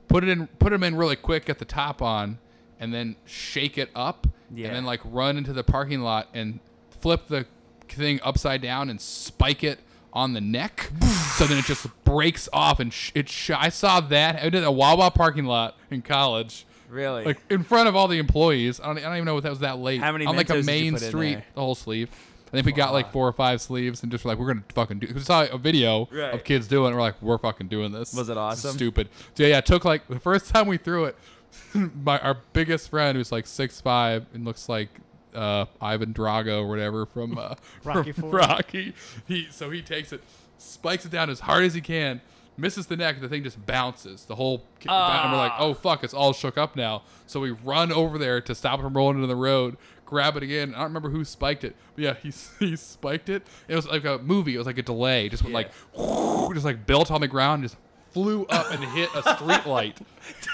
put 0.07 0.23
it 0.23 0.29
in, 0.29 0.47
put 0.59 0.71
them 0.71 0.83
in 0.83 0.95
really 0.95 1.15
quick, 1.15 1.45
get 1.45 1.59
the 1.59 1.65
top 1.65 2.01
on, 2.01 2.37
and 2.79 2.93
then 2.93 3.15
shake 3.25 3.77
it 3.77 3.89
up, 3.95 4.27
Yeah. 4.53 4.67
and 4.67 4.75
then 4.75 4.85
like 4.85 5.01
run 5.03 5.37
into 5.37 5.53
the 5.53 5.63
parking 5.63 6.01
lot 6.01 6.27
and 6.33 6.59
flip 7.01 7.27
the 7.27 7.45
thing 7.89 8.19
upside 8.23 8.61
down 8.61 8.89
and 8.89 8.99
spike 8.99 9.63
it 9.63 9.79
on 10.11 10.33
the 10.33 10.41
neck, 10.41 10.89
so 11.37 11.45
then 11.45 11.57
it 11.57 11.65
just 11.65 11.87
breaks 12.03 12.47
off 12.53 12.79
and 12.79 12.93
sh- 12.93 13.11
it. 13.15 13.29
Sh- 13.29 13.51
I 13.51 13.69
saw 13.69 13.99
that. 14.01 14.35
I 14.43 14.49
did 14.49 14.63
a 14.63 14.71
Wawa 14.71 15.09
parking 15.11 15.45
lot 15.45 15.77
in 15.89 16.01
college. 16.01 16.65
Really? 16.89 17.23
Like 17.25 17.39
in 17.49 17.63
front 17.63 17.89
of 17.89 17.95
all 17.95 18.07
the 18.07 18.19
employees. 18.19 18.79
I 18.79 18.85
don't, 18.85 18.97
I 18.99 19.01
don't 19.01 19.13
even 19.15 19.25
know 19.25 19.33
what 19.33 19.43
that 19.43 19.49
was 19.49 19.59
that 19.59 19.79
late. 19.79 19.99
How 19.99 20.11
many 20.11 20.27
on 20.27 20.35
like 20.35 20.49
a 20.49 20.53
Mentos 20.53 20.55
did 20.65 20.85
you 20.85 20.91
main 20.91 20.97
street, 20.99 21.39
the 21.55 21.61
whole 21.61 21.73
sleeve. 21.73 22.09
I 22.53 22.57
think 22.57 22.67
we 22.67 22.71
got 22.71 22.93
like 22.93 23.11
four 23.11 23.27
or 23.27 23.33
five 23.33 23.61
sleeves 23.61 24.03
and 24.03 24.11
just 24.11 24.23
were 24.23 24.29
like, 24.31 24.37
we're 24.37 24.47
gonna 24.53 24.63
fucking 24.75 24.99
do. 24.99 25.11
We 25.13 25.19
saw 25.21 25.45
a 25.45 25.57
video 25.57 26.07
Right. 26.11 26.33
of 26.35 26.43
kids 26.43 26.67
doing. 26.67 26.91
it. 26.93 26.95
We're 26.95 27.01
like, 27.01 27.19
we're 27.21 27.39
fucking 27.39 27.67
doing 27.67 27.91
this. 27.91 28.13
Was 28.13 28.29
it 28.29 28.37
awesome? 28.37 28.75
stupid. 28.75 29.09
So 29.35 29.43
yeah, 29.43 29.57
it 29.57 29.65
took 29.65 29.83
like 29.83 30.07
the 30.07 30.19
first 30.19 30.49
time 30.53 30.67
we 30.67 30.77
threw 30.77 31.05
it. 31.05 31.17
my 31.73 32.19
our 32.19 32.37
biggest 32.53 32.89
friend 32.89 33.17
who's 33.17 33.31
like 33.31 33.47
six 33.47 33.81
five 33.81 34.25
and 34.33 34.45
looks 34.45 34.69
like 34.69 34.89
uh, 35.35 35.65
Ivan 35.81 36.13
Drago 36.13 36.61
or 36.63 36.67
whatever 36.67 37.05
from 37.07 37.37
uh, 37.37 37.55
Rocky 37.83 38.11
from 38.11 38.29
Four. 38.29 38.39
Rocky. 38.39 38.93
He 39.27 39.47
so 39.49 39.71
he 39.71 39.81
takes 39.81 40.13
it, 40.13 40.21
spikes 40.59 41.05
it 41.05 41.11
down 41.11 41.29
as 41.31 41.39
hard 41.41 41.63
as 41.63 41.73
he 41.73 41.81
can, 41.81 42.21
misses 42.57 42.85
the 42.87 42.95
neck. 42.95 43.19
The 43.19 43.27
thing 43.29 43.43
just 43.43 43.65
bounces. 43.65 44.25
The 44.25 44.35
whole 44.35 44.59
ki- 44.79 44.89
and 44.89 45.31
we're 45.31 45.37
like, 45.39 45.53
oh 45.57 45.73
fuck, 45.73 46.03
it's 46.03 46.13
all 46.13 46.33
shook 46.33 46.57
up 46.57 46.75
now. 46.75 47.01
So 47.25 47.39
we 47.39 47.49
run 47.51 47.91
over 47.91 48.17
there 48.19 48.41
to 48.41 48.53
stop 48.53 48.79
it 48.79 48.83
from 48.83 48.95
rolling 48.95 49.15
into 49.17 49.27
the 49.27 49.35
road. 49.35 49.77
Grab 50.13 50.37
it 50.37 50.43
again. 50.43 50.75
I 50.75 50.77
don't 50.77 50.89
remember 50.89 51.09
who 51.09 51.25
spiked 51.25 51.63
it. 51.63 51.75
But 51.95 52.03
yeah, 52.03 52.13
he 52.21 52.31
he 52.59 52.75
spiked 52.75 53.29
it. 53.29 53.41
It 53.67 53.75
was 53.75 53.87
like 53.87 54.05
a 54.05 54.19
movie. 54.19 54.53
It 54.53 54.59
was 54.59 54.67
like 54.67 54.77
a 54.77 54.83
delay. 54.83 55.27
Just 55.27 55.41
went 55.41 55.55
like 55.55 55.71
just 56.53 56.65
like 56.65 56.85
built 56.85 57.09
on 57.09 57.21
the 57.21 57.27
ground. 57.27 57.63
Just 57.63 57.77
flew 58.11 58.45
up 58.45 58.69
and 58.69 58.83
hit 58.83 59.09
a 59.15 59.35
street 59.35 59.65
light. 59.65 59.99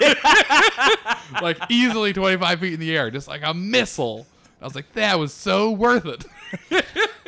like 1.42 1.58
easily 1.68 2.14
25 2.14 2.60
feet 2.60 2.72
in 2.72 2.80
the 2.80 2.96
air, 2.96 3.10
just 3.10 3.28
like 3.28 3.42
a 3.44 3.52
missile. 3.52 4.26
I 4.62 4.64
was 4.64 4.74
like, 4.74 4.90
that 4.94 5.18
was 5.18 5.34
so 5.34 5.70
worth 5.70 6.06
it. 6.06 6.24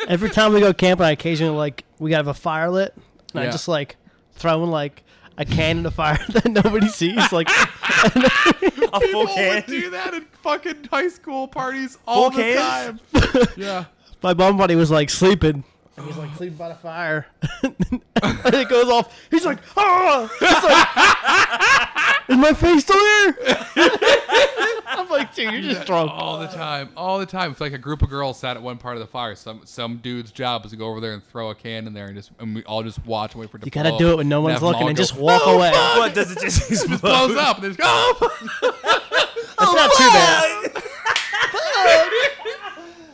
Every 0.08 0.30
time 0.30 0.54
we 0.54 0.60
go 0.60 0.72
camping, 0.72 1.04
I 1.04 1.10
occasionally 1.10 1.54
like 1.54 1.84
we 1.98 2.08
gotta 2.08 2.20
have 2.20 2.28
a 2.28 2.34
fire 2.34 2.70
lit, 2.70 2.94
and 3.34 3.42
I 3.42 3.50
just 3.50 3.68
like 3.68 3.96
throwing 4.32 4.70
like 4.70 5.04
a 5.38 5.44
can 5.44 5.78
in 5.78 5.82
the 5.82 5.90
fire 5.90 6.18
that 6.30 6.46
nobody 6.46 6.88
sees. 6.88 7.32
Like 7.32 7.48
a 7.50 8.10
full 8.10 9.00
People 9.00 9.26
can. 9.26 9.54
would 9.56 9.66
do 9.66 9.90
that 9.90 10.14
in 10.14 10.24
fucking 10.42 10.84
high 10.90 11.08
school 11.08 11.48
parties 11.48 11.98
all 12.06 12.30
Full 12.30 12.38
the 12.38 12.42
cans? 12.54 13.00
time. 13.12 13.48
yeah. 13.56 13.84
my 14.22 14.34
mom 14.34 14.56
buddy 14.56 14.74
was 14.76 14.90
like 14.90 15.10
sleeping. 15.10 15.64
And 15.96 16.06
he's 16.06 16.16
like 16.16 16.34
sleeping 16.36 16.56
by 16.56 16.68
the 16.68 16.74
fire. 16.74 17.26
and 17.62 17.74
it 18.54 18.68
goes 18.68 18.88
off. 18.88 19.14
He's 19.30 19.44
like, 19.44 19.58
ah! 19.76 20.30
It's 20.40 20.64
like, 20.64 22.28
is 22.28 22.36
my 22.38 22.54
face 22.54 22.82
still 22.82 22.98
here? 22.98 23.36
I'm 24.86 25.08
like, 25.08 25.34
dude, 25.34 25.52
you're 25.52 25.62
just 25.62 25.86
drunk. 25.86 26.10
All 26.10 26.38
the 26.38 26.46
time, 26.46 26.90
all 26.96 27.18
the 27.18 27.26
time. 27.26 27.50
It's 27.50 27.60
like 27.60 27.72
a 27.72 27.78
group 27.78 28.02
of 28.02 28.10
girls 28.10 28.38
sat 28.38 28.56
at 28.56 28.62
one 28.62 28.78
part 28.78 28.96
of 28.96 29.00
the 29.00 29.06
fire. 29.06 29.34
Some 29.34 29.62
some 29.64 29.98
dude's 29.98 30.30
job 30.32 30.64
is 30.64 30.70
to 30.70 30.76
go 30.76 30.86
over 30.88 31.00
there 31.00 31.14
and 31.14 31.22
throw 31.24 31.50
a 31.50 31.54
can 31.54 31.86
in 31.86 31.92
there, 31.92 32.06
and 32.06 32.16
just 32.16 32.30
and 32.38 32.54
we 32.54 32.64
all 32.64 32.82
just 32.82 33.04
watch 33.06 33.32
and 33.32 33.40
wait 33.40 33.50
for 33.50 33.56
it 33.56 33.60
to 33.60 33.66
You 33.66 33.70
gotta 33.70 33.90
blow 33.90 33.98
do 33.98 34.08
up 34.08 34.12
it 34.12 34.16
when 34.18 34.28
no 34.28 34.40
one's 34.40 34.54
have 34.54 34.60
them 34.60 34.68
looking 34.68 34.82
all 34.82 34.88
and 34.88 34.96
go, 34.96 35.02
just 35.02 35.16
walk 35.16 35.42
away. 35.46 35.70
What 35.72 36.14
does 36.14 36.30
it 36.30 36.40
just 36.40 36.70
explode? 36.70 37.00
blows 37.00 37.36
up 37.36 37.56
and 37.56 37.64
they 37.64 37.68
just 37.68 37.80
go, 37.80 37.86
oh, 37.86 38.30
It's 39.60 39.74
not 39.74 39.90
too 39.96 40.72
bad. 40.72 40.81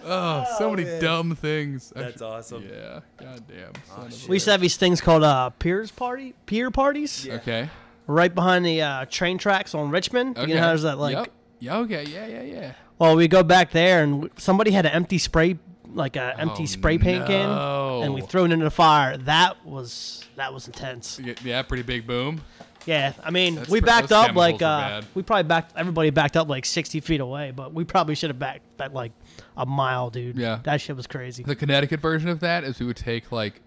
Oh, 0.09 0.45
so 0.59 0.71
many 0.71 0.85
dumb 1.01 1.35
things. 1.37 1.93
I 1.95 2.01
That's 2.01 2.13
should- 2.15 2.23
awesome. 2.23 2.65
Yeah, 2.69 3.01
goddamn. 3.17 3.73
son 3.87 4.07
of 4.07 4.25
a- 4.25 4.29
We 4.29 4.37
used 4.37 4.45
to 4.47 4.51
have 4.53 4.61
these 4.61 4.77
things 4.77 5.01
called 5.01 5.25
uh, 5.25 5.51
peers 5.51 5.91
party, 5.91 6.35
peer 6.47 6.71
parties, 6.71 7.29
Okay. 7.29 7.69
right 8.07 8.35
behind 8.35 8.65
the 8.65 8.83
uh, 8.83 9.05
train 9.07 9.39
tracks 9.39 9.75
on 9.75 9.91
Richmond. 9.91 10.39
Okay. 10.39 10.49
You 10.49 10.55
know 10.57 10.61
how 10.63 10.69
there's 10.69 10.83
that 10.83 10.99
like 10.99 11.15
Yep. 11.17 11.29
Yeah. 11.61 11.77
Okay. 11.79 12.05
Yeah. 12.05 12.27
Yeah. 12.27 12.43
Yeah. 12.43 12.73
Well, 12.99 13.17
we 13.17 13.29
go 13.29 13.43
back 13.43 13.71
there, 13.73 14.03
and 14.03 14.13
w- 14.15 14.31
somebody 14.39 14.71
had 14.73 14.87
an 14.87 14.93
empty 14.93 15.19
spray, 15.19 15.59
like 15.95 16.17
an 16.17 16.35
empty 16.39 16.65
Oh, 16.65 16.67
spray 16.67 16.99
paint 16.99 17.27
can, 17.27 17.49
and 17.49 18.15
we 18.15 18.21
no. 18.21 18.27
threw 18.27 18.45
it 18.45 18.53
into 18.53 18.65
the 18.65 18.71
fire. 18.71 19.17
That 19.19 19.65
was 19.65 20.25
that 20.37 20.53
was 20.55 20.67
intense. 20.67 21.21
Yeah, 21.23 21.35
Yeah. 21.45 21.63
Pretty 21.63 21.83
big 21.85 22.07
boom. 22.07 22.41
Yeah, 22.87 23.13
I 23.23 23.31
mean, 23.31 23.57
That's 23.57 23.69
we 23.69 23.81
pr- 23.81 23.87
backed 23.87 24.09
those 24.09 24.29
up 24.31 24.35
like 24.37 24.63
are 24.63 24.65
uh, 24.65 24.89
bad. 25.01 25.05
we 25.15 25.23
probably 25.23 25.43
backed 25.43 25.73
everybody 25.77 26.09
backed 26.11 26.37
up 26.39 26.49
like 26.49 26.65
sixty 26.65 27.01
feet 27.01 27.21
away, 27.21 27.51
but 27.55 27.75
we 27.75 27.85
probably 27.85 28.15
should 28.15 28.31
have 28.31 28.39
backed 28.39 28.63
that 28.79 28.95
like 28.95 29.13
a 29.59 29.67
mile, 29.67 30.09
dude. 30.09 30.39
Yeah. 30.39 30.61
that 30.63 30.81
shit 30.81 30.97
was 30.97 31.07
crazy. 31.07 31.43
The 31.43 31.57
Connecticut 31.57 32.01
version 32.01 32.31
of 32.31 32.41
that 32.41 32.65
is 32.65 32.79
we 32.81 32.87
would 32.87 32.97
take 32.97 33.31
like 33.31 33.61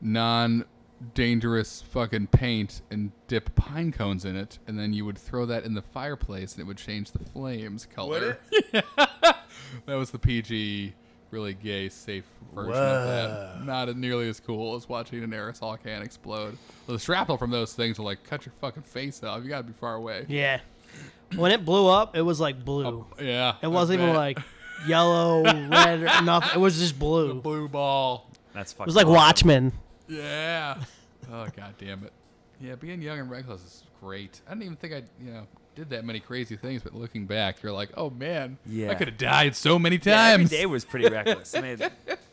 non 0.00 0.64
dangerous 1.12 1.82
fucking 1.82 2.28
paint 2.28 2.80
and 2.90 3.12
dip 3.28 3.54
pine 3.54 3.92
cones 3.92 4.24
in 4.24 4.36
it, 4.36 4.58
and 4.66 4.78
then 4.78 4.92
you 4.92 5.04
would 5.04 5.18
throw 5.18 5.44
that 5.46 5.64
in 5.64 5.74
the 5.74 5.82
fireplace 5.82 6.54
and 6.54 6.62
it 6.62 6.66
would 6.66 6.78
change 6.78 7.12
the 7.12 7.18
flames 7.18 7.86
color. 7.86 8.38
that 8.72 9.36
was 9.86 10.10
the 10.10 10.18
PG, 10.18 10.94
really 11.30 11.52
gay, 11.54 11.90
safe 11.90 12.24
version 12.54 12.72
of 12.72 13.06
that. 13.06 13.64
Not 13.66 13.94
nearly 13.98 14.28
as 14.28 14.40
cool 14.40 14.76
as 14.76 14.88
watching 14.88 15.22
an 15.22 15.30
aerosol 15.30 15.80
can 15.82 16.00
explode. 16.00 16.56
Well, 16.86 16.96
the 16.96 16.98
shrapnel 16.98 17.36
from 17.36 17.50
those 17.50 17.74
things 17.74 17.98
will 17.98 18.06
like 18.06 18.24
cut 18.24 18.46
your 18.46 18.54
fucking 18.60 18.84
face 18.84 19.22
off. 19.22 19.42
You 19.42 19.50
gotta 19.50 19.64
be 19.64 19.74
far 19.74 19.94
away. 19.94 20.24
Yeah, 20.28 20.60
when 21.36 21.52
it 21.52 21.64
blew 21.64 21.88
up, 21.88 22.16
it 22.16 22.22
was 22.22 22.40
like 22.40 22.64
blue. 22.64 22.86
Oh, 22.86 23.06
yeah. 23.22 23.56
it 23.62 23.66
wasn't 23.66 24.00
even 24.00 24.14
like 24.14 24.38
yellow, 24.86 25.42
red, 25.44 26.02
or 26.02 26.04
nothing. 26.22 26.50
It 26.54 26.60
was 26.60 26.78
just 26.78 26.98
blue. 26.98 27.34
blue 27.40 27.68
ball. 27.68 28.30
That's 28.52 28.72
fucking. 28.72 28.84
It 28.84 28.86
was 28.86 28.96
like 28.96 29.06
awesome. 29.06 29.14
Watchmen. 29.16 29.72
Yeah. 30.08 30.76
Oh 31.32 31.46
god 31.56 31.72
damn 31.78 32.04
it. 32.04 32.12
Yeah, 32.60 32.74
being 32.74 33.00
young 33.00 33.18
and 33.18 33.30
reckless 33.30 33.62
is 33.62 33.82
great. 33.98 34.42
I 34.46 34.50
didn't 34.50 34.64
even 34.64 34.76
think 34.76 34.92
I, 34.92 35.02
you 35.24 35.30
know, 35.32 35.46
did 35.74 35.88
that 35.88 36.04
many 36.04 36.20
crazy 36.20 36.54
things, 36.54 36.82
but 36.82 36.94
looking 36.94 37.24
back, 37.24 37.62
you're 37.62 37.72
like, 37.72 37.88
oh 37.96 38.10
man, 38.10 38.58
Yeah. 38.66 38.90
I 38.90 38.94
could 38.94 39.08
have 39.08 39.16
died 39.16 39.56
so 39.56 39.78
many 39.78 39.98
Yeah, 40.02 40.32
every 40.32 40.44
times. 40.44 40.50
day 40.50 40.66
was 40.66 40.84
pretty 40.84 41.08
reckless. 41.12 41.54
I 41.54 41.62
mean, 41.62 41.78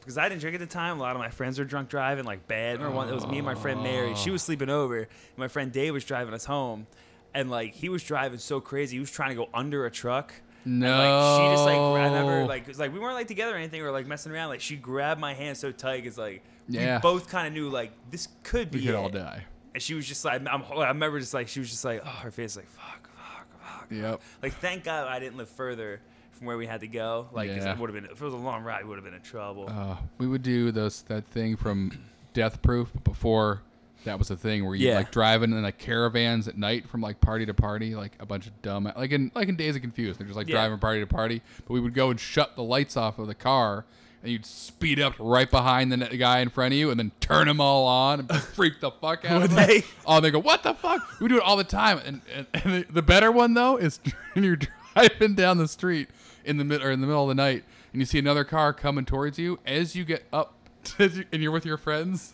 because 0.01 0.17
I 0.17 0.27
didn't 0.27 0.41
drink 0.41 0.55
at 0.55 0.59
the 0.59 0.65
time. 0.67 0.97
A 0.99 1.01
lot 1.01 1.15
of 1.15 1.19
my 1.21 1.29
friends 1.29 1.57
were 1.57 1.63
drunk 1.63 1.87
driving, 1.87 2.25
like 2.25 2.49
bad. 2.49 2.79
Remember 2.79 2.93
one? 2.97 3.07
It 3.07 3.13
was 3.15 3.25
me 3.25 3.37
and 3.37 3.45
my 3.45 3.55
friend 3.55 3.81
Mary. 3.81 4.13
She 4.15 4.29
was 4.29 4.41
sleeping 4.41 4.69
over. 4.69 4.97
And 4.97 5.07
my 5.37 5.47
friend 5.47 5.71
Dave 5.71 5.93
was 5.93 6.03
driving 6.03 6.33
us 6.33 6.43
home, 6.43 6.85
and 7.33 7.49
like 7.49 7.73
he 7.73 7.87
was 7.87 8.03
driving 8.03 8.39
so 8.39 8.59
crazy. 8.59 8.97
He 8.97 8.99
was 8.99 9.09
trying 9.09 9.29
to 9.29 9.35
go 9.35 9.47
under 9.53 9.85
a 9.85 9.89
truck. 9.91 10.33
And, 10.65 10.81
like 10.81 11.39
she 11.41 11.53
just 11.53 11.65
like 11.65 11.77
I 11.77 12.03
remember 12.05 12.45
like 12.45 12.67
it's 12.67 12.79
like 12.79 12.93
we 12.93 12.99
weren't 12.99 13.15
like 13.15 13.27
together 13.27 13.53
or 13.53 13.57
anything 13.57 13.81
or 13.81 13.91
like 13.91 14.07
messing 14.07 14.31
around. 14.31 14.49
Like 14.49 14.61
she 14.61 14.75
grabbed 14.75 15.19
my 15.19 15.33
hand 15.33 15.57
so 15.57 15.71
tight, 15.71 16.05
it's 16.05 16.17
like 16.17 16.43
Yeah. 16.67 16.97
we 16.97 17.01
both 17.01 17.29
kind 17.29 17.47
of 17.47 17.53
knew 17.53 17.69
like 17.69 17.91
this 18.11 18.27
could 18.43 18.71
be 18.71 18.79
we 18.79 18.85
could 18.85 18.95
all 18.95 19.09
die. 19.09 19.45
And 19.73 19.81
she 19.81 19.93
was 19.93 20.05
just 20.07 20.23
like 20.25 20.41
I'm, 20.47 20.63
I 20.63 20.87
remember 20.89 21.19
just 21.19 21.33
like 21.33 21.47
she 21.47 21.59
was 21.59 21.69
just 21.69 21.85
like 21.85 22.01
oh 22.05 22.09
her 22.09 22.31
face 22.31 22.55
like 22.55 22.69
fuck 22.69 23.09
fuck 23.15 23.47
fuck. 23.61 23.87
Yep. 23.89 24.21
Like, 24.43 24.53
thank 24.55 24.83
God 24.83 25.07
I 25.07 25.19
didn't 25.19 25.37
live 25.37 25.49
further 25.49 25.99
from 26.31 26.47
where 26.47 26.57
we 26.57 26.65
had 26.67 26.81
to 26.81 26.87
go. 26.87 27.27
Like 27.31 27.49
Yeah. 27.49 27.71
it 27.71 27.77
would 27.79 27.89
have 27.89 27.95
been 28.01 28.11
if 28.11 28.21
it 28.21 28.25
was 28.25 28.33
a 28.33 28.37
long 28.37 28.63
ride, 28.63 28.83
we 28.83 28.89
would 28.89 28.97
have 28.97 29.05
been 29.05 29.13
in 29.13 29.21
trouble. 29.21 29.67
Uh, 29.69 29.95
we 30.17 30.27
would 30.27 30.43
do 30.43 30.71
those 30.71 31.01
that 31.03 31.25
thing 31.27 31.55
from 31.55 31.91
Death 32.33 32.61
Proof 32.61 32.91
before 33.03 33.61
that 34.05 34.17
was 34.19 34.31
a 34.31 34.35
thing 34.37 34.65
where 34.65 34.75
you 34.75 34.87
Yeah. 34.89 34.95
like 34.97 35.11
driving 35.11 35.51
in 35.51 35.61
like 35.63 35.77
caravans 35.77 36.47
at 36.47 36.57
night 36.57 36.87
from 36.89 37.01
like 37.01 37.19
party 37.21 37.45
to 37.45 37.53
party, 37.53 37.95
like 37.95 38.13
a 38.19 38.25
bunch 38.25 38.47
of 38.47 38.61
dumb 38.61 38.91
like 38.95 39.11
in 39.11 39.31
like 39.35 39.47
in 39.49 39.55
Dazed 39.55 39.75
and 39.75 39.83
Confused. 39.83 40.19
They're 40.19 40.27
just 40.27 40.37
like 40.37 40.47
Yeah. 40.47 40.55
driving 40.55 40.79
party 40.79 40.99
to 41.01 41.07
party. 41.07 41.41
But 41.67 41.73
we 41.73 41.79
would 41.79 41.93
go 41.93 42.09
and 42.09 42.19
shut 42.19 42.55
the 42.55 42.63
lights 42.63 42.97
off 42.97 43.19
of 43.19 43.27
the 43.27 43.35
car 43.35 43.85
and 44.23 44.31
you'd 44.31 44.45
speed 44.45 44.99
up 44.99 45.13
right 45.17 45.49
behind 45.49 45.91
the 45.91 45.97
guy 46.17 46.39
in 46.41 46.49
front 46.49 46.73
of 46.73 46.77
you 46.79 46.89
and 46.91 46.99
then 46.99 47.11
turn 47.19 47.47
them 47.47 47.59
all 47.59 47.85
on 47.87 48.19
and 48.19 48.31
freak 48.53 48.79
the 48.79 48.91
fuck 48.91 49.25
out 49.25 49.35
of 49.37 49.41
Would 49.43 49.51
them. 49.51 49.67
they? 49.67 49.83
Oh, 50.05 50.19
they 50.19 50.29
go, 50.31 50.39
what 50.39 50.63
the 50.63 50.73
fuck? 50.73 51.01
We 51.19 51.27
do 51.27 51.37
it 51.37 51.43
all 51.43 51.57
the 51.57 51.63
time. 51.63 51.99
And, 52.05 52.21
and, 52.33 52.45
and 52.53 52.73
the, 52.85 52.93
the 52.93 53.01
better 53.01 53.31
one 53.31 53.53
though 53.55 53.77
is 53.77 53.99
when 54.33 54.43
you're 54.43 54.57
driving 54.93 55.35
down 55.35 55.57
the 55.57 55.67
street 55.67 56.09
in 56.45 56.57
the 56.57 56.63
mid 56.63 56.81
or 56.83 56.91
in 56.91 57.01
the 57.01 57.07
middle 57.07 57.23
of 57.23 57.29
the 57.29 57.35
night, 57.35 57.63
and 57.93 58.01
you 58.01 58.05
see 58.05 58.17
another 58.19 58.43
car 58.43 58.73
coming 58.73 59.05
towards 59.05 59.37
you. 59.37 59.59
As 59.65 59.95
you 59.95 60.03
get 60.05 60.23
up, 60.33 60.53
you- 60.97 61.25
and 61.31 61.41
you're 61.43 61.51
with 61.51 61.65
your 61.65 61.77
friends, 61.77 62.33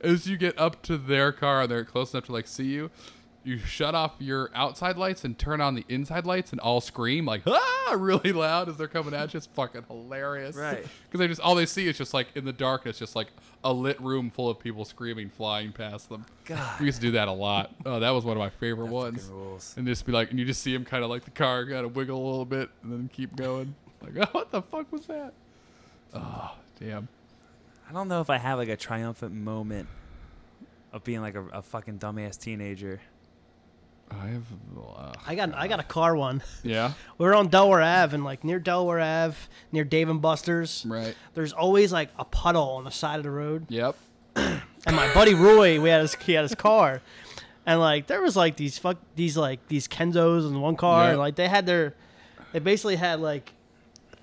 as 0.00 0.26
you 0.26 0.36
get 0.36 0.58
up 0.58 0.82
to 0.82 0.96
their 0.96 1.32
car, 1.32 1.62
and 1.62 1.70
they're 1.70 1.84
close 1.84 2.12
enough 2.12 2.24
to 2.26 2.32
like 2.32 2.46
see 2.46 2.64
you. 2.66 2.90
You 3.42 3.58
shut 3.58 3.94
off 3.94 4.16
your 4.18 4.50
outside 4.54 4.98
lights 4.98 5.24
and 5.24 5.38
turn 5.38 5.62
on 5.62 5.74
the 5.74 5.84
inside 5.88 6.26
lights, 6.26 6.52
and 6.52 6.60
all 6.60 6.82
scream 6.82 7.24
like 7.24 7.42
ah 7.46 7.96
really 7.96 8.32
loud 8.32 8.68
as 8.68 8.76
they're 8.76 8.86
coming 8.86 9.14
at 9.14 9.32
you. 9.32 9.38
It's 9.38 9.46
fucking 9.46 9.84
hilarious, 9.88 10.54
Right. 10.56 10.84
Because 11.04 11.18
they 11.18 11.26
just 11.26 11.40
all 11.40 11.54
they 11.54 11.64
see 11.66 11.88
is 11.88 11.96
just 11.96 12.12
like 12.12 12.28
in 12.34 12.44
the 12.44 12.52
darkness, 12.52 12.98
just 12.98 13.16
like 13.16 13.28
a 13.64 13.72
lit 13.72 14.00
room 14.00 14.28
full 14.30 14.48
of 14.50 14.58
people 14.58 14.84
screaming, 14.84 15.30
flying 15.30 15.72
past 15.72 16.10
them. 16.10 16.26
God. 16.44 16.80
We 16.80 16.86
used 16.86 17.00
to 17.00 17.06
do 17.06 17.12
that 17.12 17.28
a 17.28 17.32
lot. 17.32 17.74
Oh, 17.86 18.00
that 18.00 18.10
was 18.10 18.24
one 18.24 18.36
of 18.36 18.40
my 18.40 18.50
favorite 18.50 18.88
ones. 18.88 19.30
And 19.76 19.86
just 19.86 20.04
be 20.04 20.12
like, 20.12 20.30
and 20.30 20.38
you 20.38 20.44
just 20.44 20.62
see 20.62 20.72
them 20.74 20.84
kind 20.84 21.02
of 21.02 21.08
like 21.10 21.24
the 21.24 21.30
car 21.30 21.64
got 21.64 21.80
to 21.82 21.88
wiggle 21.88 22.18
a 22.18 22.26
little 22.26 22.44
bit 22.44 22.68
and 22.82 22.92
then 22.92 23.08
keep 23.12 23.36
going. 23.36 23.74
Like, 24.02 24.12
oh, 24.20 24.28
what 24.32 24.50
the 24.50 24.60
fuck 24.62 24.90
was 24.92 25.06
that? 25.06 25.32
Oh, 26.14 26.52
damn. 26.78 27.08
I 27.90 27.92
don't 27.92 28.06
know 28.06 28.20
if 28.20 28.30
I 28.30 28.38
have 28.38 28.56
like 28.56 28.68
a 28.68 28.76
triumphant 28.76 29.34
moment 29.34 29.88
of 30.92 31.02
being 31.02 31.20
like 31.20 31.34
a, 31.34 31.44
a 31.48 31.60
fucking 31.62 31.98
dumbass 31.98 32.38
teenager. 32.38 33.00
I 34.12 34.26
have, 34.28 34.44
uh, 34.76 35.12
I 35.26 35.34
got 35.34 35.54
I 35.54 35.66
got 35.66 35.80
a 35.80 35.84
car 35.84 36.14
one. 36.16 36.40
yeah, 36.62 36.92
We 37.18 37.26
were 37.26 37.34
on 37.34 37.48
Delaware 37.48 37.82
Ave 37.82 38.14
and 38.14 38.22
like 38.24 38.44
near 38.44 38.60
Delaware 38.60 39.00
Ave, 39.00 39.36
near 39.72 39.82
Dave 39.84 40.08
and 40.08 40.22
Buster's. 40.22 40.84
right. 40.88 41.16
There's 41.34 41.52
always 41.52 41.92
like 41.92 42.10
a 42.18 42.24
puddle 42.24 42.70
on 42.70 42.84
the 42.84 42.90
side 42.92 43.16
of 43.18 43.24
the 43.24 43.30
road. 43.30 43.66
Yep. 43.68 43.96
And 44.86 44.96
my 44.96 45.12
buddy 45.12 45.34
Roy, 45.34 45.78
we 45.78 45.90
had 45.90 46.00
his 46.00 46.14
he 46.14 46.32
had 46.32 46.42
his 46.42 46.54
car, 46.54 47.02
and 47.66 47.80
like 47.80 48.06
there 48.06 48.22
was 48.22 48.34
like 48.34 48.56
these 48.56 48.78
fuck 48.78 48.96
these 49.14 49.36
like 49.36 49.68
these 49.68 49.86
Kenzos 49.86 50.48
in 50.48 50.58
one 50.60 50.74
car, 50.76 51.04
Yeah. 51.04 51.10
and 51.10 51.18
like 51.18 51.34
they 51.34 51.48
had 51.48 51.66
their, 51.66 51.94
they 52.52 52.60
basically 52.60 52.96
had 52.96 53.20
like 53.20 53.52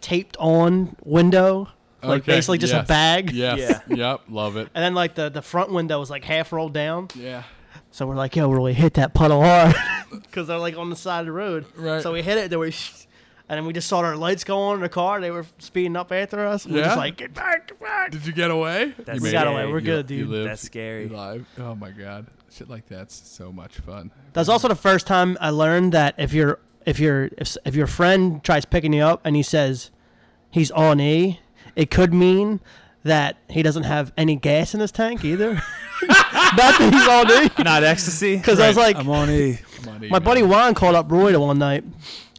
taped 0.02 0.36
on 0.40 0.96
window, 1.04 1.70
like 2.04 2.22
Okay, 2.24 2.34
basically 2.34 2.58
just 2.60 2.74
yes. 2.74 2.84
a 2.84 2.88
bag, 2.88 3.32
Yes. 3.32 3.82
Yep. 3.90 4.22
Love 4.30 4.58
it. 4.58 4.70
and 4.76 4.84
then 4.84 4.94
like 4.94 5.16
the 5.16 5.30
the 5.30 5.42
front 5.42 5.72
window 5.72 6.00
was 6.00 6.10
like 6.10 6.24
half 6.24 6.52
rolled 6.52 6.74
down. 6.74 7.08
Yeah. 7.16 7.44
So 7.92 8.06
we're 8.06 8.16
like, 8.16 8.36
yo, 8.36 8.48
we 8.48 8.56
really 8.56 8.74
hit 8.74 8.94
that 8.96 9.14
puddle 9.14 9.42
hard 9.44 9.74
because 10.12 10.48
they're 10.48 10.58
like 10.60 10.78
on 10.78 10.90
the 10.90 10.96
side 10.96 11.22
of 11.22 11.26
the 11.26 11.32
road. 11.32 11.66
Right. 11.76 12.02
So 12.04 12.14
we 12.14 12.22
hit 12.22 12.38
it, 12.38 12.50
then 12.52 12.60
we, 12.60 12.68
and 13.50 13.58
then 13.58 13.66
we 13.66 13.74
just 13.74 13.88
saw 13.88 14.00
our 14.00 14.16
lights 14.16 14.44
go 14.44 14.60
on 14.60 14.76
in 14.76 14.82
the 14.82 14.90
car. 14.90 15.20
They 15.22 15.32
were 15.32 15.46
speeding 15.58 15.96
up 15.96 16.12
after 16.12 16.46
us. 16.46 16.66
And 16.66 16.74
We're 16.76 16.82
Yeah? 16.82 16.86
just 16.88 16.98
like, 16.98 17.18
get 17.18 17.34
back, 17.34 17.70
get 17.70 17.80
back. 17.80 18.12
Did 18.12 18.26
you 18.28 18.34
get 18.34 18.52
away? 18.52 18.94
That's 19.00 19.18
you 19.20 19.24
We 19.24 19.32
got 19.32 19.48
away. 19.48 19.66
We're 19.66 19.80
You- 19.80 19.86
good, 19.86 20.12
you 20.12 20.18
dude. 20.24 20.30
lived. 20.30 20.50
That's 20.50 20.62
scary. 20.62 21.04
You 21.04 21.10
live. 21.10 21.46
Oh 21.58 21.74
my 21.76 21.90
god. 21.92 22.28
Shit 22.52 22.70
like 22.70 22.88
that's 22.88 23.16
so 23.28 23.52
much 23.52 23.78
fun. 23.80 24.12
That's 24.34 24.50
also 24.50 24.68
the 24.68 24.76
first 24.76 25.08
time 25.08 25.38
I 25.42 25.50
learned 25.50 25.94
that 25.94 26.14
if 26.18 26.34
you're 26.34 26.60
if 26.86 27.00
you're 27.00 27.30
if, 27.38 27.56
if 27.66 27.74
your 27.76 27.88
friend 27.88 28.44
tries 28.44 28.66
picking 28.66 28.94
you 28.94 29.02
up 29.04 29.22
and 29.24 29.36
he 29.36 29.44
says 29.44 29.92
he's 30.52 30.72
on 30.72 31.00
E, 31.00 31.40
it 31.78 31.92
could 31.92 32.14
mean 32.14 32.60
that 33.04 33.38
he 33.50 33.62
doesn't 33.62 33.84
have 33.84 34.12
any 34.18 34.36
gas 34.36 34.74
in 34.74 34.80
his 34.80 34.92
tank 34.92 35.24
either. 35.24 35.54
Not 36.02 36.56
that 36.58 36.90
he's 36.92 37.08
on 37.08 37.62
E. 37.62 37.64
Not 37.64 37.84
ecstasy. 37.84 38.36
Because 38.36 38.60
I 38.60 38.68
was 38.68 38.76
like, 38.76 38.98
I'm 38.98 39.08
on 39.10 39.30
E. 39.30 39.60
My 39.86 39.98
man. 40.00 40.24
buddy 40.24 40.44
Juan 40.44 40.74
called 40.74 40.96
up 40.96 41.12
Roy 41.12 41.38
one 41.40 41.60
night. 41.60 41.84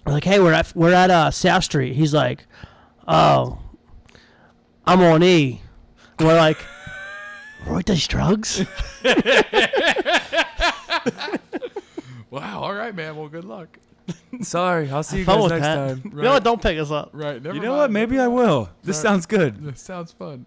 Like, 0.04 0.24
hey, 0.24 0.40
we're 0.40 0.52
at 0.52 0.74
we're 0.74 0.92
at 0.92 1.10
uh, 1.10 1.30
South 1.30 1.64
Street. 1.64 1.94
He's 1.94 2.12
like, 2.12 2.46
oh, 3.06 3.58
I'm 4.84 5.00
on 5.00 5.22
E. 5.22 5.62
And 6.18 6.26
we're 6.28 6.36
like, 6.36 6.58
Roy 7.66 7.80
does 7.82 8.06
drugs. 8.06 8.64
Wow. 12.30 12.60
All 12.60 12.74
right, 12.74 12.94
man. 12.94 13.16
Well, 13.16 13.28
good 13.28 13.44
luck. 13.44 13.78
Sorry, 14.42 14.90
I'll 14.90 15.02
see 15.02 15.18
you 15.18 15.24
Fun 15.24 15.36
guys 15.36 15.42
with 15.44 15.52
next 15.52 15.66
that. 15.66 15.88
time. 16.02 16.02
You 16.16 16.22
know 16.22 16.32
what? 16.32 16.44
Don't 16.44 16.62
pick 16.62 16.78
us 16.78 16.90
up. 16.90 17.10
Right. 17.12 17.42
Never 17.42 17.54
You 17.56 17.60
know 17.62 17.70
mind. 17.70 17.78
what? 17.80 17.90
Maybe 17.90 18.18
I 18.18 18.26
will. 18.28 18.70
This 18.82 18.96
Right. 18.96 19.02
sounds 19.02 19.26
good. 19.26 19.56
This 19.64 19.80
sounds 19.80 20.12
fun. 20.12 20.46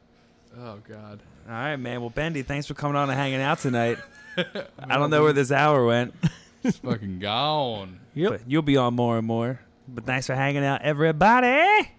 Oh 0.57 0.77
god. 0.87 1.21
All 1.47 1.53
right, 1.53 1.75
man. 1.77 2.01
Well, 2.01 2.09
Bendy, 2.09 2.41
thanks 2.43 2.67
for 2.67 2.73
coming 2.73 2.95
on 2.95 3.09
and 3.09 3.17
hanging 3.17 3.41
out 3.41 3.59
tonight. 3.59 3.97
I 4.37 4.97
don't 4.97 5.09
know 5.09 5.23
where 5.23 5.33
this 5.33 5.51
hour 5.51 5.85
went, 5.85 6.13
It's 6.63 6.77
fucking 6.77 7.19
gone. 7.19 7.99
Yep. 8.13 8.31
but 8.31 8.41
you'll 8.47 8.61
be 8.61 8.77
on 8.77 8.93
more 8.95 9.17
and 9.17 9.25
more. 9.27 9.59
But 9.87 10.05
thanks 10.05 10.27
for 10.27 10.35
hanging 10.35 10.63
out, 10.63 10.81
everybody. 10.83 11.89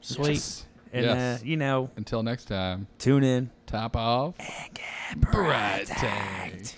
Sweet. 0.00 0.28
Yes. 0.34 0.64
And 0.92 1.04
Yes. 1.06 1.40
uh, 1.40 1.44
you 1.44 1.56
know, 1.56 1.90
Until 1.96 2.22
next 2.22 2.46
time. 2.46 2.86
tune 2.98 3.22
in. 3.24 3.50
Top 3.66 3.96
off. 3.96 4.34
Bright 5.16 5.86
tank. 5.86 6.74